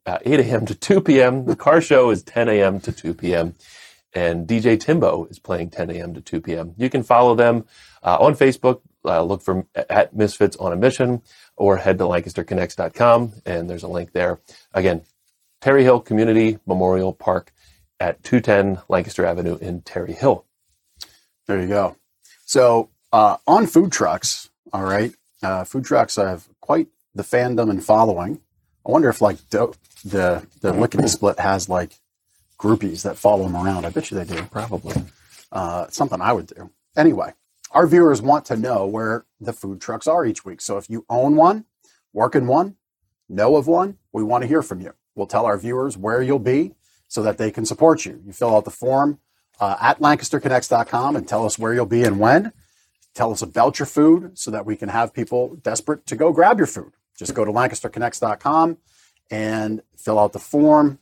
uh, 0.07 0.17
8 0.25 0.39
a.m. 0.39 0.65
to 0.65 0.73
2 0.73 1.01
p.m. 1.01 1.45
The 1.45 1.55
car 1.55 1.79
show 1.79 2.09
is 2.09 2.23
10 2.23 2.49
a.m. 2.49 2.79
to 2.79 2.91
2 2.91 3.13
p.m. 3.13 3.53
And 4.17 4.47
DJ 4.47 4.79
Timbo 4.79 5.25
is 5.25 5.37
playing 5.37 5.69
10 5.69 5.91
a.m. 5.91 6.15
to 6.15 6.21
2 6.21 6.41
p.m. 6.41 6.73
You 6.75 6.89
can 6.89 7.03
follow 7.03 7.35
them 7.35 7.65
uh, 8.01 8.17
on 8.19 8.33
Facebook. 8.33 8.81
Uh, 9.05 9.21
look 9.21 9.43
for 9.43 9.67
at 9.75 10.15
Misfits 10.15 10.57
on 10.57 10.73
a 10.73 10.75
Mission 10.75 11.21
or 11.55 11.77
head 11.77 11.99
to 11.99 12.05
LancasterConnects.com 12.05 13.33
and 13.45 13.69
there's 13.69 13.83
a 13.83 13.87
link 13.87 14.13
there. 14.13 14.39
Again, 14.73 15.03
Terre 15.61 15.83
Hill 15.83 15.99
Community 15.99 16.57
Memorial 16.65 17.13
Park 17.13 17.53
at 17.99 18.23
210 18.23 18.81
Lancaster 18.89 19.23
Avenue 19.23 19.57
in 19.59 19.81
Terre 19.83 20.07
Hill. 20.07 20.45
There 21.45 21.61
you 21.61 21.67
go. 21.67 21.95
So 22.43 22.89
uh, 23.13 23.37
on 23.45 23.67
food 23.67 23.91
trucks, 23.91 24.49
all 24.73 24.83
right, 24.83 25.13
uh, 25.43 25.63
food 25.63 25.85
trucks 25.85 26.15
have 26.15 26.47
quite 26.59 26.87
the 27.13 27.23
fandom 27.23 27.69
and 27.69 27.83
following. 27.83 28.41
I 28.83 28.89
wonder 28.91 29.09
if 29.09 29.21
like 29.21 29.37
do- 29.51 29.75
the 30.03 30.47
the 30.61 30.73
lickety 30.73 31.07
split 31.07 31.39
has 31.39 31.69
like 31.69 31.91
groupies 32.59 33.03
that 33.03 33.17
follow 33.17 33.43
them 33.43 33.55
around. 33.55 33.85
I 33.85 33.89
bet 33.89 34.11
you 34.11 34.17
they 34.17 34.25
do. 34.35 34.43
Probably. 34.43 34.95
Uh, 35.51 35.87
something 35.89 36.21
I 36.21 36.33
would 36.33 36.47
do. 36.47 36.69
Anyway, 36.95 37.33
our 37.71 37.87
viewers 37.87 38.21
want 38.21 38.45
to 38.45 38.57
know 38.57 38.85
where 38.85 39.25
the 39.39 39.53
food 39.53 39.79
trucks 39.79 40.07
are 40.07 40.25
each 40.25 40.43
week. 40.43 40.61
So 40.61 40.77
if 40.77 40.89
you 40.89 41.05
own 41.09 41.35
one, 41.35 41.65
work 42.13 42.35
in 42.35 42.47
one, 42.47 42.75
know 43.29 43.55
of 43.55 43.67
one, 43.67 43.97
we 44.11 44.23
want 44.23 44.41
to 44.41 44.47
hear 44.47 44.61
from 44.61 44.81
you. 44.81 44.93
We'll 45.15 45.27
tell 45.27 45.45
our 45.45 45.57
viewers 45.57 45.97
where 45.97 46.21
you'll 46.21 46.39
be 46.39 46.73
so 47.07 47.23
that 47.23 47.37
they 47.37 47.51
can 47.51 47.65
support 47.65 48.05
you. 48.05 48.21
You 48.25 48.33
fill 48.33 48.55
out 48.55 48.65
the 48.65 48.71
form 48.71 49.19
uh, 49.59 49.77
at 49.81 49.99
lancasterconnects.com 49.99 51.15
and 51.15 51.27
tell 51.27 51.45
us 51.45 51.57
where 51.57 51.73
you'll 51.73 51.85
be 51.85 52.03
and 52.03 52.19
when. 52.19 52.51
Tell 53.13 53.31
us 53.31 53.41
about 53.41 53.79
your 53.79 53.85
food 53.85 54.37
so 54.37 54.51
that 54.51 54.65
we 54.65 54.75
can 54.75 54.89
have 54.89 55.13
people 55.13 55.55
desperate 55.55 56.05
to 56.07 56.15
go 56.15 56.31
grab 56.31 56.57
your 56.57 56.67
food. 56.67 56.93
Just 57.17 57.33
go 57.33 57.43
to 57.43 57.51
lancasterconnects.com 57.51 58.77
and 59.31 59.81
fill 59.97 60.19
out 60.19 60.33
the 60.33 60.39
form, 60.39 60.99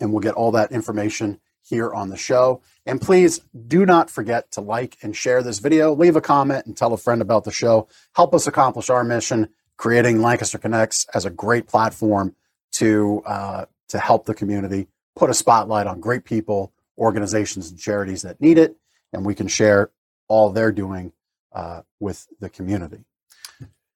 and 0.00 0.12
we'll 0.12 0.20
get 0.20 0.34
all 0.34 0.52
that 0.52 0.72
information 0.72 1.40
here 1.62 1.92
on 1.92 2.10
the 2.10 2.16
show. 2.16 2.62
And 2.84 3.00
please 3.00 3.40
do 3.66 3.84
not 3.84 4.10
forget 4.10 4.52
to 4.52 4.60
like 4.60 4.96
and 5.02 5.16
share 5.16 5.42
this 5.42 5.58
video, 5.58 5.94
leave 5.94 6.16
a 6.16 6.20
comment, 6.20 6.66
and 6.66 6.76
tell 6.76 6.92
a 6.92 6.96
friend 6.96 7.20
about 7.20 7.44
the 7.44 7.50
show. 7.50 7.88
Help 8.14 8.34
us 8.34 8.46
accomplish 8.46 8.88
our 8.88 9.02
mission, 9.02 9.48
creating 9.76 10.22
Lancaster 10.22 10.58
Connects 10.58 11.06
as 11.12 11.24
a 11.24 11.30
great 11.30 11.66
platform 11.66 12.34
to 12.72 13.22
uh, 13.26 13.64
to 13.88 13.98
help 13.98 14.26
the 14.26 14.34
community, 14.34 14.88
put 15.14 15.30
a 15.30 15.34
spotlight 15.34 15.86
on 15.86 16.00
great 16.00 16.24
people, 16.24 16.72
organizations, 16.98 17.70
and 17.70 17.78
charities 17.78 18.22
that 18.22 18.40
need 18.40 18.58
it, 18.58 18.76
and 19.12 19.24
we 19.24 19.34
can 19.34 19.48
share 19.48 19.90
all 20.28 20.50
they're 20.50 20.72
doing 20.72 21.12
uh, 21.52 21.82
with 22.00 22.26
the 22.40 22.48
community. 22.48 23.04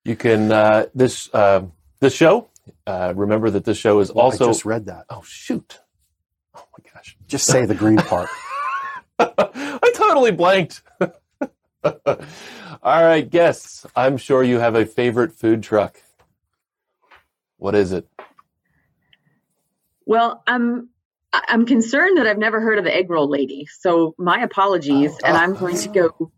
You 0.04 0.16
can 0.16 0.50
uh, 0.50 0.86
this 0.94 1.32
uh, 1.34 1.66
this 2.00 2.14
show. 2.14 2.48
Uh, 2.86 3.12
remember 3.16 3.50
that 3.50 3.64
this 3.64 3.78
show 3.78 4.00
is 4.00 4.10
also. 4.10 4.44
I 4.44 4.48
just 4.48 4.64
read 4.64 4.86
that. 4.86 5.06
oh 5.10 5.22
shoot! 5.24 5.80
Oh 7.00 7.02
my 7.02 7.04
gosh! 7.04 7.16
Just 7.28 7.46
say 7.46 7.64
the 7.66 7.74
green 7.74 7.96
part. 7.98 8.28
I 9.18 9.92
totally 9.94 10.32
blanked. 10.32 10.82
All 11.84 13.04
right, 13.04 13.28
guests. 13.28 13.86
I'm 13.96 14.16
sure 14.16 14.42
you 14.42 14.58
have 14.58 14.74
a 14.74 14.86
favorite 14.86 15.32
food 15.32 15.62
truck. 15.62 16.02
What 17.58 17.74
is 17.74 17.92
it? 17.92 18.08
Well, 20.06 20.42
I'm 20.46 20.88
I- 21.32 21.44
I'm 21.48 21.66
concerned 21.66 22.18
that 22.18 22.26
I've 22.26 22.38
never 22.38 22.60
heard 22.60 22.78
of 22.78 22.84
the 22.84 22.94
egg 22.94 23.10
roll 23.10 23.28
lady. 23.28 23.66
So 23.66 24.14
my 24.18 24.42
apologies, 24.42 25.12
and 25.24 25.36
I'm 25.36 25.54
going 25.54 25.76
to 25.76 25.88
go 25.88 26.32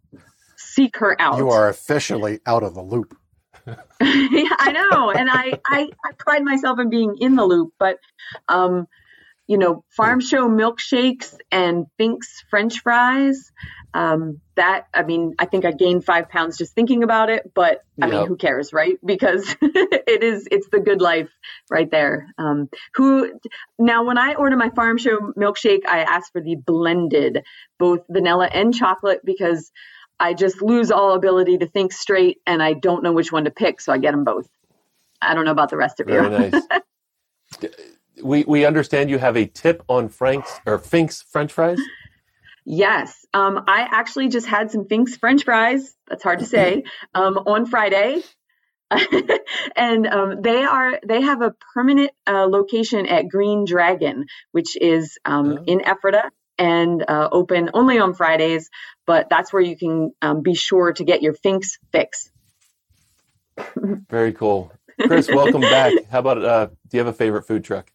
seek 0.56 0.96
her 0.98 1.20
out. 1.20 1.38
You 1.38 1.50
are 1.50 1.68
officially 1.68 2.40
out 2.46 2.62
of 2.62 2.74
the 2.74 2.82
loop. 2.82 3.16
yeah, 3.66 3.76
I 4.00 4.72
know, 4.72 5.10
and 5.12 5.30
I, 5.30 5.60
I 5.64 5.88
I 6.04 6.12
pride 6.18 6.42
myself 6.42 6.80
in 6.80 6.90
being 6.90 7.16
in 7.20 7.36
the 7.36 7.44
loop, 7.44 7.72
but 7.78 7.98
um, 8.48 8.88
you 9.52 9.58
know, 9.58 9.84
farm 9.90 10.20
show 10.20 10.48
milkshakes 10.48 11.36
and 11.50 11.84
Fink's 11.98 12.42
French 12.48 12.80
fries. 12.80 13.52
Um, 13.92 14.40
that 14.54 14.86
I 14.94 15.02
mean, 15.02 15.34
I 15.38 15.44
think 15.44 15.66
I 15.66 15.72
gained 15.72 16.06
five 16.06 16.30
pounds 16.30 16.56
just 16.56 16.74
thinking 16.74 17.02
about 17.02 17.28
it, 17.28 17.52
but 17.54 17.82
I 18.00 18.06
mean, 18.06 18.26
who 18.26 18.36
cares, 18.36 18.72
right? 18.72 18.96
Because 19.04 19.54
it 19.60 20.22
is 20.22 20.48
it's 20.50 20.70
the 20.72 20.80
good 20.80 21.02
life 21.02 21.28
right 21.70 21.90
there. 21.90 22.28
Um, 22.38 22.70
who 22.94 23.38
now 23.78 24.04
when 24.04 24.16
I 24.16 24.36
order 24.36 24.56
my 24.56 24.70
farm 24.70 24.96
show 24.96 25.18
milkshake, 25.36 25.84
I 25.86 25.98
ask 25.98 26.32
for 26.32 26.40
the 26.40 26.56
blended, 26.56 27.44
both 27.78 28.00
vanilla 28.08 28.48
and 28.50 28.74
chocolate, 28.74 29.20
because 29.22 29.70
I 30.18 30.32
just 30.32 30.62
lose 30.62 30.90
all 30.90 31.12
ability 31.12 31.58
to 31.58 31.66
think 31.66 31.92
straight 31.92 32.38
and 32.46 32.62
I 32.62 32.72
don't 32.72 33.02
know 33.02 33.12
which 33.12 33.30
one 33.30 33.44
to 33.44 33.50
pick, 33.50 33.82
so 33.82 33.92
I 33.92 33.98
get 33.98 34.12
them 34.12 34.24
both. 34.24 34.48
I 35.20 35.34
don't 35.34 35.44
know 35.44 35.50
about 35.50 35.68
the 35.68 35.76
rest 35.76 36.00
of 36.00 36.06
Very 36.06 36.24
you. 36.24 36.50
nice. 36.50 36.62
we 38.22 38.44
we 38.44 38.64
understand 38.64 39.10
you 39.10 39.18
have 39.18 39.36
a 39.36 39.46
tip 39.46 39.82
on 39.88 40.08
Frank's 40.08 40.60
or 40.66 40.78
Fink's 40.78 41.22
French 41.22 41.52
fries. 41.52 41.78
Yes. 42.64 43.26
Um, 43.34 43.64
I 43.66 43.88
actually 43.90 44.28
just 44.28 44.46
had 44.46 44.70
some 44.70 44.86
Fink's 44.86 45.16
French 45.16 45.44
fries. 45.44 45.94
That's 46.08 46.22
hard 46.22 46.40
to 46.40 46.46
say. 46.46 46.84
Um, 47.14 47.36
on 47.36 47.66
Friday. 47.66 48.22
and 49.76 50.06
um, 50.06 50.42
they 50.42 50.64
are 50.64 51.00
they 51.06 51.22
have 51.22 51.40
a 51.42 51.54
permanent 51.74 52.10
uh, 52.26 52.46
location 52.46 53.06
at 53.06 53.28
Green 53.28 53.64
Dragon, 53.64 54.26
which 54.52 54.76
is 54.76 55.18
um, 55.24 55.58
Oh. 55.58 55.64
in 55.66 55.80
Ephrata 55.80 56.30
and 56.58 57.02
uh, 57.08 57.28
open 57.32 57.70
only 57.74 57.98
on 57.98 58.14
Fridays. 58.14 58.70
But 59.06 59.28
that's 59.30 59.52
where 59.52 59.62
you 59.62 59.76
can 59.76 60.12
um, 60.22 60.42
be 60.42 60.54
sure 60.54 60.92
to 60.92 61.04
get 61.04 61.22
your 61.22 61.32
Fink's 61.34 61.78
fix. 61.90 62.30
Very 64.10 64.32
cool. 64.32 64.72
Chris, 65.00 65.28
welcome 65.28 65.60
back. 65.62 65.92
How 66.10 66.20
about 66.20 66.44
uh, 66.44 66.66
do 66.66 66.96
you 66.96 66.98
have 66.98 67.06
a 67.08 67.12
favorite 67.12 67.42
food 67.46 67.64
truck? 67.64 67.91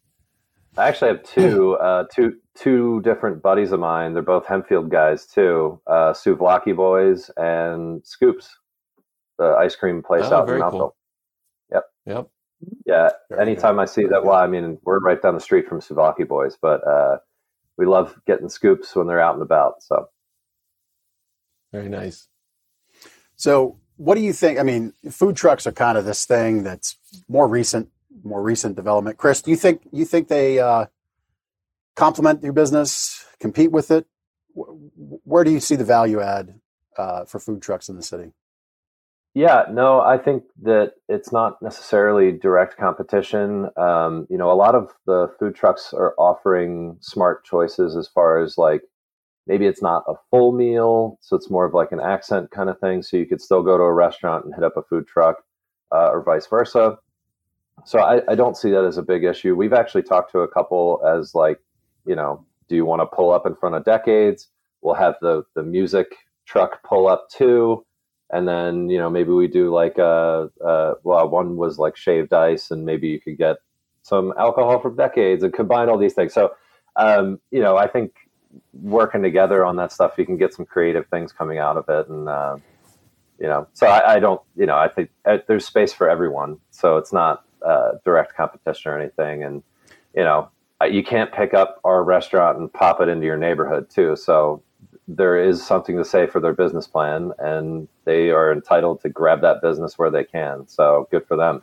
I 0.78 0.88
actually 0.88 1.09
have 1.09 1.23
two, 1.23 1.73
uh, 1.75 2.05
two, 2.13 2.38
two 2.55 3.01
different 3.01 3.41
buddies 3.41 3.71
of 3.71 3.80
mine. 3.80 4.13
They're 4.13 4.21
both 4.23 4.45
Hempfield 4.45 4.89
guys 4.89 5.25
too. 5.25 5.82
Uh, 5.88 6.13
Souvlaki 6.13 6.75
Boys 6.75 7.32
and 7.38 8.05
Scoops, 8.05 8.57
the 9.39 9.55
ice 9.59 9.75
cream 9.75 10.03
place 10.03 10.25
Oh, 10.25 10.36
out 10.38 10.41
in 10.41 10.47
very 10.47 10.61
Mountville. 10.61 10.71
cool. 10.71 10.95
Yep. 12.05 12.30
Yeah, 12.86 13.09
Very 13.30 13.41
anytime 13.41 13.80
I 13.80 13.86
see 13.86 14.05
that, 14.07 14.23
well, 14.25 14.36
I 14.38 14.47
mean, 14.47 14.80
we're 14.84 14.99
right 14.99 15.21
down 15.21 15.36
the 15.36 15.39
street 15.41 15.67
from 15.67 15.80
Souvlaki 15.82 16.28
Boys, 16.28 16.57
but 16.61 16.86
uh, 16.88 17.17
we 17.78 17.86
love 17.86 18.15
getting 18.25 18.49
scoops 18.49 18.95
when 18.95 19.07
they're 19.07 19.19
out 19.21 19.34
and 19.36 19.43
about. 19.43 19.84
So 19.84 20.07
Very 21.71 21.89
nice. 21.89 22.28
So, 23.36 23.80
what 23.97 24.15
do 24.15 24.21
you 24.21 24.34
think? 24.34 24.59
I 24.59 24.63
mean, 24.63 24.93
food 25.11 25.36
trucks 25.36 25.67
are 25.67 25.71
kind 25.71 25.97
of 25.97 26.05
this 26.05 26.25
thing 26.25 26.63
that's 26.63 26.97
more 27.28 27.47
recent, 27.47 27.89
more 28.24 28.41
recent 28.41 28.76
development. 28.76 29.18
Chris, 29.18 29.41
do 29.41 29.51
you 29.51 29.57
think 29.57 29.82
you 29.91 30.05
think 30.05 30.28
they 30.28 30.59
uh, 30.59 30.86
complement 31.95 32.43
your 32.43 32.53
business, 32.53 33.26
compete 33.39 33.72
with 33.72 33.91
it? 33.91 34.05
Where 34.53 35.43
do 35.43 35.51
you 35.51 35.59
see 35.59 35.76
the 35.76 35.84
value 35.84 36.22
add 36.22 36.59
uh, 36.97 37.26
for 37.26 37.39
food 37.39 37.61
trucks 37.61 37.89
in 37.89 37.95
the 37.95 38.03
city? 38.03 38.32
Yeah, 39.34 39.65
no, 39.72 40.01
I 40.01 40.18
think 40.18 40.45
that 40.63 40.93
it's 41.07 41.32
not 41.32 41.61
necessarily 41.61 42.32
direct 42.32 42.76
competition. 42.78 43.70
Um, 43.78 44.26
you 44.32 44.38
know, 44.38 44.51
a 44.51 44.57
lot 44.57 44.74
of 44.74 44.91
the 45.05 45.32
food 45.38 45.53
trucks 45.53 45.93
are 45.93 46.15
offering 46.18 46.97
smart 47.01 47.45
choices 47.45 47.95
as 47.95 48.07
far 48.07 48.41
as 48.41 48.57
like 48.57 48.82
maybe 49.45 49.68
it's 49.68 49.82
not 49.82 50.03
a 50.07 50.15
full 50.32 50.53
meal, 50.53 51.20
so 51.22 51.36
it's 51.36 51.51
more 51.51 51.65
of 51.65 51.76
like 51.76 51.91
an 51.91 51.99
accent 51.99 52.49
kind 52.49 52.68
of 52.68 52.80
thing. 52.80 53.03
So 53.03 53.15
you 53.15 53.28
could 53.28 53.41
still 53.41 53.61
go 53.61 53.78
to 53.78 53.84
a 53.84 53.93
restaurant 53.93 54.45
and 54.45 54.55
hit 54.55 54.63
up 54.63 54.76
a 54.76 54.82
food 54.82 55.07
truck, 55.07 55.38
uh, 55.91 56.09
or 56.09 56.24
vice 56.24 56.47
versa. 56.47 56.97
So 57.86 57.99
I, 57.99 58.21
I 58.30 58.36
don't 58.36 58.57
see 58.57 58.71
that 58.71 58.84
as 58.84 58.97
a 58.97 59.03
big 59.03 59.23
issue. 59.23 59.55
We've 59.55 59.73
actually 59.73 60.03
talked 60.03 60.32
to 60.34 60.39
a 60.39 60.47
couple 60.47 61.01
as 61.05 61.34
like, 61.34 61.59
you 62.05 62.15
know, 62.15 62.45
do 62.67 62.75
you 62.75 62.86
want 62.86 63.01
to 63.01 63.05
pull 63.05 63.32
up 63.32 63.45
in 63.45 63.55
front 63.55 63.75
of 63.75 63.86
decades? 63.86 64.49
We'll 64.82 64.95
have 64.95 65.15
the 65.21 65.43
the 65.55 65.63
music 65.63 66.07
truck 66.45 66.84
pull 66.84 67.07
up 67.07 67.30
too 67.30 67.86
and 68.32 68.47
then 68.47 68.89
you 68.89 68.97
know 68.97 69.09
maybe 69.09 69.32
we 69.32 69.47
do 69.47 69.73
like 69.73 69.97
a, 69.97 70.49
uh 70.63 70.93
well 71.03 71.28
one 71.30 71.55
was 71.57 71.78
like 71.78 71.95
shaved 71.95 72.34
ice 72.34 72.71
and 72.71 72.86
maybe 72.86 73.07
you 73.07 73.19
could 73.19 73.38
get 73.38 73.57
some 74.03 74.34
alcohol 74.38 74.80
from 74.80 74.95
decades 74.95 75.43
and 75.43 75.53
combine 75.53 75.89
all 75.89 75.97
these 75.97 76.13
things 76.13 76.34
so 76.34 76.51
um 76.95 77.39
you 77.51 77.59
know 77.61 77.78
i 77.78 77.88
think 77.88 78.13
working 78.73 79.21
together 79.21 79.65
on 79.65 79.75
that 79.75 79.91
stuff 79.91 80.13
you 80.17 80.25
can 80.25 80.38
get 80.38 80.53
some 80.53 80.65
creative 80.65 81.05
things 81.07 81.32
coming 81.32 81.57
out 81.57 81.78
of 81.78 81.86
it 81.89 82.07
and 82.09 82.28
uh 82.28 82.57
you 83.39 83.47
know 83.47 83.67
so 83.73 83.88
i, 83.88 84.15
I 84.15 84.19
don't 84.19 84.41
you 84.55 84.65
know 84.65 84.78
i 84.78 84.88
think 84.88 85.09
uh, 85.25 85.38
there's 85.47 85.65
space 85.65 85.93
for 85.93 86.09
everyone 86.09 86.57
so 86.71 86.97
it's 86.97 87.13
not 87.13 87.43
uh 87.66 87.91
direct 88.05 88.36
competition 88.36 88.91
or 88.91 88.99
anything 88.99 89.43
and 89.43 89.64
you 90.16 90.24
know 90.24 90.49
you 90.89 91.03
can't 91.03 91.32
pick 91.32 91.53
up 91.53 91.80
our 91.84 92.03
restaurant 92.03 92.58
and 92.58 92.72
pop 92.72 93.01
it 93.01 93.10
into 93.10 93.26
your 93.26 93.38
neighborhood 93.38 93.89
too 93.89 94.16
so 94.16 94.62
there 95.08 95.41
is 95.41 95.66
something 95.66 95.97
to 95.97 96.05
say 96.05 96.28
for 96.28 96.39
their 96.39 96.53
business 96.53 96.88
plan 96.88 97.32
and 97.39 97.88
they 98.05 98.30
are 98.30 98.51
entitled 98.51 99.01
to 99.01 99.10
grab 99.10 99.41
that 99.41 99.62
business 99.62 99.97
where 99.97 100.12
they 100.12 100.24
can 100.24 100.68
so 100.68 101.08
good 101.12 101.26
for 101.26 101.36
them 101.38 101.62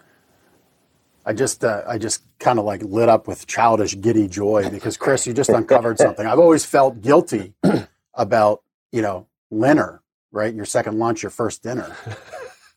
I 1.26 1.32
just 1.32 1.64
uh, 1.64 1.82
I 1.86 1.98
just 1.98 2.22
kind 2.38 2.58
of 2.58 2.64
like 2.64 2.82
lit 2.82 3.08
up 3.08 3.26
with 3.26 3.46
childish 3.46 3.98
giddy 4.00 4.28
joy 4.28 4.68
because 4.68 4.96
Chris, 4.96 5.26
you 5.26 5.32
just 5.32 5.48
uncovered 5.50 5.98
something. 5.98 6.26
I've 6.26 6.38
always 6.38 6.64
felt 6.66 7.00
guilty 7.00 7.54
about 8.14 8.62
you 8.92 9.00
know 9.00 9.26
dinner, 9.50 10.02
right? 10.32 10.54
Your 10.54 10.66
second 10.66 10.98
lunch, 10.98 11.22
your 11.22 11.30
first 11.30 11.62
dinner. 11.62 11.96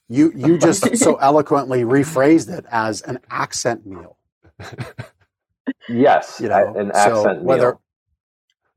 You 0.10 0.32
you 0.36 0.58
just 0.58 0.96
so 0.98 1.16
eloquently 1.16 1.84
rephrased 1.84 2.50
it 2.56 2.66
as 2.72 3.02
an 3.02 3.20
accent 3.30 3.86
meal. 3.86 4.18
yes 5.90 6.40
You 6.42 6.50
know, 6.50 6.74
an 6.76 6.92
so 6.94 7.00
accent 7.20 7.44
whether 7.44 7.66
meal 7.72 7.82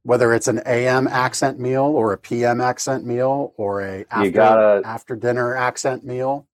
whether 0.02 0.32
it's 0.32 0.48
an 0.48 0.62
AM 0.64 1.06
accent 1.06 1.60
meal 1.60 1.82
or 1.84 2.12
a 2.14 2.18
PM 2.18 2.60
accent 2.60 3.04
meal 3.04 3.52
or 3.58 3.82
a 3.82 4.06
after, 4.10 4.30
gotta- 4.30 4.82
after 4.86 5.14
dinner 5.14 5.54
accent 5.56 6.04
meal. 6.04 6.46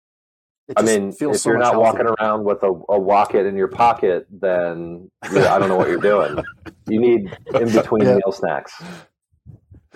It 0.68 0.74
I 0.76 0.82
mean, 0.82 1.12
feels 1.12 1.36
if 1.36 1.42
so 1.42 1.50
you're 1.50 1.58
much 1.60 1.72
not 1.72 1.80
walking 1.80 2.06
around 2.06 2.42
with 2.42 2.60
a, 2.64 2.72
a 2.88 2.98
walket 2.98 3.46
in 3.46 3.56
your 3.56 3.68
pocket, 3.68 4.26
then 4.32 5.08
you- 5.32 5.46
I 5.46 5.60
don't 5.60 5.68
know 5.68 5.76
what 5.76 5.88
you're 5.88 6.00
doing. 6.00 6.38
You 6.88 7.00
need 7.00 7.38
in 7.54 7.70
between 7.72 8.02
Yeah. 8.06 8.14
meal 8.16 8.32
snacks. 8.32 8.74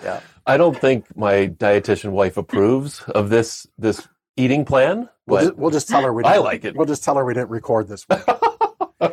Yeah. 0.01 0.21
I 0.47 0.55
don't 0.55 0.79
think 0.79 1.05
my 1.17 1.47
dietitian 1.47 2.11
wife 2.11 2.37
approves 2.37 3.01
of 3.09 3.29
this 3.29 3.67
this 3.77 4.07
eating 4.43 4.65
plan, 4.65 5.09
We'll 5.27 5.41
just, 5.41 5.55
we'll 5.55 5.71
just 5.71 5.87
tell 5.87 6.01
her 6.03 6.13
we 6.13 6.23
I 6.23 6.33
didn't, 6.33 6.45
like 6.45 6.65
it. 6.65 6.75
We'll 6.75 6.87
just 6.87 7.03
tell 7.03 7.15
her 7.15 7.23
we 7.23 7.33
didn't 7.33 7.49
record 7.49 7.87
this 7.87 8.07
week. 8.09 8.19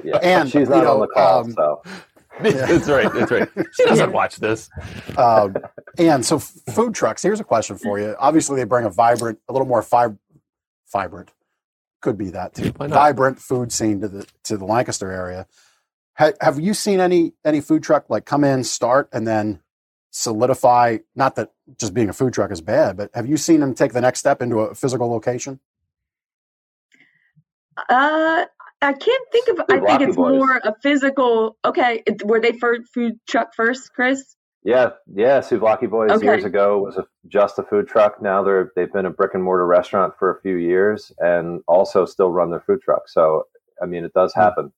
Yeah. 0.04 0.18
And, 0.18 0.48
she's 0.50 0.68
you 0.68 0.74
not 0.74 0.84
know, 0.84 0.94
on 0.94 1.00
the 1.00 1.06
call, 1.08 1.40
um, 1.40 1.52
so 1.52 1.82
that's 2.42 2.88
right. 2.88 3.10
That's 3.12 3.30
right. 3.30 3.48
She 3.72 3.84
doesn't 3.84 4.12
watch 4.12 4.36
this. 4.36 4.68
um, 5.16 5.56
and 5.96 6.24
so, 6.24 6.38
food 6.38 6.94
trucks. 6.94 7.22
Here's 7.22 7.40
a 7.40 7.44
question 7.44 7.78
for 7.78 7.98
you. 7.98 8.14
Obviously, 8.18 8.56
they 8.56 8.64
bring 8.64 8.84
a 8.84 8.90
vibrant, 8.90 9.38
a 9.48 9.52
little 9.52 9.66
more 9.66 9.82
fib- 9.82 10.18
vibrant, 10.92 11.30
could 12.02 12.18
be 12.18 12.28
that 12.30 12.54
too. 12.54 12.70
Vibrant 12.72 13.38
food 13.38 13.72
scene 13.72 14.00
to 14.02 14.08
the 14.08 14.26
to 14.44 14.58
the 14.58 14.66
Lancaster 14.66 15.10
area. 15.10 15.46
Ha- 16.18 16.32
have 16.40 16.60
you 16.60 16.74
seen 16.74 17.00
any 17.00 17.32
any 17.44 17.62
food 17.62 17.82
truck 17.82 18.10
like 18.10 18.26
come 18.26 18.44
in, 18.44 18.64
start, 18.64 19.08
and 19.12 19.26
then 19.26 19.60
solidify? 20.18 20.98
Not 21.14 21.36
that 21.36 21.52
just 21.78 21.94
being 21.94 22.08
a 22.08 22.12
food 22.12 22.32
truck 22.32 22.50
is 22.50 22.60
bad, 22.60 22.96
but 22.96 23.10
have 23.14 23.26
you 23.26 23.36
seen 23.36 23.60
them 23.60 23.74
take 23.74 23.92
the 23.92 24.00
next 24.00 24.20
step 24.20 24.42
into 24.42 24.60
a 24.60 24.74
physical 24.74 25.10
location? 25.10 25.60
Uh, 27.76 28.44
I 28.82 28.92
can't 28.92 29.28
think 29.32 29.48
of. 29.48 29.60
I 29.68 29.80
think 29.80 30.00
it's 30.02 30.16
boys. 30.16 30.38
more 30.38 30.56
a 30.56 30.74
physical. 30.82 31.56
Okay, 31.64 32.02
were 32.24 32.40
they 32.40 32.52
for 32.52 32.78
food 32.92 33.18
truck 33.28 33.54
first, 33.54 33.92
Chris? 33.92 34.36
Yeah, 34.64 34.90
yeah. 35.14 35.40
Souvlaki 35.40 35.88
Boys 35.88 36.10
okay. 36.10 36.26
years 36.26 36.44
ago 36.44 36.78
was 36.78 36.96
a, 36.96 37.06
just 37.28 37.58
a 37.58 37.62
food 37.62 37.86
truck. 37.86 38.20
Now 38.20 38.42
they're 38.42 38.72
they've 38.74 38.92
been 38.92 39.06
a 39.06 39.10
brick 39.10 39.34
and 39.34 39.42
mortar 39.42 39.66
restaurant 39.66 40.14
for 40.18 40.36
a 40.36 40.40
few 40.40 40.56
years, 40.56 41.12
and 41.18 41.62
also 41.68 42.04
still 42.04 42.30
run 42.30 42.50
their 42.50 42.60
food 42.60 42.82
truck. 42.82 43.08
So 43.08 43.44
I 43.80 43.86
mean, 43.86 44.04
it 44.04 44.12
does 44.12 44.34
hmm. 44.34 44.40
happen. 44.40 44.72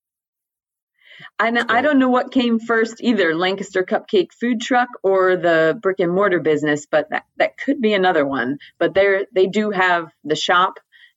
I 1.38 1.50
know, 1.50 1.64
I 1.68 1.82
don't 1.82 1.98
know 1.98 2.08
what 2.08 2.32
came 2.32 2.58
first 2.58 3.02
either, 3.02 3.34
Lancaster 3.34 3.82
Cupcake 3.82 4.32
food 4.32 4.60
truck 4.60 4.88
or 5.02 5.36
the 5.36 5.78
brick 5.80 6.00
and 6.00 6.12
mortar 6.12 6.40
business, 6.40 6.86
but 6.86 7.10
that, 7.10 7.24
that 7.36 7.56
could 7.58 7.80
be 7.80 7.94
another 7.94 8.26
one. 8.26 8.58
But 8.78 8.94
they 8.94 9.26
they 9.32 9.46
do 9.46 9.70
have 9.70 10.10
the 10.24 10.36
shop 10.36 10.74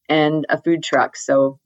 and 0.09 0.45
a 0.49 0.61
food 0.61 0.83
truck, 0.83 1.15
so 1.15 1.59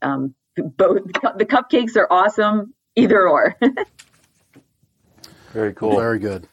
um, 0.00 0.34
both 0.56 1.02
the 1.04 1.46
cupcakes 1.46 1.96
are 1.96 2.06
awesome, 2.10 2.74
either 2.96 3.28
or. 3.28 3.56
Very 5.52 5.74
cool. 5.74 5.96
Very 5.96 6.18
good. 6.18 6.48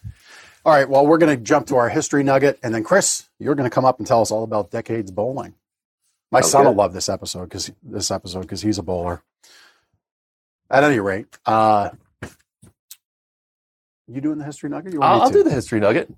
All 0.65 0.73
right. 0.73 0.89
Well, 0.89 1.07
we're 1.07 1.17
going 1.17 1.35
to 1.35 1.41
jump 1.41 1.67
to 1.67 1.77
our 1.77 1.89
history 1.89 2.23
nugget, 2.23 2.59
and 2.61 2.75
then 2.75 2.83
Chris, 2.83 3.29
you're 3.39 3.55
going 3.55 3.69
to 3.69 3.73
come 3.73 3.85
up 3.85 3.99
and 3.99 4.07
tell 4.07 4.21
us 4.21 4.29
all 4.29 4.43
about 4.43 4.71
decades 4.71 5.09
bowling. 5.09 5.55
My 6.31 6.39
okay. 6.39 6.47
son 6.47 6.65
will 6.65 6.73
love 6.73 6.93
this 6.93 7.09
episode 7.09 7.45
because 7.45 7.71
this 7.81 8.11
episode 8.11 8.41
because 8.41 8.61
he's 8.61 8.77
a 8.77 8.83
bowler. 8.83 9.23
At 10.71 10.83
any 10.83 10.99
rate, 10.99 11.37
uh, 11.45 11.89
you 14.07 14.21
doing 14.21 14.37
the 14.37 14.45
history 14.45 14.69
nugget? 14.69 14.93
You 14.93 15.01
I'll, 15.01 15.23
I'll 15.23 15.29
do 15.29 15.43
the 15.43 15.51
history 15.51 15.79
nugget. 15.79 16.13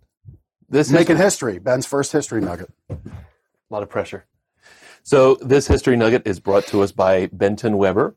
This 0.69 0.90
making 0.90 1.18
history. 1.18 1.53
history. 1.53 1.60
Ben's 1.60 1.86
first 1.86 2.11
history 2.11 2.41
nugget. 2.41 2.69
A 2.90 2.98
lot 3.69 3.84
of 3.84 3.90
pressure. 3.90 4.26
So 5.03 5.36
this 5.36 5.68
history 5.68 5.95
nugget 5.98 6.26
is 6.26 6.40
brought 6.40 6.68
to 6.68 6.82
us 6.82 6.91
by 6.91 7.28
Benton 7.28 7.78
Weber. 7.78 8.15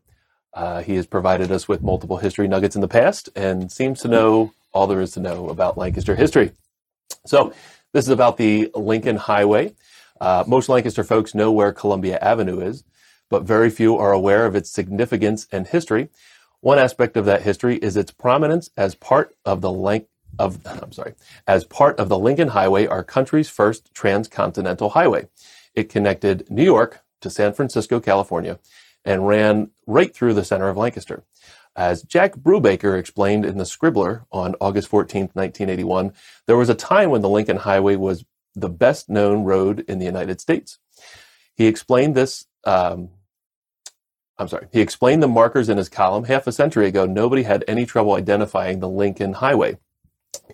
Uh, 0.52 0.82
he 0.82 0.94
has 0.97 1.06
provided 1.06 1.51
us 1.51 1.66
with 1.66 1.82
multiple 1.82 2.19
history 2.19 2.47
nuggets 2.47 2.77
in 2.77 2.81
the 2.81 2.89
past 2.89 3.28
and 3.35 3.73
seems 3.73 4.01
to 4.02 4.09
know 4.09 4.52
all 4.73 4.86
there 4.86 5.01
is 5.01 5.12
to 5.12 5.20
know 5.20 5.48
about 5.48 5.78
Lancaster 5.78 6.15
history. 6.15 6.52
So 7.27 7.52
this 7.93 8.05
is 8.05 8.11
about 8.11 8.36
the 8.36 8.70
Lincoln 8.74 9.16
Highway. 9.16 9.74
Uh, 10.20 10.44
most 10.47 10.69
Lancaster 10.69 11.02
folks 11.02 11.35
know 11.35 11.51
where 11.51 11.73
Columbia 11.73 12.19
Avenue 12.20 12.61
is, 12.61 12.85
but 13.35 13.43
very 13.43 13.69
few 13.69 13.97
are 13.97 14.12
aware 14.12 14.47
of 14.47 14.55
its 14.55 14.70
significance 14.70 15.48
and 15.51 15.66
history. 15.66 16.09
One 16.61 16.78
aspect 16.78 17.16
of 17.16 17.24
that 17.24 17.43
history 17.43 17.78
is 17.78 17.97
its 17.97 18.12
prominence 18.12 18.70
as 18.77 18.94
part 18.94 19.35
of 19.44 19.61
the 19.61 19.73
length 19.73 20.09
of 20.39 20.61
I'm 20.65 20.93
sorry, 20.93 21.15
as 21.44 21.65
part 21.65 21.98
of 21.98 22.09
the 22.09 22.16
Lincoln 22.16 22.47
Highway, 22.47 22.86
our 22.86 23.02
country's 23.02 23.48
first 23.48 23.93
transcontinental 23.93 24.90
highway. 24.90 25.27
It 25.74 25.89
connected 25.89 26.48
New 26.48 26.62
York 26.62 27.02
to 27.23 27.28
San 27.28 27.52
Francisco, 27.55 27.98
California, 27.98 28.61
and 29.05 29.27
ran 29.27 29.70
right 29.85 30.15
through 30.15 30.35
the 30.35 30.44
center 30.44 30.69
of 30.69 30.77
Lancaster. 30.77 31.24
As 31.74 32.05
Jack 32.05 32.36
Brubaker 32.36 32.97
explained 32.97 33.44
in 33.44 33.59
The 33.59 33.65
Scribbler 33.65 34.27
on 34.31 34.55
August 34.61 34.86
14, 34.86 35.31
1981, 35.32 36.12
there 36.47 36.56
was 36.56 36.69
a 36.69 36.77
time 36.77 37.11
when 37.11 37.23
the 37.23 37.28
Lincoln 37.28 37.56
Highway 37.56 37.97
was 37.97 38.24
the 38.55 38.69
best 38.69 39.09
known 39.09 39.43
road 39.43 39.85
in 39.89 39.98
the 39.98 40.06
United 40.06 40.40
States. 40.40 40.78
He 41.56 41.66
explained 41.66 42.15
this. 42.15 42.47
Um, 42.65 43.11
I'm 44.36 44.48
sorry. 44.48 44.66
He 44.73 44.81
explained 44.81 45.23
the 45.23 45.28
markers 45.28 45.69
in 45.69 45.78
his 45.78 45.89
column. 45.89 46.24
Half 46.24 46.47
a 46.47 46.52
century 46.52 46.89
ago, 46.89 47.06
nobody 47.06 47.44
had 47.44 47.65
any 47.69 47.86
trouble 47.86 48.15
identifying 48.15 48.81
the 48.81 48.89
Lincoln 48.89 49.35
Highway. 49.35 49.78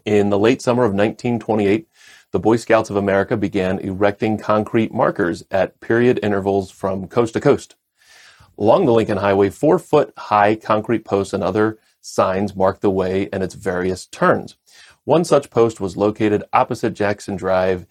In 0.04 0.30
the 0.30 0.38
late 0.38 0.60
summer 0.60 0.84
of 0.84 0.92
1928, 0.92 1.88
the 2.32 2.38
Boy 2.38 2.56
Scouts 2.56 2.90
of 2.90 2.96
America 2.96 3.36
began 3.36 3.78
erecting 3.78 4.38
concrete 4.38 4.92
markers 4.92 5.42
at 5.50 5.80
period 5.80 6.20
intervals 6.22 6.70
from 6.70 7.08
coast 7.08 7.32
to 7.34 7.40
coast. 7.40 7.74
Along 8.58 8.84
the 8.84 8.92
Lincoln 8.92 9.18
Highway, 9.18 9.48
four 9.48 9.78
foot 9.78 10.12
high 10.16 10.54
concrete 10.54 11.04
posts 11.04 11.32
and 11.32 11.42
other 11.42 11.78
signs 12.02 12.54
mark 12.54 12.80
the 12.80 12.90
way 12.90 13.28
and 13.32 13.42
its 13.42 13.54
various 13.54 14.06
turns. 14.06 14.56
One 15.04 15.24
such 15.24 15.50
post 15.50 15.80
was 15.80 15.96
located 15.96 16.44
opposite 16.52 16.94
Jackson 16.94 17.36
Drive 17.36 17.86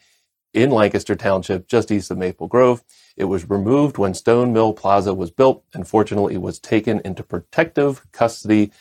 in 0.53 0.71
Lancaster 0.71 1.15
Township, 1.15 1.67
just 1.67 1.91
east 1.91 2.11
of 2.11 2.17
Maple 2.17 2.47
Grove. 2.47 2.83
It 3.19 3.25
was 3.25 3.49
removed 3.49 3.99
when 3.99 4.15
Stone 4.15 4.53
Mill 4.53 4.73
Plaza 4.73 5.13
was 5.13 5.29
built 5.31 5.65
and 5.73 5.87
fortunately 5.87 6.35
it 6.35 6.41
was 6.41 6.59
taken 6.59 7.01
into 7.05 7.23
protective 7.23 8.09
custody 8.13 8.71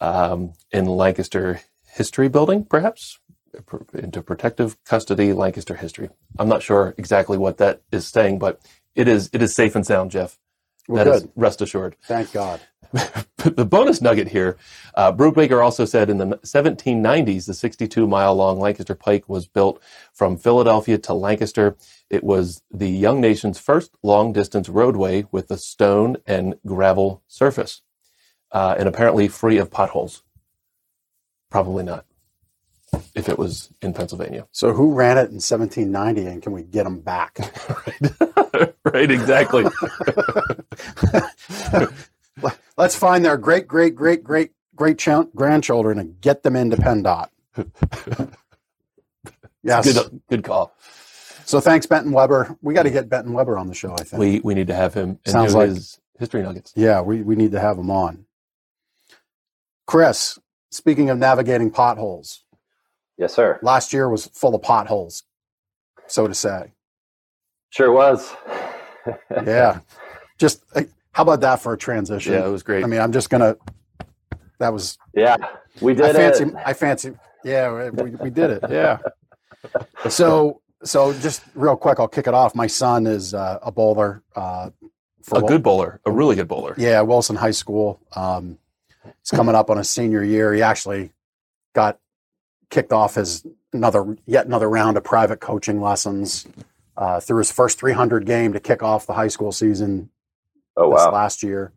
um, 0.00 0.54
in 0.72 0.86
Lancaster 0.86 1.60
History 1.86 2.28
Building, 2.28 2.64
perhaps? 2.64 3.18
Into 3.94 4.22
protective 4.22 4.82
custody, 4.84 5.34
Lancaster 5.34 5.76
History. 5.76 6.08
I'm 6.38 6.48
not 6.48 6.62
sure 6.62 6.94
exactly 6.98 7.38
what 7.38 7.58
that 7.58 7.82
is 7.92 8.08
saying, 8.08 8.38
but 8.38 8.60
it 8.94 9.08
is 9.08 9.28
it 9.34 9.42
is 9.42 9.54
safe 9.54 9.76
and 9.76 9.86
sound, 9.86 10.10
Jeff. 10.10 10.38
Well, 10.88 11.04
that 11.04 11.14
is 11.14 11.28
rest 11.36 11.60
assured. 11.60 11.96
Thank 12.04 12.32
God. 12.32 12.60
the 13.36 13.64
bonus 13.64 14.00
nugget 14.00 14.28
here, 14.28 14.56
uh, 14.94 15.12
Brubaker 15.12 15.62
also 15.62 15.84
said 15.84 16.10
in 16.10 16.18
the 16.18 16.26
1790s, 16.26 17.46
the 17.46 17.54
62 17.54 18.06
mile 18.06 18.34
long 18.34 18.60
Lancaster 18.60 18.94
Pike 18.94 19.28
was 19.28 19.46
built 19.46 19.82
from 20.12 20.36
Philadelphia 20.36 20.98
to 20.98 21.14
Lancaster. 21.14 21.76
It 22.10 22.22
was 22.22 22.62
the 22.70 22.90
young 22.90 23.20
nation's 23.20 23.58
first 23.58 23.92
long 24.02 24.32
distance 24.32 24.68
roadway 24.68 25.24
with 25.32 25.50
a 25.50 25.56
stone 25.56 26.18
and 26.26 26.56
gravel 26.66 27.22
surface, 27.28 27.82
uh, 28.50 28.76
and 28.78 28.88
apparently 28.88 29.28
free 29.28 29.58
of 29.58 29.70
potholes. 29.70 30.22
Probably 31.50 31.84
not 31.84 32.04
if 33.14 33.28
it 33.28 33.38
was 33.38 33.72
in 33.80 33.94
Pennsylvania. 33.94 34.46
So 34.52 34.72
who 34.72 34.94
ran 34.94 35.16
it 35.16 35.30
in 35.30 35.40
1790 35.40 36.26
and 36.26 36.42
can 36.42 36.52
we 36.52 36.62
get 36.62 36.84
them 36.84 37.00
back? 37.00 37.38
right. 37.86 38.74
right, 38.84 39.10
exactly. 39.10 39.64
Let's 42.76 42.96
find 42.96 43.24
their 43.24 43.36
great, 43.36 43.66
great, 43.66 43.94
great, 43.94 44.24
great, 44.24 44.52
great 44.74 44.98
ch- 44.98 45.08
grandchildren 45.34 45.98
and 45.98 46.20
get 46.20 46.42
them 46.42 46.56
into 46.56 46.76
PennDOT. 46.76 47.28
yes. 49.62 49.92
Good, 49.92 50.20
good 50.28 50.44
call. 50.44 50.74
So 51.44 51.60
thanks, 51.60 51.86
Benton 51.86 52.12
Weber. 52.12 52.56
We 52.62 52.74
got 52.74 52.84
to 52.84 52.90
get 52.90 53.08
Benton 53.08 53.32
Weber 53.32 53.58
on 53.58 53.66
the 53.66 53.74
show, 53.74 53.92
I 53.94 54.04
think. 54.04 54.20
We, 54.20 54.40
we 54.40 54.54
need 54.54 54.68
to 54.68 54.74
have 54.74 54.94
him 54.94 55.18
Sounds 55.26 55.54
like, 55.54 55.68
his 55.68 56.00
history 56.18 56.42
nuggets. 56.42 56.72
Yeah, 56.76 57.00
we, 57.00 57.22
we 57.22 57.36
need 57.36 57.52
to 57.52 57.60
have 57.60 57.78
him 57.78 57.90
on. 57.90 58.26
Chris, 59.86 60.38
speaking 60.70 61.10
of 61.10 61.18
navigating 61.18 61.70
potholes, 61.70 62.44
Yes, 63.18 63.34
sir. 63.34 63.58
Last 63.62 63.92
year 63.92 64.08
was 64.08 64.26
full 64.26 64.54
of 64.54 64.62
potholes, 64.62 65.22
so 66.08 66.26
to 66.26 66.34
say. 66.34 66.72
Sure 67.70 67.92
was. 67.92 68.34
yeah. 69.30 69.80
Just 70.38 70.64
uh, 70.74 70.82
how 71.12 71.22
about 71.22 71.40
that 71.42 71.56
for 71.56 71.72
a 71.74 71.78
transition? 71.78 72.32
Yeah, 72.32 72.46
it 72.46 72.50
was 72.50 72.62
great. 72.62 72.84
I 72.84 72.86
mean, 72.86 73.00
I'm 73.00 73.12
just 73.12 73.30
gonna. 73.30 73.56
That 74.58 74.72
was. 74.72 74.98
Yeah, 75.14 75.36
we 75.80 75.94
did 75.94 76.06
I 76.06 76.12
fancy, 76.12 76.44
it. 76.44 76.54
I 76.64 76.72
fancy. 76.72 77.12
Yeah, 77.44 77.90
we, 77.90 78.10
we 78.10 78.30
did 78.30 78.50
it. 78.50 78.64
Yeah. 78.70 78.98
so 80.08 80.60
so 80.84 81.12
just 81.14 81.42
real 81.54 81.76
quick, 81.76 82.00
I'll 82.00 82.08
kick 82.08 82.26
it 82.26 82.34
off. 82.34 82.54
My 82.54 82.66
son 82.66 83.06
is 83.06 83.34
uh, 83.34 83.58
a 83.62 83.70
bowler. 83.70 84.22
Uh, 84.34 84.70
a 85.32 85.42
good 85.42 85.62
bowler, 85.62 86.00
a 86.04 86.10
really 86.10 86.34
good 86.34 86.48
bowler. 86.48 86.74
Yeah, 86.76 87.00
Wilson 87.02 87.36
High 87.36 87.52
School. 87.52 88.00
Um, 88.16 88.58
he's 89.04 89.30
coming 89.30 89.54
up 89.54 89.70
on 89.70 89.76
his 89.76 89.88
senior 89.88 90.24
year. 90.24 90.52
He 90.52 90.62
actually 90.62 91.12
got 91.74 91.98
kicked 92.70 92.92
off 92.92 93.14
his 93.14 93.46
another 93.72 94.16
yet 94.26 94.46
another 94.46 94.68
round 94.68 94.96
of 94.96 95.04
private 95.04 95.40
coaching 95.40 95.80
lessons 95.80 96.46
uh, 96.96 97.20
through 97.20 97.38
his 97.38 97.52
first 97.52 97.78
300 97.78 98.26
game 98.26 98.52
to 98.52 98.60
kick 98.60 98.82
off 98.82 99.06
the 99.06 99.14
high 99.14 99.28
school 99.28 99.52
season. 99.52 100.10
Oh 100.76 100.88
wow! 100.88 101.10
Last 101.10 101.42
year, 101.42 101.72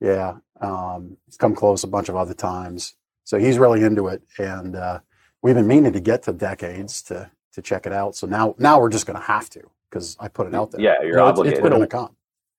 yeah, 0.00 0.36
um, 0.60 1.16
he's 1.26 1.36
come 1.36 1.54
close 1.54 1.84
a 1.84 1.88
bunch 1.88 2.08
of 2.08 2.16
other 2.16 2.34
times, 2.34 2.94
so 3.24 3.38
he's 3.38 3.58
really 3.58 3.82
into 3.82 4.08
it, 4.08 4.22
and 4.38 4.76
uh, 4.76 5.00
we've 5.42 5.54
been 5.54 5.66
meaning 5.66 5.92
to 5.92 6.00
get 6.00 6.22
to 6.24 6.32
decades 6.32 7.02
to 7.02 7.30
to 7.52 7.62
check 7.62 7.86
it 7.86 7.92
out. 7.92 8.14
So 8.14 8.26
now 8.26 8.54
now 8.58 8.80
we're 8.80 8.90
just 8.90 9.06
going 9.06 9.18
to 9.18 9.24
have 9.24 9.48
to 9.50 9.62
because 9.90 10.16
I 10.20 10.28
put 10.28 10.46
it 10.46 10.54
out 10.54 10.70
there. 10.70 10.80
Yeah, 10.80 11.02
you're 11.02 11.16
well, 11.16 11.28
obligated. 11.28 11.58
It's 11.58 11.68
been 11.68 11.82
a, 11.82 11.86
come. 11.86 12.14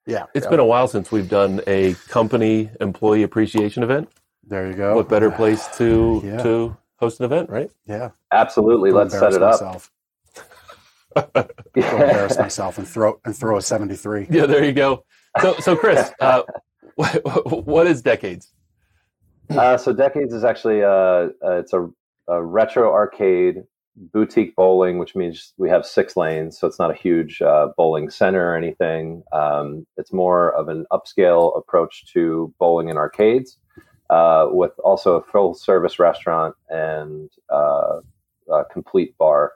Yeah, 0.05 0.25
it's 0.33 0.45
yeah. 0.45 0.49
been 0.49 0.59
a 0.59 0.65
while 0.65 0.87
since 0.87 1.11
we've 1.11 1.29
done 1.29 1.61
a 1.67 1.93
company 2.07 2.69
employee 2.81 3.23
appreciation 3.23 3.83
event. 3.83 4.09
There 4.47 4.67
you 4.67 4.73
go. 4.73 4.95
What 4.95 5.09
better 5.09 5.29
place 5.29 5.67
to 5.77 6.21
yeah. 6.23 6.41
to 6.43 6.77
host 6.95 7.19
an 7.19 7.25
event, 7.25 7.49
right? 7.49 7.69
Yeah, 7.85 8.09
absolutely. 8.31 8.91
Let's 8.91 9.13
set 9.13 9.33
it 9.33 9.41
myself. 9.41 9.91
up. 11.35 11.51
embarrass 11.75 12.37
myself 12.37 12.77
and 12.77 12.87
throw 12.87 13.19
and 13.25 13.35
throw 13.35 13.57
a 13.57 13.61
seventy 13.61 13.95
three. 13.95 14.27
Yeah, 14.29 14.45
there 14.45 14.63
you 14.63 14.73
go. 14.73 15.05
So, 15.41 15.55
so 15.59 15.75
Chris, 15.75 16.11
uh, 16.19 16.43
what, 16.95 17.21
what 17.65 17.87
is 17.87 18.01
Decades? 18.01 18.51
Uh, 19.49 19.77
so 19.77 19.93
Decades 19.93 20.33
is 20.33 20.43
actually 20.43 20.83
uh, 20.83 21.29
uh, 21.45 21.57
it's 21.59 21.73
a, 21.73 21.89
a, 22.27 22.43
retro 22.43 22.91
arcade 22.91 23.63
boutique 23.95 24.55
bowling, 24.55 24.99
which 24.99 25.15
means 25.15 25.53
we 25.57 25.69
have 25.69 25.85
six 25.85 26.17
lanes, 26.17 26.59
so 26.59 26.67
it's 26.67 26.79
not 26.79 26.91
a 26.91 26.93
huge 26.93 27.41
uh, 27.41 27.69
bowling 27.77 28.09
center 28.09 28.51
or 28.51 28.55
anything. 28.55 29.23
Um, 29.31 29.87
it's 29.97 30.11
more 30.11 30.53
of 30.53 30.67
an 30.67 30.85
upscale 30.91 31.57
approach 31.57 32.05
to 32.13 32.53
bowling 32.59 32.89
in 32.89 32.97
arcades 32.97 33.57
uh, 34.09 34.47
with 34.51 34.71
also 34.83 35.15
a 35.15 35.23
full 35.23 35.53
service 35.53 35.99
restaurant 35.99 36.55
and 36.69 37.29
uh, 37.49 37.99
uh, 38.51 38.63
complete 38.71 39.17
bar. 39.17 39.53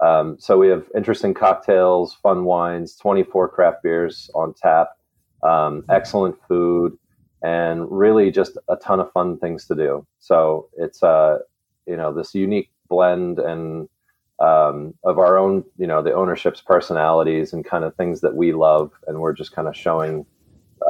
Um, 0.00 0.36
so 0.38 0.56
we 0.56 0.68
have 0.68 0.84
interesting 0.96 1.34
cocktails, 1.34 2.14
fun 2.22 2.44
wines, 2.44 2.96
24 2.96 3.48
craft 3.48 3.82
beers 3.82 4.30
on 4.34 4.54
tap, 4.54 4.88
um, 5.42 5.84
excellent 5.88 6.36
food, 6.48 6.96
and 7.42 7.90
really 7.90 8.30
just 8.30 8.58
a 8.68 8.76
ton 8.76 9.00
of 9.00 9.10
fun 9.12 9.38
things 9.38 9.66
to 9.66 9.74
do. 9.74 10.06
So 10.18 10.68
it's 10.76 11.02
uh, 11.02 11.38
you 11.86 11.96
know 11.96 12.12
this 12.12 12.34
unique 12.34 12.70
blend 12.88 13.38
and 13.38 13.88
um, 14.40 14.94
of 15.04 15.18
our 15.18 15.36
own, 15.36 15.64
you 15.76 15.86
know, 15.86 16.02
the 16.02 16.14
ownership's 16.14 16.62
personalities 16.62 17.52
and 17.52 17.64
kind 17.64 17.84
of 17.84 17.94
things 17.94 18.22
that 18.22 18.34
we 18.34 18.52
love, 18.52 18.90
and 19.06 19.20
we're 19.20 19.34
just 19.34 19.52
kind 19.52 19.68
of 19.68 19.76
showing 19.76 20.24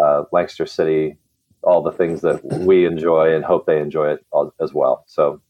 uh, 0.00 0.22
Lancaster 0.32 0.66
City 0.66 1.16
all 1.62 1.82
the 1.82 1.92
things 1.92 2.22
that 2.22 2.42
we 2.44 2.86
enjoy 2.86 3.34
and 3.34 3.44
hope 3.44 3.66
they 3.66 3.80
enjoy 3.80 4.12
it 4.12 4.24
as 4.60 4.72
well. 4.72 5.04
So 5.06 5.40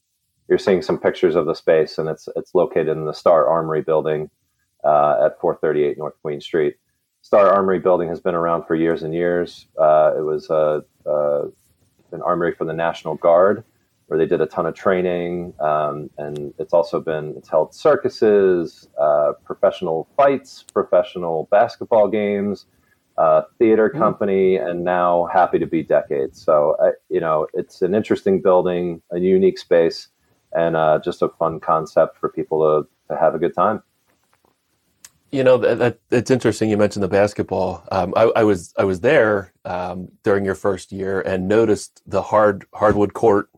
you're 0.49 0.59
seeing 0.59 0.83
some 0.83 0.99
pictures 0.99 1.37
of 1.37 1.47
the 1.47 1.55
space, 1.55 1.99
and 1.99 2.09
it's 2.09 2.29
it's 2.37 2.55
located 2.55 2.89
in 2.89 3.05
the 3.05 3.13
Stahr 3.13 3.49
Armory 3.49 3.83
building 3.83 4.31
uh, 4.83 5.27
at 5.27 5.41
438 5.41 5.99
North 5.99 6.15
Queen 6.23 6.41
Street. 6.41 6.77
Stahr 7.25 7.53
Armory 7.53 7.79
building 7.79 8.09
has 8.09 8.21
been 8.21 8.35
around 8.35 8.65
for 8.65 8.75
years 8.75 9.03
and 9.03 9.15
years. 9.15 9.67
Uh, 9.79 10.13
it 10.17 10.23
was 10.23 10.49
a, 10.51 10.83
uh, 11.07 11.43
an 12.13 12.23
armory 12.23 12.55
for 12.55 12.65
the 12.65 12.73
National 12.73 13.15
Guard, 13.17 13.65
where 14.07 14.19
they 14.19 14.27
did 14.27 14.41
a 14.41 14.47
ton 14.47 14.67
of 14.67 14.75
training, 14.75 15.55
um, 15.61 16.11
and 16.19 16.53
it's 16.59 16.73
also 16.73 17.01
been 17.01 17.35
it's 17.37 17.49
held 17.49 17.75
circuses, 17.75 18.89
uh, 18.99 19.33
professional 19.45 20.09
fights, 20.17 20.65
professional 20.73 21.47
basketball 21.51 22.09
games 22.09 22.67
uh, 23.21 23.43
theater 23.59 23.91
hmm. 23.93 23.99
company, 23.99 24.57
and 24.57 24.83
now 24.83 25.27
happy 25.33 25.59
to 25.59 25.67
be 25.67 25.83
decades. 25.83 26.41
So, 26.43 26.77
uh, 26.83 26.93
you 27.11 27.21
know, 27.21 27.47
it's 27.53 27.83
an 27.83 27.95
interesting 27.95 28.41
building, 28.41 29.03
a 29.11 29.19
unique 29.19 29.59
space, 29.59 30.09
and 30.53 30.75
uh, 30.75 31.01
just 31.05 31.21
a 31.21 31.29
fun 31.29 31.61
concept 31.61 32.17
for 32.19 32.31
people 32.31 32.61
to, 32.61 33.15
to 33.15 33.21
have 33.21 33.35
a 33.35 33.39
good 33.39 33.55
time. 33.55 33.83
You 35.33 35.45
know, 35.45 35.59
that, 35.59 35.79
that 35.79 35.99
it's 36.11 36.31
interesting. 36.31 36.71
You 36.71 36.77
mentioned 36.77 37.03
the 37.03 37.09
basketball. 37.09 37.85
Um, 37.93 38.13
I, 38.17 38.23
I, 38.37 38.43
was 38.43 38.75
I 38.77 38.85
was 38.85 39.01
there 39.01 39.53
um, 39.65 40.09
during 40.25 40.45
your 40.45 40.57
first 40.57 40.91
year 40.91 41.21
and 41.21 41.47
noticed 41.47 42.03
the 42.07 42.23
hard 42.23 42.65
hardwood 42.75 43.15
court 43.15 43.49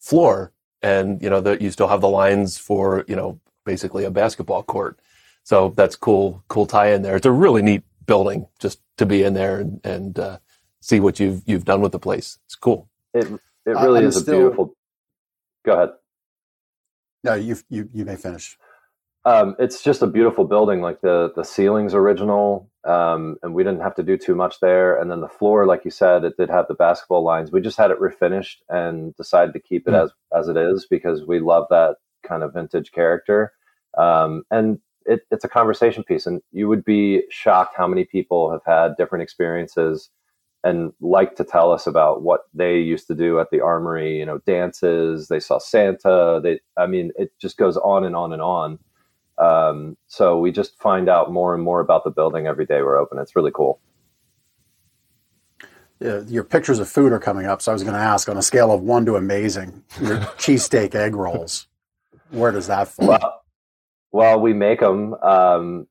floor, 0.00 0.52
and 0.82 1.22
you 1.22 1.30
know 1.30 1.40
that 1.40 1.62
you 1.62 1.70
still 1.70 1.88
have 1.88 2.00
the 2.00 2.08
lines 2.08 2.58
for 2.58 3.04
you 3.06 3.14
know 3.14 3.40
basically 3.64 4.04
a 4.04 4.10
basketball 4.10 4.62
court. 4.62 4.98
So 5.44 5.72
that's 5.76 5.96
cool, 5.96 6.42
cool 6.48 6.66
tie 6.66 6.92
in 6.92 7.02
there. 7.02 7.16
It's 7.16 7.26
a 7.26 7.32
really 7.32 7.62
neat 7.62 7.82
building 8.06 8.46
just 8.58 8.80
to 8.96 9.06
be 9.06 9.22
in 9.22 9.34
there 9.34 9.60
and, 9.60 9.80
and 9.84 10.18
uh, 10.18 10.38
see 10.80 11.00
what 11.00 11.20
you've 11.20 11.42
you've 11.46 11.64
done 11.64 11.80
with 11.80 11.92
the 11.92 11.98
place. 11.98 12.38
It's 12.46 12.56
cool. 12.56 12.88
It 13.14 13.26
it 13.66 13.70
really 13.70 14.04
uh, 14.04 14.08
is 14.08 14.16
still, 14.16 14.34
a 14.34 14.38
beautiful. 14.38 14.76
Go 15.64 15.72
ahead. 15.74 15.90
No, 17.22 17.34
you 17.34 17.56
you 17.68 17.88
you 17.92 18.04
may 18.04 18.16
finish. 18.16 18.58
Um, 19.24 19.54
it's 19.58 19.82
just 19.82 20.02
a 20.02 20.06
beautiful 20.06 20.44
building. 20.44 20.80
Like 20.80 21.00
the 21.02 21.32
the 21.36 21.44
ceiling's 21.44 21.94
original, 21.94 22.70
um, 22.84 23.36
and 23.42 23.54
we 23.54 23.62
didn't 23.62 23.82
have 23.82 23.94
to 23.96 24.02
do 24.02 24.16
too 24.16 24.34
much 24.34 24.60
there. 24.60 24.98
And 24.98 25.10
then 25.10 25.20
the 25.20 25.28
floor, 25.28 25.66
like 25.66 25.84
you 25.84 25.90
said, 25.90 26.24
it 26.24 26.36
did 26.38 26.48
have 26.48 26.66
the 26.68 26.74
basketball 26.74 27.22
lines. 27.22 27.52
We 27.52 27.60
just 27.60 27.76
had 27.76 27.90
it 27.90 28.00
refinished 28.00 28.56
and 28.70 29.14
decided 29.16 29.52
to 29.52 29.60
keep 29.60 29.86
it 29.86 29.92
mm. 29.92 30.02
as 30.02 30.12
as 30.34 30.48
it 30.48 30.56
is 30.56 30.86
because 30.88 31.26
we 31.26 31.38
love 31.40 31.66
that 31.70 31.96
kind 32.26 32.42
of 32.42 32.54
vintage 32.54 32.92
character. 32.92 33.52
Um, 33.98 34.44
and 34.50 34.78
it, 35.04 35.20
it's 35.30 35.44
a 35.44 35.48
conversation 35.48 36.02
piece, 36.02 36.26
and 36.26 36.40
you 36.52 36.68
would 36.68 36.84
be 36.84 37.22
shocked 37.30 37.74
how 37.76 37.86
many 37.86 38.04
people 38.04 38.50
have 38.50 38.62
had 38.64 38.96
different 38.96 39.22
experiences 39.22 40.08
and 40.62 40.92
like 41.00 41.36
to 41.36 41.44
tell 41.44 41.72
us 41.72 41.86
about 41.86 42.22
what 42.22 42.42
they 42.52 42.78
used 42.78 43.06
to 43.06 43.14
do 43.14 43.38
at 43.40 43.50
the 43.50 43.60
armory. 43.60 44.18
You 44.18 44.24
know, 44.24 44.38
dances. 44.46 45.28
They 45.28 45.40
saw 45.40 45.58
Santa. 45.58 46.40
They, 46.42 46.60
I 46.78 46.86
mean, 46.86 47.12
it 47.16 47.32
just 47.38 47.58
goes 47.58 47.76
on 47.76 48.04
and 48.04 48.16
on 48.16 48.32
and 48.32 48.40
on. 48.40 48.78
Um, 49.40 49.96
so 50.06 50.38
we 50.38 50.52
just 50.52 50.78
find 50.78 51.08
out 51.08 51.32
more 51.32 51.54
and 51.54 51.62
more 51.62 51.80
about 51.80 52.04
the 52.04 52.10
building 52.10 52.46
every 52.46 52.66
day 52.66 52.82
we're 52.82 52.98
open. 52.98 53.18
It's 53.18 53.34
really 53.34 53.52
cool. 53.52 53.80
Yeah, 55.98 56.20
your 56.26 56.44
pictures 56.44 56.78
of 56.78 56.88
food 56.88 57.12
are 57.12 57.18
coming 57.18 57.46
up. 57.46 57.60
So 57.60 57.72
I 57.72 57.74
was 57.74 57.82
going 57.82 57.94
to 57.94 58.00
ask, 58.00 58.28
on 58.28 58.36
a 58.36 58.42
scale 58.42 58.72
of 58.72 58.80
one 58.80 59.04
to 59.06 59.16
amazing, 59.16 59.82
your 60.00 60.16
cheesesteak 60.38 60.94
egg 60.94 61.14
rolls, 61.14 61.66
where 62.30 62.52
does 62.52 62.66
that 62.68 62.88
fall? 62.88 63.08
Well, 63.08 63.42
well, 64.12 64.40
we 64.40 64.52
make 64.52 64.80
them, 64.80 65.14
um, 65.22 65.86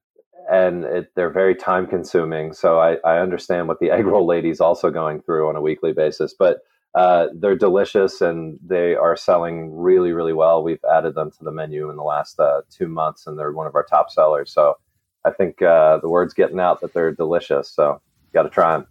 and 0.51 0.83
it, 0.83 1.11
they're 1.15 1.29
very 1.29 1.55
time 1.55 1.85
consuming. 1.85 2.53
So 2.53 2.79
I, 2.79 2.95
I, 3.05 3.19
understand 3.19 3.67
what 3.67 3.79
the 3.79 3.91
egg 3.91 4.05
roll 4.05 4.25
lady's 4.25 4.59
also 4.59 4.89
going 4.89 5.21
through 5.21 5.47
on 5.47 5.55
a 5.55 5.61
weekly 5.61 5.93
basis, 5.93 6.33
but 6.37 6.61
uh, 6.95 7.27
they're 7.35 7.57
delicious 7.57 8.21
and 8.21 8.59
they 8.65 8.95
are 8.95 9.15
selling 9.15 9.73
really, 9.75 10.11
really 10.11 10.33
well. 10.33 10.63
We've 10.63 10.83
added 10.91 11.15
them 11.15 11.31
to 11.31 11.43
the 11.43 11.51
menu 11.51 11.89
in 11.89 11.97
the 11.97 12.03
last 12.03 12.39
uh, 12.39 12.61
two 12.69 12.87
months, 12.87 13.27
and 13.27 13.37
they're 13.37 13.51
one 13.51 13.67
of 13.67 13.75
our 13.75 13.83
top 13.83 14.11
sellers. 14.11 14.51
So 14.53 14.77
I 15.25 15.31
think 15.31 15.61
uh, 15.61 15.99
the 15.99 16.09
word's 16.09 16.33
getting 16.33 16.59
out 16.59 16.81
that 16.81 16.93
they're 16.93 17.11
delicious. 17.13 17.69
So 17.71 18.01
got 18.33 18.43
to 18.43 18.49
try 18.49 18.73
them. 18.77 18.87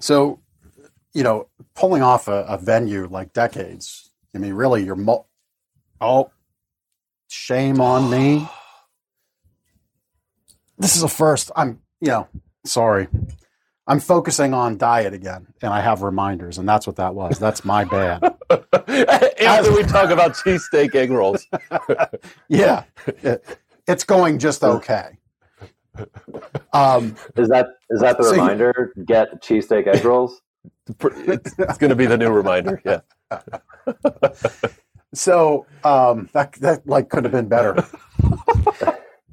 So, 0.00 0.40
you 1.14 1.22
know, 1.22 1.48
pulling 1.74 2.02
off 2.02 2.28
a, 2.28 2.44
a 2.48 2.58
venue 2.58 3.08
like 3.08 3.32
Decades, 3.32 4.10
I 4.34 4.38
mean, 4.38 4.54
really, 4.54 4.84
you're 4.84 4.96
mo- 4.96 5.26
oh 6.00 6.30
Shame 7.28 7.80
on 7.80 8.10
me. 8.10 8.48
This 10.78 10.96
is 10.96 11.02
a 11.02 11.08
first. 11.08 11.50
I'm, 11.56 11.80
you 12.00 12.08
know, 12.08 12.28
sorry. 12.64 13.08
I'm 13.90 13.98
focusing 13.98 14.54
on 14.54 14.78
diet 14.78 15.12
again, 15.12 15.48
and 15.62 15.72
I 15.72 15.80
have 15.80 16.02
reminders, 16.02 16.58
and 16.58 16.68
that's 16.68 16.86
what 16.86 16.94
that 16.94 17.12
was. 17.12 17.40
That's 17.40 17.64
my 17.64 17.82
bad. 17.82 18.22
After 18.48 19.74
we 19.74 19.82
talk 19.82 20.10
about 20.10 20.34
cheesesteak 20.34 20.94
egg 20.94 21.10
rolls. 21.10 21.44
yeah, 22.48 22.84
it, 23.08 23.58
it's 23.88 24.04
going 24.04 24.38
just 24.38 24.62
okay. 24.62 25.18
Um, 26.72 27.16
is 27.36 27.48
that 27.48 27.66
is 27.90 28.00
that 28.00 28.16
the 28.16 28.22
so 28.22 28.30
reminder? 28.30 28.92
You, 28.94 29.04
Get 29.06 29.42
cheesesteak 29.42 29.88
egg 29.88 30.04
rolls. 30.04 30.40
It's, 30.86 31.58
it's 31.58 31.78
going 31.78 31.90
to 31.90 31.96
be 31.96 32.06
the 32.06 32.16
new 32.16 32.30
reminder. 32.30 32.80
Yeah. 32.84 33.00
So 35.12 35.66
um, 35.82 36.28
that 36.34 36.52
that 36.60 36.86
like 36.86 37.08
could 37.08 37.24
have 37.24 37.32
been 37.32 37.48
better. 37.48 37.84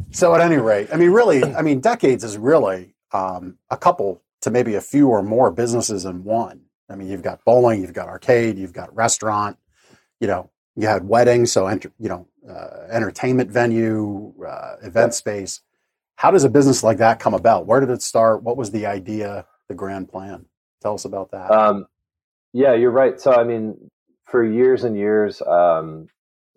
so 0.09 0.33
at 0.33 0.41
any 0.41 0.57
rate, 0.57 0.89
I 0.91 0.97
mean, 0.97 1.11
really, 1.11 1.43
I 1.43 1.61
mean, 1.61 1.81
decades 1.81 2.23
is 2.23 2.35
really 2.35 2.95
um, 3.11 3.59
a 3.69 3.77
couple 3.77 4.23
to 4.41 4.51
maybe 4.51 4.75
a 4.75 4.81
few 4.81 5.07
or 5.09 5.23
more 5.23 5.51
businesses 5.51 6.05
in 6.05 6.23
one. 6.23 6.61
I 6.89 6.95
mean, 6.95 7.09
you've 7.09 7.23
got 7.23 7.43
bowling, 7.43 7.81
you've 7.81 7.93
got 7.93 8.07
arcade, 8.07 8.57
you've 8.57 8.73
got 8.73 8.95
restaurant. 8.95 9.57
You 10.19 10.27
know, 10.27 10.49
you 10.75 10.87
had 10.87 11.07
weddings, 11.07 11.51
so 11.51 11.67
enter, 11.67 11.91
you 11.99 12.09
know, 12.09 12.27
uh, 12.49 12.87
entertainment 12.89 13.51
venue, 13.51 14.33
uh, 14.45 14.75
event 14.81 15.13
space. 15.13 15.61
How 16.15 16.31
does 16.31 16.43
a 16.43 16.49
business 16.49 16.83
like 16.83 16.97
that 16.97 17.19
come 17.19 17.33
about? 17.33 17.67
Where 17.67 17.79
did 17.79 17.89
it 17.89 18.01
start? 18.01 18.41
What 18.41 18.57
was 18.57 18.71
the 18.71 18.85
idea, 18.85 19.45
the 19.67 19.75
grand 19.75 20.09
plan? 20.09 20.45
Tell 20.81 20.93
us 20.93 21.05
about 21.05 21.31
that. 21.31 21.51
Um, 21.51 21.87
yeah, 22.53 22.73
you're 22.73 22.91
right. 22.91 23.19
So, 23.19 23.33
I 23.33 23.43
mean, 23.43 23.89
for 24.27 24.43
years 24.43 24.83
and 24.83 24.95
years. 24.95 25.41
Um, 25.41 26.07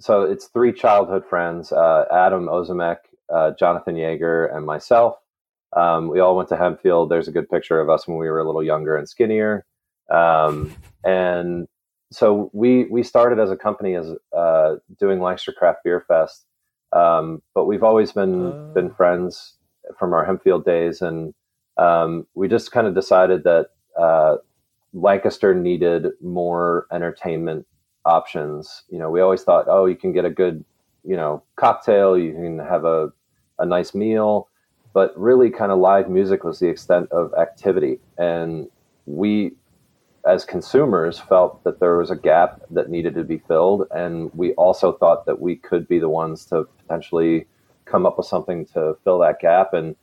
so 0.01 0.23
it's 0.23 0.47
three 0.47 0.73
childhood 0.73 1.25
friends: 1.29 1.73
uh, 1.73 2.05
Adam 2.13 2.47
Ozimek, 2.47 2.99
uh, 3.33 3.53
Jonathan 3.59 3.95
Yeager, 3.97 4.55
and 4.55 4.67
myself. 4.67 5.17
Um, 5.77 6.09
we 6.09 6.21
all 6.21 6.37
went 6.37 6.49
to 6.51 6.57
Hempfield. 6.57 7.09
There's 7.09 7.29
a 7.29 7.33
good 7.33 7.49
picture 7.49 7.81
of 7.81 7.89
us 7.89 8.09
when 8.09 8.19
we 8.19 8.29
were 8.29 8.41
a 8.41 8.45
little 8.45 8.63
younger 8.63 8.97
and 8.97 9.09
skinnier. 9.09 9.65
Um, 10.11 10.75
and 11.05 11.69
so 12.13 12.51
we 12.53 12.85
we 12.87 13.03
started 13.03 13.39
as 13.39 13.51
a 13.51 13.57
company 13.57 13.95
as 13.95 14.11
uh, 14.37 14.77
doing 14.99 15.21
Lancaster 15.21 15.53
Craft 15.53 15.85
Beer 15.85 16.05
Fest, 16.09 16.45
um, 16.93 17.41
but 17.55 17.67
we've 17.67 17.85
always 17.85 18.13
been 18.13 18.47
uh. 18.47 18.73
been 18.75 18.91
friends 18.91 19.55
from 19.99 20.13
our 20.13 20.27
Hempfield 20.27 20.65
days, 20.65 21.01
and 21.01 21.33
um, 21.77 22.27
we 22.35 22.49
just 22.49 22.73
kind 22.73 22.87
of 22.87 22.95
decided 22.95 23.45
that 23.45 23.69
uh, 23.99 24.37
Lancaster 24.93 25.55
needed 25.55 26.09
more 26.21 26.87
entertainment 26.93 27.67
options. 28.05 28.83
You 28.89 28.99
know, 28.99 29.11
we 29.11 29.21
always 29.21 29.43
thought, 29.43 29.67
oh, 29.69 29.87
you 29.87 29.97
can 29.97 30.13
get 30.13 30.25
a 30.25 30.31
good, 30.31 30.65
you 31.05 31.17
know, 31.17 31.43
cocktail, 31.57 32.19
you 32.19 32.33
can 32.33 32.59
have 32.59 32.85
a, 32.85 33.13
a 33.59 33.67
nice 33.67 33.95
meal, 33.95 34.49
but 34.93 35.19
really 35.19 35.51
kind 35.51 35.73
of 35.73 35.79
live 35.79 36.09
music 36.09 36.45
was 36.45 36.59
the 36.59 36.69
extent 36.69 37.11
of 37.13 37.33
activity. 37.35 38.01
And 38.19 38.69
we, 39.07 39.53
as 40.27 40.45
consumers, 40.45 41.19
felt 41.19 41.63
that 41.65 41.81
there 41.81 41.97
was 41.97 42.11
a 42.11 42.17
gap 42.17 42.63
that 42.71 42.91
needed 42.91 43.15
to 43.15 43.25
be 43.25 43.39
filled. 43.39 43.87
And 43.91 44.33
we 44.35 44.53
also 44.55 44.93
thought 44.93 45.27
that 45.27 45.41
we 45.41 45.57
could 45.57 45.87
be 45.87 45.99
the 45.99 46.09
ones 46.09 46.45
to 46.47 46.65
potentially 46.83 47.47
come 47.85 48.07
up 48.07 48.19
with 48.19 48.27
something 48.27 48.67
to 48.67 48.97
fill 49.05 49.19
that 49.21 49.41
gap. 49.41 49.75
And 49.75 49.97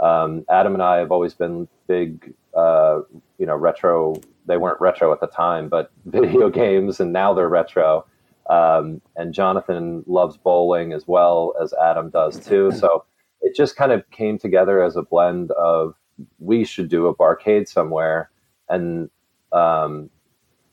um, 0.00 0.44
Adam 0.50 0.74
and 0.74 0.82
I 0.82 0.98
have 0.98 1.10
always 1.12 1.34
been 1.34 1.68
big, 1.86 2.34
uh, 2.54 3.00
you 3.38 3.46
know, 3.46 3.56
retro 3.56 4.20
they 4.46 4.56
weren't 4.56 4.80
retro 4.80 5.12
at 5.12 5.20
the 5.20 5.26
time, 5.26 5.68
but 5.68 5.90
video 6.04 6.50
games, 6.50 7.00
and 7.00 7.12
now 7.12 7.32
they're 7.34 7.48
retro. 7.48 8.04
Um, 8.50 9.00
and 9.16 9.32
Jonathan 9.32 10.04
loves 10.06 10.36
bowling 10.36 10.92
as 10.92 11.08
well 11.08 11.54
as 11.62 11.72
Adam 11.72 12.10
does 12.10 12.38
too. 12.44 12.72
So 12.72 13.04
it 13.44 13.54
just 13.54 13.76
kind 13.76 13.92
of 13.92 14.08
came 14.10 14.38
together 14.38 14.82
as 14.82 14.96
a 14.96 15.02
blend 15.02 15.50
of 15.52 15.94
we 16.38 16.64
should 16.64 16.88
do 16.88 17.06
a 17.06 17.14
barcade 17.14 17.68
somewhere, 17.68 18.30
and 18.68 19.10
um, 19.52 20.10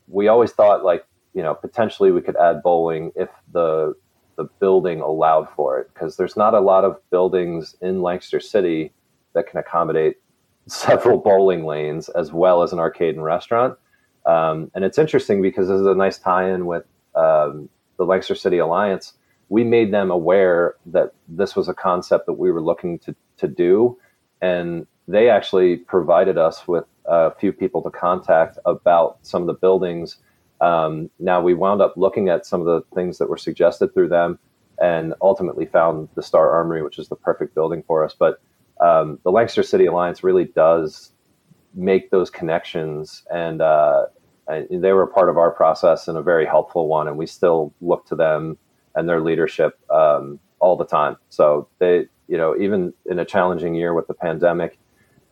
we 0.08 0.28
always 0.28 0.52
thought 0.52 0.84
like 0.84 1.06
you 1.34 1.42
know 1.42 1.54
potentially 1.54 2.10
we 2.10 2.22
could 2.22 2.36
add 2.36 2.62
bowling 2.62 3.12
if 3.14 3.28
the 3.52 3.94
the 4.36 4.44
building 4.60 5.00
allowed 5.00 5.48
for 5.54 5.78
it 5.78 5.90
because 5.92 6.16
there's 6.16 6.36
not 6.36 6.54
a 6.54 6.60
lot 6.60 6.84
of 6.84 6.98
buildings 7.10 7.76
in 7.82 8.02
Lancaster 8.02 8.40
City 8.40 8.92
that 9.34 9.46
can 9.46 9.58
accommodate 9.58 10.16
several 10.66 11.18
bowling 11.18 11.64
lanes 11.64 12.08
as 12.10 12.32
well 12.32 12.62
as 12.62 12.72
an 12.72 12.78
arcade 12.78 13.14
and 13.14 13.24
restaurant. 13.24 13.76
Um, 14.24 14.70
and 14.74 14.84
it's 14.84 14.98
interesting 14.98 15.42
because 15.42 15.68
this 15.68 15.80
is 15.80 15.86
a 15.86 15.94
nice 15.94 16.18
tie-in 16.18 16.66
with 16.66 16.84
um, 17.14 17.68
the 17.98 18.04
Lancaster 18.04 18.36
City 18.36 18.58
Alliance. 18.58 19.14
We 19.52 19.64
made 19.64 19.92
them 19.92 20.10
aware 20.10 20.76
that 20.86 21.08
this 21.28 21.54
was 21.54 21.68
a 21.68 21.74
concept 21.74 22.24
that 22.26 22.38
we 22.44 22.50
were 22.50 22.62
looking 22.70 22.98
to 23.00 23.14
to 23.42 23.46
do, 23.66 23.98
and 24.40 24.86
they 25.14 25.28
actually 25.28 25.76
provided 25.76 26.38
us 26.38 26.66
with 26.66 26.86
a 27.04 27.32
few 27.40 27.52
people 27.52 27.82
to 27.82 27.90
contact 27.90 28.58
about 28.64 29.18
some 29.30 29.42
of 29.42 29.48
the 29.48 29.60
buildings. 29.66 30.16
Um, 30.60 31.10
now 31.18 31.38
we 31.42 31.54
wound 31.54 31.82
up 31.82 31.94
looking 31.96 32.30
at 32.30 32.46
some 32.46 32.60
of 32.62 32.66
the 32.66 32.80
things 32.96 33.18
that 33.18 33.28
were 33.28 33.36
suggested 33.48 33.92
through 33.92 34.08
them, 34.08 34.38
and 34.80 35.12
ultimately 35.20 35.66
found 35.66 36.08
the 36.14 36.22
Stahr 36.22 36.48
Armory, 36.58 36.82
which 36.82 36.98
is 36.98 37.08
the 37.08 37.16
perfect 37.16 37.54
building 37.54 37.82
for 37.86 38.04
us. 38.06 38.14
But 38.18 38.40
um, 38.80 39.18
the 39.22 39.32
Lancaster 39.32 39.62
City 39.62 39.86
Alliance 39.86 40.24
really 40.24 40.46
does 40.46 41.12
make 41.74 42.10
those 42.10 42.30
connections, 42.30 43.22
and, 43.30 43.60
uh, 43.60 44.06
and 44.48 44.82
they 44.82 44.92
were 44.92 45.06
part 45.06 45.28
of 45.28 45.36
our 45.36 45.50
process 45.50 46.08
and 46.08 46.16
a 46.16 46.22
very 46.22 46.46
helpful 46.46 46.88
one. 46.88 47.06
And 47.08 47.18
we 47.18 47.26
still 47.26 47.74
look 47.80 48.06
to 48.06 48.16
them 48.16 48.56
and 48.94 49.08
their 49.08 49.20
leadership 49.20 49.78
um, 49.90 50.38
all 50.60 50.76
the 50.76 50.84
time. 50.84 51.16
So 51.28 51.68
they, 51.78 52.06
you 52.28 52.36
know, 52.36 52.56
even 52.58 52.92
in 53.06 53.18
a 53.18 53.24
challenging 53.24 53.74
year 53.74 53.94
with 53.94 54.06
the 54.06 54.14
pandemic, 54.14 54.78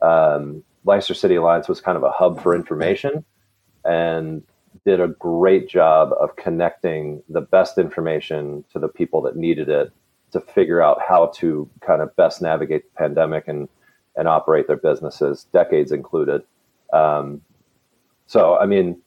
um, 0.01 0.63
Lancaster 0.83 1.13
City 1.13 1.35
Alliance 1.35 1.67
was 1.67 1.81
kind 1.81 1.97
of 1.97 2.03
a 2.03 2.11
hub 2.11 2.41
for 2.41 2.55
information 2.55 3.23
and 3.85 4.43
did 4.85 4.99
a 4.99 5.07
great 5.07 5.69
job 5.69 6.11
of 6.19 6.35
connecting 6.35 7.21
the 7.29 7.41
best 7.41 7.77
information 7.77 8.63
to 8.73 8.79
the 8.79 8.87
people 8.87 9.21
that 9.21 9.35
needed 9.35 9.69
it 9.69 9.91
to 10.31 10.41
figure 10.41 10.81
out 10.81 10.99
how 11.07 11.27
to 11.35 11.69
kind 11.81 12.01
of 12.01 12.15
best 12.15 12.41
navigate 12.41 12.83
the 12.83 12.97
pandemic 12.97 13.47
and 13.47 13.67
and 14.15 14.27
operate 14.27 14.67
their 14.67 14.77
businesses, 14.77 15.45
decades 15.53 15.91
included. 15.91 16.43
Um, 16.91 17.41
so, 18.27 18.57
I 18.57 18.65
mean, 18.65 19.01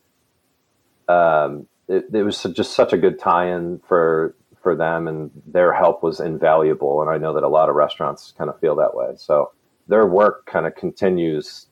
um, 1.09 1.67
it, 1.89 2.07
it, 2.13 2.23
was 2.23 2.43
just 2.55 2.73
such 2.73 2.93
a 2.93 2.97
good 2.97 3.19
tie-in 3.19 3.81
for 3.87 4.35
for 4.65 4.75
them, 4.75 5.07
and 5.07 5.31
their 5.47 5.73
help 5.73 6.03
was 6.03 6.19
invaluable. 6.19 7.01
And 7.01 7.11
I 7.11 7.19
know 7.19 7.33
that 7.35 7.45
a 7.45 7.49
lot 7.49 7.69
of 7.69 7.77
restaurants 7.77 8.35
kind 8.37 8.51
of 8.51 8.59
feel 8.59 8.75
that 8.77 8.97
way. 8.97 9.13
So, 9.17 9.53
their 9.87 10.07
work 10.07 10.47
kind 10.47 10.67
of 10.67 10.75
continues 10.75 11.69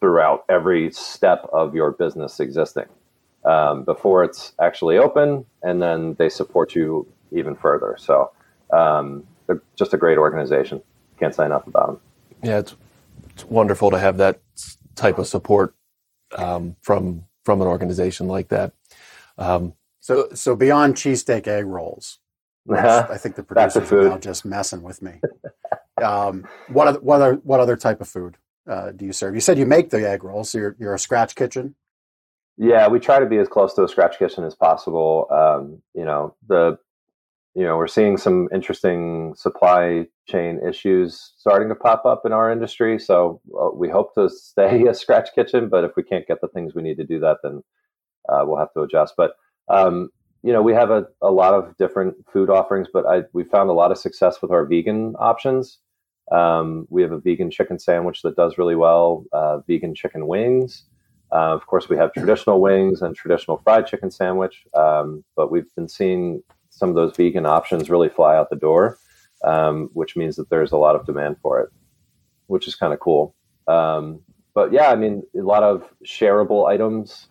throughout 0.00 0.44
every 0.48 0.92
step 0.92 1.48
of 1.52 1.74
your 1.74 1.90
business 1.90 2.38
existing 2.40 2.84
um, 3.44 3.84
before 3.84 4.24
it's 4.24 4.52
actually 4.60 4.98
open, 4.98 5.44
and 5.62 5.82
then 5.82 6.14
they 6.14 6.28
support 6.28 6.74
you 6.74 7.06
even 7.32 7.54
further. 7.54 7.96
So 7.98 8.30
um, 8.72 9.26
they're 9.46 9.62
just 9.76 9.94
a 9.94 9.96
great 9.96 10.18
organization. 10.18 10.82
Can't 11.18 11.34
say 11.34 11.46
enough 11.46 11.66
about 11.66 11.86
them. 11.86 12.00
Yeah, 12.42 12.58
it's, 12.58 12.76
it's 13.30 13.44
wonderful 13.44 13.90
to 13.90 13.98
have 13.98 14.18
that 14.18 14.40
type 14.94 15.18
of 15.18 15.26
support 15.26 15.74
um, 16.36 16.76
from 16.82 17.24
from 17.44 17.62
an 17.62 17.66
organization 17.66 18.28
like 18.28 18.48
that. 18.48 18.74
Um, 19.38 19.72
so, 20.00 20.28
so 20.34 20.56
beyond 20.56 20.94
cheesesteak 20.94 21.46
egg 21.46 21.66
rolls, 21.66 22.18
I 22.70 23.16
think 23.16 23.36
the 23.36 23.42
producers 23.42 23.90
are 23.92 24.08
now 24.08 24.18
just 24.18 24.44
messing 24.44 24.82
with 24.82 25.02
me. 25.02 25.20
um, 26.02 26.46
what 26.68 26.88
other, 26.88 27.00
what 27.00 27.16
other 27.16 27.34
what 27.44 27.60
other 27.60 27.76
type 27.76 28.00
of 28.00 28.08
food 28.08 28.36
uh, 28.68 28.92
do 28.92 29.04
you 29.04 29.12
serve? 29.12 29.34
You 29.34 29.40
said 29.40 29.58
you 29.58 29.66
make 29.66 29.90
the 29.90 30.08
egg 30.08 30.24
rolls. 30.24 30.50
So 30.50 30.58
you're 30.58 30.76
you're 30.78 30.94
a 30.94 30.98
scratch 30.98 31.34
kitchen. 31.34 31.74
Yeah, 32.56 32.88
we 32.88 32.98
try 32.98 33.20
to 33.20 33.26
be 33.26 33.38
as 33.38 33.48
close 33.48 33.74
to 33.74 33.84
a 33.84 33.88
scratch 33.88 34.18
kitchen 34.18 34.44
as 34.44 34.54
possible. 34.54 35.26
Um, 35.30 35.80
you 35.94 36.04
know, 36.04 36.34
the 36.46 36.78
you 37.54 37.64
know, 37.64 37.76
we're 37.76 37.88
seeing 37.88 38.16
some 38.16 38.48
interesting 38.52 39.34
supply 39.34 40.06
chain 40.28 40.60
issues 40.64 41.32
starting 41.38 41.68
to 41.68 41.74
pop 41.74 42.04
up 42.04 42.22
in 42.24 42.32
our 42.32 42.52
industry. 42.52 42.98
So 42.98 43.40
uh, 43.58 43.70
we 43.74 43.88
hope 43.88 44.14
to 44.14 44.28
stay 44.28 44.86
a 44.88 44.94
scratch 44.94 45.30
kitchen, 45.34 45.68
but 45.68 45.84
if 45.84 45.92
we 45.96 46.02
can't 46.02 46.26
get 46.26 46.40
the 46.40 46.48
things 46.48 46.74
we 46.74 46.82
need 46.82 46.98
to 46.98 47.04
do 47.04 47.18
that, 47.20 47.38
then 47.42 47.62
uh, 48.28 48.42
we'll 48.44 48.58
have 48.58 48.72
to 48.74 48.82
adjust. 48.82 49.14
But 49.16 49.32
um, 49.70 50.10
you 50.42 50.52
know, 50.52 50.62
we 50.62 50.72
have 50.72 50.90
a, 50.90 51.06
a 51.20 51.30
lot 51.30 51.54
of 51.54 51.76
different 51.76 52.14
food 52.32 52.48
offerings, 52.50 52.88
but 52.92 53.06
I, 53.06 53.22
we 53.32 53.44
found 53.44 53.70
a 53.70 53.72
lot 53.72 53.90
of 53.90 53.98
success 53.98 54.40
with 54.40 54.50
our 54.50 54.64
vegan 54.64 55.14
options. 55.18 55.78
Um, 56.30 56.86
we 56.90 57.02
have 57.02 57.12
a 57.12 57.18
vegan 57.18 57.50
chicken 57.50 57.78
sandwich 57.78 58.22
that 58.22 58.36
does 58.36 58.58
really 58.58 58.76
well, 58.76 59.24
uh, 59.32 59.58
vegan 59.66 59.94
chicken 59.94 60.26
wings. 60.26 60.84
Uh, 61.32 61.54
of 61.54 61.66
course, 61.66 61.88
we 61.88 61.96
have 61.96 62.12
traditional 62.12 62.60
wings 62.60 63.02
and 63.02 63.14
traditional 63.14 63.58
fried 63.58 63.86
chicken 63.86 64.10
sandwich, 64.10 64.64
um, 64.74 65.24
but 65.36 65.50
we've 65.50 65.74
been 65.74 65.88
seeing 65.88 66.42
some 66.70 66.88
of 66.88 66.94
those 66.94 67.16
vegan 67.16 67.44
options 67.44 67.90
really 67.90 68.08
fly 68.08 68.36
out 68.36 68.48
the 68.50 68.56
door, 68.56 68.98
um, 69.44 69.90
which 69.92 70.16
means 70.16 70.36
that 70.36 70.48
there's 70.48 70.72
a 70.72 70.76
lot 70.76 70.96
of 70.96 71.04
demand 71.04 71.36
for 71.42 71.60
it, 71.60 71.68
which 72.46 72.68
is 72.68 72.74
kind 72.74 72.92
of 72.92 73.00
cool. 73.00 73.34
Um, 73.66 74.20
but 74.54 74.72
yeah, 74.72 74.90
I 74.90 74.96
mean, 74.96 75.22
a 75.36 75.42
lot 75.42 75.62
of 75.62 75.84
shareable 76.04 76.66
items 76.66 77.28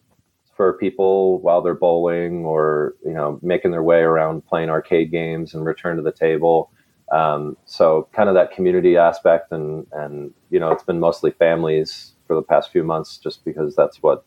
for 0.57 0.73
people 0.73 1.39
while 1.41 1.61
they're 1.61 1.75
bowling 1.75 2.43
or 2.43 2.95
you 3.05 3.13
know 3.13 3.39
making 3.43 3.71
their 3.71 3.84
way 3.84 3.99
around 3.99 4.45
playing 4.47 4.69
arcade 4.69 5.11
games 5.11 5.53
and 5.53 5.65
return 5.65 5.95
to 5.97 6.03
the 6.03 6.11
table. 6.11 6.71
Um, 7.11 7.55
so 7.65 8.09
kind 8.13 8.27
of 8.27 8.35
that 8.35 8.51
community 8.51 8.97
aspect, 8.97 9.53
and 9.53 9.88
and 9.93 10.34
you 10.49 10.59
know, 10.59 10.71
it's 10.71 10.84
been 10.84 10.99
mostly 10.99 11.31
families 11.31 12.13
for 12.27 12.35
the 12.35 12.41
past 12.41 12.71
few 12.71 12.84
months, 12.84 13.17
just 13.17 13.45
because 13.45 13.75
that's 13.75 14.03
what 14.03 14.25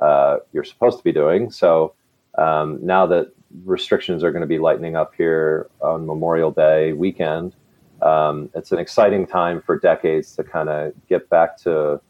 uh, 0.00 0.38
you're 0.52 0.64
supposed 0.64 0.98
to 0.98 1.04
be 1.04 1.12
doing. 1.12 1.50
So 1.50 1.94
um, 2.36 2.78
now 2.82 3.06
that 3.06 3.32
restrictions 3.64 4.24
are 4.24 4.32
going 4.32 4.42
to 4.42 4.46
be 4.48 4.58
lightening 4.58 4.96
up 4.96 5.12
here 5.16 5.70
on 5.80 6.06
Memorial 6.06 6.50
Day 6.50 6.92
weekend. 6.92 7.54
Um, 8.02 8.50
it's 8.54 8.72
an 8.72 8.78
exciting 8.78 9.26
time 9.26 9.62
for 9.62 9.78
decades 9.78 10.34
to 10.36 10.44
kind 10.44 10.68
of 10.68 10.92
get 11.08 11.30
back 11.30 11.56
to 11.58 12.00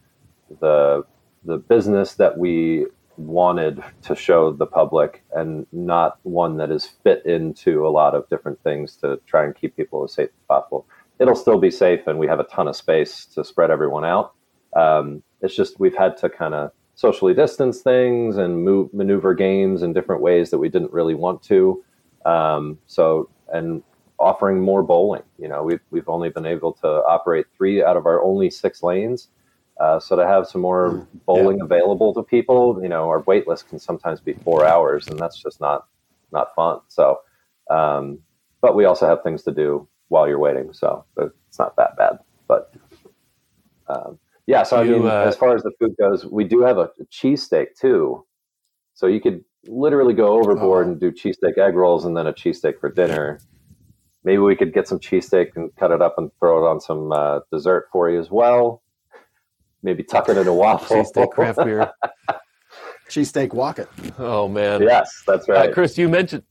the 0.60 1.04
the 1.44 1.58
business 1.58 2.14
that 2.14 2.38
we 2.38 2.86
wanted 3.16 3.82
to 4.02 4.14
show 4.14 4.52
the 4.52 4.66
public 4.66 5.22
and 5.34 5.66
not 5.72 6.18
one 6.22 6.56
that 6.58 6.70
is 6.70 6.86
fit 7.02 7.24
into 7.26 7.86
a 7.86 7.90
lot 7.90 8.14
of 8.14 8.28
different 8.28 8.62
things 8.62 8.96
to 8.96 9.20
try 9.26 9.44
and 9.44 9.54
keep 9.54 9.76
people 9.76 10.04
as 10.04 10.12
safe 10.12 10.28
as 10.28 10.46
possible. 10.48 10.86
It'll 11.18 11.34
still 11.34 11.58
be 11.58 11.70
safe 11.70 12.06
and 12.06 12.18
we 12.18 12.26
have 12.26 12.40
a 12.40 12.44
ton 12.44 12.68
of 12.68 12.76
space 12.76 13.26
to 13.26 13.44
spread 13.44 13.70
everyone 13.70 14.04
out. 14.04 14.34
Um, 14.74 15.22
it's 15.40 15.54
just 15.54 15.78
we've 15.78 15.96
had 15.96 16.16
to 16.18 16.30
kind 16.30 16.54
of 16.54 16.72
socially 16.94 17.34
distance 17.34 17.80
things 17.80 18.36
and 18.36 18.64
move 18.64 18.92
maneuver 18.92 19.34
games 19.34 19.82
in 19.82 19.92
different 19.92 20.22
ways 20.22 20.50
that 20.50 20.58
we 20.58 20.68
didn't 20.68 20.92
really 20.92 21.14
want 21.14 21.42
to. 21.44 21.84
Um, 22.24 22.78
so 22.86 23.28
and 23.52 23.82
offering 24.18 24.60
more 24.60 24.82
bowling. 24.82 25.22
You 25.38 25.48
know, 25.48 25.62
we've 25.62 25.80
we've 25.90 26.08
only 26.08 26.30
been 26.30 26.46
able 26.46 26.72
to 26.74 26.86
operate 26.86 27.46
three 27.56 27.82
out 27.82 27.96
of 27.96 28.06
our 28.06 28.22
only 28.22 28.50
six 28.50 28.82
lanes. 28.82 29.28
Uh, 29.82 29.98
so 29.98 30.14
to 30.14 30.24
have 30.24 30.46
some 30.46 30.60
more 30.60 30.90
mm, 30.92 31.06
bowling 31.26 31.58
yeah. 31.58 31.64
available 31.64 32.14
to 32.14 32.22
people, 32.22 32.78
you 32.80 32.88
know, 32.88 33.08
our 33.08 33.20
wait 33.26 33.48
list 33.48 33.68
can 33.68 33.80
sometimes 33.80 34.20
be 34.20 34.32
four 34.32 34.64
hours, 34.64 35.08
and 35.08 35.18
that's 35.18 35.42
just 35.42 35.60
not 35.60 35.88
not 36.30 36.54
fun. 36.54 36.78
So, 36.86 37.18
um, 37.68 38.20
but 38.60 38.76
we 38.76 38.84
also 38.84 39.08
have 39.08 39.24
things 39.24 39.42
to 39.42 39.50
do 39.50 39.88
while 40.06 40.28
you're 40.28 40.38
waiting, 40.38 40.72
so 40.72 41.04
it's 41.18 41.58
not 41.58 41.74
that 41.76 41.96
bad. 41.96 42.20
But 42.46 42.72
um, 43.88 44.20
yeah, 44.46 44.62
so 44.62 44.82
you, 44.82 44.94
I 44.94 44.98
mean, 44.98 45.08
uh, 45.08 45.24
as 45.26 45.34
far 45.34 45.56
as 45.56 45.64
the 45.64 45.72
food 45.80 45.96
goes, 45.98 46.24
we 46.26 46.44
do 46.44 46.60
have 46.60 46.78
a, 46.78 46.88
a 47.00 47.04
cheesesteak 47.10 47.74
too. 47.76 48.24
So 48.94 49.08
you 49.08 49.20
could 49.20 49.44
literally 49.66 50.14
go 50.14 50.38
overboard 50.38 50.86
oh. 50.86 50.90
and 50.90 51.00
do 51.00 51.10
cheesesteak 51.10 51.58
egg 51.58 51.74
rolls 51.74 52.04
and 52.04 52.16
then 52.16 52.28
a 52.28 52.32
cheesesteak 52.32 52.78
for 52.78 52.88
dinner. 52.88 53.40
Maybe 54.22 54.38
we 54.38 54.54
could 54.54 54.72
get 54.72 54.86
some 54.86 55.00
cheesesteak 55.00 55.56
and 55.56 55.74
cut 55.74 55.90
it 55.90 56.00
up 56.00 56.14
and 56.18 56.30
throw 56.38 56.64
it 56.64 56.70
on 56.70 56.80
some 56.80 57.10
uh, 57.10 57.40
dessert 57.50 57.88
for 57.90 58.08
you 58.08 58.20
as 58.20 58.30
well. 58.30 58.81
Maybe 59.82 60.02
tuck 60.02 60.28
it 60.28 60.36
in 60.36 60.46
a 60.46 60.54
waffle. 60.54 60.96
cheesesteak 60.96 61.30
craft 61.30 61.64
beer. 61.64 61.92
cheesesteak 63.08 63.52
walk 63.52 63.80
Oh 64.18 64.48
man. 64.48 64.82
Yes, 64.82 65.22
that's 65.26 65.48
uh, 65.48 65.52
right. 65.52 65.70
Uh, 65.70 65.74
Chris, 65.74 65.98
you 65.98 66.08
mentioned 66.08 66.44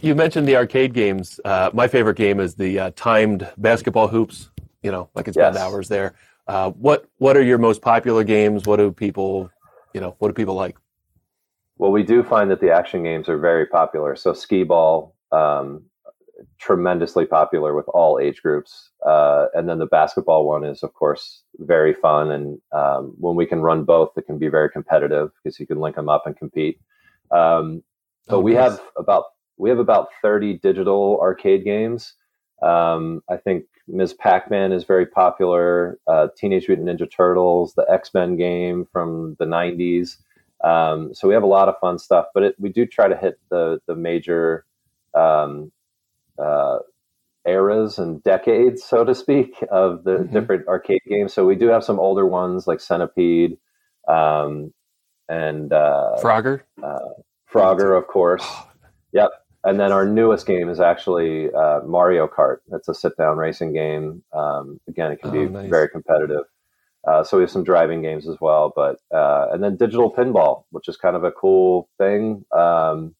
you 0.00 0.14
mentioned 0.14 0.46
the 0.46 0.56
arcade 0.56 0.92
games. 0.92 1.40
Uh, 1.44 1.70
my 1.72 1.88
favorite 1.88 2.16
game 2.16 2.40
is 2.40 2.54
the 2.54 2.78
uh, 2.78 2.90
timed 2.94 3.50
basketball 3.56 4.08
hoops. 4.08 4.50
You 4.82 4.92
know, 4.92 5.08
like 5.14 5.28
it's 5.28 5.36
yes. 5.36 5.56
hours 5.56 5.88
there. 5.88 6.14
Uh, 6.46 6.70
what 6.72 7.06
what 7.18 7.36
are 7.36 7.42
your 7.42 7.58
most 7.58 7.80
popular 7.80 8.24
games? 8.24 8.66
What 8.66 8.76
do 8.76 8.92
people, 8.92 9.50
you 9.94 10.00
know, 10.00 10.14
what 10.18 10.28
do 10.28 10.34
people 10.34 10.54
like? 10.54 10.76
Well, 11.78 11.90
we 11.90 12.02
do 12.02 12.22
find 12.22 12.50
that 12.50 12.60
the 12.60 12.70
action 12.70 13.02
games 13.02 13.28
are 13.28 13.38
very 13.38 13.66
popular. 13.66 14.14
So 14.14 14.32
skee 14.32 14.62
ball, 14.62 15.14
um, 15.32 15.84
tremendously 16.58 17.26
popular 17.26 17.74
with 17.74 17.86
all 17.88 18.18
age 18.18 18.42
groups, 18.42 18.90
uh, 19.06 19.46
and 19.54 19.68
then 19.68 19.78
the 19.78 19.86
basketball 19.86 20.46
one 20.46 20.64
is, 20.64 20.82
of 20.82 20.92
course, 20.94 21.42
very 21.58 21.92
fun. 21.92 22.30
And 22.30 22.58
um, 22.72 23.14
when 23.18 23.36
we 23.36 23.46
can 23.46 23.60
run 23.60 23.84
both, 23.84 24.10
it 24.16 24.26
can 24.26 24.38
be 24.38 24.48
very 24.48 24.70
competitive 24.70 25.30
because 25.42 25.58
you 25.58 25.66
can 25.66 25.80
link 25.80 25.96
them 25.96 26.08
up 26.08 26.24
and 26.26 26.36
compete. 26.36 26.80
Um, 27.30 27.82
so 28.28 28.36
oh, 28.36 28.40
we 28.40 28.54
nice. 28.54 28.70
have 28.70 28.80
about 28.96 29.24
we 29.56 29.68
have 29.70 29.78
about 29.78 30.08
thirty 30.22 30.54
digital 30.54 31.18
arcade 31.20 31.64
games. 31.64 32.14
Um, 32.62 33.22
I 33.28 33.36
think 33.36 33.64
Ms. 33.88 34.14
Pac-Man 34.14 34.72
is 34.72 34.84
very 34.84 35.06
popular. 35.06 35.98
Uh, 36.06 36.28
Teenage 36.36 36.68
Mutant 36.68 36.88
Ninja 36.88 37.10
Turtles, 37.10 37.74
the 37.74 37.84
X-Men 37.90 38.36
game 38.36 38.86
from 38.92 39.36
the 39.38 39.44
'90s. 39.44 40.16
Um, 40.64 41.12
so 41.12 41.28
we 41.28 41.34
have 41.34 41.42
a 41.42 41.46
lot 41.46 41.68
of 41.68 41.74
fun 41.80 41.98
stuff, 41.98 42.26
but 42.32 42.42
it, 42.42 42.54
we 42.58 42.70
do 42.70 42.86
try 42.86 43.08
to 43.08 43.16
hit 43.16 43.38
the 43.50 43.80
the 43.86 43.94
major 43.94 44.64
um, 45.14 45.70
uh, 46.38 46.78
eras 47.46 47.98
and 47.98 48.22
decades, 48.22 48.82
so 48.82 49.04
to 49.04 49.14
speak, 49.14 49.62
of 49.70 50.04
the 50.04 50.18
mm-hmm. 50.18 50.32
different 50.32 50.68
arcade 50.68 51.02
games. 51.08 51.32
So 51.32 51.44
we 51.44 51.56
do 51.56 51.68
have 51.68 51.84
some 51.84 51.98
older 51.98 52.26
ones 52.26 52.66
like 52.66 52.80
Centipede 52.80 53.58
um, 54.08 54.72
and 55.28 55.72
uh, 55.72 56.16
Frogger. 56.20 56.62
Uh, 56.82 56.98
Frogger, 57.52 57.96
of 57.96 58.06
course. 58.06 58.46
yep. 59.12 59.30
And 59.62 59.80
then 59.80 59.92
our 59.92 60.06
newest 60.06 60.46
game 60.46 60.68
is 60.68 60.78
actually 60.78 61.50
uh, 61.52 61.80
Mario 61.86 62.26
Kart. 62.26 62.58
It's 62.72 62.88
a 62.88 62.94
sit-down 62.94 63.38
racing 63.38 63.72
game. 63.72 64.22
Um, 64.32 64.78
again, 64.88 65.12
it 65.12 65.22
can 65.22 65.30
be 65.30 65.38
oh, 65.38 65.48
nice. 65.48 65.70
very 65.70 65.88
competitive. 65.88 66.44
Uh, 67.06 67.22
so 67.24 67.36
we 67.36 67.42
have 67.42 67.50
some 67.50 67.64
driving 67.64 68.02
games 68.02 68.28
as 68.28 68.36
well, 68.40 68.72
but 68.74 68.96
uh, 69.14 69.48
and 69.52 69.62
then 69.62 69.76
digital 69.76 70.12
pinball, 70.12 70.64
which 70.70 70.88
is 70.88 70.96
kind 70.96 71.16
of 71.16 71.24
a 71.24 71.32
cool 71.32 71.88
thing. 71.98 72.44
Um, 72.50 73.14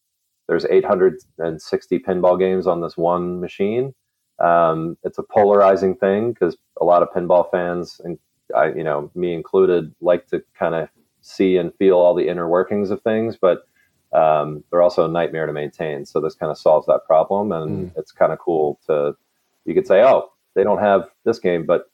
there's 0.47 0.65
860 0.67 1.99
pinball 2.01 2.39
games 2.39 2.67
on 2.67 2.81
this 2.81 2.97
one 2.97 3.41
machine. 3.41 3.95
Um, 4.39 4.97
it's 5.05 5.19
a 5.19 5.23
polarizing 5.23 5.95
thing 5.97 6.33
because 6.33 6.57
a 6.81 6.85
lot 6.85 7.03
of 7.03 7.09
pinball 7.11 7.51
fans, 7.51 8.01
and 8.05 8.19
I, 8.55 8.69
you 8.69 8.85
know, 8.85 9.11
me 9.15 9.33
included, 9.33 9.95
like 10.01 10.27
to 10.29 10.43
kind 10.59 10.75
of 10.75 10.89
see 11.23 11.57
and 11.57 11.75
feel 11.77 11.97
all 11.97 12.15
the 12.15 12.29
inner 12.29 12.49
workings 12.49 12.91
of 12.91 13.01
things, 13.03 13.37
but 13.41 13.67
um, 14.13 14.63
they're 14.71 14.83
also 14.83 15.05
a 15.05 15.09
nightmare 15.09 15.47
to 15.47 15.53
maintain. 15.53 16.05
So 16.05 16.21
this 16.21 16.35
kind 16.35 16.51
of 16.51 16.59
solves 16.59 16.87
that 16.87 17.07
problem, 17.07 17.53
and 17.53 17.91
mm. 17.91 17.99
it's 17.99 18.13
kind 18.13 18.33
of 18.33 18.39
cool 18.39 18.79
to 18.87 19.17
you 19.65 19.75
could 19.75 19.87
say, 19.87 20.03
oh, 20.03 20.31
they 20.55 20.63
don't 20.63 20.79
have 20.79 21.09
this 21.25 21.39
game, 21.39 21.65
but 21.65 21.91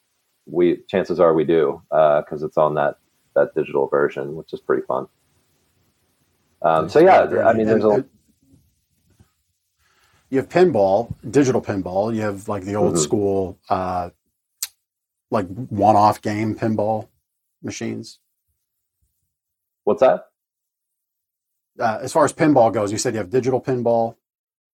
we 0.47 0.79
chances 0.89 1.21
are 1.21 1.35
we 1.35 1.45
do 1.45 1.81
because 1.89 2.43
uh, 2.43 2.47
it's 2.47 2.57
on 2.57 2.75
that 2.75 2.99
that 3.35 3.55
digital 3.55 3.87
version, 3.87 4.35
which 4.35 4.53
is 4.53 4.61
pretty 4.61 4.83
fun. 4.83 5.07
Um, 6.63 6.89
so 6.89 6.99
yeah, 6.99 7.23
I 7.45 7.55
mean, 7.55 7.67
there's 7.67 7.85
a 7.85 8.05
you 10.31 10.39
have 10.39 10.49
pinball, 10.49 11.15
digital 11.29 11.61
pinball. 11.61 12.15
You 12.15 12.23
have 12.23 12.49
like 12.49 12.65
the 12.65 12.77
old 12.77 12.95
mm-hmm. 12.95 13.03
school, 13.03 13.59
uh, 13.69 14.11
like 15.31 15.47
one-off 15.47 16.23
game 16.23 16.55
pinball 16.55 17.09
machines. 17.63 18.19
What's 19.85 20.01
that? 20.01 20.31
uh, 21.81 21.99
as 22.03 22.13
far 22.13 22.25
as 22.25 22.33
pinball 22.33 22.73
goes, 22.73 22.93
you 22.93 22.99
said 22.99 23.15
you 23.15 23.19
have 23.19 23.31
digital 23.31 23.61
pinball. 23.61 24.17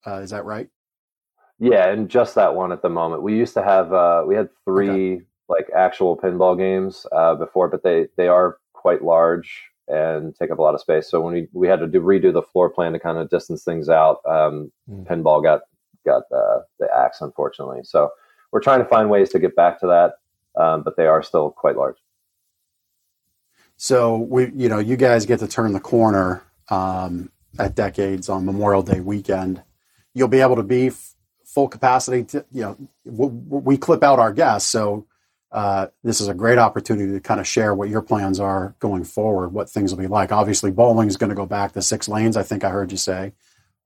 Uh, 0.06 0.16
is 0.16 0.30
that 0.30 0.44
right? 0.44 0.68
Yeah, 1.58 1.88
and 1.88 2.08
just 2.08 2.34
that 2.34 2.54
one 2.54 2.72
at 2.72 2.82
the 2.82 2.88
moment. 2.88 3.22
We 3.22 3.36
used 3.36 3.54
to 3.54 3.62
have 3.62 3.92
uh, 3.92 4.24
we 4.26 4.34
had 4.34 4.48
three 4.64 5.14
okay. 5.16 5.24
like 5.48 5.70
actual 5.74 6.16
pinball 6.16 6.58
games 6.58 7.06
uh, 7.12 7.34
before, 7.36 7.68
but 7.68 7.82
they 7.82 8.08
they 8.16 8.28
are 8.28 8.58
quite 8.72 9.02
large 9.02 9.70
and 9.88 10.34
take 10.34 10.50
up 10.50 10.58
a 10.58 10.62
lot 10.62 10.74
of 10.74 10.80
space. 10.80 11.10
So 11.10 11.20
when 11.20 11.34
we, 11.34 11.48
we 11.52 11.68
had 11.68 11.80
to 11.80 11.86
do, 11.86 12.00
redo 12.00 12.32
the 12.32 12.42
floor 12.42 12.70
plan 12.70 12.92
to 12.92 12.98
kind 12.98 13.18
of 13.18 13.28
distance 13.30 13.64
things 13.64 13.88
out, 13.88 14.18
um, 14.26 14.72
mm. 14.88 15.06
pinball 15.06 15.42
got 15.42 15.62
got 16.04 16.22
uh, 16.34 16.60
the 16.78 16.88
axe, 16.94 17.20
unfortunately. 17.20 17.80
So 17.82 18.10
we're 18.52 18.60
trying 18.60 18.80
to 18.80 18.84
find 18.84 19.10
ways 19.10 19.30
to 19.30 19.38
get 19.38 19.56
back 19.56 19.80
to 19.80 19.86
that, 19.86 20.62
um, 20.62 20.82
but 20.82 20.96
they 20.96 21.06
are 21.06 21.22
still 21.22 21.50
quite 21.50 21.76
large. 21.76 21.96
So 23.76 24.18
we, 24.18 24.50
you 24.54 24.68
know, 24.68 24.78
you 24.78 24.96
guys 24.96 25.26
get 25.26 25.40
to 25.40 25.48
turn 25.48 25.72
the 25.72 25.80
corner 25.80 26.42
um, 26.68 27.30
at 27.58 27.74
Decades 27.74 28.28
on 28.28 28.44
Memorial 28.44 28.82
Day 28.82 29.00
weekend. 29.00 29.62
You'll 30.14 30.28
be 30.28 30.40
able 30.40 30.56
to 30.56 30.62
be 30.62 30.88
f- 30.88 31.14
full 31.44 31.68
capacity. 31.68 32.24
To, 32.24 32.44
you 32.52 32.62
know, 32.62 32.78
w- 33.04 33.42
we 33.48 33.76
clip 33.76 34.02
out 34.02 34.18
our 34.18 34.32
guests, 34.32 34.70
so 34.70 35.06
uh, 35.54 35.86
this 36.02 36.20
is 36.20 36.28
a 36.28 36.34
great 36.34 36.58
opportunity 36.58 37.12
to 37.12 37.20
kind 37.20 37.40
of 37.40 37.46
share 37.46 37.74
what 37.74 37.88
your 37.88 38.02
plans 38.02 38.40
are 38.40 38.74
going 38.80 39.04
forward, 39.04 39.50
what 39.50 39.70
things 39.70 39.92
will 39.92 40.00
be 40.00 40.08
like. 40.08 40.32
Obviously, 40.32 40.70
bowling 40.70 41.08
is 41.08 41.16
going 41.16 41.30
to 41.30 41.36
go 41.36 41.46
back 41.46 41.72
to 41.72 41.82
six 41.82 42.08
lanes. 42.08 42.36
I 42.36 42.42
think 42.42 42.64
I 42.64 42.70
heard 42.70 42.90
you 42.90 42.98
say. 42.98 43.32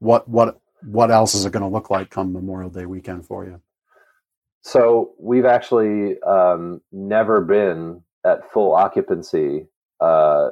What 0.01 0.29
what 0.29 0.61
what 0.83 1.11
else 1.11 1.35
is 1.35 1.45
it 1.45 1.53
going 1.53 1.63
to 1.63 1.69
look 1.69 1.91
like 1.91 2.11
come 2.11 2.33
Memorial 2.33 2.71
Day 2.71 2.87
weekend 2.87 3.27
for 3.27 3.45
you? 3.45 3.61
So 4.63 5.13
we've 5.21 5.45
actually 5.45 6.21
um, 6.23 6.81
never 6.91 7.41
been 7.41 8.03
at 8.25 8.51
full 8.51 8.75
occupancy 8.75 9.67
uh, 10.01 10.51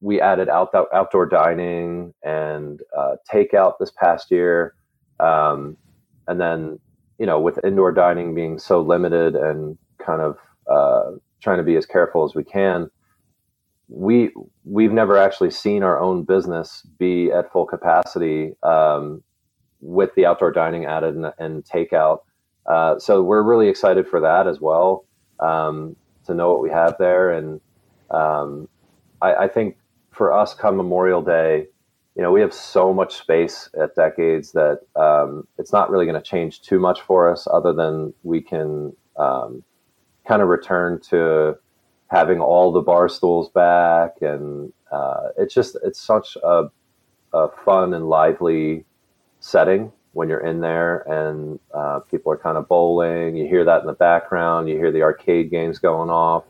we 0.00 0.20
added 0.20 0.48
out, 0.48 0.74
outdoor 0.92 1.26
dining 1.26 2.12
and 2.24 2.80
uh, 2.96 3.16
takeout 3.32 3.74
this 3.78 3.92
past 3.92 4.30
year. 4.30 4.74
Um, 5.20 5.76
and 6.26 6.40
then, 6.40 6.80
you 7.18 7.26
know, 7.26 7.40
with 7.40 7.64
indoor 7.64 7.92
dining 7.92 8.34
being 8.34 8.58
so 8.58 8.80
limited 8.80 9.36
and 9.36 9.78
kind 10.06 10.22
of 10.22 10.38
uh, 10.70 11.16
trying 11.42 11.58
to 11.58 11.64
be 11.64 11.76
as 11.76 11.86
careful 11.86 12.24
as 12.24 12.34
we 12.34 12.44
can, 12.44 12.90
we 13.88 14.32
we've 14.64 14.92
never 14.92 15.16
actually 15.18 15.50
seen 15.50 15.82
our 15.82 16.00
own 16.00 16.24
business 16.24 16.86
be 16.98 17.30
at 17.32 17.52
full 17.52 17.66
capacity 17.66 18.52
um, 18.62 19.22
with 19.80 20.14
the 20.14 20.26
outdoor 20.26 20.52
dining 20.52 20.86
added 20.86 21.16
and, 21.16 21.32
and 21.38 21.64
takeout. 21.64 22.20
Uh, 22.66 22.98
so 22.98 23.22
we're 23.22 23.42
really 23.42 23.68
excited 23.68 24.08
for 24.08 24.20
that 24.20 24.48
as 24.48 24.60
well 24.60 25.04
um, 25.40 25.96
to 26.26 26.34
know 26.34 26.50
what 26.50 26.62
we 26.62 26.70
have 26.70 26.96
there 26.98 27.30
and 27.30 27.60
um, 28.10 28.68
I, 29.22 29.34
I 29.34 29.48
think 29.48 29.76
for 30.10 30.32
us, 30.32 30.54
come 30.54 30.76
Memorial 30.76 31.22
Day, 31.22 31.66
you 32.14 32.22
know, 32.22 32.32
we 32.32 32.40
have 32.40 32.54
so 32.54 32.94
much 32.94 33.16
space 33.16 33.68
at 33.80 33.94
Decades 33.94 34.52
that 34.52 34.80
um, 34.96 35.46
it's 35.58 35.72
not 35.72 35.90
really 35.90 36.06
going 36.06 36.20
to 36.20 36.28
change 36.28 36.62
too 36.62 36.78
much 36.78 37.02
for 37.02 37.30
us, 37.30 37.46
other 37.52 37.72
than 37.72 38.14
we 38.22 38.40
can 38.40 38.94
um, 39.18 39.62
kind 40.26 40.42
of 40.42 40.48
return 40.48 41.00
to 41.10 41.56
having 42.08 42.40
all 42.40 42.72
the 42.72 42.80
bar 42.80 43.08
stools 43.08 43.48
back, 43.50 44.12
and 44.20 44.72
uh, 44.90 45.28
it's 45.38 45.54
just 45.54 45.76
it's 45.84 46.00
such 46.00 46.36
a, 46.42 46.64
a, 47.32 47.48
fun 47.64 47.94
and 47.94 48.08
lively 48.08 48.84
setting 49.40 49.92
when 50.12 50.28
you're 50.28 50.44
in 50.46 50.60
there, 50.60 50.98
and 51.00 51.58
uh, 51.74 52.00
people 52.00 52.32
are 52.32 52.36
kind 52.36 52.56
of 52.56 52.68
bowling. 52.68 53.36
You 53.36 53.46
hear 53.46 53.64
that 53.64 53.80
in 53.80 53.86
the 53.86 53.92
background. 53.92 54.68
You 54.68 54.76
hear 54.76 54.92
the 54.92 55.02
arcade 55.02 55.50
games 55.50 55.78
going 55.78 56.10
off. 56.10 56.44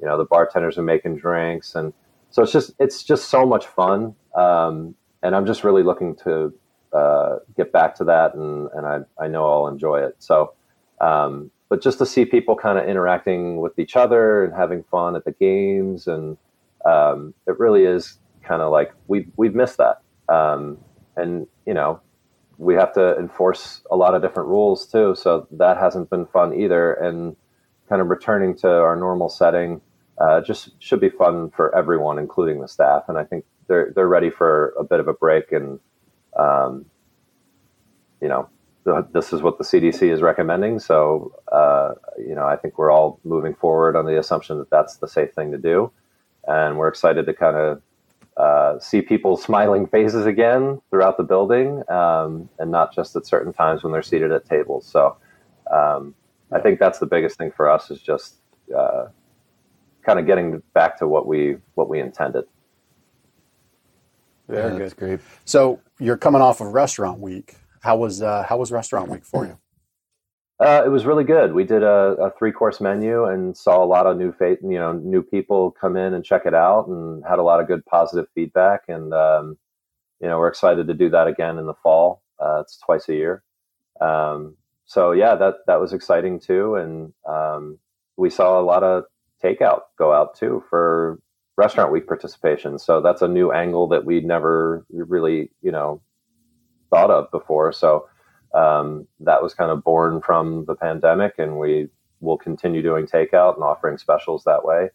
You 0.00 0.06
know, 0.06 0.16
the 0.16 0.24
bartenders 0.24 0.78
are 0.78 0.82
making 0.82 1.16
drinks, 1.16 1.74
and 1.74 1.92
so 2.30 2.42
it's 2.42 2.52
just 2.52 2.72
it's 2.78 3.02
just 3.02 3.28
so 3.28 3.44
much 3.44 3.66
fun, 3.66 4.14
um, 4.34 4.94
and 5.22 5.34
I'm 5.34 5.46
just 5.46 5.64
really 5.64 5.82
looking 5.82 6.14
to 6.24 6.54
uh, 6.92 7.36
get 7.56 7.72
back 7.72 7.96
to 7.96 8.04
that, 8.04 8.34
and 8.34 8.68
and 8.74 8.86
I 8.86 9.00
I 9.22 9.28
know 9.28 9.44
I'll 9.48 9.66
enjoy 9.66 10.02
it. 10.02 10.16
So, 10.18 10.54
um, 11.00 11.50
but 11.70 11.80
just 11.80 11.96
to 11.98 12.04
see 12.04 12.26
people 12.26 12.56
kind 12.56 12.78
of 12.78 12.86
interacting 12.86 13.60
with 13.60 13.78
each 13.78 13.96
other 13.96 14.44
and 14.44 14.52
having 14.52 14.82
fun 14.90 15.16
at 15.16 15.24
the 15.24 15.32
games, 15.32 16.06
and 16.06 16.36
um, 16.84 17.32
it 17.46 17.58
really 17.58 17.84
is 17.84 18.18
kind 18.42 18.60
of 18.60 18.70
like 18.70 18.92
we 19.06 19.28
we've 19.36 19.54
missed 19.54 19.78
that, 19.78 20.02
um, 20.28 20.76
and 21.16 21.46
you 21.64 21.72
know 21.72 22.00
we 22.58 22.74
have 22.74 22.92
to 22.92 23.16
enforce 23.16 23.80
a 23.90 23.96
lot 23.96 24.14
of 24.14 24.20
different 24.20 24.50
rules 24.50 24.86
too, 24.86 25.14
so 25.14 25.46
that 25.52 25.78
hasn't 25.78 26.10
been 26.10 26.26
fun 26.26 26.52
either, 26.52 26.92
and 26.92 27.36
kind 27.88 28.02
of 28.02 28.08
returning 28.08 28.54
to 28.54 28.68
our 28.68 28.96
normal 28.96 29.28
setting 29.28 29.80
uh, 30.20 30.40
just 30.40 30.70
should 30.80 31.00
be 31.00 31.08
fun 31.08 31.50
for 31.50 31.74
everyone, 31.74 32.18
including 32.18 32.60
the 32.60 32.68
staff. 32.68 33.04
And 33.08 33.16
I 33.16 33.24
think 33.24 33.44
they're 33.68 33.92
they're 33.94 34.08
ready 34.08 34.30
for 34.30 34.74
a 34.78 34.84
bit 34.84 35.00
of 35.00 35.08
a 35.08 35.14
break. 35.14 35.52
And 35.52 35.78
um, 36.36 36.84
you 38.20 38.28
know, 38.28 38.48
this 39.12 39.32
is 39.32 39.42
what 39.42 39.58
the 39.58 39.64
CDC 39.64 40.10
is 40.10 40.22
recommending. 40.22 40.78
So 40.78 41.34
uh, 41.52 41.94
you 42.18 42.34
know, 42.34 42.46
I 42.46 42.56
think 42.56 42.78
we're 42.78 42.90
all 42.90 43.20
moving 43.24 43.54
forward 43.54 43.96
on 43.96 44.06
the 44.06 44.18
assumption 44.18 44.58
that 44.58 44.70
that's 44.70 44.96
the 44.96 45.08
safe 45.08 45.32
thing 45.32 45.52
to 45.52 45.58
do, 45.58 45.92
and 46.46 46.78
we're 46.78 46.88
excited 46.88 47.26
to 47.26 47.34
kind 47.34 47.56
of. 47.56 47.82
Uh, 48.36 48.78
see 48.78 49.02
people 49.02 49.36
smiling 49.48 49.86
faces 49.86 50.24
again 50.24 50.80
throughout 50.88 51.18
the 51.18 51.22
building, 51.22 51.82
um, 51.90 52.48
and 52.58 52.70
not 52.70 52.94
just 52.94 53.14
at 53.14 53.26
certain 53.26 53.52
times 53.52 53.82
when 53.82 53.92
they're 53.92 54.00
seated 54.00 54.32
at 54.32 54.46
tables. 54.46 54.86
So, 54.86 55.16
um, 55.70 56.14
I 56.52 56.58
think 56.60 56.78
that's 56.78 56.98
the 56.98 57.06
biggest 57.06 57.36
thing 57.36 57.50
for 57.50 57.68
us 57.68 57.90
is 57.90 58.00
just 58.00 58.36
uh, 58.74 59.06
kind 60.02 60.18
of 60.18 60.26
getting 60.26 60.62
back 60.74 60.98
to 60.98 61.08
what 61.08 61.26
we 61.26 61.56
what 61.74 61.88
we 61.88 62.00
intended. 62.00 62.44
Very 64.48 64.72
yeah, 64.72 64.78
good. 64.78 64.96
great. 64.96 65.20
So 65.44 65.80
you're 65.98 66.16
coming 66.16 66.42
off 66.42 66.60
of 66.60 66.68
Restaurant 66.68 67.20
Week. 67.20 67.56
How 67.80 67.96
was 67.96 68.22
uh, 68.22 68.44
how 68.48 68.58
was 68.58 68.70
Restaurant 68.70 69.10
Week 69.10 69.24
for 69.24 69.46
you? 69.46 69.58
Uh, 70.58 70.82
it 70.84 70.90
was 70.90 71.06
really 71.06 71.24
good. 71.24 71.54
We 71.54 71.64
did 71.64 71.82
a, 71.82 72.14
a, 72.20 72.30
three 72.32 72.52
course 72.52 72.82
menu 72.82 73.24
and 73.24 73.56
saw 73.56 73.82
a 73.82 73.86
lot 73.86 74.06
of 74.06 74.18
new 74.18 74.30
fa- 74.32 74.58
you 74.62 74.78
know 74.78 74.92
new 74.92 75.22
people 75.22 75.70
come 75.70 75.96
in 75.96 76.12
and 76.12 76.22
check 76.22 76.42
it 76.44 76.54
out, 76.54 76.86
and 76.88 77.24
had 77.26 77.38
a 77.38 77.42
lot 77.42 77.60
of 77.60 77.66
good 77.66 77.84
positive 77.86 78.26
feedback. 78.34 78.82
And 78.88 79.14
um, 79.14 79.56
you 80.20 80.28
know 80.28 80.38
we're 80.38 80.48
excited 80.48 80.86
to 80.88 80.94
do 80.94 81.08
that 81.10 81.26
again 81.26 81.58
in 81.58 81.66
the 81.66 81.74
fall. 81.82 82.22
Uh, 82.38 82.60
it's 82.60 82.78
twice 82.78 83.08
a 83.08 83.14
year. 83.14 83.42
Um, 84.00 84.56
so 84.84 85.12
yeah, 85.12 85.34
that 85.36 85.54
that 85.66 85.80
was 85.80 85.94
exciting 85.94 86.40
too, 86.40 86.74
and 86.74 87.14
um, 87.26 87.78
we 88.18 88.28
saw 88.28 88.60
a 88.60 88.62
lot 88.62 88.82
of 88.82 89.04
takeout 89.42 89.80
go 89.98 90.12
out 90.12 90.36
too 90.36 90.62
for 90.68 91.18
restaurant 91.56 91.92
week 91.92 92.06
participation. 92.06 92.78
So 92.78 93.00
that's 93.00 93.22
a 93.22 93.28
new 93.28 93.52
angle 93.52 93.88
that 93.88 94.04
we'd 94.04 94.24
never 94.24 94.84
really, 94.90 95.50
you 95.62 95.70
know, 95.70 96.00
thought 96.90 97.10
of 97.10 97.30
before. 97.30 97.72
So 97.72 98.08
um, 98.54 99.06
that 99.20 99.42
was 99.42 99.54
kind 99.54 99.70
of 99.70 99.84
born 99.84 100.20
from 100.20 100.64
the 100.66 100.74
pandemic, 100.74 101.34
and 101.38 101.58
we 101.58 101.88
will 102.20 102.36
continue 102.36 102.82
doing 102.82 103.06
takeout 103.06 103.54
and 103.54 103.64
offering 103.64 103.96
specials 103.96 104.44
that 104.44 104.64
way. 104.64 104.90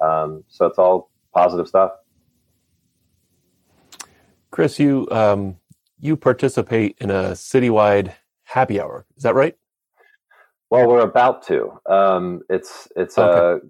Um, 0.00 0.44
so 0.48 0.66
it's 0.66 0.78
all 0.78 1.10
positive 1.34 1.68
stuff. 1.68 1.92
Chris, 4.50 4.78
you 4.78 5.06
um, 5.10 5.56
you 5.98 6.16
participate 6.16 6.96
in 7.00 7.10
a 7.10 7.32
citywide 7.32 8.14
happy 8.44 8.80
hour. 8.80 9.06
Is 9.16 9.22
that 9.22 9.34
right? 9.34 9.56
Well, 10.70 10.88
we're 10.88 11.00
about 11.00 11.46
to. 11.48 11.80
Um, 11.88 12.42
it's 12.48 12.88
it's 12.96 13.18
okay. 13.18 13.62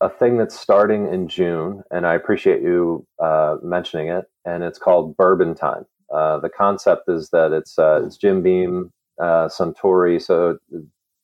a 0.00 0.06
a 0.06 0.10
thing 0.10 0.36
that's 0.36 0.58
starting 0.58 1.12
in 1.12 1.28
June, 1.28 1.82
and 1.92 2.06
I 2.06 2.14
appreciate 2.14 2.62
you 2.62 3.06
uh, 3.20 3.56
mentioning 3.62 4.08
it. 4.08 4.24
And 4.44 4.64
it's 4.64 4.78
called 4.78 5.16
Bourbon 5.16 5.54
Time. 5.54 5.86
Uh, 6.12 6.38
the 6.38 6.50
concept 6.50 7.08
is 7.08 7.30
that 7.30 7.52
it's 7.52 7.78
uh, 7.78 8.02
it's 8.04 8.16
Jim 8.16 8.42
Beam, 8.42 8.92
uh, 9.20 9.48
Suntory, 9.48 10.20
so 10.20 10.58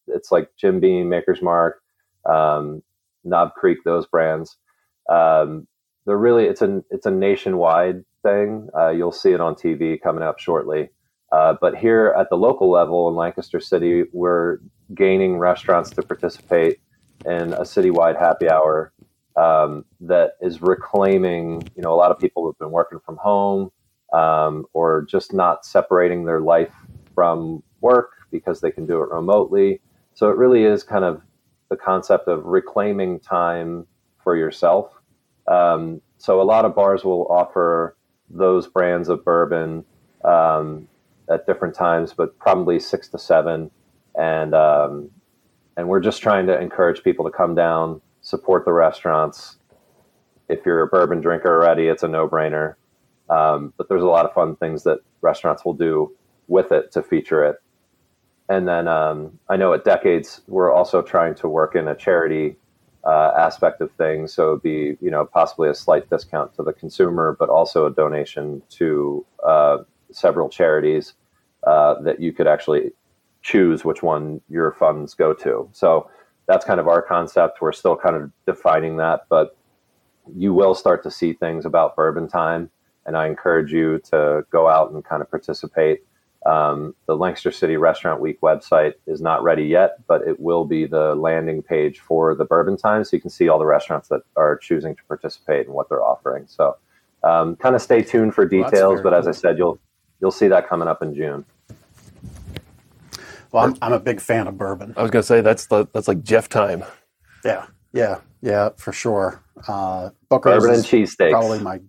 it's 0.07 0.33
like 0.33 0.51
Jim 0.57 0.81
Beam, 0.81 1.09
Maker's 1.09 1.43
Mark, 1.43 1.83
um, 2.29 2.83
Knob 3.25 3.55
Creek, 3.55 3.79
those 3.85 4.07
brands. 4.07 4.57
Um, 5.11 5.67
they're 6.07 6.17
really 6.17 6.45
it's 6.45 6.63
a 6.63 6.83
it's 6.91 7.07
a 7.07 7.11
nationwide 7.11 8.05
thing. 8.23 8.69
Uh, 8.77 8.89
you'll 8.89 9.13
see 9.13 9.33
it 9.33 9.41
on 9.41 9.55
TV 9.55 10.01
coming 10.01 10.23
up 10.23 10.39
shortly. 10.39 10.89
Uh, 11.31 11.55
but 11.61 11.77
here 11.77 12.15
at 12.19 12.31
the 12.31 12.37
local 12.37 12.71
level 12.71 13.09
in 13.11 13.15
Lancaster 13.15 13.61
City, 13.61 14.05
we're 14.13 14.59
gaining 14.95 15.37
restaurants 15.37 15.91
to 15.91 16.03
participate 16.03 16.81
in 17.27 17.53
a 17.53 17.61
citywide 17.63 18.19
happy 18.19 18.49
hour 18.49 18.93
um, 19.37 19.85
that 20.01 20.33
is 20.41 20.63
reclaiming. 20.63 21.63
You 21.77 21.83
know, 21.83 21.93
a 21.93 21.97
lot 21.97 22.11
of 22.11 22.19
people 22.19 22.51
have 22.51 22.59
been 22.59 22.71
working 22.71 23.01
from 23.05 23.19
home 23.19 23.71
um, 24.13 24.67
or 24.73 25.03
just 25.03 25.33
not 25.33 25.65
separating 25.65 26.25
their 26.25 26.41
life 26.41 26.73
from 27.15 27.63
work 27.81 28.11
because 28.31 28.61
they 28.61 28.71
can 28.71 28.87
do 28.87 29.03
it 29.03 29.11
remotely. 29.11 29.81
So 30.15 30.29
it 30.29 30.37
really 30.37 30.65
is 30.65 30.83
kind 30.83 31.05
of 31.05 31.23
the 31.71 31.77
concept 31.77 32.29
of 32.29 32.45
reclaiming 32.45 33.21
time 33.21 33.87
for 34.23 34.37
yourself. 34.37 34.93
Um, 35.47 36.01
so 36.19 36.41
a 36.41 36.45
lot 36.45 36.65
of 36.65 36.75
bars 36.75 37.05
will 37.05 37.27
offer 37.27 37.97
those 38.31 38.67
brands 38.67 39.09
of 39.09 39.25
bourbon 39.25 39.85
um, 40.25 40.89
at 41.31 41.47
different 41.47 41.75
times, 41.75 42.13
but 42.13 42.39
probably 42.39 42.79
six 42.81 43.09
to 43.09 43.19
seven, 43.19 43.71
and 44.19 44.55
um, 44.55 45.11
and 45.77 45.89
we're 45.89 46.01
just 46.01 46.21
trying 46.23 46.47
to 46.47 46.61
encourage 46.61 47.03
people 47.03 47.25
to 47.25 47.31
come 47.31 47.55
down, 47.55 48.01
support 48.21 48.65
the 48.65 48.73
restaurants. 48.73 49.59
If 50.49 50.67
you're 50.67 50.83
a 50.83 50.89
bourbon 50.89 51.21
drinker 51.21 51.55
already, 51.55 51.87
it's 51.87 52.03
a 52.03 52.09
no-brainer. 52.09 52.75
Um, 53.31 53.73
but 53.77 53.89
there's 53.89 54.03
a 54.03 54.07
lot 54.07 54.25
of 54.25 54.33
fun 54.33 54.57
things 54.57 54.85
that 54.85 55.01
restaurants 55.21 55.65
will 55.65 55.75
do 55.75 56.15
with 56.47 56.73
it 56.73 56.93
to 56.93 57.03
feature 57.03 57.45
it. 57.45 57.57
And 58.49 58.67
then 58.67 58.89
um, 58.89 59.39
I 59.49 59.57
know 59.57 59.75
at 59.75 59.85
Decades 59.85 60.41
we're 60.49 60.73
also 60.73 61.03
trying 61.03 61.35
to 61.37 61.49
work 61.49 61.77
in 61.77 61.87
a 61.89 61.95
charity 61.95 62.57
uh, 63.05 63.33
aspect 63.37 63.81
of 63.81 63.91
things. 63.93 64.33
So 64.33 64.51
it'd 64.51 64.63
be 64.63 64.97
you 65.01 65.11
know 65.11 65.27
possibly 65.27 65.69
a 65.69 65.75
slight 65.75 66.09
discount 66.11 66.55
to 66.57 66.63
the 66.63 66.73
consumer, 66.73 67.37
but 67.39 67.49
also 67.49 67.87
a 67.87 67.91
donation 67.91 68.63
to 68.71 69.25
uh, 69.47 69.79
several 70.11 70.49
charities 70.49 71.15
uh, 71.67 72.01
that 72.03 72.21
you 72.21 72.33
could 72.33 72.47
actually 72.47 72.93
choose 73.43 73.85
which 73.85 74.03
one 74.03 74.41
your 74.49 74.73
funds 74.73 75.15
go 75.15 75.33
to. 75.35 75.69
So 75.73 76.11
that's 76.47 76.65
kind 76.65 76.81
of 76.81 76.89
our 76.89 77.03
concept. 77.03 77.61
We're 77.61 77.73
still 77.73 77.97
kind 77.97 78.17
of 78.17 78.31
defining 78.47 78.97
that, 78.97 79.27
but 79.29 79.57
you 80.35 80.53
will 80.53 80.75
start 80.75 81.03
to 81.05 81.11
see 81.11 81.33
things 81.33 81.65
about 81.65 81.97
Bourbon 81.97 82.29
Time, 82.29 82.71
and 83.07 83.17
I 83.17 83.27
encourage 83.27 83.73
you 83.73 83.99
to 84.11 84.45
go 84.51 84.69
out 84.69 84.93
and 84.93 85.05
kind 85.05 85.23
of 85.23 85.31
participate. 85.31 86.05
Um, 86.47 86.95
the 87.07 87.17
Lancaster 87.17 87.51
City 87.51 87.77
Restaurant 87.77 88.21
Week 88.21 88.41
website 88.41 88.95
is 89.07 89.21
not 89.21 89.43
ready 89.43 89.65
yet, 89.65 90.07
but 90.07 90.23
it 90.27 90.39
will 90.41 90.65
be 90.65 90.87
the 90.87 91.15
landing 91.15 91.63
page 91.63 91.99
for 91.99 92.35
the 92.35 92.45
Bourbon 92.45 92.77
Time, 92.77 93.05
so 93.05 93.17
you 93.17 93.21
can 93.21 93.31
see 93.31 93.49
all 93.49 93.59
the 93.59 93.67
restaurants 93.67 94.09
that 94.09 94.23
are 94.37 94.57
choosing 94.57 94.95
to 94.95 95.05
participate 95.05 95.67
and 95.67 95.75
what 95.75 95.89
they're 95.89 96.05
offering. 96.05 96.47
So, 96.47 96.77
um, 97.25 97.57
kind 97.57 97.75
of 97.75 97.83
stay 97.83 98.03
tuned 98.03 98.35
for 98.35 98.45
details. 98.45 98.95
Well, 98.95 99.03
but 99.03 99.15
as 99.15 99.27
I 99.27 99.33
said, 99.33 99.59
you'll 99.59 99.79
you'll 100.21 100.31
see 100.31 100.49
that 100.49 100.69
coming 100.69 100.89
up 100.89 101.03
in 101.03 101.15
June. 101.15 101.45
Well, 103.53 103.65
I'm, 103.65 103.77
I'm 103.81 103.93
a 103.93 104.01
big 104.01 104.21
fan 104.21 104.47
of 104.47 104.59
bourbon. 104.59 104.95
I 104.97 105.03
was 105.03 105.11
going 105.11 105.23
to 105.23 105.27
say 105.27 105.41
that's 105.41 105.67
the, 105.67 105.87
that's 105.93 106.07
like 106.07 106.23
Jeff 106.23 106.49
time. 106.49 106.85
Yeah, 107.45 107.67
yeah, 107.93 108.21
yeah, 108.43 108.71
for 108.77 108.93
sure. 108.93 109.43
Uh, 109.67 110.11
Booker's 110.29 110.63
bourbon 110.63 110.77
and 110.77 110.85
cheesesteaks. 110.85 111.31
Probably 111.31 111.59
my. 111.61 111.81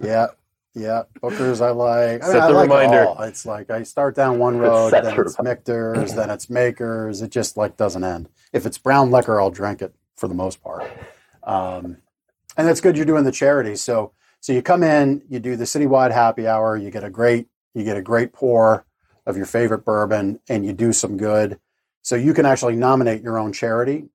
Yeah, 0.00 0.28
yeah, 0.74 1.02
Booker's 1.20 1.60
I 1.60 1.70
like. 1.70 2.22
I 2.22 2.26
Set 2.26 2.32
the 2.34 2.40
I 2.40 2.48
like 2.48 2.62
reminder. 2.68 3.02
It 3.02 3.06
all. 3.08 3.22
It's 3.22 3.44
like 3.44 3.70
I 3.70 3.82
start 3.82 4.14
down 4.14 4.38
one 4.38 4.58
road, 4.58 4.92
then 4.92 5.06
it's 5.06 5.40
Michter's, 5.42 6.14
then 6.14 6.30
it's 6.30 6.48
Makers. 6.48 7.22
It 7.22 7.30
just 7.30 7.56
like 7.56 7.76
doesn't 7.76 8.04
end. 8.04 8.28
If 8.52 8.64
it's 8.64 8.78
brown 8.78 9.10
liquor, 9.10 9.40
I'll 9.40 9.50
drink 9.50 9.82
it 9.82 9.94
for 10.16 10.28
the 10.28 10.34
most 10.34 10.62
part. 10.62 10.84
Um, 11.42 11.98
and 12.56 12.66
that's 12.68 12.80
good. 12.80 12.96
You're 12.96 13.06
doing 13.06 13.24
the 13.24 13.32
charity, 13.32 13.76
so 13.76 14.12
so 14.40 14.52
you 14.52 14.62
come 14.62 14.82
in, 14.82 15.22
you 15.28 15.40
do 15.40 15.56
the 15.56 15.64
citywide 15.64 16.12
happy 16.12 16.46
hour, 16.46 16.76
you 16.76 16.90
get 16.90 17.04
a 17.04 17.10
great 17.10 17.48
you 17.74 17.84
get 17.84 17.96
a 17.96 18.02
great 18.02 18.32
pour 18.32 18.84
of 19.26 19.36
your 19.36 19.46
favorite 19.46 19.84
bourbon, 19.84 20.40
and 20.48 20.64
you 20.64 20.72
do 20.72 20.92
some 20.92 21.16
good. 21.16 21.58
So 22.02 22.16
you 22.16 22.32
can 22.32 22.46
actually 22.46 22.76
nominate 22.76 23.22
your 23.22 23.38
own 23.38 23.52
charity. 23.52 24.08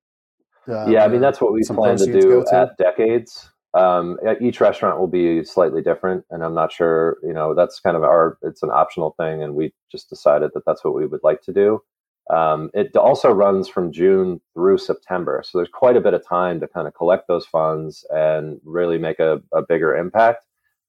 Uh, 0.67 0.87
yeah, 0.87 1.03
I 1.03 1.09
mean 1.09 1.21
that's 1.21 1.41
what 1.41 1.51
we 1.51 1.63
plan 1.63 1.97
to 1.97 2.05
do 2.05 2.43
to. 2.43 2.55
at 2.55 2.77
Decades. 2.77 3.49
Um, 3.73 4.17
each 4.39 4.61
restaurant 4.61 4.99
will 4.99 5.07
be 5.07 5.43
slightly 5.43 5.81
different, 5.81 6.25
and 6.29 6.43
I'm 6.43 6.53
not 6.53 6.71
sure. 6.71 7.17
You 7.23 7.33
know, 7.33 7.55
that's 7.55 7.79
kind 7.79 7.97
of 7.97 8.03
our. 8.03 8.37
It's 8.43 8.63
an 8.63 8.69
optional 8.71 9.15
thing, 9.19 9.41
and 9.41 9.55
we 9.55 9.73
just 9.91 10.09
decided 10.09 10.51
that 10.53 10.63
that's 10.65 10.83
what 10.83 10.95
we 10.95 11.05
would 11.05 11.23
like 11.23 11.41
to 11.43 11.53
do. 11.53 11.81
Um, 12.29 12.69
it 12.73 12.95
also 12.95 13.31
runs 13.31 13.67
from 13.67 13.91
June 13.91 14.39
through 14.53 14.77
September, 14.77 15.43
so 15.43 15.57
there's 15.57 15.69
quite 15.73 15.97
a 15.97 16.01
bit 16.01 16.13
of 16.13 16.25
time 16.25 16.59
to 16.59 16.67
kind 16.67 16.87
of 16.87 16.93
collect 16.93 17.27
those 17.27 17.45
funds 17.45 18.05
and 18.11 18.61
really 18.63 18.97
make 18.97 19.19
a, 19.19 19.41
a 19.53 19.61
bigger 19.61 19.95
impact. 19.95 20.45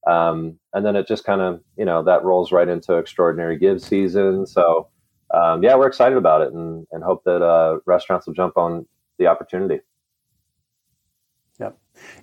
Um, 0.07 0.59
and 0.75 0.85
then 0.85 0.97
it 0.97 1.09
just 1.09 1.25
kind 1.25 1.41
of, 1.41 1.61
you 1.77 1.85
know, 1.85 2.03
that 2.03 2.25
rolls 2.25 2.53
right 2.53 2.69
into 2.69 2.95
extraordinary 2.95 3.59
give 3.59 3.81
season. 3.81 4.47
So, 4.47 4.89
um, 5.33 5.63
yeah, 5.63 5.75
we're 5.77 5.87
excited 5.87 6.19
about 6.19 6.43
it 6.43 6.53
and, 6.53 6.87
and 6.93 7.03
hope 7.03 7.25
that 7.25 7.43
uh, 7.43 7.79
restaurants 7.87 8.27
will 8.27 8.35
jump 8.35 8.57
on 8.57 8.87
the 9.19 9.27
opportunity. 9.27 9.81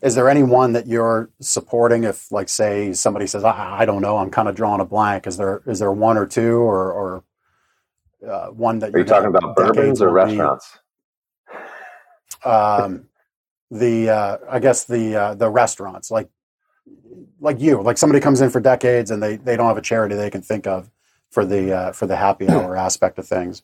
Is 0.02 0.16
there 0.16 0.30
anyone 0.30 0.74
that 0.74 0.88
you're 0.88 1.30
supporting? 1.40 2.03
If, 2.03 2.32
like, 2.32 2.49
say, 2.49 2.94
somebody 2.94 3.28
says, 3.28 3.44
I, 3.44 3.82
I 3.82 3.86
don't 3.86 4.02
know, 4.02 4.18
I'm 4.18 4.32
kind 4.32 4.48
of 4.48 4.56
drawing 4.56 4.82
a 4.82 4.86
blank. 4.86 5.28
Is 5.28 5.38
there 5.38 5.62
is 5.66 5.80
there 5.80 5.91
one 5.91 6.18
or 6.18 6.26
two 6.26 6.58
or, 6.58 6.91
or 6.91 7.24
uh, 8.28 8.48
one 8.48 8.80
that 8.80 8.94
are 8.94 8.99
you 8.99 9.06
talking 9.06 9.30
about 9.30 9.56
bourbons 9.56 10.02
or 10.02 10.10
restaurants? 10.10 10.80
Be, 12.44 12.49
um, 12.49 13.08
the 13.70 14.10
uh, 14.10 14.38
I 14.49 14.60
guess 14.60 14.84
the 14.84 15.16
uh, 15.16 15.36
the 15.36 15.49
restaurants 15.49 16.12
like 16.12 16.30
like 17.40 17.60
you 17.60 17.82
like 17.82 17.98
somebody 17.98 18.20
comes 18.20 18.41
in 18.41 18.49
for 18.49 18.60
decades 18.60 19.12
and 19.12 19.24
they 19.24 19.38
they 19.38 19.56
don't 19.56 19.68
have 19.68 19.78
a 19.78 19.82
charity 19.82 20.16
they 20.16 20.30
can 20.30 20.41
think 20.41 20.68
of 20.68 20.90
for 21.30 21.45
the 21.45 21.74
uh, 21.74 21.91
for 21.94 22.06
the 22.06 22.16
happy 22.16 22.48
hour 22.49 22.76
aspect 22.76 23.18
of 23.18 23.28
things. 23.28 23.64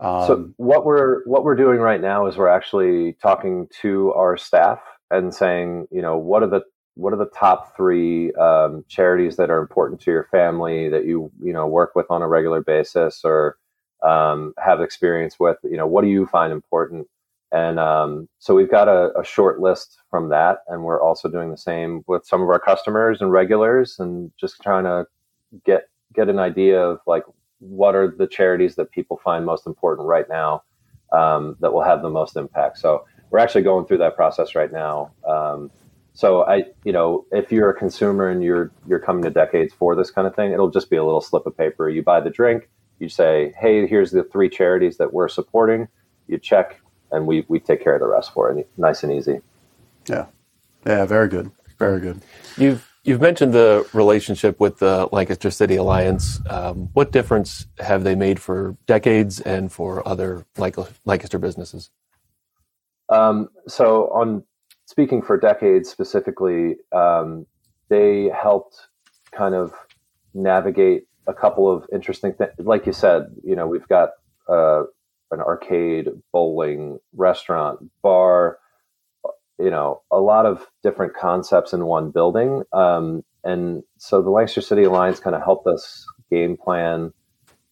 Um, 0.00 0.26
so 0.26 0.50
what 0.56 0.84
we're 0.84 1.22
what 1.24 1.44
we're 1.44 1.54
doing 1.54 1.78
right 1.78 2.00
now 2.00 2.26
is 2.26 2.36
we're 2.36 2.48
actually 2.48 3.12
talking 3.22 3.68
to 3.82 4.12
our 4.14 4.36
staff 4.36 4.80
and 5.12 5.32
saying 5.34 5.86
you 5.92 6.02
know 6.02 6.16
what 6.16 6.42
are 6.42 6.48
the 6.48 6.62
what 6.94 7.12
are 7.12 7.16
the 7.16 7.26
top 7.26 7.74
three 7.76 8.32
um, 8.34 8.84
charities 8.88 9.36
that 9.36 9.50
are 9.50 9.58
important 9.58 10.00
to 10.02 10.10
your 10.10 10.24
family 10.24 10.88
that 10.88 11.06
you 11.06 11.30
you 11.42 11.52
know 11.52 11.66
work 11.66 11.94
with 11.94 12.06
on 12.10 12.22
a 12.22 12.28
regular 12.28 12.60
basis 12.60 13.20
or 13.24 13.56
um, 14.02 14.52
have 14.58 14.80
experience 14.80 15.38
with. 15.38 15.58
You 15.62 15.76
know, 15.76 15.86
what 15.86 16.02
do 16.02 16.08
you 16.08 16.26
find 16.26 16.52
important? 16.52 17.06
And 17.52 17.78
um, 17.78 18.28
so 18.38 18.54
we've 18.54 18.70
got 18.70 18.88
a, 18.88 19.12
a, 19.18 19.22
short 19.22 19.60
list 19.60 19.98
from 20.10 20.30
that, 20.30 20.60
and 20.68 20.84
we're 20.84 21.00
also 21.00 21.28
doing 21.28 21.50
the 21.50 21.56
same 21.56 22.02
with 22.06 22.24
some 22.24 22.40
of 22.40 22.48
our 22.48 22.58
customers 22.58 23.20
and 23.20 23.30
regulars, 23.30 23.98
and 23.98 24.32
just 24.40 24.60
trying 24.62 24.84
to 24.84 25.06
get 25.64 25.88
get 26.14 26.28
an 26.28 26.38
idea 26.38 26.80
of 26.80 27.00
like 27.06 27.24
what 27.58 27.94
are 27.94 28.08
the 28.08 28.26
charities 28.26 28.74
that 28.76 28.90
people 28.90 29.20
find 29.22 29.46
most 29.46 29.66
important 29.66 30.08
right 30.08 30.28
now 30.28 30.62
um, 31.12 31.56
that 31.60 31.72
will 31.72 31.82
have 31.82 32.02
the 32.02 32.10
most 32.10 32.36
impact. 32.36 32.78
So 32.78 33.04
we're 33.32 33.38
actually 33.38 33.62
going 33.62 33.86
through 33.86 33.98
that 33.98 34.14
process 34.14 34.54
right 34.54 34.70
now. 34.70 35.10
Um, 35.26 35.70
so 36.12 36.44
I, 36.44 36.64
you 36.84 36.92
know, 36.92 37.24
if 37.32 37.50
you're 37.50 37.70
a 37.70 37.74
consumer 37.74 38.28
and 38.28 38.44
you're 38.44 38.70
you're 38.86 38.98
coming 38.98 39.24
to 39.24 39.30
decades 39.30 39.72
for 39.72 39.96
this 39.96 40.10
kind 40.10 40.26
of 40.28 40.36
thing, 40.36 40.52
it'll 40.52 40.70
just 40.70 40.90
be 40.90 40.96
a 40.96 41.04
little 41.04 41.22
slip 41.22 41.46
of 41.46 41.56
paper. 41.56 41.88
You 41.88 42.02
buy 42.02 42.20
the 42.20 42.30
drink, 42.30 42.68
you 42.98 43.08
say, 43.08 43.54
hey, 43.58 43.86
here's 43.86 44.10
the 44.10 44.22
three 44.22 44.50
charities 44.50 44.98
that 44.98 45.12
we're 45.12 45.28
supporting. 45.28 45.88
You 46.28 46.38
check, 46.38 46.80
and 47.10 47.26
we, 47.26 47.46
we 47.48 47.58
take 47.58 47.82
care 47.82 47.94
of 47.94 48.00
the 48.00 48.06
rest 48.06 48.32
for 48.34 48.50
it. 48.50 48.68
Nice 48.76 49.02
and 49.02 49.12
easy. 49.12 49.40
Yeah. 50.06 50.26
Yeah, 50.86 51.06
very 51.06 51.28
good. 51.28 51.50
Very 51.78 52.00
good. 52.00 52.20
You've 52.58 52.86
you've 53.02 53.22
mentioned 53.22 53.54
the 53.54 53.88
relationship 53.94 54.60
with 54.60 54.78
the 54.78 55.08
Lancaster 55.10 55.50
City 55.50 55.76
Alliance. 55.76 56.38
Um, 56.50 56.90
what 56.92 57.10
difference 57.10 57.66
have 57.78 58.04
they 58.04 58.14
made 58.14 58.38
for 58.38 58.76
decades 58.86 59.40
and 59.40 59.72
for 59.72 60.06
other 60.06 60.44
Lancaster 60.58 61.38
businesses? 61.38 61.90
Um, 63.12 63.48
so, 63.68 64.08
on 64.08 64.42
speaking 64.86 65.22
for 65.22 65.38
decades 65.38 65.88
specifically, 65.90 66.76
um, 66.92 67.46
they 67.88 68.30
helped 68.30 68.88
kind 69.32 69.54
of 69.54 69.72
navigate 70.34 71.04
a 71.26 71.34
couple 71.34 71.70
of 71.70 71.84
interesting 71.92 72.32
things. 72.32 72.52
Like 72.58 72.86
you 72.86 72.92
said, 72.92 73.26
you 73.44 73.54
know, 73.54 73.66
we've 73.66 73.88
got 73.88 74.10
uh, 74.48 74.84
an 75.30 75.40
arcade, 75.40 76.08
bowling, 76.32 76.98
restaurant, 77.14 77.80
bar, 78.02 78.58
you 79.58 79.70
know, 79.70 80.02
a 80.10 80.18
lot 80.18 80.46
of 80.46 80.66
different 80.82 81.14
concepts 81.14 81.72
in 81.72 81.84
one 81.84 82.10
building. 82.10 82.62
Um, 82.72 83.24
and 83.44 83.82
so 83.98 84.22
the 84.22 84.30
Lancaster 84.30 84.60
City 84.60 84.84
Alliance 84.84 85.20
kind 85.20 85.36
of 85.36 85.42
helped 85.42 85.66
us 85.66 86.06
game 86.30 86.56
plan. 86.56 87.12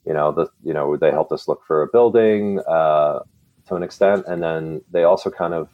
You 0.07 0.15
know, 0.15 0.33
the 0.33 0.49
you 0.63 0.73
know 0.73 0.97
they 0.97 1.11
helped 1.11 1.33
us 1.33 1.47
look 1.47 1.63
for 1.67 1.83
a 1.83 1.89
building 1.93 2.61
uh, 2.67 3.21
to 3.71 3.77
an 3.77 3.83
extent, 3.83 4.25
and 4.27 4.43
then 4.43 4.83
they 4.91 5.05
also 5.05 5.31
kind 5.31 5.55
of 5.55 5.69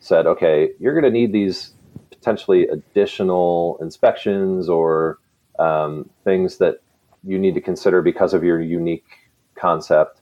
said, 0.00 0.26
okay, 0.26 0.70
you're 0.78 0.92
going 0.92 1.10
to 1.10 1.18
need 1.18 1.32
these 1.32 1.72
potentially 2.10 2.66
additional 2.68 3.78
inspections 3.80 4.68
or 4.68 5.18
um, 5.58 6.10
things 6.24 6.58
that 6.58 6.80
you 7.24 7.38
need 7.38 7.54
to 7.54 7.60
consider 7.60 8.02
because 8.02 8.34
of 8.34 8.44
your 8.44 8.60
unique 8.60 9.06
concept 9.54 10.20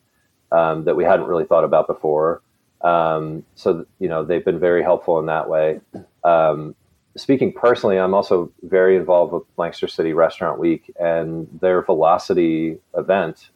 um, 0.52 0.84
that 0.84 0.96
we 0.96 1.04
hadn't 1.04 1.26
really 1.26 1.44
thought 1.44 1.64
about 1.64 1.86
before. 1.86 2.42
Um, 2.82 3.44
so 3.54 3.86
you 3.98 4.08
know 4.08 4.24
they've 4.24 4.44
been 4.44 4.60
very 4.60 4.82
helpful 4.82 5.18
in 5.18 5.26
that 5.26 5.48
way. 5.48 5.80
Um, 6.22 6.74
speaking 7.16 7.52
personally, 7.52 7.98
I'm 7.98 8.12
also 8.12 8.52
very 8.62 8.96
involved 8.96 9.32
with 9.32 9.44
Lancaster 9.56 9.88
City 9.88 10.12
Restaurant 10.12 10.58
Week, 10.58 10.92
and 11.00 11.48
their 11.60 11.82
Velocity 11.82 12.78
event 12.94 13.48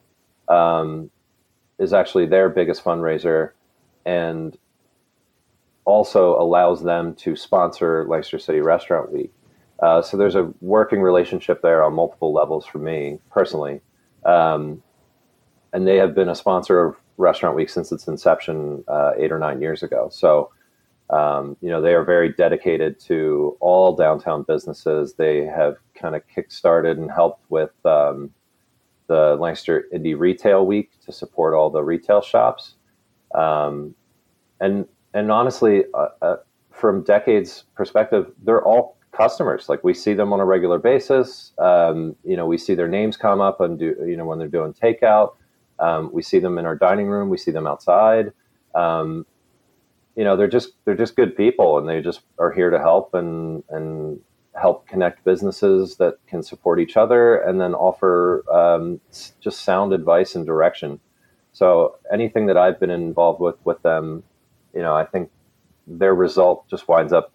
um, 0.49 1.11
is 1.78 1.93
actually 1.93 2.27
their 2.27 2.49
biggest 2.49 2.82
fundraiser, 2.82 3.51
and 4.09 4.56
also 5.85 6.40
allows 6.40 6.82
them 6.82 7.14
to 7.14 7.36
sponsor 7.36 8.06
Lancaster 8.09 8.39
City 8.39 8.60
Restaurant 8.60 9.12
Week. 9.12 9.32
Uh, 9.82 10.01
so 10.01 10.16
there's 10.16 10.35
a 10.35 10.51
working 10.62 11.02
relationship 11.02 11.60
there 11.60 11.85
on 11.85 11.93
multiple 11.93 12.32
levels 12.32 12.64
for 12.64 12.78
me 12.78 13.18
personally. 13.30 13.80
Um, 14.24 14.82
and 15.74 15.86
they 15.86 15.97
have 15.97 16.14
been 16.14 16.30
a 16.30 16.35
sponsor 16.35 16.85
of 16.85 16.97
Restaurant 17.18 17.55
Week 17.55 17.68
since 17.68 17.93
its 17.93 18.09
inception 18.09 18.82
uh, 18.89 19.12
eight 19.18 19.30
or 19.30 19.39
nine 19.39 19.60
years 19.60 19.82
ago. 19.82 20.09
So, 20.10 20.51
um, 21.10 21.56
you 21.60 21.68
know, 21.68 21.82
they 21.82 21.93
are 21.93 22.05
very 22.05 22.32
dedicated 22.32 22.98
to 23.01 23.59
all 23.60 23.94
downtown 23.94 24.43
businesses. 24.43 25.14
They 25.14 25.44
have 25.44 25.76
kind 25.94 26.16
of 26.16 26.22
kickstarted 26.35 26.93
and 26.93 27.10
helped 27.10 27.44
with 27.51 27.74
um, 27.85 28.30
the 29.06 29.36
Lancaster 29.39 29.86
Indie 29.94 30.18
Retail 30.18 30.64
Week 30.64 30.90
to 31.05 31.12
support 31.12 31.52
all 31.52 31.68
the 31.68 31.82
retail 31.82 32.22
shops. 32.22 32.74
Um, 33.35 33.94
and 34.60 34.86
and 35.14 35.30
honestly, 35.32 35.85
uh, 35.94 36.09
uh, 36.22 36.36
from 36.70 37.02
decades 37.02 37.64
perspective, 37.74 38.30
they're 38.44 38.62
all 38.62 38.97
customers. 39.12 39.68
Like 39.68 39.82
we 39.82 39.94
see 39.94 40.14
them 40.14 40.32
on 40.32 40.40
a 40.40 40.44
regular 40.44 40.78
basis. 40.78 41.52
Um, 41.59 42.14
you 42.24 42.36
know, 42.36 42.47
we 42.47 42.59
see 42.59 42.74
their 42.74 42.89
names 42.89 43.16
come 43.16 43.40
up 43.40 43.60
and 43.60 43.78
do 43.78 43.97
you 44.06 44.16
know 44.16 44.24
when 44.24 44.39
they're 44.39 44.48
doing 44.48 44.72
takeout. 44.72 45.35
Um, 45.78 46.10
we 46.12 46.22
see 46.22 46.39
them 46.39 46.59
in 46.59 46.66
our 46.66 46.76
dining 46.76 47.06
room. 47.06 47.28
We 47.28 47.39
see 47.39 47.51
them 47.51 47.66
outside. 47.66 48.32
Um, 48.74 49.26
you 50.16 50.24
know, 50.24 50.36
they're 50.36 50.48
just 50.48 50.70
they're 50.85 50.97
just 50.97 51.16
good 51.16 51.36
people, 51.36 51.78
and 51.78 51.89
they 51.89 52.01
just 52.01 52.22
are 52.39 52.52
here 52.52 52.70
to 52.70 52.78
help 52.78 53.14
and 53.14 53.62
and 53.70 54.20
help 54.60 54.89
connect 54.89 55.24
businesses 55.24 55.97
that 55.97 56.14
can 56.26 56.43
support 56.43 56.80
each 56.80 56.97
other, 56.97 57.36
and 57.39 57.60
then 57.60 57.74
offer 57.74 58.44
um, 58.52 59.01
just 59.40 59.60
sound 59.60 59.93
advice 59.93 60.35
and 60.35 60.44
direction. 60.44 60.98
So 61.52 61.97
anything 62.12 62.47
that 62.47 62.56
I've 62.56 62.80
been 62.80 62.90
involved 62.90 63.40
with 63.40 63.56
with 63.64 63.80
them, 63.82 64.24
you 64.74 64.82
know, 64.82 64.95
I 64.95 65.05
think 65.05 65.31
their 65.86 66.15
result 66.15 66.69
just 66.69 66.89
winds 66.89 67.12
up 67.12 67.32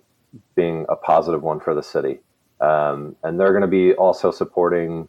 being 0.55 0.85
a 0.89 0.95
positive 0.95 1.41
one 1.41 1.59
for 1.59 1.73
the 1.73 1.83
city. 1.83 2.19
Um, 2.59 3.15
and 3.23 3.39
they're 3.39 3.51
going 3.51 3.61
to 3.61 3.67
be 3.67 3.93
also 3.93 4.31
supporting 4.31 5.07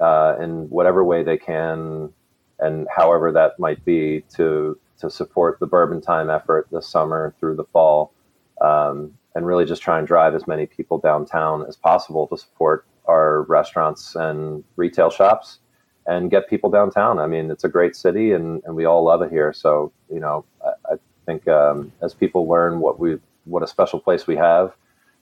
uh, 0.00 0.36
in 0.40 0.68
whatever 0.70 1.04
way 1.04 1.22
they 1.22 1.36
can 1.36 2.12
and 2.60 2.86
however 2.94 3.32
that 3.32 3.58
might 3.58 3.84
be 3.84 4.22
to 4.34 4.78
to 4.98 5.10
support 5.10 5.58
the 5.60 5.66
Bourbon 5.66 6.00
Time 6.00 6.28
effort 6.28 6.68
this 6.70 6.86
summer 6.86 7.34
through 7.40 7.56
the 7.56 7.64
fall, 7.64 8.12
um, 8.60 9.14
and 9.34 9.46
really 9.46 9.64
just 9.64 9.80
try 9.80 9.98
and 9.98 10.06
drive 10.06 10.34
as 10.34 10.46
many 10.46 10.66
people 10.66 10.98
downtown 10.98 11.64
as 11.66 11.74
possible 11.74 12.26
to 12.26 12.36
support 12.36 12.84
our 13.08 13.42
restaurants 13.44 14.14
and 14.14 14.62
retail 14.76 15.08
shops 15.08 15.60
and 16.06 16.30
get 16.30 16.50
people 16.50 16.68
downtown. 16.68 17.18
I 17.18 17.26
mean, 17.26 17.50
it's 17.50 17.64
a 17.64 17.68
great 17.68 17.96
city, 17.96 18.32
and, 18.32 18.62
and 18.66 18.76
we 18.76 18.84
all 18.84 19.02
love 19.02 19.22
it 19.22 19.30
here. 19.30 19.54
So 19.54 19.90
you 20.12 20.20
know, 20.20 20.44
I, 20.62 20.92
I 20.92 20.96
think 21.30 21.48
um, 21.48 21.92
as 22.02 22.14
people 22.14 22.48
learn 22.48 22.80
what 22.80 22.98
we 22.98 23.18
what 23.44 23.62
a 23.62 23.66
special 23.66 24.00
place 24.00 24.26
we 24.26 24.36
have. 24.36 24.74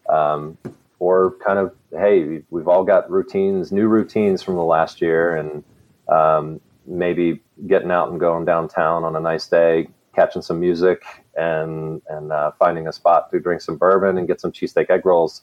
Um, 0.09 0.57
or 1.01 1.37
kind 1.45 1.59
of, 1.59 1.75
hey, 1.93 2.43
we've 2.51 2.67
all 2.67 2.83
got 2.83 3.09
routines, 3.11 3.71
new 3.71 3.87
routines 3.87 4.43
from 4.43 4.57
the 4.57 4.65
last 4.65 5.01
year, 5.01 5.37
and 5.37 5.63
um, 6.09 6.61
maybe 6.87 7.41
getting 7.69 7.93
out 7.93 8.11
and 8.11 8.19
going 8.19 8.45
downtown 8.45 9.05
on 9.05 9.15
a 9.15 9.21
nice 9.21 9.47
day, 9.47 9.89
catching 10.17 10.43
some 10.43 10.59
music, 10.59 11.03
and 11.37 12.03
and 12.09 12.33
uh, 12.33 12.51
finding 12.59 12.89
a 12.89 12.93
spot 12.93 13.31
to 13.31 13.39
drink 13.39 13.61
some 13.61 13.77
bourbon 13.77 14.19
and 14.19 14.27
get 14.27 14.41
some 14.41 14.51
cheesesteak 14.51 14.91
egg 14.91 15.05
rolls. 15.05 15.43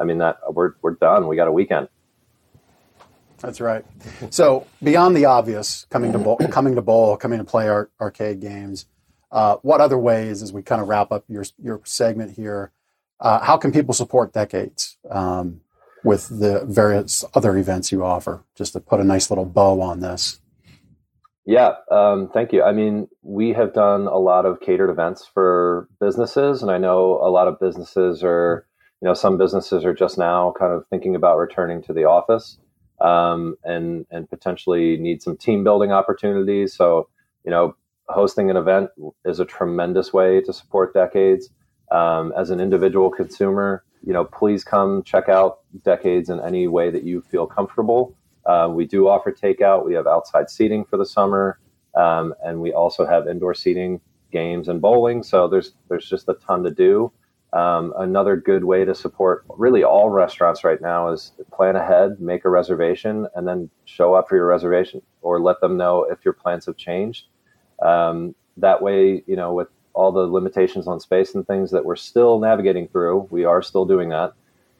I 0.00 0.04
mean 0.04 0.18
that 0.18 0.38
we're 0.52 0.72
we're 0.82 0.96
done. 0.96 1.28
We 1.28 1.36
got 1.36 1.48
a 1.48 1.52
weekend. 1.52 1.88
That's 3.38 3.60
right. 3.60 3.84
So 4.30 4.66
beyond 4.82 5.16
the 5.16 5.26
obvious, 5.26 5.86
coming 5.90 6.12
to 6.12 6.18
bowl, 6.18 6.38
coming 6.50 6.76
to 6.76 6.82
bowl, 6.82 7.16
coming 7.16 7.38
to 7.38 7.44
play 7.44 7.68
our 7.68 7.90
arcade 8.00 8.40
games. 8.40 8.86
Uh, 9.34 9.56
what 9.62 9.80
other 9.80 9.98
ways, 9.98 10.42
as 10.42 10.52
we 10.52 10.62
kind 10.62 10.80
of 10.80 10.86
wrap 10.86 11.10
up 11.10 11.24
your 11.28 11.44
your 11.60 11.80
segment 11.84 12.36
here, 12.36 12.70
uh, 13.18 13.40
how 13.40 13.56
can 13.56 13.72
people 13.72 13.92
support 13.92 14.32
Decades 14.32 14.96
um, 15.10 15.60
with 16.04 16.28
the 16.28 16.64
various 16.66 17.24
other 17.34 17.56
events 17.56 17.90
you 17.90 18.04
offer? 18.04 18.44
Just 18.54 18.74
to 18.74 18.80
put 18.80 19.00
a 19.00 19.04
nice 19.04 19.30
little 19.30 19.44
bow 19.44 19.80
on 19.80 19.98
this. 19.98 20.40
Yeah, 21.44 21.72
um, 21.90 22.30
thank 22.32 22.52
you. 22.52 22.62
I 22.62 22.70
mean, 22.70 23.08
we 23.22 23.52
have 23.54 23.74
done 23.74 24.06
a 24.06 24.18
lot 24.18 24.46
of 24.46 24.60
catered 24.60 24.88
events 24.88 25.28
for 25.34 25.88
businesses, 26.00 26.62
and 26.62 26.70
I 26.70 26.78
know 26.78 27.18
a 27.20 27.28
lot 27.28 27.48
of 27.48 27.58
businesses 27.58 28.22
are, 28.22 28.66
you 29.02 29.08
know, 29.08 29.14
some 29.14 29.36
businesses 29.36 29.84
are 29.84 29.92
just 29.92 30.16
now 30.16 30.54
kind 30.56 30.72
of 30.72 30.86
thinking 30.90 31.16
about 31.16 31.38
returning 31.38 31.82
to 31.82 31.92
the 31.92 32.04
office, 32.04 32.56
um, 33.00 33.56
and 33.64 34.06
and 34.12 34.30
potentially 34.30 34.96
need 34.96 35.22
some 35.22 35.36
team 35.36 35.64
building 35.64 35.90
opportunities. 35.90 36.72
So, 36.72 37.08
you 37.44 37.50
know, 37.50 37.74
hosting 38.08 38.50
an 38.50 38.56
event 38.56 38.90
is 39.24 39.40
a 39.40 39.44
tremendous 39.44 40.12
way 40.12 40.40
to 40.42 40.52
support 40.52 40.94
Decades. 40.94 41.50
Um, 41.90 42.32
as 42.36 42.50
an 42.50 42.60
individual 42.60 43.10
consumer, 43.10 43.84
you 44.02 44.12
know, 44.12 44.24
please 44.24 44.64
come 44.64 45.02
check 45.02 45.28
out 45.28 45.60
Decades 45.84 46.28
in 46.28 46.40
any 46.40 46.68
way 46.68 46.90
that 46.90 47.04
you 47.04 47.22
feel 47.22 47.46
comfortable. 47.46 48.16
Uh, 48.46 48.68
we 48.70 48.86
do 48.86 49.08
offer 49.08 49.32
takeout. 49.32 49.86
We 49.86 49.94
have 49.94 50.06
outside 50.06 50.50
seating 50.50 50.84
for 50.84 50.96
the 50.96 51.06
summer, 51.06 51.58
um, 51.96 52.34
and 52.44 52.60
we 52.60 52.72
also 52.72 53.06
have 53.06 53.26
indoor 53.26 53.54
seating, 53.54 54.00
games, 54.30 54.68
and 54.68 54.80
bowling. 54.80 55.22
So 55.22 55.48
there's 55.48 55.72
there's 55.88 56.08
just 56.08 56.28
a 56.28 56.34
ton 56.34 56.62
to 56.64 56.70
do. 56.70 57.12
Um, 57.54 57.94
another 57.96 58.36
good 58.36 58.64
way 58.64 58.84
to 58.84 58.94
support 58.94 59.44
really 59.48 59.84
all 59.84 60.10
restaurants 60.10 60.64
right 60.64 60.80
now 60.82 61.08
is 61.08 61.32
plan 61.52 61.76
ahead, 61.76 62.20
make 62.20 62.44
a 62.44 62.50
reservation, 62.50 63.28
and 63.36 63.46
then 63.46 63.70
show 63.84 64.12
up 64.14 64.28
for 64.28 64.36
your 64.36 64.46
reservation, 64.46 65.00
or 65.22 65.40
let 65.40 65.60
them 65.60 65.76
know 65.76 66.02
if 66.10 66.24
your 66.24 66.34
plans 66.34 66.66
have 66.66 66.76
changed. 66.76 67.26
Um, 67.82 68.34
that 68.56 68.80
way, 68.82 69.22
you 69.26 69.36
know, 69.36 69.52
with 69.52 69.68
all 69.94 70.12
the 70.12 70.20
limitations 70.20 70.86
on 70.86 71.00
space 71.00 71.34
and 71.34 71.46
things 71.46 71.70
that 71.70 71.84
we're 71.84 71.96
still 71.96 72.38
navigating 72.38 72.88
through, 72.88 73.28
we 73.30 73.44
are 73.44 73.62
still 73.62 73.84
doing 73.84 74.08
that. 74.10 74.32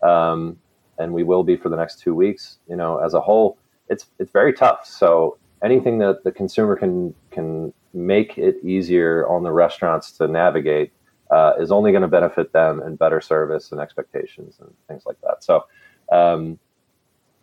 Um, 0.02 0.58
and 0.98 1.12
we 1.12 1.22
will 1.22 1.42
be 1.42 1.56
for 1.56 1.68
the 1.68 1.76
next 1.76 2.00
two 2.00 2.14
weeks. 2.14 2.58
You 2.68 2.76
know, 2.76 2.98
as 2.98 3.14
a 3.14 3.20
whole, 3.20 3.58
it's 3.88 4.06
it's 4.18 4.30
very 4.30 4.52
tough. 4.52 4.86
So 4.86 5.38
anything 5.62 5.98
that 5.98 6.24
the 6.24 6.32
consumer 6.32 6.76
can 6.76 7.14
can 7.30 7.72
make 7.92 8.38
it 8.38 8.56
easier 8.64 9.26
on 9.28 9.42
the 9.42 9.52
restaurants 9.52 10.12
to 10.12 10.28
navigate 10.28 10.92
uh, 11.30 11.54
is 11.58 11.72
only 11.72 11.90
going 11.90 12.02
to 12.02 12.08
benefit 12.08 12.52
them 12.52 12.80
and 12.82 12.98
better 12.98 13.20
service 13.20 13.72
and 13.72 13.80
expectations 13.80 14.56
and 14.60 14.72
things 14.88 15.04
like 15.06 15.20
that. 15.22 15.42
So. 15.42 15.64
Um, 16.12 16.58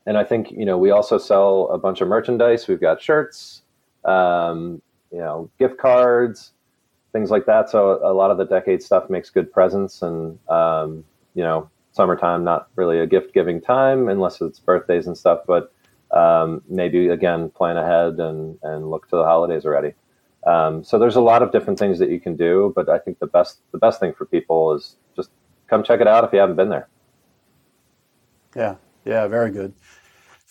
and 0.05 0.17
I 0.17 0.23
think 0.23 0.51
you 0.51 0.65
know 0.65 0.77
we 0.77 0.91
also 0.91 1.17
sell 1.17 1.69
a 1.71 1.77
bunch 1.77 2.01
of 2.01 2.07
merchandise. 2.07 2.67
We've 2.67 2.81
got 2.81 3.01
shirts, 3.01 3.63
um, 4.05 4.81
you 5.11 5.19
know, 5.19 5.49
gift 5.59 5.77
cards, 5.77 6.51
things 7.11 7.29
like 7.29 7.45
that. 7.45 7.69
So 7.69 7.99
a 8.03 8.13
lot 8.13 8.31
of 8.31 8.37
the 8.37 8.45
decade 8.45 8.81
stuff 8.81 9.09
makes 9.09 9.29
good 9.29 9.51
presents, 9.51 10.01
and 10.01 10.39
um, 10.49 11.03
you 11.33 11.43
know, 11.43 11.69
summertime 11.91 12.43
not 12.43 12.67
really 12.75 12.99
a 12.99 13.07
gift 13.07 13.33
giving 13.33 13.61
time 13.61 14.07
unless 14.09 14.41
it's 14.41 14.59
birthdays 14.59 15.07
and 15.07 15.17
stuff 15.17 15.39
but 15.45 15.73
um, 16.11 16.61
maybe 16.69 17.09
again 17.09 17.49
plan 17.49 17.77
ahead 17.77 18.19
and 18.19 18.57
and 18.63 18.89
look 18.89 19.07
to 19.09 19.15
the 19.15 19.23
holidays 19.23 19.65
already. 19.65 19.93
Um, 20.45 20.83
so 20.83 20.97
there's 20.97 21.15
a 21.15 21.21
lot 21.21 21.43
of 21.43 21.51
different 21.51 21.77
things 21.77 21.99
that 21.99 22.09
you 22.09 22.19
can 22.19 22.35
do 22.35 22.73
but 22.75 22.89
i 22.89 22.97
think 22.97 23.19
the 23.19 23.27
best 23.27 23.59
the 23.71 23.77
best 23.77 23.99
thing 23.99 24.13
for 24.13 24.25
people 24.25 24.73
is 24.73 24.95
just 25.15 25.29
come 25.67 25.83
check 25.83 26.01
it 26.01 26.07
out 26.07 26.23
if 26.23 26.33
you 26.33 26.39
haven't 26.39 26.55
been 26.55 26.69
there. 26.69 26.87
Yeah. 28.55 28.75
Yeah. 29.05 29.27
Very 29.27 29.51
good 29.51 29.73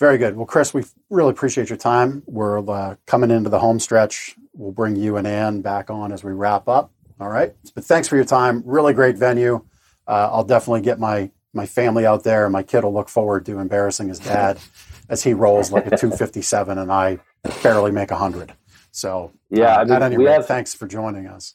very 0.01 0.19
good 0.19 0.37
well 0.37 0.47
chris 0.47 0.75
we 0.75 0.83
really 1.11 1.31
appreciate 1.31 1.69
your 1.69 1.79
time 1.79 2.25
we're 2.27 2.59
uh, 2.69 2.97
coming 3.07 3.31
into 3.31 3.49
the 3.49 3.61
home 3.61 3.79
stretch 3.79 4.35
we'll 4.55 4.73
bring 4.73 4.97
you 4.97 5.17
and 5.17 5.27
ann 5.27 5.61
back 5.61 5.89
on 5.91 6.11
as 6.11 6.25
we 6.25 6.33
wrap 6.33 6.67
up 6.69 6.91
all 7.21 7.29
right 7.29 7.55
but 7.77 7.85
thanks 7.85 8.09
for 8.09 8.17
your 8.17 8.25
time 8.25 8.63
really 8.67 8.93
great 8.93 9.17
venue 9.17 9.65
uh, 10.11 10.29
I'll 10.33 10.45
definitely 10.45 10.81
get 10.81 10.99
my 10.99 11.31
my 11.53 11.67
family 11.67 12.05
out 12.05 12.25
there, 12.25 12.45
and 12.45 12.53
my 12.53 12.63
kid 12.63 12.85
will 12.85 12.93
look 12.93 13.09
forward 13.09 13.47
to 13.47 13.59
embarrassing 13.59 14.09
his 14.09 14.19
dad 14.19 14.59
as 15.09 15.23
he 15.23 15.35
rolls 15.35 15.73
like 15.73 15.87
a 15.87 15.97
257, 15.97 16.79
and 16.79 16.93
I 16.93 17.19
barely 17.63 17.91
make 17.91 18.11
100. 18.11 18.55
So 18.93 19.33
yeah, 19.51 19.75
um, 19.75 19.81
I 19.81 19.85
mean, 19.85 19.93
at 19.93 20.03
any 20.03 20.17
rate, 20.17 20.33
have, 20.33 20.47
thanks 20.47 20.75
for 20.75 20.89
joining 20.89 21.29
us. 21.29 21.55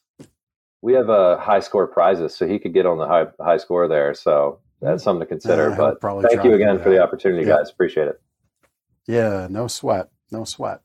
We 0.81 0.93
have 0.93 1.09
a 1.09 1.11
uh, 1.11 1.39
high 1.39 1.59
score 1.59 1.85
prizes, 1.87 2.35
so 2.35 2.47
he 2.47 2.59
could 2.59 2.73
get 2.73 2.85
on 2.85 2.97
the 2.97 3.07
high 3.07 3.25
high 3.41 3.57
score 3.57 3.89
there. 3.89 4.13
So 4.13 4.59
that's 4.81 5.03
something 5.03 5.21
to 5.21 5.25
consider. 5.25 5.69
Yeah, 5.69 5.93
but 5.99 6.01
thank 6.01 6.45
you 6.45 6.53
again 6.53 6.79
for 6.79 6.89
the 6.89 7.03
opportunity, 7.03 7.45
guys. 7.45 7.69
Appreciate 7.69 8.07
it. 8.07 8.21
Yeah, 9.07 9.47
no 9.49 9.67
sweat, 9.67 10.09
no 10.31 10.43
sweat. 10.43 10.81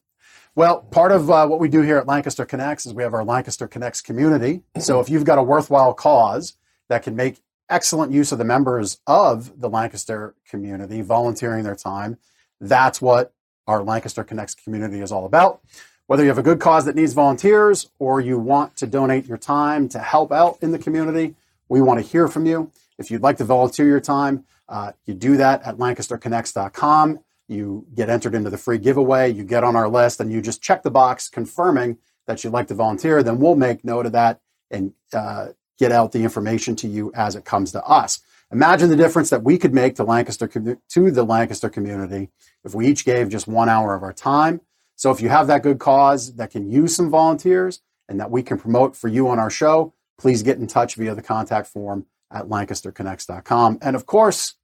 Well, 0.54 0.80
part 0.80 1.12
of 1.12 1.30
uh, 1.30 1.46
what 1.46 1.60
we 1.60 1.68
do 1.68 1.82
here 1.82 1.96
at 1.98 2.06
Lancaster 2.06 2.44
Connects 2.44 2.84
is 2.84 2.92
we 2.92 3.02
have 3.02 3.14
our 3.14 3.24
Lancaster 3.24 3.68
Connects 3.68 4.00
community. 4.00 4.62
So 4.78 5.00
if 5.00 5.08
you've 5.08 5.24
got 5.24 5.38
a 5.38 5.42
worthwhile 5.42 5.94
cause 5.94 6.56
that 6.88 7.02
can 7.02 7.14
make 7.14 7.40
excellent 7.68 8.12
use 8.12 8.32
of 8.32 8.38
the 8.38 8.44
members 8.44 8.98
of 9.06 9.60
the 9.60 9.70
Lancaster 9.70 10.34
community 10.48 11.02
volunteering 11.02 11.64
their 11.64 11.76
time, 11.76 12.18
that's 12.60 13.00
what 13.00 13.32
our 13.66 13.82
Lancaster 13.82 14.24
Connects 14.24 14.54
community 14.54 15.00
is 15.00 15.12
all 15.12 15.24
about. 15.24 15.60
Whether 16.06 16.24
you 16.24 16.28
have 16.28 16.38
a 16.38 16.42
good 16.42 16.58
cause 16.58 16.84
that 16.86 16.96
needs 16.96 17.12
volunteers 17.12 17.88
or 18.00 18.20
you 18.20 18.36
want 18.36 18.76
to 18.78 18.86
donate 18.88 19.26
your 19.26 19.38
time 19.38 19.88
to 19.90 20.00
help 20.00 20.32
out 20.32 20.58
in 20.60 20.72
the 20.72 20.78
community, 20.78 21.36
we 21.68 21.80
want 21.80 22.00
to 22.00 22.06
hear 22.06 22.26
from 22.26 22.46
you. 22.46 22.72
If 22.98 23.12
you'd 23.12 23.22
like 23.22 23.36
to 23.36 23.44
volunteer 23.44 23.86
your 23.86 24.00
time, 24.00 24.44
uh, 24.68 24.92
you 25.06 25.14
do 25.14 25.36
that 25.36 25.62
at 25.62 25.76
lancasterconnects.com. 25.76 27.20
You 27.50 27.86
get 27.94 28.08
entered 28.08 28.34
into 28.34 28.48
the 28.48 28.56
free 28.56 28.78
giveaway, 28.78 29.30
you 29.32 29.44
get 29.44 29.64
on 29.64 29.76
our 29.76 29.88
list, 29.88 30.20
and 30.20 30.32
you 30.32 30.40
just 30.40 30.62
check 30.62 30.82
the 30.82 30.90
box 30.90 31.28
confirming 31.28 31.98
that 32.26 32.44
you'd 32.44 32.52
like 32.52 32.68
to 32.68 32.74
volunteer. 32.74 33.22
Then 33.22 33.38
we'll 33.38 33.56
make 33.56 33.84
note 33.84 34.06
of 34.06 34.12
that 34.12 34.40
and 34.70 34.92
uh, 35.12 35.48
get 35.78 35.90
out 35.90 36.12
the 36.12 36.22
information 36.22 36.76
to 36.76 36.88
you 36.88 37.10
as 37.14 37.34
it 37.34 37.44
comes 37.44 37.72
to 37.72 37.82
us. 37.84 38.20
Imagine 38.52 38.88
the 38.88 38.96
difference 38.96 39.30
that 39.30 39.42
we 39.42 39.58
could 39.58 39.74
make 39.74 39.96
to 39.96 40.04
Lancaster 40.04 40.46
to 40.46 41.10
the 41.10 41.24
Lancaster 41.24 41.68
community 41.68 42.30
if 42.64 42.74
we 42.74 42.86
each 42.86 43.04
gave 43.04 43.28
just 43.28 43.46
one 43.46 43.68
hour 43.68 43.94
of 43.94 44.02
our 44.02 44.12
time. 44.12 44.60
So 44.96 45.10
if 45.10 45.20
you 45.20 45.28
have 45.28 45.46
that 45.46 45.62
good 45.62 45.78
cause 45.78 46.34
that 46.36 46.50
can 46.50 46.70
use 46.70 46.94
some 46.94 47.10
volunteers 47.10 47.80
and 48.08 48.20
that 48.20 48.30
we 48.30 48.42
can 48.42 48.58
promote 48.58 48.96
for 48.96 49.08
you 49.08 49.28
on 49.28 49.38
our 49.38 49.50
show, 49.50 49.94
please 50.18 50.42
get 50.42 50.58
in 50.58 50.66
touch 50.66 50.96
via 50.96 51.14
the 51.14 51.22
contact 51.22 51.68
form 51.68 52.06
at 52.30 52.46
lancasterconnects.com. 52.46 53.78
And 53.80 53.96
of 53.96 54.06
course, 54.06 54.54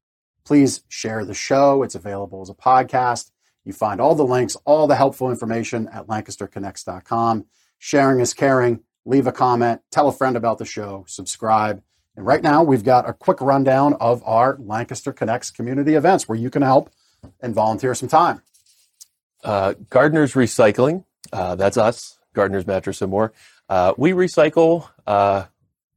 please 0.47 0.83
share 0.89 1.25
the 1.25 1.35
show. 1.35 1.83
It's 1.83 1.95
available 1.95 2.41
as 2.41 2.49
a 2.49 2.55
podcast. 2.55 3.31
You 3.65 3.73
find 3.73 4.01
all 4.01 4.15
the 4.15 4.25
links, 4.25 4.57
all 4.65 4.87
the 4.87 4.95
helpful 4.95 5.29
information 5.29 5.89
at 5.89 6.07
lancasterconnects.com. 6.07 7.47
Sharing 7.79 8.21
is 8.21 8.33
caring. 8.33 8.81
Leave 9.05 9.27
a 9.27 9.33
comment, 9.33 9.83
tell 9.91 10.09
a 10.09 10.13
friend 10.13 10.37
about 10.37 10.59
the 10.59 10.65
show, 10.65 11.05
subscribe. 11.07 11.83
And 12.17 12.27
right 12.27 12.43
now, 12.43 12.63
we've 12.65 12.83
got 12.83 13.09
a 13.09 13.13
quick 13.13 13.41
rundown 13.41 13.95
of 13.95 14.23
our 14.25 14.57
Lancaster 14.59 15.13
Connects 15.13 15.51
community 15.51 15.95
events 15.95 16.29
where 16.29 16.39
you 16.39 16.51
can 16.51 16.63
help 16.63 16.91
and 17.41 17.55
volunteer 17.55 17.95
some 17.95 18.09
time. 18.09 18.43
Uh, 19.45 19.75
Gardner's 19.91 20.33
Recycling, 20.35 21.05
uh, 21.33 21.55
that's 21.55 21.77
us, 21.77 22.19
Gardner's 22.35 22.67
Mattress 22.67 23.01
and 23.01 23.11
More. 23.11 23.33
Uh, 23.69 23.93
we 23.97 24.11
recycle 24.11 24.89
uh, 25.07 25.45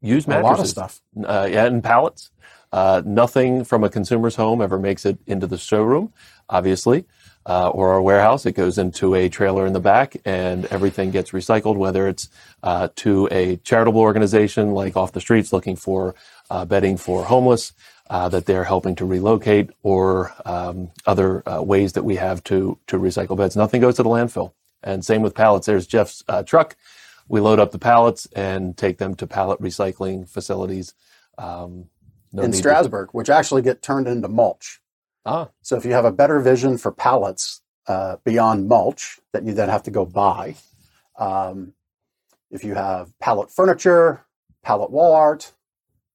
used 0.01 0.27
mattresses. 0.27 0.49
A 0.76 0.80
lot 0.80 0.88
of 0.88 0.91
stuff. 0.91 1.01
Uh, 1.17 1.47
yeah, 1.49 1.65
and 1.65 1.84
pallets. 1.84 2.30
Uh, 2.71 3.01
nothing 3.05 3.63
from 3.63 3.83
a 3.83 3.89
consumer's 3.89 4.35
home 4.35 4.61
ever 4.61 4.77
makes 4.77 5.05
it 5.05 5.17
into 5.25 5.47
the 5.47 5.57
showroom, 5.57 6.13
obviously, 6.49 7.05
uh, 7.45 7.69
or 7.69 7.91
our 7.91 8.01
warehouse. 8.01 8.45
It 8.45 8.51
goes 8.51 8.77
into 8.77 9.15
a 9.15 9.29
trailer 9.29 9.65
in 9.65 9.73
the 9.73 9.79
back, 9.79 10.17
and 10.25 10.65
everything 10.65 11.11
gets 11.11 11.31
recycled, 11.31 11.77
whether 11.77 12.07
it's 12.07 12.29
uh, 12.61 12.89
to 12.97 13.27
a 13.31 13.57
charitable 13.57 14.01
organization 14.01 14.71
like 14.71 14.95
Off 14.95 15.13
the 15.13 15.21
Streets 15.21 15.51
looking 15.51 15.75
for 15.75 16.15
uh, 16.49 16.65
bedding 16.65 16.97
for 16.97 17.23
homeless 17.25 17.73
uh, 18.09 18.29
that 18.29 18.45
they're 18.45 18.63
helping 18.63 18.95
to 18.95 19.05
relocate, 19.05 19.71
or 19.81 20.33
um, 20.45 20.91
other 21.05 21.43
ways 21.61 21.93
that 21.93 22.03
we 22.03 22.15
have 22.15 22.43
to 22.45 22.77
to 22.87 22.97
recycle 22.99 23.37
beds. 23.37 23.55
Nothing 23.55 23.81
goes 23.81 23.95
to 23.95 24.03
the 24.03 24.09
landfill. 24.09 24.53
And 24.81 25.03
same 25.03 25.21
with 25.21 25.35
pallets. 25.35 25.67
There's 25.67 25.85
Jeff's 25.85 26.23
truck 26.45 26.75
we 27.29 27.39
load 27.39 27.59
up 27.59 27.71
the 27.71 27.79
pallets 27.79 28.27
and 28.35 28.75
take 28.75 28.97
them 28.97 29.15
to 29.15 29.27
pallet 29.27 29.61
recycling 29.61 30.27
facilities. 30.27 30.93
Um, 31.37 31.85
no 32.31 32.43
in 32.43 32.53
Strasbourg, 32.53 33.10
to... 33.10 33.18
which 33.18 33.30
actually 33.30 33.61
get 33.61 33.81
turned 33.81 34.07
into 34.07 34.27
mulch. 34.27 34.81
Ah. 35.26 35.49
So 35.61 35.76
if 35.76 35.85
you 35.85 35.91
have 35.93 36.06
a 36.06 36.11
better 36.11 36.39
vision 36.39 36.77
for 36.77 36.91
pallets 36.91 37.61
uh, 37.88 38.18
beyond 38.23 38.68
mulch 38.68 39.19
that 39.34 39.43
you 39.43 39.53
then 39.53 39.69
have 39.69 39.84
to 39.84 39.91
go 39.91 40.06
buy, 40.06 40.56
um, 41.18 41.73
if 42.51 42.64
you 42.64 42.73
have 42.73 43.11
pallet 43.19 43.51
furniture, 43.51 44.26
pallet 44.64 44.91
wall 44.91 45.14
art, 45.14 45.53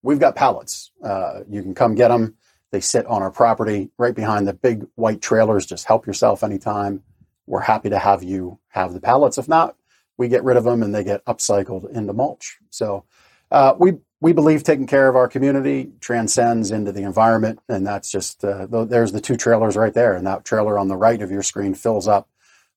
we've 0.03 0.19
got 0.19 0.36
pallets. 0.36 0.91
Uh, 1.03 1.41
you 1.49 1.62
can 1.62 1.74
come 1.74 1.95
get 1.95 2.09
them. 2.09 2.36
They 2.70 2.81
sit 2.81 3.07
on 3.07 3.23
our 3.23 3.31
property 3.31 3.91
right 3.99 4.15
behind 4.15 4.49
the 4.49 4.53
big 4.53 4.86
white 4.97 5.20
trailers. 5.20 5.65
Just 5.66 5.86
help 5.86 6.07
yourself 6.07 6.43
anytime. 6.43 7.03
We're 7.47 7.61
happy 7.61 7.91
to 7.91 7.99
have 7.99 8.23
you 8.23 8.59
have 8.69 8.95
the 8.95 9.01
pallets. 9.01 9.39
If 9.39 9.49
not, 9.49 9.77
we 10.16 10.28
get 10.28 10.45
rid 10.45 10.57
of 10.57 10.65
them 10.65 10.82
and 10.82 10.95
they 10.95 11.05
get 11.05 11.24
upcycled 11.24 11.91
into 11.91 12.12
mulch. 12.12 12.59
So 12.70 13.05
uh, 13.51 13.74
we 13.78 13.99
we 14.24 14.32
believe 14.32 14.64
taking 14.64 14.86
care 14.86 15.06
of 15.06 15.16
our 15.16 15.28
community 15.28 15.92
transcends 16.01 16.70
into 16.70 16.90
the 16.90 17.02
environment, 17.02 17.60
and 17.68 17.86
that's 17.86 18.10
just 18.10 18.42
uh, 18.42 18.66
there's 18.86 19.12
the 19.12 19.20
two 19.20 19.36
trailers 19.36 19.76
right 19.76 19.92
there, 19.92 20.14
and 20.14 20.26
that 20.26 20.46
trailer 20.46 20.78
on 20.78 20.88
the 20.88 20.96
right 20.96 21.20
of 21.20 21.30
your 21.30 21.42
screen 21.42 21.74
fills 21.74 22.09
up 22.09 22.30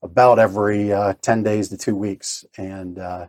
about 0.03 0.39
every 0.39 0.91
uh, 0.91 1.13
ten 1.21 1.43
days 1.43 1.69
to 1.69 1.77
two 1.77 1.95
weeks, 1.95 2.43
and 2.57 2.99
uh, 2.99 3.27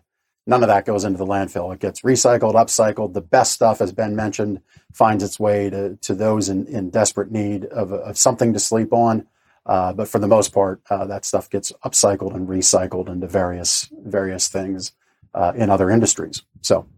none 0.48 0.64
of 0.64 0.66
that 0.66 0.84
goes 0.84 1.04
into 1.04 1.16
the 1.16 1.24
landfill. 1.24 1.72
It 1.72 1.78
gets 1.78 2.00
recycled, 2.00 2.54
upcycled. 2.54 3.12
The 3.12 3.20
best 3.20 3.52
stuff, 3.52 3.80
as 3.80 3.92
Ben 3.92 4.16
mentioned, 4.16 4.62
finds 4.92 5.22
its 5.22 5.38
way 5.38 5.70
to 5.70 5.94
to 6.02 6.12
those 6.12 6.48
in, 6.48 6.66
in 6.66 6.90
desperate 6.90 7.30
need 7.30 7.66
of, 7.66 7.92
of 7.92 8.18
something 8.18 8.52
to 8.52 8.58
sleep 8.58 8.92
on. 8.92 9.28
Uh, 9.64 9.92
but 9.92 10.08
for 10.08 10.18
the 10.18 10.26
most 10.26 10.52
part, 10.52 10.82
uh, 10.90 11.04
that 11.06 11.24
stuff 11.24 11.48
gets 11.48 11.70
upcycled 11.84 12.34
and 12.34 12.48
recycled 12.48 13.08
into 13.08 13.28
various 13.28 13.88
various 13.92 14.48
things 14.48 14.90
uh, 15.34 15.52
in 15.54 15.70
other 15.70 15.88
industries. 15.88 16.42
So 16.62 16.88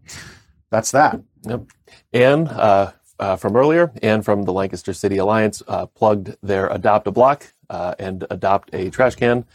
that's 0.71 0.91
that. 0.91 1.21
Yep. 1.43 1.65
And 2.13 2.47
uh, 2.47 2.91
uh, 3.19 3.35
from 3.35 3.55
earlier, 3.55 3.91
and 4.01 4.25
from 4.25 4.43
the 4.43 4.53
Lancaster 4.53 4.93
City 4.93 5.17
Alliance 5.17 5.61
plugged 5.93 6.35
their 6.41 6.67
Adopt 6.67 7.05
a 7.07 7.11
Block 7.11 7.53
and 7.69 8.25
Adopt 8.31 8.73
a 8.73 8.89
Trash 8.89 9.15
Can 9.15 9.45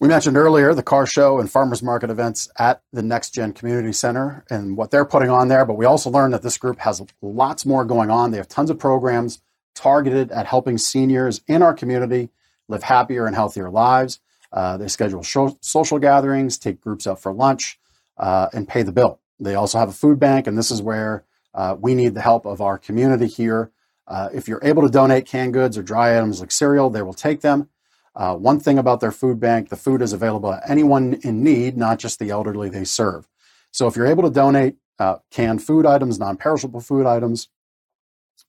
We 0.00 0.06
mentioned 0.06 0.36
earlier 0.36 0.74
the 0.74 0.84
car 0.84 1.06
show 1.06 1.40
and 1.40 1.50
farmers 1.50 1.82
market 1.82 2.08
events 2.08 2.48
at 2.56 2.82
the 2.92 3.02
Next 3.02 3.30
Gen 3.30 3.52
Community 3.52 3.92
Center 3.92 4.44
and 4.48 4.76
what 4.76 4.92
they're 4.92 5.04
putting 5.04 5.30
on 5.30 5.48
there. 5.48 5.64
But 5.64 5.74
we 5.74 5.86
also 5.86 6.08
learned 6.08 6.34
that 6.34 6.42
this 6.42 6.56
group 6.56 6.78
has 6.78 7.02
lots 7.20 7.66
more 7.66 7.84
going 7.84 8.08
on. 8.08 8.30
They 8.30 8.36
have 8.36 8.46
tons 8.46 8.70
of 8.70 8.78
programs 8.78 9.40
targeted 9.74 10.30
at 10.30 10.46
helping 10.46 10.78
seniors 10.78 11.40
in 11.48 11.62
our 11.62 11.74
community 11.74 12.30
live 12.68 12.84
happier 12.84 13.26
and 13.26 13.34
healthier 13.34 13.70
lives. 13.70 14.20
Uh, 14.52 14.76
they 14.76 14.88
schedule 14.88 15.24
social 15.24 15.98
gatherings, 15.98 16.58
take 16.58 16.80
groups 16.80 17.06
out 17.06 17.20
for 17.20 17.32
lunch, 17.32 17.78
uh, 18.18 18.48
and 18.52 18.68
pay 18.68 18.82
the 18.82 18.92
bill. 18.92 19.20
They 19.40 19.54
also 19.54 19.78
have 19.78 19.88
a 19.88 19.92
food 19.92 20.18
bank, 20.18 20.46
and 20.46 20.58
this 20.58 20.70
is 20.70 20.82
where 20.82 21.24
uh, 21.54 21.76
we 21.78 21.94
need 21.94 22.14
the 22.14 22.20
help 22.20 22.46
of 22.46 22.60
our 22.60 22.78
community 22.78 23.26
here. 23.26 23.70
Uh, 24.06 24.28
if 24.32 24.48
you're 24.48 24.60
able 24.62 24.82
to 24.82 24.88
donate 24.88 25.26
canned 25.26 25.52
goods 25.52 25.76
or 25.76 25.82
dry 25.82 26.16
items 26.16 26.40
like 26.40 26.50
cereal, 26.50 26.90
they 26.90 27.02
will 27.02 27.14
take 27.14 27.40
them. 27.40 27.68
Uh, 28.16 28.34
one 28.34 28.58
thing 28.58 28.78
about 28.78 29.00
their 29.00 29.12
food 29.12 29.38
bank, 29.38 29.68
the 29.68 29.76
food 29.76 30.02
is 30.02 30.12
available 30.12 30.50
to 30.50 30.60
anyone 30.70 31.14
in 31.22 31.44
need, 31.44 31.76
not 31.76 31.98
just 31.98 32.18
the 32.18 32.30
elderly 32.30 32.68
they 32.68 32.84
serve. 32.84 33.28
So 33.70 33.86
if 33.86 33.96
you're 33.96 34.06
able 34.06 34.24
to 34.24 34.30
donate 34.30 34.76
uh, 34.98 35.18
canned 35.30 35.62
food 35.62 35.86
items, 35.86 36.18
non 36.18 36.36
perishable 36.36 36.80
food 36.80 37.06
items, 37.06 37.48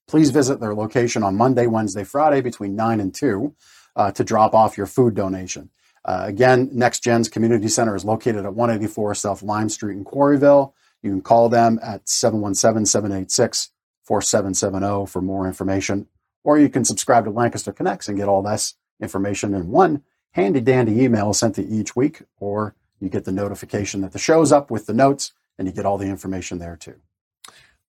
please 0.07 0.31
visit 0.31 0.59
their 0.59 0.73
location 0.73 1.21
on 1.21 1.35
Monday, 1.35 1.67
Wednesday, 1.67 2.03
Friday 2.03 2.41
between 2.41 2.75
9 2.75 2.99
and 2.99 3.13
2 3.13 3.55
uh, 3.95 4.11
to 4.11 4.23
drop 4.23 4.55
off 4.55 4.77
your 4.77 4.87
food 4.87 5.13
donation. 5.13 5.69
Uh, 6.05 6.23
again, 6.25 6.69
Next 6.71 7.01
Gen's 7.03 7.29
Community 7.29 7.67
Center 7.67 7.95
is 7.95 8.05
located 8.05 8.45
at 8.45 8.53
184 8.53 9.15
South 9.15 9.43
Lime 9.43 9.69
Street 9.69 9.97
in 9.97 10.05
Quarryville. 10.05 10.73
You 11.01 11.11
can 11.11 11.21
call 11.21 11.49
them 11.49 11.79
at 11.83 12.07
717 12.09 12.85
786 12.85 13.71
4770 14.03 15.05
for 15.11 15.21
more 15.21 15.45
information, 15.47 16.07
or 16.43 16.57
you 16.57 16.69
can 16.69 16.83
subscribe 16.83 17.25
to 17.25 17.31
Lancaster 17.31 17.71
Connects 17.71 18.07
and 18.07 18.17
get 18.17 18.27
all 18.27 18.41
this 18.41 18.75
information 19.01 19.53
in 19.53 19.69
one 19.69 20.03
handy 20.31 20.61
dandy 20.61 21.01
email 21.03 21.33
sent 21.33 21.55
to 21.55 21.65
each 21.65 21.95
week, 21.95 22.23
or 22.39 22.75
you 22.99 23.09
get 23.09 23.25
the 23.25 23.31
notification 23.31 24.01
that 24.01 24.11
the 24.11 24.19
show's 24.19 24.51
up 24.51 24.69
with 24.71 24.85
the 24.85 24.93
notes 24.93 25.33
and 25.57 25.67
you 25.67 25.73
get 25.73 25.85
all 25.85 25.97
the 25.97 26.07
information 26.07 26.57
there 26.57 26.75
too. 26.75 26.95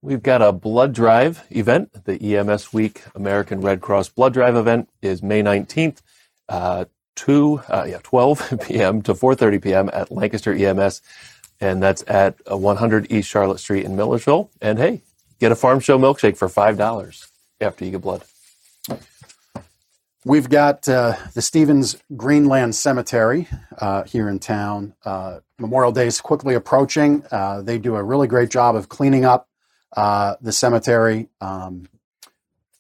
We've 0.02 0.22
got 0.22 0.40
a 0.40 0.52
blood 0.52 0.94
drive 0.94 1.44
event. 1.50 2.04
The 2.04 2.36
EMS 2.36 2.72
Week 2.72 3.02
American 3.14 3.60
Red 3.60 3.80
Cross 3.82 4.10
Blood 4.10 4.32
Drive 4.32 4.56
event 4.56 4.88
is 5.02 5.22
May 5.22 5.42
19th, 5.42 6.00
uh, 6.48 6.86
2, 7.16 7.62
uh, 7.68 7.86
yeah, 7.88 7.98
12 8.02 8.60
p.m. 8.66 9.02
to 9.02 9.14
4.30 9.14 9.62
p.m. 9.62 9.90
at 9.92 10.10
Lancaster 10.10 10.52
EMS. 10.52 11.02
And 11.60 11.82
that's 11.82 12.02
at 12.08 12.36
100 12.46 13.12
East 13.12 13.28
Charlotte 13.28 13.58
Street 13.58 13.84
in 13.84 13.96
Millersville. 13.96 14.50
And 14.62 14.78
hey, 14.78 15.02
get 15.40 15.52
a 15.52 15.56
farm 15.56 15.80
show 15.80 15.98
milkshake 15.98 16.36
for 16.36 16.48
$5 16.48 17.28
after 17.60 17.84
you 17.84 17.90
get 17.90 18.00
blood. 18.00 18.22
We've 20.24 20.50
got 20.50 20.86
uh, 20.86 21.16
the 21.32 21.40
Stevens 21.40 21.96
Greenland 22.14 22.74
Cemetery 22.74 23.48
uh, 23.78 24.02
here 24.04 24.28
in 24.28 24.38
town. 24.38 24.94
Uh, 25.02 25.40
Memorial 25.58 25.92
Day 25.92 26.06
is 26.06 26.20
quickly 26.20 26.54
approaching. 26.54 27.24
Uh, 27.30 27.62
they 27.62 27.78
do 27.78 27.94
a 27.94 28.02
really 28.02 28.28
great 28.28 28.50
job 28.50 28.76
of 28.76 28.90
cleaning 28.90 29.24
up 29.24 29.48
uh, 29.96 30.36
the 30.42 30.52
cemetery, 30.52 31.30
um, 31.40 31.88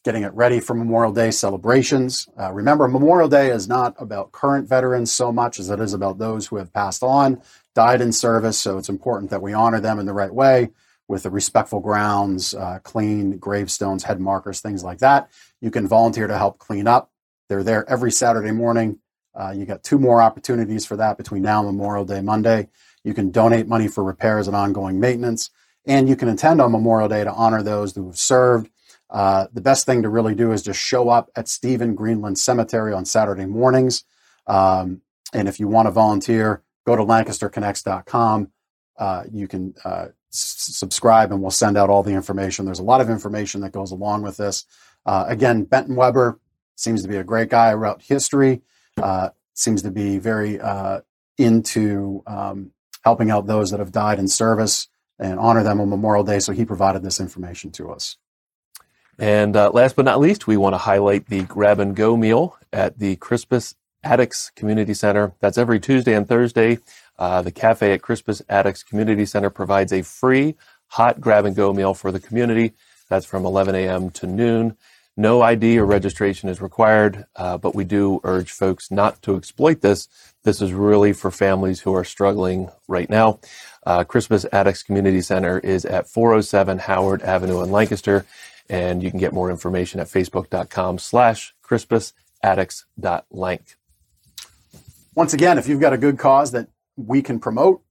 getting 0.04 0.22
it 0.22 0.32
ready 0.32 0.60
for 0.60 0.74
Memorial 0.74 1.12
Day 1.12 1.30
celebrations. 1.30 2.28
Uh, 2.38 2.52
remember, 2.52 2.88
Memorial 2.88 3.28
Day 3.28 3.50
is 3.50 3.68
not 3.68 3.94
about 3.98 4.32
current 4.32 4.68
veterans 4.68 5.12
so 5.12 5.30
much 5.30 5.58
as 5.58 5.68
it 5.68 5.80
is 5.80 5.92
about 5.92 6.18
those 6.18 6.46
who 6.46 6.56
have 6.56 6.72
passed 6.72 7.02
on, 7.02 7.42
died 7.74 8.00
in 8.00 8.12
service. 8.12 8.58
So 8.58 8.78
it's 8.78 8.88
important 8.88 9.30
that 9.30 9.42
we 9.42 9.52
honor 9.52 9.80
them 9.80 9.98
in 9.98 10.06
the 10.06 10.14
right 10.14 10.32
way 10.32 10.70
with 11.06 11.24
the 11.24 11.30
respectful 11.30 11.80
grounds, 11.80 12.54
clean 12.84 13.36
gravestones, 13.36 14.04
head 14.04 14.20
markers, 14.20 14.60
things 14.60 14.84
like 14.84 14.98
that. 14.98 15.28
You 15.60 15.70
can 15.70 15.88
volunteer 15.88 16.28
to 16.28 16.38
help 16.38 16.58
clean 16.58 16.86
up. 16.86 17.10
They're 17.48 17.64
there 17.64 17.88
every 17.90 18.12
Saturday 18.12 18.52
morning. 18.52 19.00
Uh, 19.34 19.50
you 19.50 19.66
got 19.66 19.82
two 19.82 19.98
more 19.98 20.22
opportunities 20.22 20.86
for 20.86 20.96
that 20.96 21.18
between 21.18 21.42
now 21.42 21.60
and 21.60 21.66
Memorial 21.66 22.04
Day 22.04 22.20
Monday. 22.20 22.68
You 23.04 23.12
can 23.12 23.30
donate 23.30 23.66
money 23.66 23.88
for 23.88 24.04
repairs 24.04 24.46
and 24.46 24.56
ongoing 24.56 25.00
maintenance, 25.00 25.50
and 25.84 26.08
you 26.08 26.16
can 26.16 26.28
attend 26.28 26.60
on 26.60 26.72
Memorial 26.72 27.08
Day 27.08 27.24
to 27.24 27.32
honor 27.32 27.62
those 27.62 27.94
who 27.94 28.06
have 28.06 28.16
served. 28.18 28.70
Uh, 29.10 29.46
the 29.52 29.60
best 29.60 29.86
thing 29.86 30.02
to 30.02 30.08
really 30.08 30.34
do 30.34 30.52
is 30.52 30.62
just 30.62 30.80
show 30.80 31.08
up 31.08 31.30
at 31.34 31.48
Stephen 31.48 31.94
Greenland 31.94 32.38
Cemetery 32.38 32.92
on 32.92 33.04
Saturday 33.04 33.46
mornings. 33.46 34.04
Um, 34.46 35.02
and 35.32 35.48
if 35.48 35.58
you 35.58 35.68
want 35.68 35.86
to 35.86 35.90
volunteer, 35.90 36.62
go 36.86 36.96
to 36.96 37.02
lancasterconnects.com. 37.02 38.50
Uh, 38.98 39.24
you 39.32 39.48
can 39.48 39.74
uh, 39.84 40.06
s- 40.32 40.68
subscribe 40.76 41.32
and 41.32 41.40
we'll 41.40 41.50
send 41.50 41.76
out 41.76 41.90
all 41.90 42.02
the 42.02 42.12
information. 42.12 42.66
There's 42.66 42.78
a 42.78 42.84
lot 42.84 43.00
of 43.00 43.10
information 43.10 43.60
that 43.62 43.72
goes 43.72 43.90
along 43.90 44.22
with 44.22 44.36
this. 44.36 44.64
Uh, 45.06 45.24
again, 45.26 45.64
Benton 45.64 45.96
Weber, 45.96 46.38
seems 46.76 47.02
to 47.02 47.08
be 47.08 47.16
a 47.16 47.24
great 47.24 47.50
guy. 47.50 47.72
Wrote 47.74 48.02
history. 48.02 48.62
Uh, 48.96 49.30
seems 49.54 49.82
to 49.82 49.90
be 49.90 50.18
very 50.18 50.60
uh, 50.60 51.00
into 51.36 52.22
um, 52.26 52.70
helping 53.04 53.30
out 53.30 53.46
those 53.46 53.70
that 53.70 53.80
have 53.80 53.92
died 53.92 54.18
in 54.18 54.28
service 54.28 54.88
and 55.18 55.38
honor 55.38 55.62
them 55.62 55.80
on 55.80 55.90
Memorial 55.90 56.24
Day. 56.24 56.38
So 56.38 56.52
he 56.52 56.64
provided 56.64 57.02
this 57.02 57.20
information 57.20 57.70
to 57.72 57.90
us. 57.90 58.16
And 59.20 59.54
uh, 59.54 59.70
last 59.70 59.96
but 59.96 60.06
not 60.06 60.18
least, 60.18 60.46
we 60.46 60.56
want 60.56 60.72
to 60.72 60.78
highlight 60.78 61.26
the 61.26 61.42
grab 61.42 61.78
and 61.78 61.94
go 61.94 62.16
meal 62.16 62.56
at 62.72 62.98
the 62.98 63.16
Crispus 63.16 63.74
Attucks 64.02 64.50
Community 64.56 64.94
Center. 64.94 65.34
That's 65.40 65.58
every 65.58 65.78
Tuesday 65.78 66.14
and 66.14 66.26
Thursday. 66.26 66.78
Uh, 67.18 67.42
the 67.42 67.50
cafe 67.50 67.92
at 67.92 68.00
Crispus 68.00 68.40
Attucks 68.48 68.82
Community 68.82 69.26
Center 69.26 69.50
provides 69.50 69.92
a 69.92 70.00
free 70.00 70.56
hot 70.86 71.20
grab 71.20 71.44
and 71.44 71.54
go 71.54 71.74
meal 71.74 71.92
for 71.92 72.10
the 72.10 72.18
community. 72.18 72.72
That's 73.10 73.26
from 73.26 73.44
11 73.44 73.74
a.m. 73.74 74.08
to 74.12 74.26
noon. 74.26 74.78
No 75.18 75.42
ID 75.42 75.78
or 75.78 75.84
registration 75.84 76.48
is 76.48 76.62
required, 76.62 77.26
uh, 77.36 77.58
but 77.58 77.74
we 77.74 77.84
do 77.84 78.20
urge 78.24 78.50
folks 78.50 78.90
not 78.90 79.20
to 79.22 79.36
exploit 79.36 79.82
this. 79.82 80.08
This 80.44 80.62
is 80.62 80.72
really 80.72 81.12
for 81.12 81.30
families 81.30 81.80
who 81.80 81.94
are 81.94 82.04
struggling 82.04 82.70
right 82.88 83.10
now. 83.10 83.38
Uh, 83.84 84.04
Crispus 84.04 84.46
Attucks 84.50 84.82
Community 84.82 85.20
Center 85.20 85.58
is 85.58 85.84
at 85.84 86.08
407 86.08 86.78
Howard 86.78 87.20
Avenue 87.20 87.62
in 87.62 87.70
Lancaster, 87.70 88.24
and 88.70 89.02
you 89.02 89.10
can 89.10 89.18
get 89.18 89.32
more 89.32 89.50
information 89.50 89.98
at 90.00 90.06
facebook.com 90.06 90.98
slash 90.98 91.54
crispusattucks.lanc. 91.62 93.74
Once 95.14 95.34
again, 95.34 95.58
if 95.58 95.68
you've 95.68 95.80
got 95.80 95.92
a 95.92 95.98
good 95.98 96.18
cause 96.18 96.52
that 96.52 96.68
we 96.96 97.20
can 97.20 97.40
promote 97.40 97.82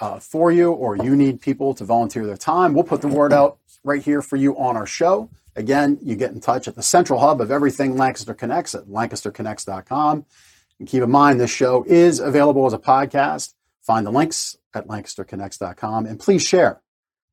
uh, 0.00 0.18
for 0.18 0.50
you 0.50 0.72
or 0.72 0.96
you 0.96 1.14
need 1.14 1.40
people 1.40 1.74
to 1.74 1.84
volunteer 1.84 2.26
their 2.26 2.36
time, 2.36 2.74
we'll 2.74 2.82
put 2.82 3.00
the 3.00 3.08
word 3.08 3.32
out 3.32 3.58
right 3.84 4.02
here 4.02 4.20
for 4.20 4.34
you 4.34 4.58
on 4.58 4.76
our 4.76 4.84
show. 4.84 5.30
Again, 5.54 5.96
you 6.02 6.16
get 6.16 6.32
in 6.32 6.40
touch 6.40 6.66
at 6.66 6.74
the 6.74 6.82
central 6.82 7.20
hub 7.20 7.40
of 7.40 7.52
everything 7.52 7.96
Lancaster 7.96 8.34
Connects 8.34 8.74
at 8.74 8.86
lancasterconnects.com. 8.86 10.26
And 10.78 10.88
keep 10.88 11.02
in 11.02 11.10
mind, 11.10 11.40
this 11.40 11.52
show 11.52 11.84
is 11.86 12.18
available 12.18 12.66
as 12.66 12.72
a 12.72 12.78
podcast. 12.78 13.54
Find 13.80 14.04
the 14.04 14.10
links 14.10 14.56
at 14.74 14.88
lancasterconnects.com 14.88 16.04
and 16.04 16.18
please 16.18 16.42
share, 16.42 16.82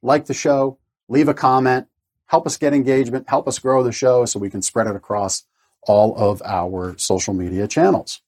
like 0.03 0.27
the 0.27 0.35
show, 0.35 0.77
leave 1.09 1.27
a 1.27 1.33
comment, 1.33 1.87
help 2.33 2.47
us 2.47 2.57
get 2.57 2.73
engagement, 2.73 3.29
help 3.29 3.47
us 3.47 3.59
grow 3.59 3.83
the 3.83 3.91
show 3.91 4.25
so 4.25 4.39
we 4.39 4.49
can 4.49 4.63
spread 4.63 4.87
it 4.87 4.95
across 4.95 5.43
all 5.83 6.17
of 6.17 6.41
our 6.43 6.97
social 6.97 7.31
media 7.31 7.67
channels. 7.67 8.23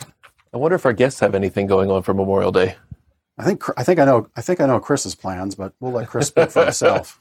I 0.00 0.56
wonder 0.56 0.76
if 0.76 0.86
our 0.86 0.92
guests 0.92 1.18
have 1.18 1.34
anything 1.34 1.66
going 1.66 1.90
on 1.90 2.04
for 2.04 2.14
Memorial 2.14 2.52
Day. 2.52 2.76
I 3.36 3.42
think 3.42 3.64
I 3.76 3.82
think 3.82 3.98
I 3.98 4.04
know 4.04 4.28
I 4.36 4.40
think 4.40 4.60
I 4.60 4.66
know 4.66 4.78
Chris's 4.78 5.16
plans, 5.16 5.56
but 5.56 5.72
we'll 5.80 5.90
let 5.90 6.06
Chris 6.06 6.28
speak 6.28 6.52
for 6.52 6.62
himself. 6.64 7.20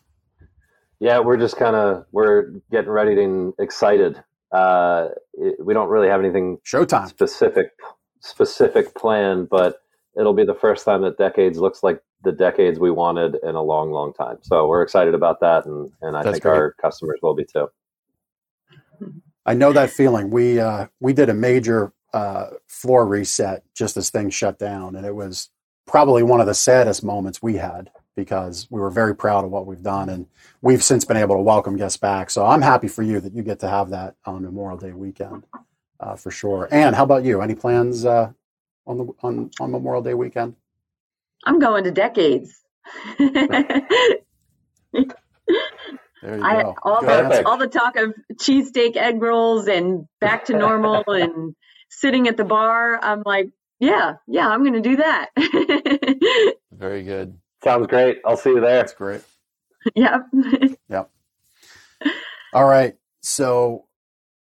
Yeah, 0.99 1.17
we're 1.17 1.37
just 1.37 1.57
kind 1.57 1.75
of 1.75 2.05
we're 2.11 2.51
getting 2.69 2.91
ready 2.91 3.19
and 3.23 3.53
excited. 3.57 4.23
Uh, 4.51 5.07
it, 5.33 5.55
we 5.65 5.73
don't 5.73 5.89
really 5.89 6.09
have 6.09 6.19
anything 6.19 6.59
showtime 6.63 7.07
specific 7.07 7.71
specific 8.19 8.93
plan, 8.93 9.47
but 9.49 9.81
it'll 10.17 10.33
be 10.33 10.45
the 10.45 10.53
first 10.55 10.85
time 10.85 11.01
that 11.01 11.17
decades 11.17 11.57
looks 11.57 11.83
like 11.83 12.01
the 12.23 12.31
decades 12.31 12.79
we 12.79 12.91
wanted 12.91 13.37
in 13.43 13.55
a 13.55 13.61
long, 13.61 13.91
long 13.91 14.13
time. 14.13 14.37
So 14.41 14.67
we're 14.67 14.81
excited 14.81 15.13
about 15.13 15.39
that, 15.41 15.65
and 15.65 15.91
and 16.01 16.15
I 16.15 16.23
That's 16.23 16.35
think 16.35 16.43
great. 16.43 16.55
our 16.55 16.71
customers 16.73 17.19
will 17.21 17.35
be 17.35 17.45
too. 17.45 17.67
I 19.45 19.53
know 19.53 19.73
that 19.73 19.89
feeling. 19.89 20.29
We 20.29 20.59
uh, 20.59 20.87
we 20.99 21.13
did 21.13 21.29
a 21.29 21.33
major 21.33 21.93
uh, 22.13 22.47
floor 22.67 23.05
reset 23.05 23.63
just 23.73 23.97
as 23.97 24.09
things 24.09 24.33
shut 24.33 24.57
down, 24.57 24.95
and 24.95 25.05
it 25.05 25.15
was 25.15 25.49
probably 25.85 26.23
one 26.23 26.39
of 26.39 26.47
the 26.47 26.53
saddest 26.53 27.03
moments 27.03 27.41
we 27.41 27.55
had 27.55 27.89
because 28.15 28.67
we 28.69 28.79
were 28.79 28.91
very 28.91 29.15
proud 29.15 29.43
of 29.43 29.51
what 29.51 29.65
we've 29.65 29.81
done 29.81 30.07
and 30.07 30.27
we've 30.61 30.83
since 30.83 31.03
been 31.03 31.17
able 31.17 31.35
to 31.35 31.41
welcome 31.41 31.75
guests 31.75 31.97
back. 31.97 32.29
So 32.29 32.45
I'm 32.45 32.61
happy 32.61 32.87
for 32.87 33.01
you 33.01 33.19
that 33.19 33.33
you 33.33 33.41
get 33.41 33.59
to 33.61 33.67
have 33.67 33.89
that 33.89 34.15
on 34.25 34.43
Memorial 34.43 34.77
Day 34.77 34.91
weekend 34.91 35.45
uh, 35.99 36.15
for 36.15 36.31
sure. 36.31 36.67
And 36.71 36.95
how 36.95 37.03
about 37.03 37.23
you? 37.23 37.41
Any 37.41 37.55
plans 37.55 38.05
uh, 38.05 38.31
on 38.85 38.97
the 38.97 39.05
on, 39.21 39.51
on 39.59 39.71
Memorial 39.71 40.03
Day 40.03 40.13
weekend? 40.13 40.55
I'm 41.45 41.59
going 41.59 41.83
to 41.85 41.91
decades. 41.91 42.59
I, 46.25 46.63
all 46.83 47.01
the 47.01 47.43
all 47.45 47.57
the 47.57 47.67
talk 47.67 47.97
of 47.97 48.13
cheesesteak 48.35 48.95
egg 48.95 49.21
rolls 49.21 49.67
and 49.67 50.05
back 50.21 50.45
to 50.45 50.53
normal 50.57 51.03
and 51.07 51.55
sitting 51.89 52.27
at 52.27 52.37
the 52.37 52.45
bar. 52.45 52.99
I'm 53.03 53.23
like, 53.25 53.49
yeah, 53.79 54.15
yeah, 54.27 54.47
I'm 54.47 54.61
going 54.61 54.81
to 54.81 54.81
do 54.81 54.97
that. 54.97 55.29
Very 56.71 57.03
good. 57.03 57.37
Sounds 57.63 57.87
great. 57.87 58.19
I'll 58.25 58.37
see 58.37 58.51
you 58.51 58.61
there. 58.61 58.77
That's 58.77 58.93
great. 58.93 59.21
Yep. 59.95 60.21
yep. 60.89 61.09
All 62.53 62.65
right. 62.65 62.95
So 63.21 63.85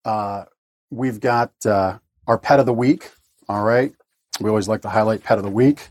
uh, 0.05 0.45
we've 0.91 1.21
got 1.21 1.53
uh, 1.67 1.99
our 2.27 2.39
pet 2.39 2.61
of 2.61 2.67
the 2.67 2.75
week. 2.75 3.11
All 3.49 3.63
right. 3.63 3.93
We 4.41 4.49
always 4.49 4.69
like 4.69 4.83
to 4.83 4.89
highlight 4.89 5.23
pet 5.23 5.39
of 5.39 5.45
the 5.45 5.51
week. 5.51 5.91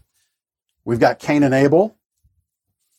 We've 0.86 1.00
got 1.00 1.20
Cain 1.20 1.44
and 1.44 1.54
Abel. 1.54 1.98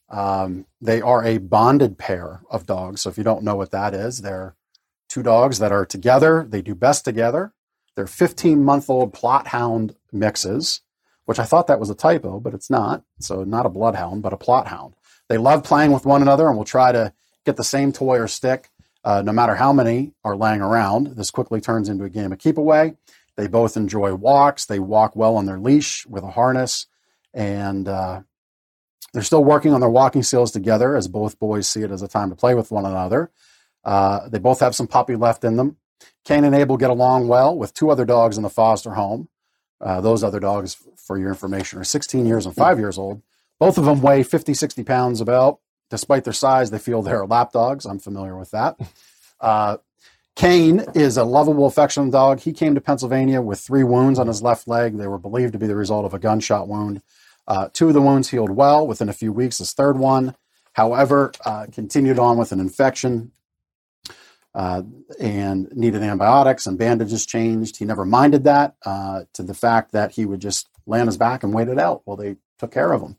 Um, 0.09 0.67
they 0.81 1.01
are 1.01 1.25
a 1.25 1.39
bonded 1.39 1.99
pair 1.99 2.43
of 2.51 2.67
dogs. 2.67 3.03
So 3.03 3.11
if 3.11 3.19
you 3.19 3.25
don't 3.25 3.43
know 3.43 3.57
what 3.57 3.71
that 3.73 3.95
is, 3.95 4.23
they're 4.23 4.55
two 5.09 5.23
dogs 5.23 5.59
that 5.59 5.73
are 5.73 5.85
together. 5.85 6.47
They 6.49 6.63
do 6.63 6.75
best 6.75 7.05
together. 7.05 7.53
They're 7.95 8.07
15 8.07 8.65
month 8.65 8.89
old 8.89 9.13
Plott 9.13 9.49
hound 9.49 9.97
mixes 10.13 10.81
which 11.25 11.39
I 11.39 11.45
thought 11.45 11.67
that 11.67 11.81
was 11.81 11.91
a 11.91 11.95
typo, 11.95 12.41
but 12.41 12.55
it's 12.55 12.71
not. 12.71 13.03
So 13.19 13.45
not 13.45 13.67
a 13.67 13.71
bloodhound, 13.71 14.23
but 14.23 14.33
a 14.33 14.37
Plott 14.37 14.67
hound. 14.67 14.95
They 15.29 15.39
love 15.39 15.65
playing 15.65 15.93
with 15.93 16.05
one 16.07 16.23
another 16.23 16.49
and 16.49 16.57
will 16.57 16.65
try 16.65 16.93
to 16.93 17.13
get 17.47 17.57
the 17.57 17.65
same 17.65 17.93
toy 17.93 18.19
or 18.19 18.29
stick, 18.29 18.69
uh, 19.05 19.23
no 19.23 19.33
matter 19.33 19.55
how 19.55 19.73
many 19.73 20.13
are 20.23 20.37
laying 20.37 20.61
around. 20.61 21.17
This 21.17 21.31
quickly 21.31 21.61
turns 21.61 21.89
into 21.89 22.05
a 22.05 22.11
game 22.11 22.33
of 22.33 22.39
keep 22.39 22.59
away. 22.59 22.95
They 23.37 23.47
both 23.47 23.77
enjoy 23.77 24.15
walks. 24.15 24.67
They 24.67 24.79
walk 24.79 25.17
well 25.17 25.37
on 25.37 25.47
their 25.47 25.59
leash 25.59 26.07
with 26.07 26.23
a 26.23 26.31
harness, 26.31 26.87
and 27.33 27.89
uh, 27.89 28.23
they're 29.13 29.23
still 29.23 29.45
working 29.45 29.73
on 29.73 29.81
their 29.81 29.91
walking 29.91 30.23
skills 30.23 30.53
together 30.53 30.97
as 30.97 31.09
both 31.09 31.39
boys 31.39 31.69
see 31.69 31.83
it 31.83 31.91
as 31.91 32.03
a 32.03 32.09
time 32.09 32.31
to 32.31 32.37
play 32.37 32.55
with 32.55 32.71
one 32.71 32.85
another. 32.85 33.31
Uh, 33.85 34.29
they 34.29 34.39
both 34.39 34.61
have 34.61 34.75
some 34.75 34.87
puppy 34.87 35.17
left 35.17 35.45
in 35.45 35.57
them. 35.57 35.77
Cain 36.25 36.45
and 36.45 36.55
Abel 36.55 36.77
get 36.77 36.91
along 36.91 37.29
well 37.29 37.57
with 37.57 37.75
two 37.75 37.91
other 37.91 38.05
dogs 38.05 38.37
in 38.37 38.43
the 38.43 38.51
foster 38.51 38.95
home. 38.95 39.29
Uh, 39.81 40.01
those 40.01 40.25
other 40.25 40.41
dogs, 40.41 40.77
for 40.97 41.19
your 41.19 41.29
information, 41.29 41.79
are 41.79 41.85
16 41.85 42.25
years 42.25 42.47
and 42.47 42.55
five 42.55 42.79
years 42.79 42.99
old. 42.99 43.23
Both 43.59 43.79
of 43.79 43.85
them 43.85 44.01
weigh 44.01 44.23
50, 44.23 44.55
60 44.55 44.83
pounds 44.85 45.21
about. 45.21 45.61
Despite 45.91 46.25
their 46.25 46.33
size, 46.33 46.71
they 46.71 46.79
feel 46.79 47.03
they're 47.03 47.27
lap 47.27 47.53
dogs. 47.53 47.85
I'm 47.85 47.99
familiar 47.99 48.37
with 48.37 48.51
that. 48.53 48.79
Uh, 49.41 49.77
Cain 50.37 50.85
is 50.95 51.17
a 51.17 51.25
lovable, 51.25 51.67
affectionate 51.67 52.11
dog. 52.11 52.41
He 52.41 52.53
came 52.53 52.75
to 52.75 52.81
Pennsylvania 52.81 53.41
with 53.41 53.61
three 53.61 53.85
wounds 53.85 54.19
on 54.19 54.27
his 54.27 54.43
left 54.43 54.67
leg. 54.67 54.97
They 54.97 55.07
were 55.07 55.19
believed 55.19 55.53
to 55.53 55.59
be 55.59 55.69
the 55.69 55.77
result 55.77 56.05
of 56.05 56.15
a 56.15 56.19
gunshot 56.19 56.67
wound. 56.67 57.03
Uh, 57.47 57.69
two 57.73 57.89
of 57.89 57.95
the 57.95 58.01
wounds 58.01 58.31
healed 58.31 58.51
well 58.51 58.87
within 58.87 59.09
a 59.09 59.13
few 59.13 59.33
weeks. 59.33 59.59
His 59.59 59.73
third 59.73 59.97
one, 59.97 60.35
however, 60.73 61.33
uh, 61.45 61.67
continued 61.71 62.19
on 62.19 62.37
with 62.37 62.51
an 62.51 62.59
infection 62.59 63.31
uh, 64.55 64.83
and 65.21 65.71
needed 65.73 66.03
antibiotics 66.03 66.67
and 66.67 66.79
bandages 66.79 67.27
changed. 67.27 67.77
He 67.77 67.85
never 67.85 68.05
minded 68.05 68.45
that 68.45 68.75
uh, 68.85 69.23
to 69.35 69.43
the 69.43 69.55
fact 69.55 69.93
that 69.93 70.13
he 70.13 70.25
would 70.27 70.41
just 70.41 70.69
lay 70.87 71.01
on 71.01 71.07
his 71.07 71.17
back 71.17 71.45
and 71.45 71.55
wait 71.55 71.69
it 71.69 71.79
out 71.79 72.03
while 72.07 72.17
they 72.17 72.37
took 72.59 72.73
care 72.73 72.93
of 72.93 73.03
him. 73.03 73.17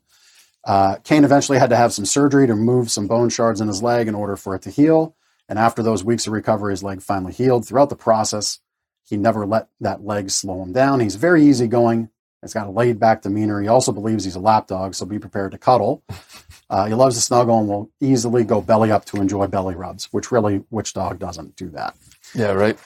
Uh, 0.64 0.96
Cain 1.04 1.24
eventually 1.24 1.58
had 1.58 1.70
to 1.70 1.76
have 1.76 1.92
some 1.92 2.04
surgery 2.04 2.46
to 2.46 2.54
remove 2.54 2.90
some 2.90 3.06
bone 3.06 3.30
shards 3.30 3.60
in 3.60 3.68
his 3.68 3.82
leg 3.82 4.06
in 4.06 4.14
order 4.14 4.36
for 4.36 4.54
it 4.54 4.62
to 4.62 4.70
heal. 4.70 5.15
And 5.48 5.58
after 5.58 5.82
those 5.82 6.04
weeks 6.04 6.26
of 6.26 6.32
recovery, 6.32 6.72
his 6.72 6.82
leg 6.82 7.02
finally 7.02 7.32
healed. 7.32 7.66
Throughout 7.66 7.88
the 7.90 7.96
process, 7.96 8.60
he 9.04 9.16
never 9.16 9.46
let 9.46 9.68
that 9.80 10.04
leg 10.04 10.30
slow 10.30 10.62
him 10.62 10.72
down. 10.72 11.00
He's 11.00 11.14
very 11.14 11.44
easygoing. 11.44 12.10
He's 12.42 12.54
got 12.54 12.66
a 12.66 12.70
laid 12.70 12.98
back 12.98 13.22
demeanor. 13.22 13.60
He 13.60 13.68
also 13.68 13.92
believes 13.92 14.24
he's 14.24 14.36
a 14.36 14.40
lap 14.40 14.66
dog, 14.66 14.94
so 14.94 15.06
be 15.06 15.18
prepared 15.18 15.52
to 15.52 15.58
cuddle. 15.58 16.02
Uh, 16.68 16.86
he 16.86 16.94
loves 16.94 17.14
to 17.14 17.22
snuggle 17.22 17.60
and 17.60 17.68
will 17.68 17.88
easily 18.00 18.42
go 18.42 18.60
belly 18.60 18.90
up 18.90 19.04
to 19.04 19.18
enjoy 19.18 19.46
belly 19.46 19.76
rubs, 19.76 20.06
which 20.06 20.32
really, 20.32 20.64
which 20.68 20.94
dog 20.94 21.16
doesn't 21.16 21.54
do 21.54 21.68
that? 21.68 21.94
Yeah, 22.34 22.54
right. 22.54 22.76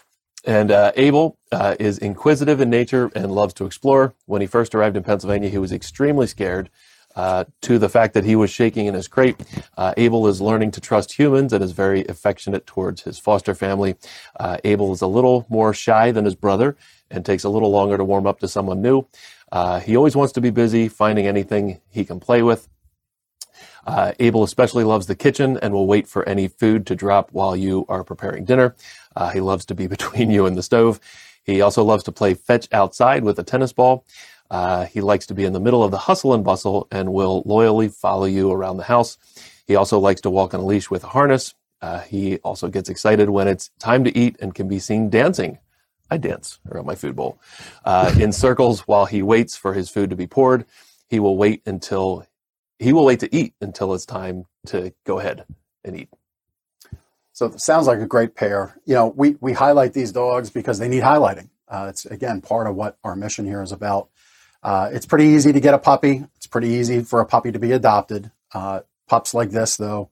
And 0.45 0.71
uh, 0.71 0.93
Abel 0.97 1.39
uh, 1.51 1.77
is 1.81 1.97
inquisitive 1.97 2.61
in 2.61 2.69
nature 2.69 3.11
and 3.15 3.33
loves 3.33 3.55
to 3.55 3.65
explore. 3.65 4.15
When 4.27 4.43
he 4.43 4.47
first 4.47 4.75
arrived 4.75 4.99
in 4.99 5.03
Pennsylvania, 5.03 5.49
he 5.49 5.57
was 5.57 5.73
extremely 5.73 6.27
scared 6.27 6.69
uh, 7.17 7.45
to 7.63 7.79
the 7.79 7.89
fact 7.89 8.15
that 8.15 8.25
he 8.25 8.37
was 8.37 8.51
shaking 8.51 8.87
in 8.87 8.95
his 8.95 9.09
crate. 9.09 9.37
Uh, 9.77 9.95
Abel 9.97 10.27
is 10.29 10.41
learning 10.41 10.71
to 10.73 10.81
trust 10.81 11.13
humans 11.13 11.53
and 11.53 11.63
is 11.63 11.73
very 11.73 12.07
affectionate 12.07 12.67
towards 12.67 13.03
his 13.03 13.19
foster 13.19 13.55
family. 13.55 13.97
Uh, 14.39 14.59
Abel 14.65 14.93
is 14.93 15.03
a 15.03 15.07
little 15.07 15.47
more 15.49 15.75
shy 15.75 16.13
than 16.13 16.25
his 16.25 16.35
brother 16.35 16.77
and 17.11 17.25
takes 17.25 17.45
a 17.45 17.49
little 17.49 17.71
longer 17.71 17.97
to 17.97 18.05
warm 18.05 18.27
up 18.27 18.39
to 18.41 18.49
someone 18.49 18.81
new. 18.81 19.07
Uh, 19.53 19.81
he 19.81 19.97
always 19.97 20.15
wants 20.17 20.33
to 20.35 20.41
be 20.41 20.51
busy 20.51 20.89
finding 20.89 21.27
anything 21.27 21.81
he 21.91 22.05
can 22.05 22.21
play 22.21 22.43
with. 22.43 22.69
Uh, 23.87 24.13
Abel 24.21 24.43
especially 24.43 24.85
loves 24.85 25.07
the 25.07 25.15
kitchen 25.17 25.59
and 25.63 25.75
will 25.75 25.87
wait 25.87 26.07
for 26.07 26.29
any 26.29 26.49
food 26.49 26.87
to 26.87 26.95
drop 26.95 27.31
while 27.33 27.57
you 27.57 27.85
are 27.89 28.05
preparing 28.05 28.45
dinner. 28.45 28.77
Uh, 29.17 29.31
he 29.31 29.41
loves 29.41 29.65
to 29.67 29.75
be 29.75 29.87
between 29.97 30.31
you 30.31 30.47
and 30.47 30.57
the 30.57 30.63
stove. 30.63 31.01
He 31.43 31.61
also 31.61 31.83
loves 31.83 32.05
to 32.05 32.13
play 32.13 32.35
fetch 32.35 32.69
outside 32.73 33.25
with 33.25 33.39
a 33.39 33.43
tennis 33.43 33.73
ball. 33.73 34.05
Uh, 34.51 34.87
he 34.87 35.01
likes 35.01 35.27
to 35.27 35.35
be 35.35 35.45
in 35.45 35.53
the 35.53 35.61
middle 35.61 35.83
of 35.85 35.91
the 35.91 35.99
hustle 35.99 36.35
and 36.35 36.45
bustle 36.45 36.89
and 36.91 37.13
will 37.13 37.43
loyally 37.47 37.89
follow 37.89 38.25
you 38.27 38.51
around 38.51 38.77
the 38.77 38.85
house. 38.85 39.17
He 39.67 39.77
also 39.77 39.99
likes 39.99 40.21
to 40.23 40.31
walk 40.31 40.55
on 40.55 40.61
a 40.61 40.67
leash 40.67 40.91
with 40.91 41.05
a 41.05 41.09
harness. 41.09 41.55
Uh, 41.81 42.01
he 42.01 42.39
also 42.39 42.69
gets 42.69 42.89
excited 42.89 43.31
when 43.31 43.49
it's 43.49 43.71
time 43.79 44.05
to 44.05 44.17
eat 44.17 44.37
and 44.41 44.55
can 44.55 44.69
be 44.69 44.79
seen 44.79 45.09
dancing. 45.09 45.59
I 46.11 46.17
dance 46.17 46.59
around 46.69 46.87
my 46.87 46.97
food 46.97 47.15
bowl 47.15 47.39
uh, 47.85 48.13
in 48.19 48.33
circles 48.33 48.81
while 48.81 49.07
he 49.07 49.23
waits 49.23 49.57
for 49.57 49.75
his 49.75 49.89
food 49.89 50.11
to 50.11 50.17
be 50.17 50.27
poured. 50.27 50.67
He 51.09 51.21
will 51.21 51.37
wait 51.37 51.63
until 51.67 52.27
he 52.79 52.93
will 52.93 53.05
wait 53.05 53.21
to 53.21 53.35
eat 53.35 53.55
until 53.61 53.95
it's 53.95 54.07
time 54.07 54.47
to 54.67 54.93
go 55.05 55.21
ahead 55.21 55.45
and 55.85 55.97
eat. 55.97 56.09
So 57.33 57.51
sounds 57.57 57.87
like 57.87 58.01
a 58.01 58.07
great 58.07 58.35
pair. 58.35 58.79
You 58.85 58.95
know, 58.95 59.07
we 59.09 59.37
we 59.41 59.53
highlight 59.53 59.93
these 59.93 60.13
dogs 60.13 60.51
because 60.51 60.79
they 60.79 60.89
need 60.89 61.03
highlighting. 61.03 61.51
Uh, 61.69 61.87
it's 61.89 62.05
again 62.07 62.41
part 62.41 62.67
of 62.67 62.75
what 62.75 62.99
our 63.05 63.15
mission 63.15 63.47
here 63.47 63.63
is 63.63 63.73
about. 63.73 64.09
Uh, 64.63 64.91
it's 64.93 65.07
pretty 65.07 65.27
easy 65.27 65.53
to 65.53 65.61
get 65.61 65.75
a 65.75 65.79
puppy. 65.79 66.25
It's 66.37 66.47
pretty 66.47 66.69
easy 66.69 67.03
for 67.03 67.21
a 67.21 67.27
puppy 67.27 67.53
to 67.53 67.59
be 67.59 67.73
adopted. 67.73 68.31
Uh, 68.53 68.81
pups 69.09 69.35
like 69.35 69.51
this, 69.51 69.77
though, 69.77 70.11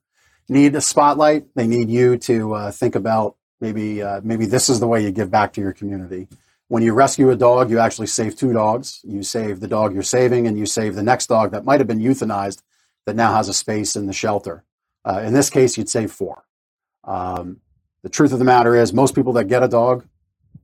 need 0.49 0.75
a 0.75 0.81
spotlight. 0.81 1.55
They 1.55 1.67
need 1.67 1.91
you 1.91 2.17
to 2.19 2.55
uh, 2.55 2.71
think 2.71 2.95
about 2.95 3.37
maybe 3.61 4.03
uh, 4.03 4.21
maybe 4.23 4.47
this 4.47 4.69
is 4.69 4.81
the 4.81 4.87
way 4.87 5.03
you 5.03 5.11
give 5.11 5.31
back 5.31 5.53
to 5.55 5.61
your 5.61 5.73
community. 5.73 6.29
When 6.69 6.83
you 6.83 6.93
rescue 6.93 7.31
a 7.31 7.37
dog, 7.37 7.71
you 7.71 7.79
actually 7.79 8.09
save 8.09 8.37
two 8.37 8.53
dogs. 8.53 9.01
You 9.03 9.23
save 9.23 9.61
the 9.61 9.69
dog 9.69 9.95
you're 9.95 10.03
saving, 10.03 10.47
and 10.47 10.59
you 10.59 10.67
save 10.67 10.95
the 10.95 11.03
next 11.03 11.27
dog 11.27 11.51
that 11.51 11.65
might 11.65 11.81
have 11.81 11.87
been 11.87 12.01
euthanized 12.01 12.63
that 13.07 13.17
now 13.17 13.33
has 13.35 13.49
a 13.49 13.55
space 13.55 13.97
in 13.97 14.07
the 14.07 14.13
shelter. 14.13 14.65
Uh, 15.05 15.23
in 15.25 15.33
this 15.33 15.49
case, 15.51 15.79
you'd 15.79 15.89
save 15.89 16.13
four. 16.13 16.45
Um, 17.05 17.61
the 18.03 18.11
truth 18.11 18.33
of 18.33 18.39
the 18.39 18.45
matter 18.45 18.77
is, 18.77 18.93
most 18.93 19.15
people 19.15 19.33
that 19.35 19.45
get 19.45 19.63
a 19.63 19.69
dog, 19.69 20.07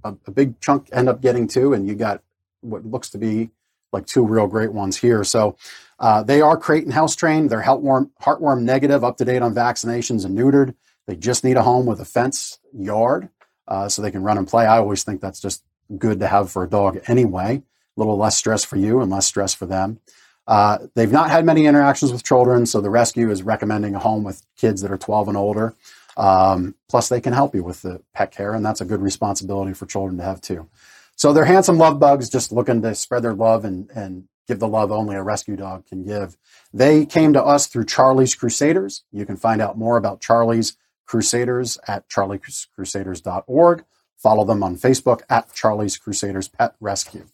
a, 0.05 0.15
a 0.27 0.31
big 0.31 0.61
chunk 0.61 0.89
end 0.93 1.09
up 1.09 1.21
getting 1.21 1.49
two, 1.49 1.73
and 1.73 1.87
you 1.87 1.95
got 1.95 2.23
what 2.61 2.85
looks 2.85 3.11
to 3.11 3.19
be 3.19 3.51
like 3.95 4.07
two 4.07 4.27
real 4.27 4.47
great 4.47 4.73
ones 4.73 4.99
here. 4.99 5.25
So 5.25 5.57
uh, 5.99 6.23
they 6.23 6.43
are 6.43 6.57
crate 6.59 6.85
and 6.85 6.93
house 6.93 7.17
trained. 7.17 7.49
They're 7.49 7.63
heartworm, 7.63 8.11
heartworm 8.21 8.63
negative, 8.63 9.03
up 9.03 9.17
to 9.19 9.25
date 9.25 9.41
on 9.41 9.55
vaccinations 9.55 10.27
and 10.27 10.37
neutered. 10.37 10.75
They 11.07 11.17
just 11.17 11.45
need 11.45 11.57
a 11.57 11.63
home 11.63 11.87
with 11.87 12.01
a 12.01 12.05
fence 12.05 12.59
yard 12.73 13.31
uh, 13.69 13.89
so 13.89 14.03
they 14.03 14.11
can 14.11 14.23
run 14.23 14.37
and 14.37 14.49
play. 14.49 14.67
I 14.67 14.79
always 14.79 15.05
think 15.05 15.21
that's 15.21 15.41
just 15.41 15.65
good 15.97 16.21
to 16.21 16.27
have 16.27 16.51
for 16.51 16.65
a 16.65 16.69
dog 16.69 17.01
anyway. 17.07 17.63
A 17.97 18.01
little 18.01 18.19
less 18.19 18.37
stress 18.37 18.65
for 18.65 18.77
you 18.77 19.01
and 19.01 19.11
less 19.11 19.27
stress 19.27 19.55
for 19.55 19.67
them. 19.67 20.01
Uh, 20.47 20.79
they've 20.95 21.13
not 21.13 21.31
had 21.31 21.45
many 21.45 21.67
interactions 21.67 22.13
with 22.13 22.25
children, 22.25 22.67
so 22.67 22.81
the 22.81 22.91
rescue 22.91 23.31
is 23.31 23.43
recommending 23.43 23.95
a 23.95 23.99
home 23.99 24.25
with 24.25 24.43
kids 24.57 24.83
that 24.83 24.91
are 24.91 24.99
12 24.99 25.29
and 25.29 25.37
older. 25.37 25.75
Um, 26.17 26.75
plus, 26.89 27.09
they 27.09 27.21
can 27.21 27.33
help 27.33 27.55
you 27.55 27.65
with 27.65 27.83
the 27.83 28.03
pet 28.13 28.31
care, 28.31 28.53
and 28.53 28.65
that's 28.65 28.81
a 28.81 28.85
good 28.85 29.01
responsibility 29.01 29.73
for 29.73 29.87
children 29.87 30.19
to 30.19 30.25
have 30.25 30.41
too. 30.41 30.69
So 31.17 31.33
they're 31.33 31.45
handsome 31.45 31.79
love 31.79 31.99
bugs, 31.99 32.29
just 32.29 32.53
looking 32.53 32.83
to 32.83 32.95
spread 32.95 33.23
their 33.23 33.35
love 33.35 33.65
and, 33.65 33.91
and 33.95 34.25
give 34.47 34.59
the 34.59 34.69
love 34.69 34.93
only 34.93 35.17
a 35.17 35.23
rescue 35.23 35.57
dog 35.57 35.87
can 35.87 36.05
give. 36.05 36.37
They 36.73 37.07
came 37.07 37.33
to 37.33 37.43
us 37.43 37.67
through 37.67 37.87
Charlie's 37.87 38.35
Crusaders. 38.35 39.05
You 39.13 39.25
can 39.25 39.37
find 39.37 39.63
out 39.63 39.79
more 39.79 39.97
about 39.97 40.21
Charlie's 40.21 40.77
Crusaders 41.07 41.79
at 41.87 42.09
charliescrusaders.org. 42.09 43.85
Follow 44.17 44.45
them 44.45 44.63
on 44.63 44.77
Facebook 44.77 45.21
at 45.29 45.53
Charlie's 45.55 45.97
Crusaders 45.97 46.49
Pet 46.49 46.75
Rescue. 46.81 47.27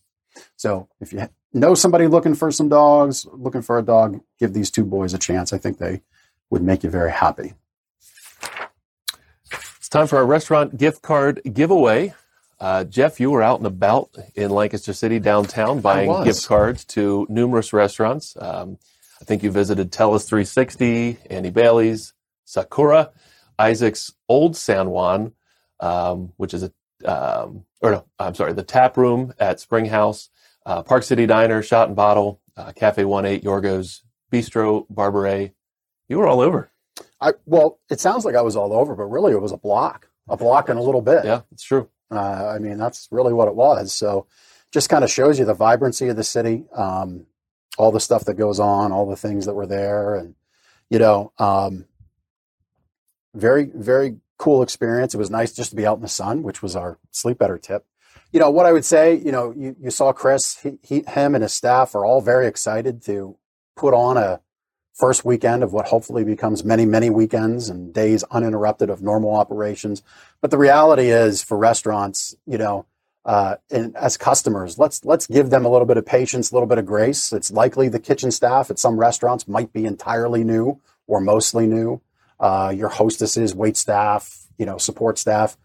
So 0.57 0.89
if 1.01 1.12
you 1.12 1.28
know 1.52 1.74
somebody 1.74 2.07
looking 2.07 2.35
for 2.35 2.51
some 2.51 2.69
dogs, 2.69 3.27
looking 3.32 3.62
for 3.62 3.78
a 3.78 3.82
dog, 3.82 4.20
give 4.39 4.52
these 4.52 4.70
two 4.70 4.85
boys 4.85 5.15
a 5.15 5.19
chance. 5.19 5.52
I 5.52 5.59
think 5.59 5.78
they 5.78 6.02
would 6.51 6.62
make 6.62 6.82
you 6.82 6.90
very 6.90 7.12
happy. 7.12 7.55
It's 9.52 9.89
time 9.89 10.07
for 10.07 10.19
our 10.19 10.27
restaurant 10.27 10.77
gift 10.77 11.02
card 11.02 11.40
giveaway. 11.52 12.15
Uh, 12.60 12.84
Jeff, 12.84 13.18
you 13.18 13.30
were 13.30 13.42
out 13.42 13.58
and 13.58 13.66
about 13.66 14.14
in 14.34 14.50
Lancaster 14.50 14.92
City 14.92 15.18
downtown 15.18 15.80
buying 15.80 16.24
gift 16.24 16.46
cards 16.46 16.84
to 16.86 17.26
numerous 17.30 17.72
restaurants. 17.72 18.36
Um, 18.38 18.76
I 19.20 19.24
think 19.24 19.42
you 19.42 19.50
visited 19.50 19.90
Tellus 19.90 20.28
360, 20.28 21.18
Annie 21.30 21.50
Bailey's, 21.50 22.12
Sakura, 22.44 23.10
Isaac's 23.58 24.12
Old 24.28 24.56
San 24.56 24.90
Juan, 24.90 25.32
um, 25.80 26.32
which 26.36 26.52
is 26.52 26.64
a, 26.64 26.72
um, 27.04 27.64
or 27.80 27.92
no, 27.92 28.04
I'm 28.18 28.34
sorry, 28.34 28.52
the 28.52 28.62
tap 28.62 28.96
room 28.98 29.32
at 29.38 29.60
Spring 29.60 29.86
House, 29.86 30.28
uh, 30.66 30.82
Park 30.82 31.02
City 31.02 31.26
Diner, 31.26 31.62
Shot 31.62 31.88
and 31.88 31.96
Bottle, 31.96 32.40
uh, 32.56 32.72
Cafe 32.72 33.02
1-8, 33.02 33.42
Yorgos, 33.42 34.00
Bistro, 34.30 34.86
Barberet. 34.92 35.52
You 36.08 36.18
were 36.18 36.26
all 36.26 36.40
over. 36.40 36.70
I, 37.20 37.32
well, 37.46 37.78
it 37.90 38.00
sounds 38.00 38.24
like 38.26 38.34
I 38.34 38.42
was 38.42 38.56
all 38.56 38.74
over, 38.74 38.94
but 38.94 39.04
really 39.04 39.32
it 39.32 39.40
was 39.40 39.52
a 39.52 39.56
block, 39.56 40.08
a 40.28 40.36
block 40.36 40.68
and 40.68 40.78
a 40.78 40.82
little 40.82 41.02
bit. 41.02 41.24
Yeah, 41.24 41.42
it's 41.52 41.62
true. 41.62 41.88
Uh, 42.10 42.52
I 42.54 42.58
mean, 42.58 42.78
that's 42.78 43.08
really 43.10 43.32
what 43.32 43.48
it 43.48 43.54
was. 43.54 43.92
So, 43.92 44.26
just 44.72 44.88
kind 44.88 45.04
of 45.04 45.10
shows 45.10 45.38
you 45.38 45.44
the 45.44 45.54
vibrancy 45.54 46.08
of 46.08 46.16
the 46.16 46.24
city, 46.24 46.64
um, 46.74 47.26
all 47.76 47.90
the 47.90 48.00
stuff 48.00 48.24
that 48.26 48.34
goes 48.34 48.60
on, 48.60 48.92
all 48.92 49.08
the 49.08 49.16
things 49.16 49.46
that 49.46 49.54
were 49.54 49.66
there, 49.66 50.14
and 50.14 50.34
you 50.88 50.98
know, 50.98 51.32
um, 51.38 51.86
very 53.34 53.70
very 53.74 54.16
cool 54.38 54.62
experience. 54.62 55.14
It 55.14 55.18
was 55.18 55.30
nice 55.30 55.52
just 55.52 55.70
to 55.70 55.76
be 55.76 55.86
out 55.86 55.96
in 55.96 56.02
the 56.02 56.08
sun, 56.08 56.42
which 56.42 56.62
was 56.62 56.76
our 56.76 56.98
sleep 57.10 57.38
better 57.38 57.58
tip. 57.58 57.84
You 58.32 58.40
know 58.40 58.50
what 58.50 58.66
I 58.66 58.72
would 58.72 58.84
say. 58.84 59.16
You 59.16 59.32
know, 59.32 59.52
you, 59.56 59.76
you 59.80 59.90
saw 59.90 60.12
Chris, 60.12 60.58
he, 60.60 60.78
he, 60.82 61.04
him, 61.06 61.34
and 61.34 61.42
his 61.42 61.52
staff 61.52 61.94
are 61.94 62.04
all 62.04 62.20
very 62.20 62.46
excited 62.46 63.02
to 63.06 63.36
put 63.76 63.92
on 63.92 64.16
a 64.16 64.40
first 64.92 65.24
weekend 65.24 65.62
of 65.62 65.72
what 65.72 65.86
hopefully 65.86 66.24
becomes 66.24 66.64
many, 66.64 66.84
many 66.84 67.10
weekends 67.10 67.68
and 67.68 67.92
days 67.92 68.22
uninterrupted 68.30 68.90
of 68.90 69.02
normal 69.02 69.34
operations. 69.34 70.02
But 70.40 70.50
the 70.50 70.58
reality 70.58 71.10
is 71.10 71.42
for 71.42 71.56
restaurants, 71.56 72.34
you 72.46 72.58
know, 72.58 72.86
uh, 73.24 73.56
and 73.70 73.94
as 73.96 74.16
customers, 74.16 74.78
let's 74.78 75.04
let's 75.04 75.26
give 75.26 75.50
them 75.50 75.64
a 75.64 75.68
little 75.68 75.86
bit 75.86 75.98
of 75.98 76.06
patience, 76.06 76.50
a 76.50 76.54
little 76.54 76.66
bit 76.66 76.78
of 76.78 76.86
grace. 76.86 77.32
It's 77.32 77.50
likely 77.50 77.88
the 77.88 78.00
kitchen 78.00 78.30
staff 78.30 78.70
at 78.70 78.78
some 78.78 78.98
restaurants 78.98 79.46
might 79.46 79.72
be 79.72 79.84
entirely 79.84 80.42
new 80.42 80.80
or 81.06 81.20
mostly 81.20 81.66
new. 81.66 82.00
Uh, 82.38 82.72
your 82.74 82.88
hostesses, 82.88 83.54
wait 83.54 83.76
staff, 83.76 84.46
you 84.56 84.64
know, 84.64 84.78
support 84.78 85.18
staff 85.18 85.58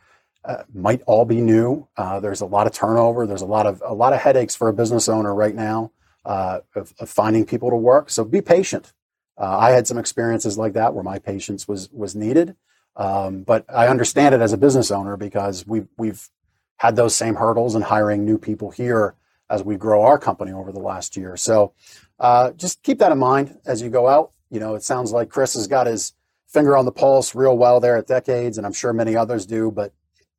uh, 0.43 0.63
might 0.73 1.01
all 1.07 1.25
be 1.25 1.41
new. 1.41 1.87
Uh, 1.97 2.19
there's 2.19 2.41
a 2.41 2.45
lot 2.45 2.67
of 2.67 2.73
turnover. 2.73 3.25
There's 3.25 3.41
a 3.41 3.47
lot 3.47 3.65
of 3.65 3.81
a 3.85 3.93
lot 3.93 4.13
of 4.13 4.19
headaches 4.19 4.55
for 4.55 4.67
a 4.67 4.73
business 4.73 5.09
owner 5.09 5.33
right 5.33 5.55
now 5.55 5.91
uh, 6.25 6.59
of, 6.75 6.93
of 6.99 7.09
finding 7.09 7.45
people 7.45 7.69
to 7.69 7.75
work. 7.75 8.09
So 8.09 8.23
be 8.23 8.41
patient. 8.41 8.93
Uh, 9.37 9.57
I 9.57 9.71
had 9.71 9.87
some 9.87 9.97
experiences 9.97 10.57
like 10.57 10.73
that 10.73 10.93
where 10.93 11.03
my 11.03 11.19
patience 11.19 11.67
was 11.67 11.89
was 11.91 12.15
needed, 12.15 12.55
um, 12.95 13.43
but 13.43 13.65
I 13.69 13.87
understand 13.87 14.33
it 14.33 14.41
as 14.41 14.53
a 14.53 14.57
business 14.57 14.91
owner 14.91 15.17
because 15.17 15.67
we've 15.67 15.87
we've 15.97 16.29
had 16.77 16.95
those 16.95 17.15
same 17.15 17.35
hurdles 17.35 17.75
in 17.75 17.81
hiring 17.81 18.25
new 18.25 18.37
people 18.37 18.71
here 18.71 19.15
as 19.49 19.63
we 19.63 19.75
grow 19.75 20.03
our 20.03 20.17
company 20.17 20.51
over 20.51 20.71
the 20.71 20.79
last 20.79 21.15
year. 21.15 21.37
So 21.37 21.73
uh, 22.19 22.51
just 22.51 22.81
keep 22.83 22.99
that 22.99 23.11
in 23.11 23.17
mind 23.19 23.57
as 23.65 23.81
you 23.81 23.89
go 23.89 24.07
out. 24.07 24.31
You 24.49 24.59
know, 24.59 24.75
it 24.75 24.83
sounds 24.83 25.11
like 25.11 25.29
Chris 25.29 25.53
has 25.53 25.67
got 25.67 25.87
his 25.87 26.13
finger 26.47 26.77
on 26.77 26.85
the 26.85 26.91
pulse 26.91 27.35
real 27.35 27.57
well 27.57 27.79
there 27.79 27.97
at 27.97 28.07
Decades, 28.07 28.57
and 28.57 28.65
I'm 28.65 28.73
sure 28.73 28.93
many 28.93 29.15
others 29.15 29.45
do. 29.45 29.71
But 29.71 29.93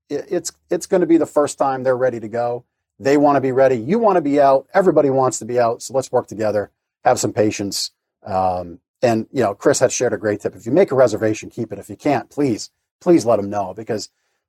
it, 0.08 0.26
it's 0.30 0.52
it's 0.70 0.86
going 0.86 1.02
to 1.02 1.06
be 1.06 1.18
the 1.18 1.26
first 1.26 1.58
time 1.58 1.82
they're 1.82 1.96
ready 1.96 2.20
to 2.20 2.28
go. 2.28 2.64
They 2.98 3.16
want 3.18 3.36
to 3.36 3.40
be 3.40 3.52
ready. 3.52 3.76
You 3.76 3.98
want 3.98 4.16
to 4.16 4.22
be 4.22 4.40
out. 4.40 4.66
Everybody 4.72 5.10
wants 5.10 5.38
to 5.40 5.44
be 5.44 5.60
out. 5.60 5.82
So 5.82 5.92
let's 5.92 6.10
work 6.10 6.26
together. 6.26 6.70
Have 7.04 7.18
some 7.18 7.32
patience. 7.32 7.90
Um, 8.24 8.80
and 9.02 9.26
you 9.32 9.42
know, 9.42 9.54
Chris 9.54 9.80
had 9.80 9.92
shared 9.92 10.12
a 10.12 10.18
great 10.18 10.40
tip. 10.40 10.54
If 10.56 10.66
you 10.66 10.72
make 10.72 10.90
a 10.90 10.94
reservation, 10.94 11.50
keep 11.50 11.72
it. 11.72 11.78
If 11.78 11.88
you 11.90 11.96
can't, 11.96 12.30
please, 12.30 12.70
please 13.00 13.24
let 13.26 13.36
them 13.36 13.50
know 13.50 13.74
because 13.74 14.08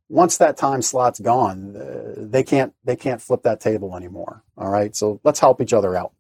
once 0.10 0.38
that 0.38 0.56
time 0.58 0.82
slot's 0.82 1.20
gone, 1.20 1.76
uh, 1.76 2.14
they 2.18 2.44
can't 2.44 2.74
they 2.84 2.96
can't 2.96 3.22
flip 3.22 3.44
that 3.44 3.60
table 3.60 3.96
anymore. 3.96 4.44
All 4.58 4.70
right, 4.70 4.96
so 4.96 5.20
let's 5.24 5.40
help 5.40 5.62
each 5.62 5.74
other 5.74 5.96
out. 5.96 6.14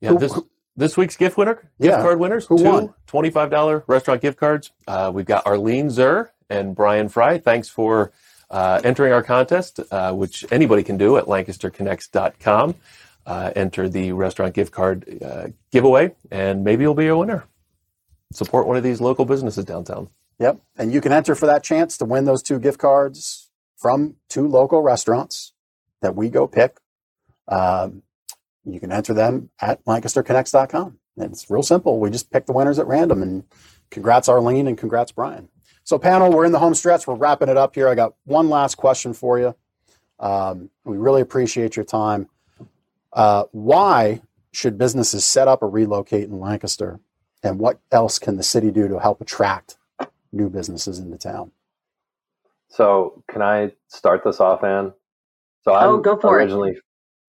Yeah, 0.00 0.14
this 0.14 0.38
this 0.76 0.96
week's 0.96 1.16
gift 1.16 1.36
winner, 1.36 1.54
gift 1.54 1.68
Yeah. 1.80 2.00
card 2.00 2.18
winners, 2.18 2.46
Who 2.46 2.56
two 2.58 2.64
won? 2.64 2.94
$25 3.06 3.82
restaurant 3.86 4.22
gift 4.22 4.38
cards. 4.38 4.70
Uh, 4.88 5.10
we've 5.12 5.26
got 5.26 5.46
Arlene 5.46 5.90
Zur 5.90 6.30
and 6.48 6.74
Brian 6.74 7.08
Fry. 7.10 7.36
Thanks 7.38 7.68
for 7.68 8.12
uh, 8.50 8.80
entering 8.82 9.12
our 9.12 9.22
contest, 9.22 9.78
uh, 9.90 10.12
which 10.14 10.44
anybody 10.50 10.82
can 10.82 10.96
do 10.96 11.18
at 11.18 11.26
lancasterconnects.com. 11.26 12.74
Uh, 13.26 13.52
enter 13.54 13.88
the 13.88 14.12
restaurant 14.12 14.54
gift 14.54 14.72
card 14.72 15.22
uh, 15.22 15.48
giveaway, 15.70 16.14
and 16.30 16.64
maybe 16.64 16.82
you'll 16.82 16.94
be 16.94 17.06
a 17.06 17.16
winner. 17.16 17.44
Support 18.32 18.66
one 18.66 18.76
of 18.76 18.82
these 18.82 19.00
local 19.00 19.24
businesses 19.24 19.64
downtown. 19.64 20.08
Yep. 20.38 20.60
And 20.76 20.92
you 20.92 21.00
can 21.00 21.12
enter 21.12 21.34
for 21.34 21.46
that 21.46 21.62
chance 21.62 21.98
to 21.98 22.04
win 22.04 22.24
those 22.24 22.42
two 22.42 22.58
gift 22.58 22.78
cards 22.78 23.50
from 23.76 24.16
two 24.28 24.48
local 24.48 24.82
restaurants 24.82 25.52
that 26.00 26.16
we 26.16 26.30
go 26.30 26.46
pick. 26.46 26.78
Um, 27.46 28.02
you 28.64 28.80
can 28.80 28.92
enter 28.92 29.14
them 29.14 29.50
at 29.60 29.84
lancasterconnects.com. 29.84 30.98
And 31.16 31.32
it's 31.32 31.50
real 31.50 31.62
simple. 31.62 31.98
We 31.98 32.10
just 32.10 32.30
pick 32.30 32.46
the 32.46 32.52
winners 32.52 32.78
at 32.78 32.86
random. 32.86 33.22
And 33.22 33.44
congrats, 33.90 34.28
Arlene, 34.28 34.66
and 34.66 34.78
congrats, 34.78 35.12
Brian. 35.12 35.48
So, 35.84 35.98
panel, 35.98 36.30
we're 36.30 36.44
in 36.44 36.52
the 36.52 36.58
home 36.58 36.74
stretch. 36.74 37.06
We're 37.06 37.14
wrapping 37.14 37.48
it 37.48 37.56
up 37.56 37.74
here. 37.74 37.88
I 37.88 37.94
got 37.94 38.14
one 38.24 38.48
last 38.48 38.76
question 38.76 39.12
for 39.12 39.38
you. 39.38 39.54
Um, 40.18 40.70
we 40.84 40.98
really 40.98 41.22
appreciate 41.22 41.76
your 41.76 41.84
time. 41.84 42.28
Uh, 43.12 43.44
why 43.52 44.20
should 44.52 44.78
businesses 44.78 45.24
set 45.24 45.48
up 45.48 45.62
or 45.62 45.68
relocate 45.68 46.24
in 46.24 46.38
Lancaster? 46.40 47.00
And 47.42 47.58
what 47.58 47.80
else 47.90 48.18
can 48.18 48.36
the 48.36 48.42
city 48.42 48.70
do 48.70 48.88
to 48.88 48.98
help 48.98 49.20
attract 49.20 49.78
new 50.32 50.48
businesses 50.50 50.98
into 50.98 51.16
town? 51.18 51.52
So 52.68 53.22
can 53.28 53.42
I 53.42 53.72
start 53.88 54.22
this 54.24 54.40
off, 54.40 54.62
Anne? 54.62 54.92
So 55.62 55.74
I'm 55.74 55.88
Oh, 55.88 55.98
go 55.98 56.16
for 56.16 56.38
it. 56.38 56.42
originally, 56.42 56.76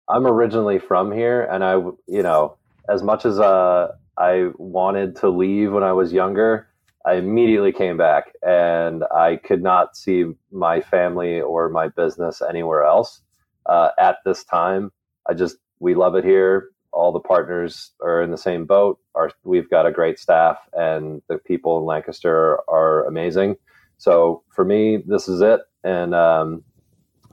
I'm 0.10 0.26
originally 0.28 0.80
from 0.80 1.12
here, 1.12 1.44
and 1.44 1.64
I, 1.64 1.74
you 2.08 2.24
know, 2.24 2.58
as 2.90 3.04
much 3.04 3.26
as 3.26 3.40
uh, 3.40 3.94
I 4.18 4.50
wanted 4.58 5.16
to 5.18 5.30
leave 5.30 5.72
when 5.72 5.84
I 5.84 5.94
was 5.94 6.12
younger, 6.12 6.68
I 7.06 7.14
immediately 7.14 7.72
came 7.72 7.96
back, 7.98 8.34
and 8.46 9.04
I 9.16 9.38
could 9.38 9.64
not 9.64 9.96
see 9.96 10.26
my 10.52 10.82
family 10.82 11.40
or 11.40 11.70
my 11.70 11.88
business 11.88 12.42
anywhere 12.42 12.84
else 12.84 13.22
uh, 13.66 13.90
at 13.98 14.18
this 14.26 14.44
time. 14.44 14.92
I 15.28 15.34
just 15.36 15.58
we 15.80 15.96
love 15.96 16.16
it 16.16 16.24
here. 16.24 16.70
All 16.92 17.12
the 17.12 17.20
partners 17.20 17.92
are 18.02 18.22
in 18.22 18.32
the 18.32 18.38
same 18.38 18.66
boat. 18.66 19.00
Our, 19.16 19.32
we've 19.44 19.70
got 19.70 19.86
a 19.86 19.92
great 19.92 20.20
staff, 20.20 20.58
and 20.74 21.22
the 21.30 21.38
people 21.38 21.78
in 21.80 21.86
Lancaster 21.86 22.60
are 22.70 23.06
amazing. 23.06 23.58
So 23.98 24.44
for 24.56 24.66
me, 24.66 24.98
this 25.06 25.28
is 25.28 25.42
it, 25.42 25.62
and 25.84 26.16
um, 26.16 26.64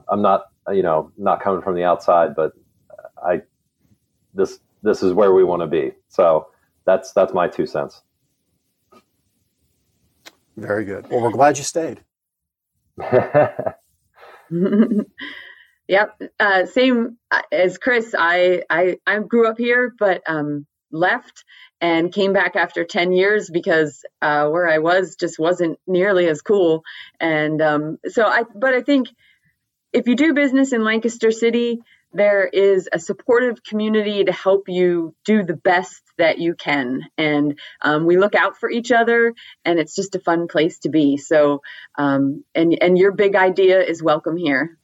I'm 0.09 0.21
not, 0.21 0.45
you 0.69 0.83
know, 0.83 1.11
not 1.17 1.41
coming 1.41 1.61
from 1.61 1.75
the 1.75 1.83
outside, 1.83 2.35
but 2.35 2.53
I 3.23 3.41
this 4.33 4.59
this 4.83 5.03
is 5.03 5.13
where 5.13 5.33
we 5.33 5.43
want 5.43 5.61
to 5.61 5.67
be. 5.67 5.93
So 6.09 6.47
that's 6.85 7.13
that's 7.13 7.33
my 7.33 7.47
two 7.47 7.65
cents. 7.65 8.01
Very 10.57 10.85
good. 10.85 11.09
Well, 11.09 11.21
we're 11.21 11.31
glad 11.31 11.57
you 11.57 11.63
stayed. 11.63 12.03
yep. 15.87 16.21
Uh, 16.39 16.65
same 16.65 17.17
uh, 17.31 17.41
as 17.51 17.77
Chris. 17.77 18.13
I, 18.17 18.63
I 18.69 18.97
I 19.05 19.19
grew 19.19 19.47
up 19.47 19.57
here, 19.57 19.93
but 19.97 20.21
um, 20.27 20.65
left 20.91 21.43
and 21.79 22.11
came 22.11 22.33
back 22.33 22.55
after 22.55 22.83
10 22.83 23.11
years 23.11 23.49
because 23.49 24.03
uh, 24.21 24.47
where 24.49 24.67
I 24.67 24.79
was 24.79 25.15
just 25.15 25.37
wasn't 25.37 25.79
nearly 25.85 26.27
as 26.27 26.41
cool. 26.41 26.83
And 27.19 27.61
um, 27.61 27.97
so 28.07 28.25
I, 28.25 28.43
but 28.55 28.73
I 28.73 28.81
think 28.81 29.09
if 29.93 30.07
you 30.07 30.15
do 30.15 30.33
business 30.33 30.73
in 30.73 30.83
Lancaster 30.83 31.31
City, 31.31 31.79
there 32.13 32.45
is 32.45 32.89
a 32.91 32.99
supportive 32.99 33.63
community 33.63 34.23
to 34.23 34.31
help 34.31 34.69
you 34.69 35.13
do 35.25 35.43
the 35.43 35.55
best 35.55 36.01
that 36.17 36.39
you 36.39 36.55
can. 36.55 37.01
And 37.17 37.59
um, 37.81 38.05
we 38.05 38.17
look 38.17 38.33
out 38.33 38.57
for 38.57 38.71
each 38.71 38.91
other, 38.91 39.33
and 39.65 39.77
it's 39.77 39.93
just 39.93 40.15
a 40.15 40.19
fun 40.19 40.47
place 40.47 40.79
to 40.79 40.89
be. 40.89 41.17
So, 41.17 41.61
um, 41.97 42.43
and 42.55 42.77
and 42.81 42.97
your 42.97 43.11
big 43.11 43.35
idea 43.35 43.81
is 43.81 44.01
welcome 44.01 44.37
here. 44.37 44.77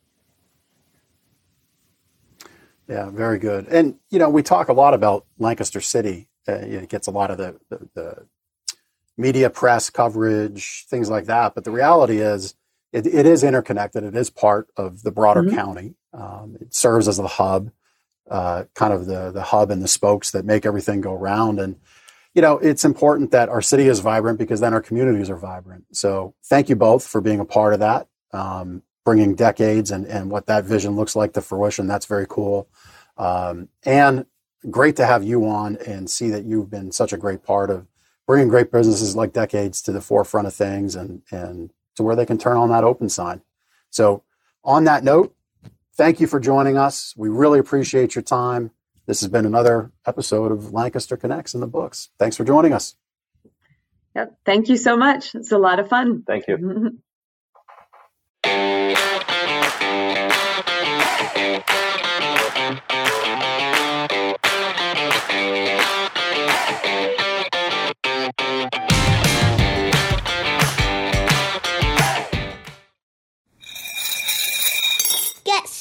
Yeah, 2.87 3.09
very 3.09 3.39
good. 3.39 3.67
And 3.69 3.95
you 4.09 4.19
know, 4.19 4.29
we 4.29 4.43
talk 4.43 4.69
a 4.69 4.73
lot 4.73 4.93
about 4.93 5.25
Lancaster 5.39 5.81
City. 5.81 6.29
Uh, 6.47 6.53
it 6.53 6.89
gets 6.89 7.07
a 7.07 7.11
lot 7.11 7.31
of 7.31 7.37
the, 7.37 7.57
the, 7.69 7.89
the 7.95 8.27
media 9.17 9.49
press 9.49 9.89
coverage, 9.89 10.85
things 10.89 11.09
like 11.09 11.25
that. 11.25 11.55
But 11.55 11.63
the 11.63 11.71
reality 11.71 12.19
is, 12.19 12.55
it, 12.91 13.07
it 13.07 13.25
is 13.25 13.43
interconnected. 13.43 14.03
It 14.03 14.15
is 14.15 14.29
part 14.29 14.67
of 14.77 15.03
the 15.03 15.11
broader 15.11 15.43
Mhm. 15.43 15.55
county. 15.55 15.95
Um, 16.13 16.57
it 16.61 16.75
serves 16.75 17.07
as 17.07 17.17
the 17.17 17.27
hub, 17.27 17.71
uh, 18.29 18.65
kind 18.75 18.93
of 18.93 19.05
the 19.07 19.31
the 19.31 19.43
hub 19.43 19.71
and 19.71 19.81
the 19.81 19.87
spokes 19.87 20.31
that 20.31 20.45
make 20.45 20.65
everything 20.65 21.01
go 21.01 21.13
round. 21.13 21.59
And 21.59 21.77
you 22.35 22.41
know, 22.41 22.57
it's 22.59 22.85
important 22.85 23.31
that 23.31 23.49
our 23.49 23.61
city 23.61 23.87
is 23.87 23.99
vibrant 23.99 24.39
because 24.39 24.59
then 24.59 24.73
our 24.73 24.81
communities 24.81 25.29
are 25.29 25.37
vibrant. 25.37 25.85
So, 25.93 26.35
thank 26.45 26.69
you 26.69 26.75
both 26.75 27.05
for 27.07 27.21
being 27.21 27.39
a 27.39 27.45
part 27.45 27.73
of 27.73 27.79
that, 27.81 28.07
um, 28.33 28.83
bringing 29.05 29.35
decades 29.35 29.91
and 29.91 30.05
and 30.07 30.31
what 30.31 30.47
that 30.47 30.65
vision 30.65 30.95
looks 30.95 31.15
like 31.15 31.33
to 31.33 31.41
fruition. 31.41 31.87
That's 31.87 32.05
very 32.05 32.25
cool. 32.27 32.67
Um, 33.17 33.69
and 33.83 34.25
great 34.69 34.95
to 34.95 35.05
have 35.05 35.23
you 35.23 35.45
on 35.47 35.77
and 35.85 36.09
see 36.09 36.29
that 36.29 36.45
you've 36.45 36.69
been 36.69 36.91
such 36.91 37.13
a 37.13 37.17
great 37.17 37.43
part 37.43 37.69
of 37.69 37.87
bringing 38.25 38.47
great 38.47 38.71
businesses 38.71 39.15
like 39.15 39.33
decades 39.33 39.81
to 39.81 39.91
the 39.91 40.01
forefront 40.01 40.47
of 40.47 40.53
things 40.53 40.95
and 40.95 41.21
and 41.31 41.71
to 41.95 42.03
where 42.03 42.15
they 42.15 42.25
can 42.25 42.37
turn 42.37 42.57
on 42.57 42.69
that 42.69 42.83
open 42.83 43.09
sign. 43.09 43.41
So, 43.89 44.23
on 44.63 44.85
that 44.85 45.03
note, 45.03 45.35
thank 45.95 46.19
you 46.19 46.27
for 46.27 46.39
joining 46.39 46.77
us. 46.77 47.13
We 47.15 47.29
really 47.29 47.59
appreciate 47.59 48.15
your 48.15 48.23
time. 48.23 48.71
This 49.05 49.21
has 49.21 49.29
been 49.29 49.45
another 49.45 49.91
episode 50.07 50.51
of 50.51 50.73
Lancaster 50.73 51.17
Connects 51.17 51.53
in 51.53 51.59
the 51.59 51.67
books. 51.67 52.09
Thanks 52.17 52.37
for 52.37 52.45
joining 52.45 52.73
us. 52.73 52.95
Yep. 54.15 54.37
Thank 54.45 54.69
you 54.69 54.77
so 54.77 54.95
much. 54.95 55.35
It's 55.35 55.51
a 55.51 55.57
lot 55.57 55.79
of 55.79 55.89
fun. 55.89 56.23
Thank 56.25 56.47
you. 56.47 56.99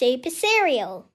Super 0.03 0.31
Cereal. 0.31 1.12